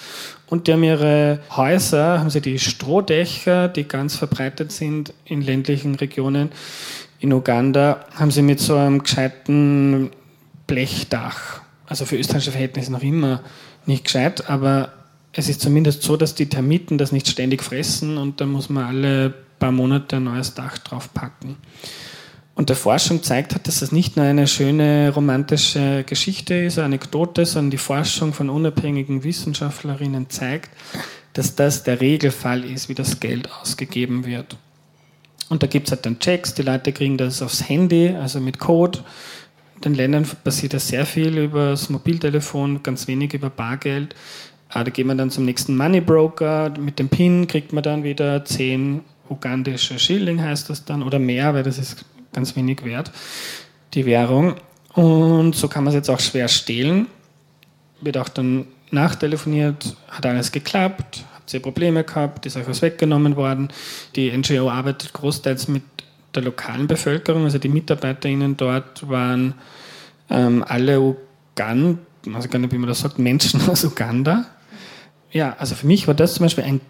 Und 0.47 0.66
die 0.66 0.72
haben 0.72 0.85
ihre 0.85 1.40
Häuser, 1.51 2.20
haben 2.20 2.30
sie 2.30 2.40
die 2.40 2.60
Strohdächer, 2.60 3.66
die 3.66 3.82
ganz 3.85 4.14
verbreitet 4.14 4.70
sind 4.70 5.12
in 5.24 5.43
ländlichen 5.43 5.97
Regionen 5.97 6.51
in 7.18 7.32
Uganda, 7.32 8.06
haben 8.14 8.30
sie 8.30 8.43
mit 8.43 8.60
so 8.60 8.76
einem 8.76 9.02
gescheiten 9.02 10.10
Blechdach, 10.68 11.62
also 11.86 12.05
für 12.05 12.16
österreichische 12.16 12.52
Verhältnisse 12.52 12.93
noch 12.93 13.02
immer 13.02 13.40
nicht 13.86 14.05
gescheit, 14.05 14.48
aber 14.48 14.93
es 15.32 15.48
ist 15.48 15.60
zumindest 15.60 16.02
so, 16.02 16.16
dass 16.16 16.34
die 16.34 16.48
Termiten 16.48 16.98
das 16.98 17.12
nicht 17.12 17.28
ständig 17.28 17.62
fressen 17.62 18.18
und 18.18 18.40
da 18.40 18.46
muss 18.46 18.68
man 18.68 18.84
alle 18.84 19.34
paar 19.59 19.72
Monate 19.72 20.16
ein 20.16 20.24
neues 20.24 20.55
Dach 20.55 20.78
drauf 20.78 21.12
packen. 21.12 21.56
Und 22.55 22.70
der 22.70 22.76
Forschung 22.76 23.22
zeigt 23.22 23.55
hat, 23.55 23.68
dass 23.68 23.80
das 23.80 23.92
nicht 23.92 24.16
nur 24.16 24.26
eine 24.26 24.48
schöne 24.48 25.12
romantische 25.14 26.02
Geschichte 26.05 26.55
ist, 26.55 26.78
Anekdote, 26.78 27.46
sondern 27.46 27.70
die 27.70 27.78
Forschung 27.78 28.32
von 28.32 28.50
unabhängigen 28.50 29.22
Wissenschaftlerinnen 29.22 30.28
zeigt, 30.28 30.70
dass 31.34 31.55
das 31.55 31.84
der 31.84 32.00
Regelfall 32.00 32.64
ist, 32.64 32.88
wie 32.88 32.94
das 32.94 33.20
Geld 33.20 33.48
ausgegeben 33.52 34.26
wird. 34.26 34.56
Und 35.48 35.62
da 35.62 35.68
gibt 35.68 35.86
es 35.86 35.92
halt 35.92 36.05
dann 36.05 36.18
Checks, 36.18 36.52
die 36.55 36.62
Leute 36.62 36.92
kriegen 36.92 37.16
das 37.16 37.42
aufs 37.42 37.68
Handy, 37.68 38.09
also 38.09 38.40
mit 38.40 38.59
Code. 38.59 38.98
In 39.76 39.82
den 39.82 39.94
Ländern 39.94 40.26
passiert 40.42 40.74
das 40.74 40.88
sehr 40.88 41.06
viel 41.06 41.38
über 41.38 41.70
das 41.70 41.88
Mobiltelefon, 41.88 42.82
ganz 42.82 43.06
wenig 43.06 43.34
über 43.34 43.50
Bargeld. 43.50 44.16
Ah, 44.70 44.85
da 44.85 44.90
geht 44.90 45.07
man 45.07 45.16
dann 45.16 45.31
zum 45.31 45.45
nächsten 45.45 45.77
Money 45.77 46.01
Broker. 46.01 46.73
Mit 46.78 46.99
dem 46.99 47.09
PIN 47.09 47.47
kriegt 47.47 47.73
man 47.73 47.82
dann 47.82 48.05
wieder 48.05 48.45
10 48.45 49.01
ugandische 49.31 49.99
Schilling, 49.99 50.43
heißt 50.43 50.70
das 50.70 50.85
dann, 50.85 51.03
oder 51.03 51.19
mehr, 51.19 51.55
weil 51.55 51.62
das 51.62 51.78
ist 51.78 52.05
ganz 52.32 52.57
wenig 52.57 52.85
wert, 52.85 53.11
die 53.95 54.07
Währung. 54.07 54.57
Und 54.95 55.55
so 55.55 55.69
kann 55.69 55.85
man 55.85 55.93
es 55.93 55.95
jetzt 55.95 56.11
auch 56.11 56.20
schwer 56.20 56.49
stehlen. 56.49 57.07
Wird 58.01 58.16
auch 58.19 58.28
dann 58.28 58.66
nachtelefoniert, 58.90 59.97
hat 60.09 60.27
alles 60.27 60.53
geklappt, 60.53 61.24
habt 61.35 61.53
ihr 61.53 61.61
Probleme 61.61 62.05
gehabt, 62.05 62.47
ist 62.47 62.57
euch 62.57 62.69
was 62.69 62.82
weggenommen 62.82 63.36
worden. 63.36 63.69
Die 64.16 64.31
NGO 64.31 64.70
arbeitet 64.70 65.12
großteils 65.12 65.69
mit 65.69 65.82
der 66.35 66.43
lokalen 66.43 66.86
Bevölkerung, 66.86 67.45
also 67.45 67.59
die 67.59 67.69
MitarbeiterInnen 67.69 68.57
dort 68.57 69.09
waren 69.09 69.55
ähm, 70.31 70.65
alle 70.66 71.01
Uganda, 71.01 71.99
also 72.35 72.49
gar 72.49 72.59
nicht, 72.59 72.73
wie 72.73 72.78
man 72.78 72.89
das 72.89 73.01
sagt, 73.01 73.19
Menschen 73.19 73.61
aus 73.69 73.85
Uganda, 73.85 74.47
ja, 75.30 75.56
also 75.59 75.74
für 75.74 75.86
mich 75.86 76.06
war 76.06 76.14
das 76.14 76.34
zum 76.34 76.44
Beispiel 76.44 76.64
ein 76.64 76.80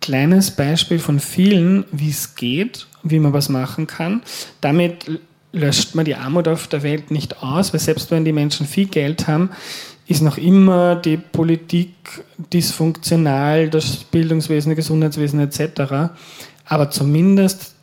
kleines 0.00 0.50
Beispiel 0.50 0.98
von 0.98 1.20
vielen, 1.20 1.84
wie 1.92 2.10
es 2.10 2.34
geht, 2.34 2.86
wie 3.02 3.18
man 3.18 3.32
was 3.32 3.48
machen 3.48 3.86
kann. 3.86 4.22
Damit 4.60 5.20
löscht 5.52 5.94
man 5.94 6.04
die 6.04 6.16
Armut 6.16 6.48
auf 6.48 6.66
der 6.66 6.82
Welt 6.82 7.10
nicht 7.10 7.42
aus, 7.42 7.72
weil 7.72 7.80
selbst 7.80 8.10
wenn 8.10 8.24
die 8.24 8.32
Menschen 8.32 8.66
viel 8.66 8.86
Geld 8.86 9.28
haben, 9.28 9.50
ist 10.06 10.22
noch 10.22 10.38
immer 10.38 10.96
die 10.96 11.16
Politik 11.16 11.94
dysfunktional, 12.52 13.70
das 13.70 13.96
Bildungswesen, 14.04 14.70
das 14.70 14.76
Gesundheitswesen 14.76 15.40
etc. 15.40 16.12
Aber 16.64 16.90
zumindest 16.90 17.74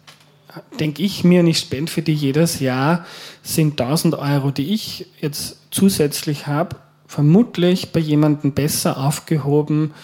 denke 0.80 1.04
ich 1.04 1.24
mir, 1.24 1.42
und 1.42 1.48
ich 1.48 1.60
spende 1.60 1.92
für 1.92 2.02
die 2.02 2.14
jedes 2.14 2.60
Jahr, 2.60 3.06
sind 3.44 3.80
1000 3.80 4.16
Euro, 4.16 4.52
die 4.52 4.74
ich 4.74 5.08
jetzt 5.22 5.58
zusätzlich 5.72 6.48
habe, 6.48 6.76
vermutlich 7.10 7.92
bei 7.92 8.00
jemandem 8.00 8.52
besser 8.52 9.00
aufgehoben 9.00 9.96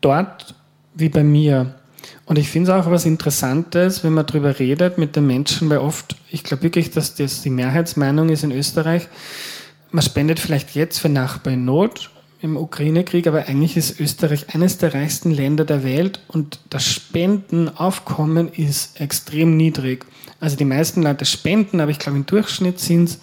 dort 0.00 0.54
wie 0.94 1.08
bei 1.08 1.24
mir. 1.24 1.74
Und 2.24 2.38
ich 2.38 2.48
finde 2.48 2.70
es 2.70 2.78
auch 2.78 2.88
was 2.88 3.04
Interessantes, 3.04 4.04
wenn 4.04 4.12
man 4.12 4.26
darüber 4.26 4.56
redet 4.60 4.96
mit 4.96 5.16
den 5.16 5.26
Menschen, 5.26 5.68
weil 5.68 5.78
oft, 5.78 6.14
ich 6.30 6.44
glaube 6.44 6.62
wirklich, 6.62 6.92
dass 6.92 7.16
das 7.16 7.42
die 7.42 7.50
Mehrheitsmeinung 7.50 8.28
ist 8.28 8.44
in 8.44 8.52
Österreich, 8.52 9.08
man 9.90 10.02
spendet 10.02 10.38
vielleicht 10.38 10.76
jetzt 10.76 11.00
für 11.00 11.08
Nachbarn 11.08 11.54
in 11.54 11.64
Not 11.64 12.10
im 12.40 12.56
Ukraine-Krieg, 12.56 13.26
aber 13.26 13.48
eigentlich 13.48 13.76
ist 13.76 13.98
Österreich 13.98 14.54
eines 14.54 14.78
der 14.78 14.94
reichsten 14.94 15.32
Länder 15.32 15.64
der 15.64 15.82
Welt 15.82 16.20
und 16.28 16.60
das 16.70 16.84
Spendenaufkommen 16.84 18.52
ist 18.52 19.00
extrem 19.00 19.56
niedrig. 19.56 20.06
Also 20.38 20.56
die 20.56 20.64
meisten 20.64 21.02
Leute 21.02 21.24
spenden, 21.24 21.80
aber 21.80 21.90
ich 21.90 21.98
glaube 21.98 22.18
im 22.18 22.26
Durchschnitt 22.26 22.78
sind 22.78 23.08
es 23.08 23.18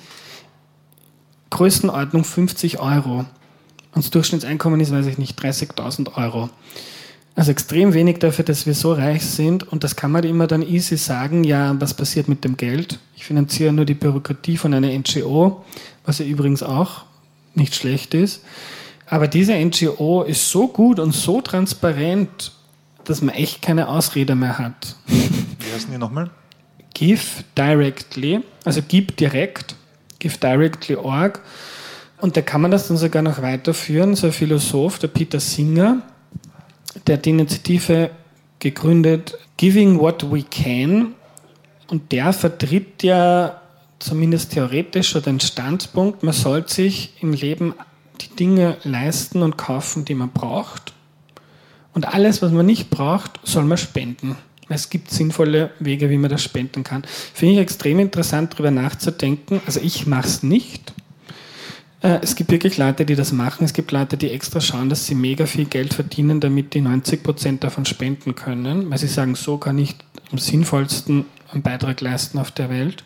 Größenordnung 1.53 2.23
50 2.23 2.79
Euro. 2.79 3.19
Und 3.19 4.03
das 4.03 4.09
Durchschnittseinkommen 4.09 4.79
ist, 4.79 4.91
weiß 4.91 5.05
ich 5.05 5.19
nicht, 5.19 5.39
30.000 5.39 6.17
Euro. 6.17 6.49
Also 7.35 7.51
extrem 7.51 7.93
wenig 7.93 8.17
dafür, 8.17 8.43
dass 8.43 8.65
wir 8.65 8.73
so 8.73 8.91
reich 8.93 9.23
sind. 9.23 9.71
Und 9.71 9.83
das 9.83 9.95
kann 9.95 10.11
man 10.11 10.23
immer 10.23 10.47
dann 10.47 10.63
easy 10.63 10.97
sagen, 10.97 11.43
ja, 11.43 11.79
was 11.79 11.93
passiert 11.93 12.27
mit 12.27 12.43
dem 12.43 12.57
Geld? 12.57 12.99
Ich 13.15 13.25
finanziere 13.25 13.71
nur 13.71 13.85
die 13.85 13.93
Bürokratie 13.93 14.57
von 14.57 14.73
einer 14.73 14.87
NGO, 14.87 15.63
was 16.05 16.17
ja 16.17 16.25
übrigens 16.25 16.63
auch 16.63 17.03
nicht 17.53 17.75
schlecht 17.75 18.15
ist. 18.15 18.43
Aber 19.05 19.27
diese 19.27 19.53
NGO 19.53 20.23
ist 20.23 20.49
so 20.49 20.67
gut 20.67 20.99
und 20.99 21.13
so 21.13 21.39
transparent, 21.41 22.51
dass 23.03 23.21
man 23.21 23.35
echt 23.35 23.61
keine 23.61 23.89
Ausrede 23.89 24.33
mehr 24.33 24.57
hat. 24.57 24.95
Wie 25.05 25.71
heißen 25.71 25.91
die 25.91 25.99
nochmal? 25.99 26.31
Give 26.95 27.21
directly, 27.55 28.41
also 28.65 28.81
gib 28.87 29.17
direkt 29.17 29.75
givedirectly.org. 30.23 31.41
Und 32.19 32.37
da 32.37 32.41
kann 32.41 32.61
man 32.61 32.71
das 32.71 32.87
dann 32.87 32.97
sogar 32.97 33.21
noch 33.21 33.41
weiterführen. 33.41 34.15
So 34.15 34.27
ein 34.27 34.33
Philosoph, 34.33 34.99
der 34.99 35.09
Peter 35.09 35.39
Singer, 35.39 36.01
der 37.05 37.17
hat 37.17 37.25
die 37.25 37.31
Initiative 37.31 38.11
gegründet, 38.59 39.37
Giving 39.57 39.99
What 39.99 40.31
We 40.31 40.43
Can. 40.43 41.13
Und 41.87 42.11
der 42.11 42.33
vertritt 42.33 43.03
ja 43.03 43.61
zumindest 43.99 44.53
theoretisch 44.53 45.09
schon 45.09 45.23
den 45.23 45.39
Standpunkt, 45.39 46.23
man 46.23 46.33
sollte 46.33 46.73
sich 46.73 47.13
im 47.21 47.33
Leben 47.33 47.73
die 48.21 48.35
Dinge 48.35 48.77
leisten 48.83 49.41
und 49.41 49.57
kaufen, 49.57 50.05
die 50.05 50.15
man 50.15 50.29
braucht. 50.29 50.93
Und 51.93 52.07
alles, 52.13 52.41
was 52.41 52.51
man 52.51 52.65
nicht 52.65 52.89
braucht, 52.89 53.39
soll 53.43 53.65
man 53.65 53.77
spenden. 53.77 54.37
Es 54.73 54.89
gibt 54.89 55.11
sinnvolle 55.11 55.71
Wege, 55.79 56.09
wie 56.09 56.17
man 56.17 56.29
das 56.29 56.43
spenden 56.43 56.83
kann. 56.83 57.03
Finde 57.33 57.55
ich 57.55 57.59
extrem 57.59 57.99
interessant, 57.99 58.53
darüber 58.53 58.71
nachzudenken. 58.71 59.61
Also 59.65 59.79
ich 59.81 60.07
mache 60.07 60.27
es 60.27 60.43
nicht. 60.43 60.93
Äh, 62.01 62.19
es 62.21 62.35
gibt 62.35 62.51
wirklich 62.51 62.77
Leute, 62.77 63.05
die 63.05 63.15
das 63.15 63.31
machen. 63.31 63.63
Es 63.63 63.73
gibt 63.73 63.91
Leute, 63.91 64.17
die 64.17 64.29
extra 64.31 64.61
schauen, 64.61 64.89
dass 64.89 65.05
sie 65.05 65.15
mega 65.15 65.45
viel 65.45 65.65
Geld 65.65 65.93
verdienen, 65.93 66.39
damit 66.39 66.73
die 66.73 66.81
90 66.81 67.23
Prozent 67.23 67.63
davon 67.63 67.85
spenden 67.85 68.35
können, 68.35 68.89
weil 68.91 68.97
sie 68.97 69.07
sagen, 69.07 69.35
so 69.35 69.57
kann 69.57 69.77
ich 69.77 69.95
am 70.31 70.37
sinnvollsten 70.37 71.25
einen 71.51 71.61
Beitrag 71.61 72.01
leisten 72.01 72.39
auf 72.39 72.51
der 72.51 72.69
Welt. 72.69 73.03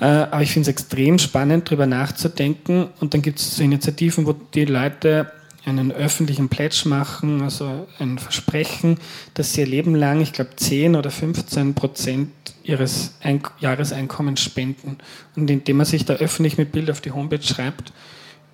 Äh, 0.00 0.04
aber 0.04 0.42
ich 0.42 0.52
finde 0.52 0.68
es 0.68 0.74
extrem 0.76 1.18
spannend, 1.18 1.68
darüber 1.68 1.86
nachzudenken. 1.86 2.88
Und 3.00 3.14
dann 3.14 3.22
gibt 3.22 3.38
es 3.38 3.56
so 3.56 3.62
Initiativen, 3.62 4.26
wo 4.26 4.32
die 4.32 4.64
Leute 4.64 5.30
einen 5.64 5.92
öffentlichen 5.92 6.48
Pledge 6.48 6.88
machen, 6.88 7.42
also 7.42 7.86
ein 7.98 8.18
Versprechen, 8.18 8.98
dass 9.34 9.52
sie 9.52 9.60
ihr 9.60 9.66
Leben 9.66 9.94
lang, 9.94 10.20
ich 10.20 10.32
glaube, 10.32 10.56
10 10.56 10.96
oder 10.96 11.10
15 11.10 11.74
Prozent 11.74 12.30
ihres 12.64 13.14
Ein 13.22 13.42
Jahreseinkommens 13.60 14.40
spenden. 14.40 14.98
Und 15.36 15.50
indem 15.50 15.78
man 15.78 15.86
sich 15.86 16.04
da 16.04 16.14
öffentlich 16.14 16.58
mit 16.58 16.72
Bild 16.72 16.90
auf 16.90 17.00
die 17.00 17.12
Homepage 17.12 17.42
schreibt, 17.42 17.92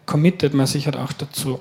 committet 0.07 0.55
man 0.55 0.67
sich 0.67 0.87
halt 0.87 0.97
auch 0.97 1.13
dazu. 1.13 1.61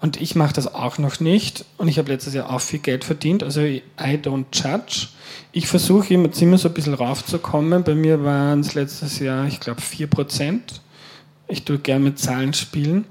Und 0.00 0.20
ich 0.20 0.34
mache 0.34 0.52
das 0.52 0.74
auch 0.74 0.98
noch 0.98 1.20
nicht. 1.20 1.64
Und 1.78 1.86
ich 1.86 1.98
habe 1.98 2.10
letztes 2.10 2.34
Jahr 2.34 2.50
auch 2.50 2.60
viel 2.60 2.80
Geld 2.80 3.04
verdient. 3.04 3.44
Also 3.44 3.60
I 3.60 3.84
don't 4.00 4.46
judge. 4.52 5.06
Ich 5.52 5.68
versuche 5.68 6.12
immer, 6.12 6.28
immer 6.40 6.58
so 6.58 6.68
ein 6.68 6.74
bisschen 6.74 6.94
raufzukommen. 6.94 7.84
Bei 7.84 7.94
mir 7.94 8.24
waren 8.24 8.60
es 8.60 8.74
letztes 8.74 9.20
Jahr, 9.20 9.46
ich 9.46 9.60
glaube, 9.60 9.80
4%. 9.80 10.58
Ich 11.46 11.64
tue 11.64 11.78
gerne 11.78 12.04
mit 12.04 12.18
Zahlen 12.18 12.52
spielen. 12.52 13.04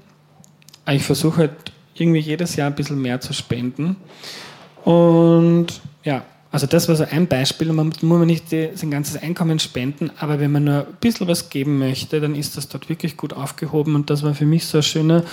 Aber 0.84 0.96
ich 0.96 1.02
versuche 1.02 1.38
halt 1.38 1.72
irgendwie 1.94 2.20
jedes 2.20 2.56
Jahr 2.56 2.68
ein 2.68 2.74
bisschen 2.74 3.00
mehr 3.00 3.20
zu 3.20 3.32
spenden. 3.32 3.96
Und 4.84 5.80
ja, 6.04 6.24
also 6.50 6.66
das 6.66 6.86
war 6.88 6.96
so 6.96 7.04
ein 7.10 7.26
Beispiel. 7.26 7.72
Man 7.72 7.88
muss 7.88 8.02
man 8.02 8.26
nicht 8.26 8.50
sein 8.50 8.90
ganzes 8.90 9.22
Einkommen 9.22 9.58
spenden, 9.58 10.10
aber 10.18 10.38
wenn 10.38 10.52
man 10.52 10.64
nur 10.64 10.86
ein 10.86 10.96
bisschen 11.00 11.26
was 11.26 11.48
geben 11.48 11.78
möchte, 11.78 12.20
dann 12.20 12.34
ist 12.34 12.56
das 12.56 12.68
dort 12.68 12.90
wirklich 12.90 13.16
gut 13.16 13.32
aufgehoben. 13.32 13.94
Und 13.94 14.10
das 14.10 14.22
war 14.22 14.34
für 14.34 14.44
mich 14.44 14.66
so 14.66 14.78
ein 14.78 14.82
schöner 14.82 15.24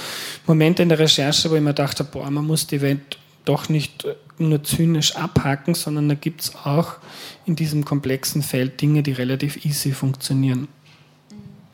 Moment 0.47 0.79
in 0.79 0.89
der 0.89 0.99
Recherche, 0.99 1.51
wo 1.51 1.55
ich 1.55 1.61
mir 1.61 1.73
dachte, 1.73 2.05
boah, 2.05 2.31
man 2.31 2.45
muss 2.45 2.67
die 2.67 2.81
Welt 2.81 3.17
doch 3.43 3.67
nicht 3.67 4.05
nur 4.37 4.63
zynisch 4.63 5.15
abhaken, 5.15 5.73
sondern 5.73 6.07
da 6.07 6.15
gibt 6.15 6.41
es 6.41 6.55
auch 6.55 6.93
in 7.45 7.55
diesem 7.55 7.83
komplexen 7.83 8.41
Feld 8.41 8.79
Dinge, 8.79 9.03
die 9.03 9.11
relativ 9.11 9.65
easy 9.65 9.91
funktionieren. 9.91 10.69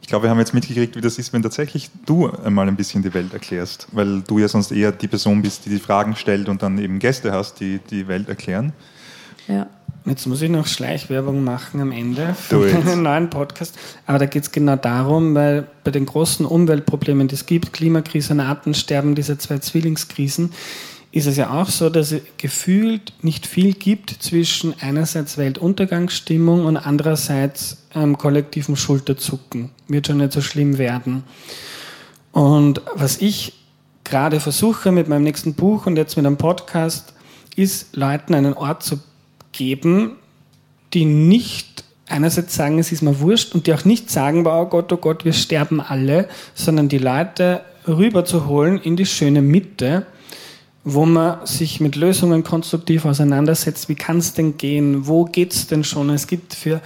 Ich 0.06 0.10
glaube, 0.10 0.28
wir 0.28 0.30
haben 0.30 0.38
jetzt 0.38 0.54
mitgekriegt, 0.54 0.96
wie 0.96 1.02
das 1.02 1.18
ist, 1.18 1.34
wenn 1.34 1.42
tatsächlich 1.42 1.90
du 2.06 2.30
einmal 2.30 2.68
ein 2.68 2.76
bisschen 2.76 3.02
die 3.02 3.12
Welt 3.16 3.34
erklärst, 3.34 3.88
weil 3.92 4.22
du 4.22 4.38
ja 4.38 4.48
sonst 4.48 4.72
eher 4.72 4.92
die 4.92 5.08
Person 5.08 5.42
bist, 5.42 5.66
die 5.66 5.70
die 5.72 5.80
Fragen 5.80 6.16
stellt 6.16 6.48
und 6.48 6.62
dann 6.62 6.78
eben 6.78 7.00
Gäste 7.00 7.32
hast, 7.32 7.60
die 7.60 7.80
die 7.90 8.08
Welt 8.08 8.30
erklären. 8.30 8.72
Ja. 9.48 9.66
Jetzt 10.06 10.28
muss 10.28 10.44
ich 10.44 10.52
noch 10.52 10.68
Schleichwerbung 10.68 11.44
machen 11.44 11.82
am 11.82 11.92
Ende 11.92 12.36
für 12.36 12.68
einen 12.68 13.02
neuen 13.02 13.32
Podcast. 13.32 13.80
Aber 14.06 14.20
da 14.20 14.28
geht 14.28 14.44
es 14.44 14.52
genau 14.52 14.76
darum, 14.76 15.34
weil 15.34 15.66
bei 15.84 15.90
den 15.90 16.06
großen 16.06 16.46
Umweltproblemen, 16.46 17.28
die 17.28 17.34
es 17.34 17.48
gibt, 17.48 17.74
Klimakrise 17.74 18.34
und 18.34 18.42
Artensterben, 18.42 19.16
diese 19.16 19.40
zwei 19.40 19.58
Zwillingskrisen, 19.58 20.52
ist 21.12 21.26
es 21.26 21.36
ja 21.36 21.50
auch 21.50 21.70
so, 21.70 21.90
dass 21.90 22.12
es 22.12 22.22
gefühlt 22.38 23.14
nicht 23.24 23.48
viel 23.48 23.74
gibt 23.74 24.12
zwischen 24.20 24.76
einerseits 24.80 25.40
Weltuntergangsstimmung 25.40 26.64
und 26.64 26.78
andererseits 26.78 27.85
ähm, 27.96 28.18
kollektivem 28.18 28.76
Schulterzucken. 28.76 29.72
Wird 29.88 30.08
schon 30.08 30.18
nicht 30.18 30.34
so 30.34 30.42
schlimm 30.42 30.78
werden. 30.78 31.24
Und 32.32 32.82
was 32.94 33.22
ich 33.22 33.54
gerade 34.04 34.40
versuche 34.40 34.92
mit 34.92 35.08
meinem 35.08 35.24
nächsten 35.24 35.54
Buch 35.56 35.86
und 35.86 35.96
jetzt 35.96 36.18
mit 36.18 36.26
einem 36.26 36.38
Podcast, 36.38 37.14
ist 37.56 37.96
Leuten 37.96 38.34
einen 38.34 38.54
Ort 38.54 38.84
zu 38.84 39.00
geben, 39.52 40.18
die 40.94 41.06
nicht 41.06 41.86
einerseits 42.08 42.56
sagen, 42.56 42.78
es 42.80 42.92
ist 42.92 43.02
mir 43.02 43.20
wurscht 43.20 43.56
und 43.56 43.68
die 43.68 43.74
auch 43.74 43.86
nicht 43.86 44.12
sagen, 44.12 44.46
oh 44.46 44.66
Gott, 44.66 44.92
oh 44.92 44.98
Gott, 44.98 45.26
wir 45.26 45.34
sterben 45.34 45.82
alle, 45.82 46.28
sondern 46.54 46.90
die 46.90 46.98
Leute 46.98 47.62
rüberzuholen 47.88 48.80
in 48.80 48.96
die 48.96 49.06
schöne 49.06 49.42
Mitte, 49.42 50.06
wo 50.84 51.06
man 51.06 51.46
sich 51.46 51.80
mit 51.80 51.96
Lösungen 51.96 52.44
konstruktiv 52.44 53.06
auseinandersetzt. 53.06 53.90
Wie 53.90 53.96
kann 53.96 54.18
es 54.18 54.34
denn 54.34 54.58
gehen? 54.58 55.08
Wo 55.08 55.26
geht 55.26 55.54
es 55.54 55.68
denn 55.68 55.84
schon? 55.84 56.10
Es 56.12 56.28
gibt 56.28 56.54
für 56.54 56.82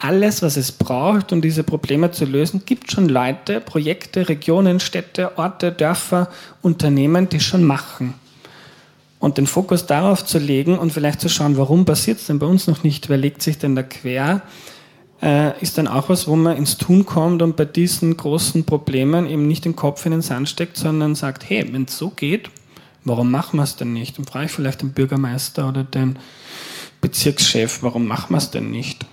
alles, 0.00 0.42
was 0.42 0.56
es 0.56 0.72
braucht, 0.72 1.32
um 1.32 1.40
diese 1.40 1.62
Probleme 1.62 2.10
zu 2.10 2.24
lösen, 2.24 2.62
gibt 2.64 2.90
schon 2.90 3.08
Leute, 3.08 3.60
Projekte, 3.60 4.28
Regionen, 4.28 4.80
Städte, 4.80 5.38
Orte, 5.38 5.72
Dörfer, 5.72 6.28
Unternehmen, 6.62 7.28
die 7.28 7.40
schon 7.40 7.64
machen. 7.64 8.14
Und 9.18 9.36
den 9.36 9.46
Fokus 9.46 9.86
darauf 9.86 10.24
zu 10.24 10.38
legen 10.38 10.78
und 10.78 10.92
vielleicht 10.92 11.20
zu 11.20 11.28
schauen, 11.28 11.58
warum 11.58 11.84
passiert 11.84 12.18
es 12.18 12.26
denn 12.26 12.38
bei 12.38 12.46
uns 12.46 12.66
noch 12.66 12.82
nicht, 12.82 13.10
wer 13.10 13.18
legt 13.18 13.42
sich 13.42 13.58
denn 13.58 13.76
da 13.76 13.82
quer, 13.82 14.40
äh, 15.22 15.60
ist 15.60 15.76
dann 15.76 15.86
auch 15.86 16.08
was, 16.08 16.26
wo 16.26 16.36
man 16.36 16.56
ins 16.56 16.78
Tun 16.78 17.04
kommt 17.04 17.42
und 17.42 17.56
bei 17.56 17.66
diesen 17.66 18.16
großen 18.16 18.64
Problemen 18.64 19.28
eben 19.28 19.46
nicht 19.46 19.66
den 19.66 19.76
Kopf 19.76 20.06
in 20.06 20.12
den 20.12 20.22
Sand 20.22 20.48
steckt, 20.48 20.78
sondern 20.78 21.14
sagt, 21.14 21.48
hey, 21.48 21.70
wenn 21.70 21.84
es 21.84 21.98
so 21.98 22.08
geht, 22.08 22.50
warum 23.04 23.30
machen 23.30 23.58
wir 23.58 23.64
es 23.64 23.76
denn 23.76 23.92
nicht? 23.92 24.18
Und 24.18 24.30
frage 24.30 24.46
ich 24.46 24.52
vielleicht 24.52 24.80
den 24.80 24.92
Bürgermeister 24.92 25.68
oder 25.68 25.84
den 25.84 26.18
Bezirkschef, 27.02 27.82
warum 27.82 28.06
machen 28.06 28.32
wir 28.32 28.38
es 28.38 28.50
denn 28.50 28.70
nicht? 28.70 29.04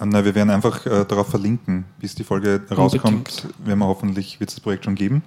Anna, 0.00 0.24
wir 0.24 0.34
werden 0.34 0.48
einfach 0.48 0.86
äh, 0.86 1.04
darauf 1.04 1.28
verlinken, 1.28 1.84
bis 1.98 2.14
die 2.14 2.24
Folge 2.24 2.62
rauskommt, 2.70 3.46
werden 3.58 3.78
wir 3.78 3.86
hoffentlich, 3.86 4.40
wird 4.40 4.48
es 4.48 4.56
das 4.56 4.62
Projekt 4.62 4.86
schon 4.86 4.94
geben. 4.94 5.22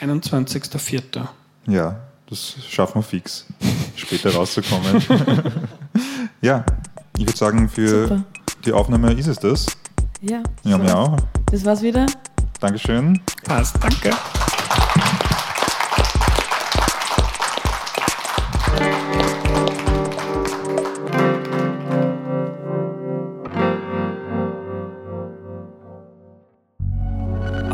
21.04. 0.00 1.28
Ja, 1.66 2.00
das 2.30 2.56
schaffen 2.66 3.00
wir 3.00 3.02
fix, 3.02 3.44
später 3.96 4.34
rauszukommen. 4.34 5.02
ja, 6.40 6.64
ich 7.18 7.26
würde 7.26 7.36
sagen, 7.36 7.68
für 7.68 8.04
Super. 8.04 8.24
die 8.64 8.72
Aufnahme 8.72 9.12
ist 9.12 9.26
es 9.26 9.38
das. 9.38 9.66
Ja. 10.22 10.42
Ja, 10.62 10.78
mir 10.78 10.96
auch. 10.96 11.18
Das 11.52 11.62
war's 11.66 11.82
wieder. 11.82 12.06
Dankeschön. 12.60 13.20
Passt, 13.44 13.76
danke. 13.78 14.10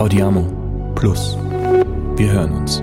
Audiamo 0.00 0.46
Plus. 0.94 1.36
Wir 2.16 2.32
hören 2.32 2.52
uns. 2.52 2.82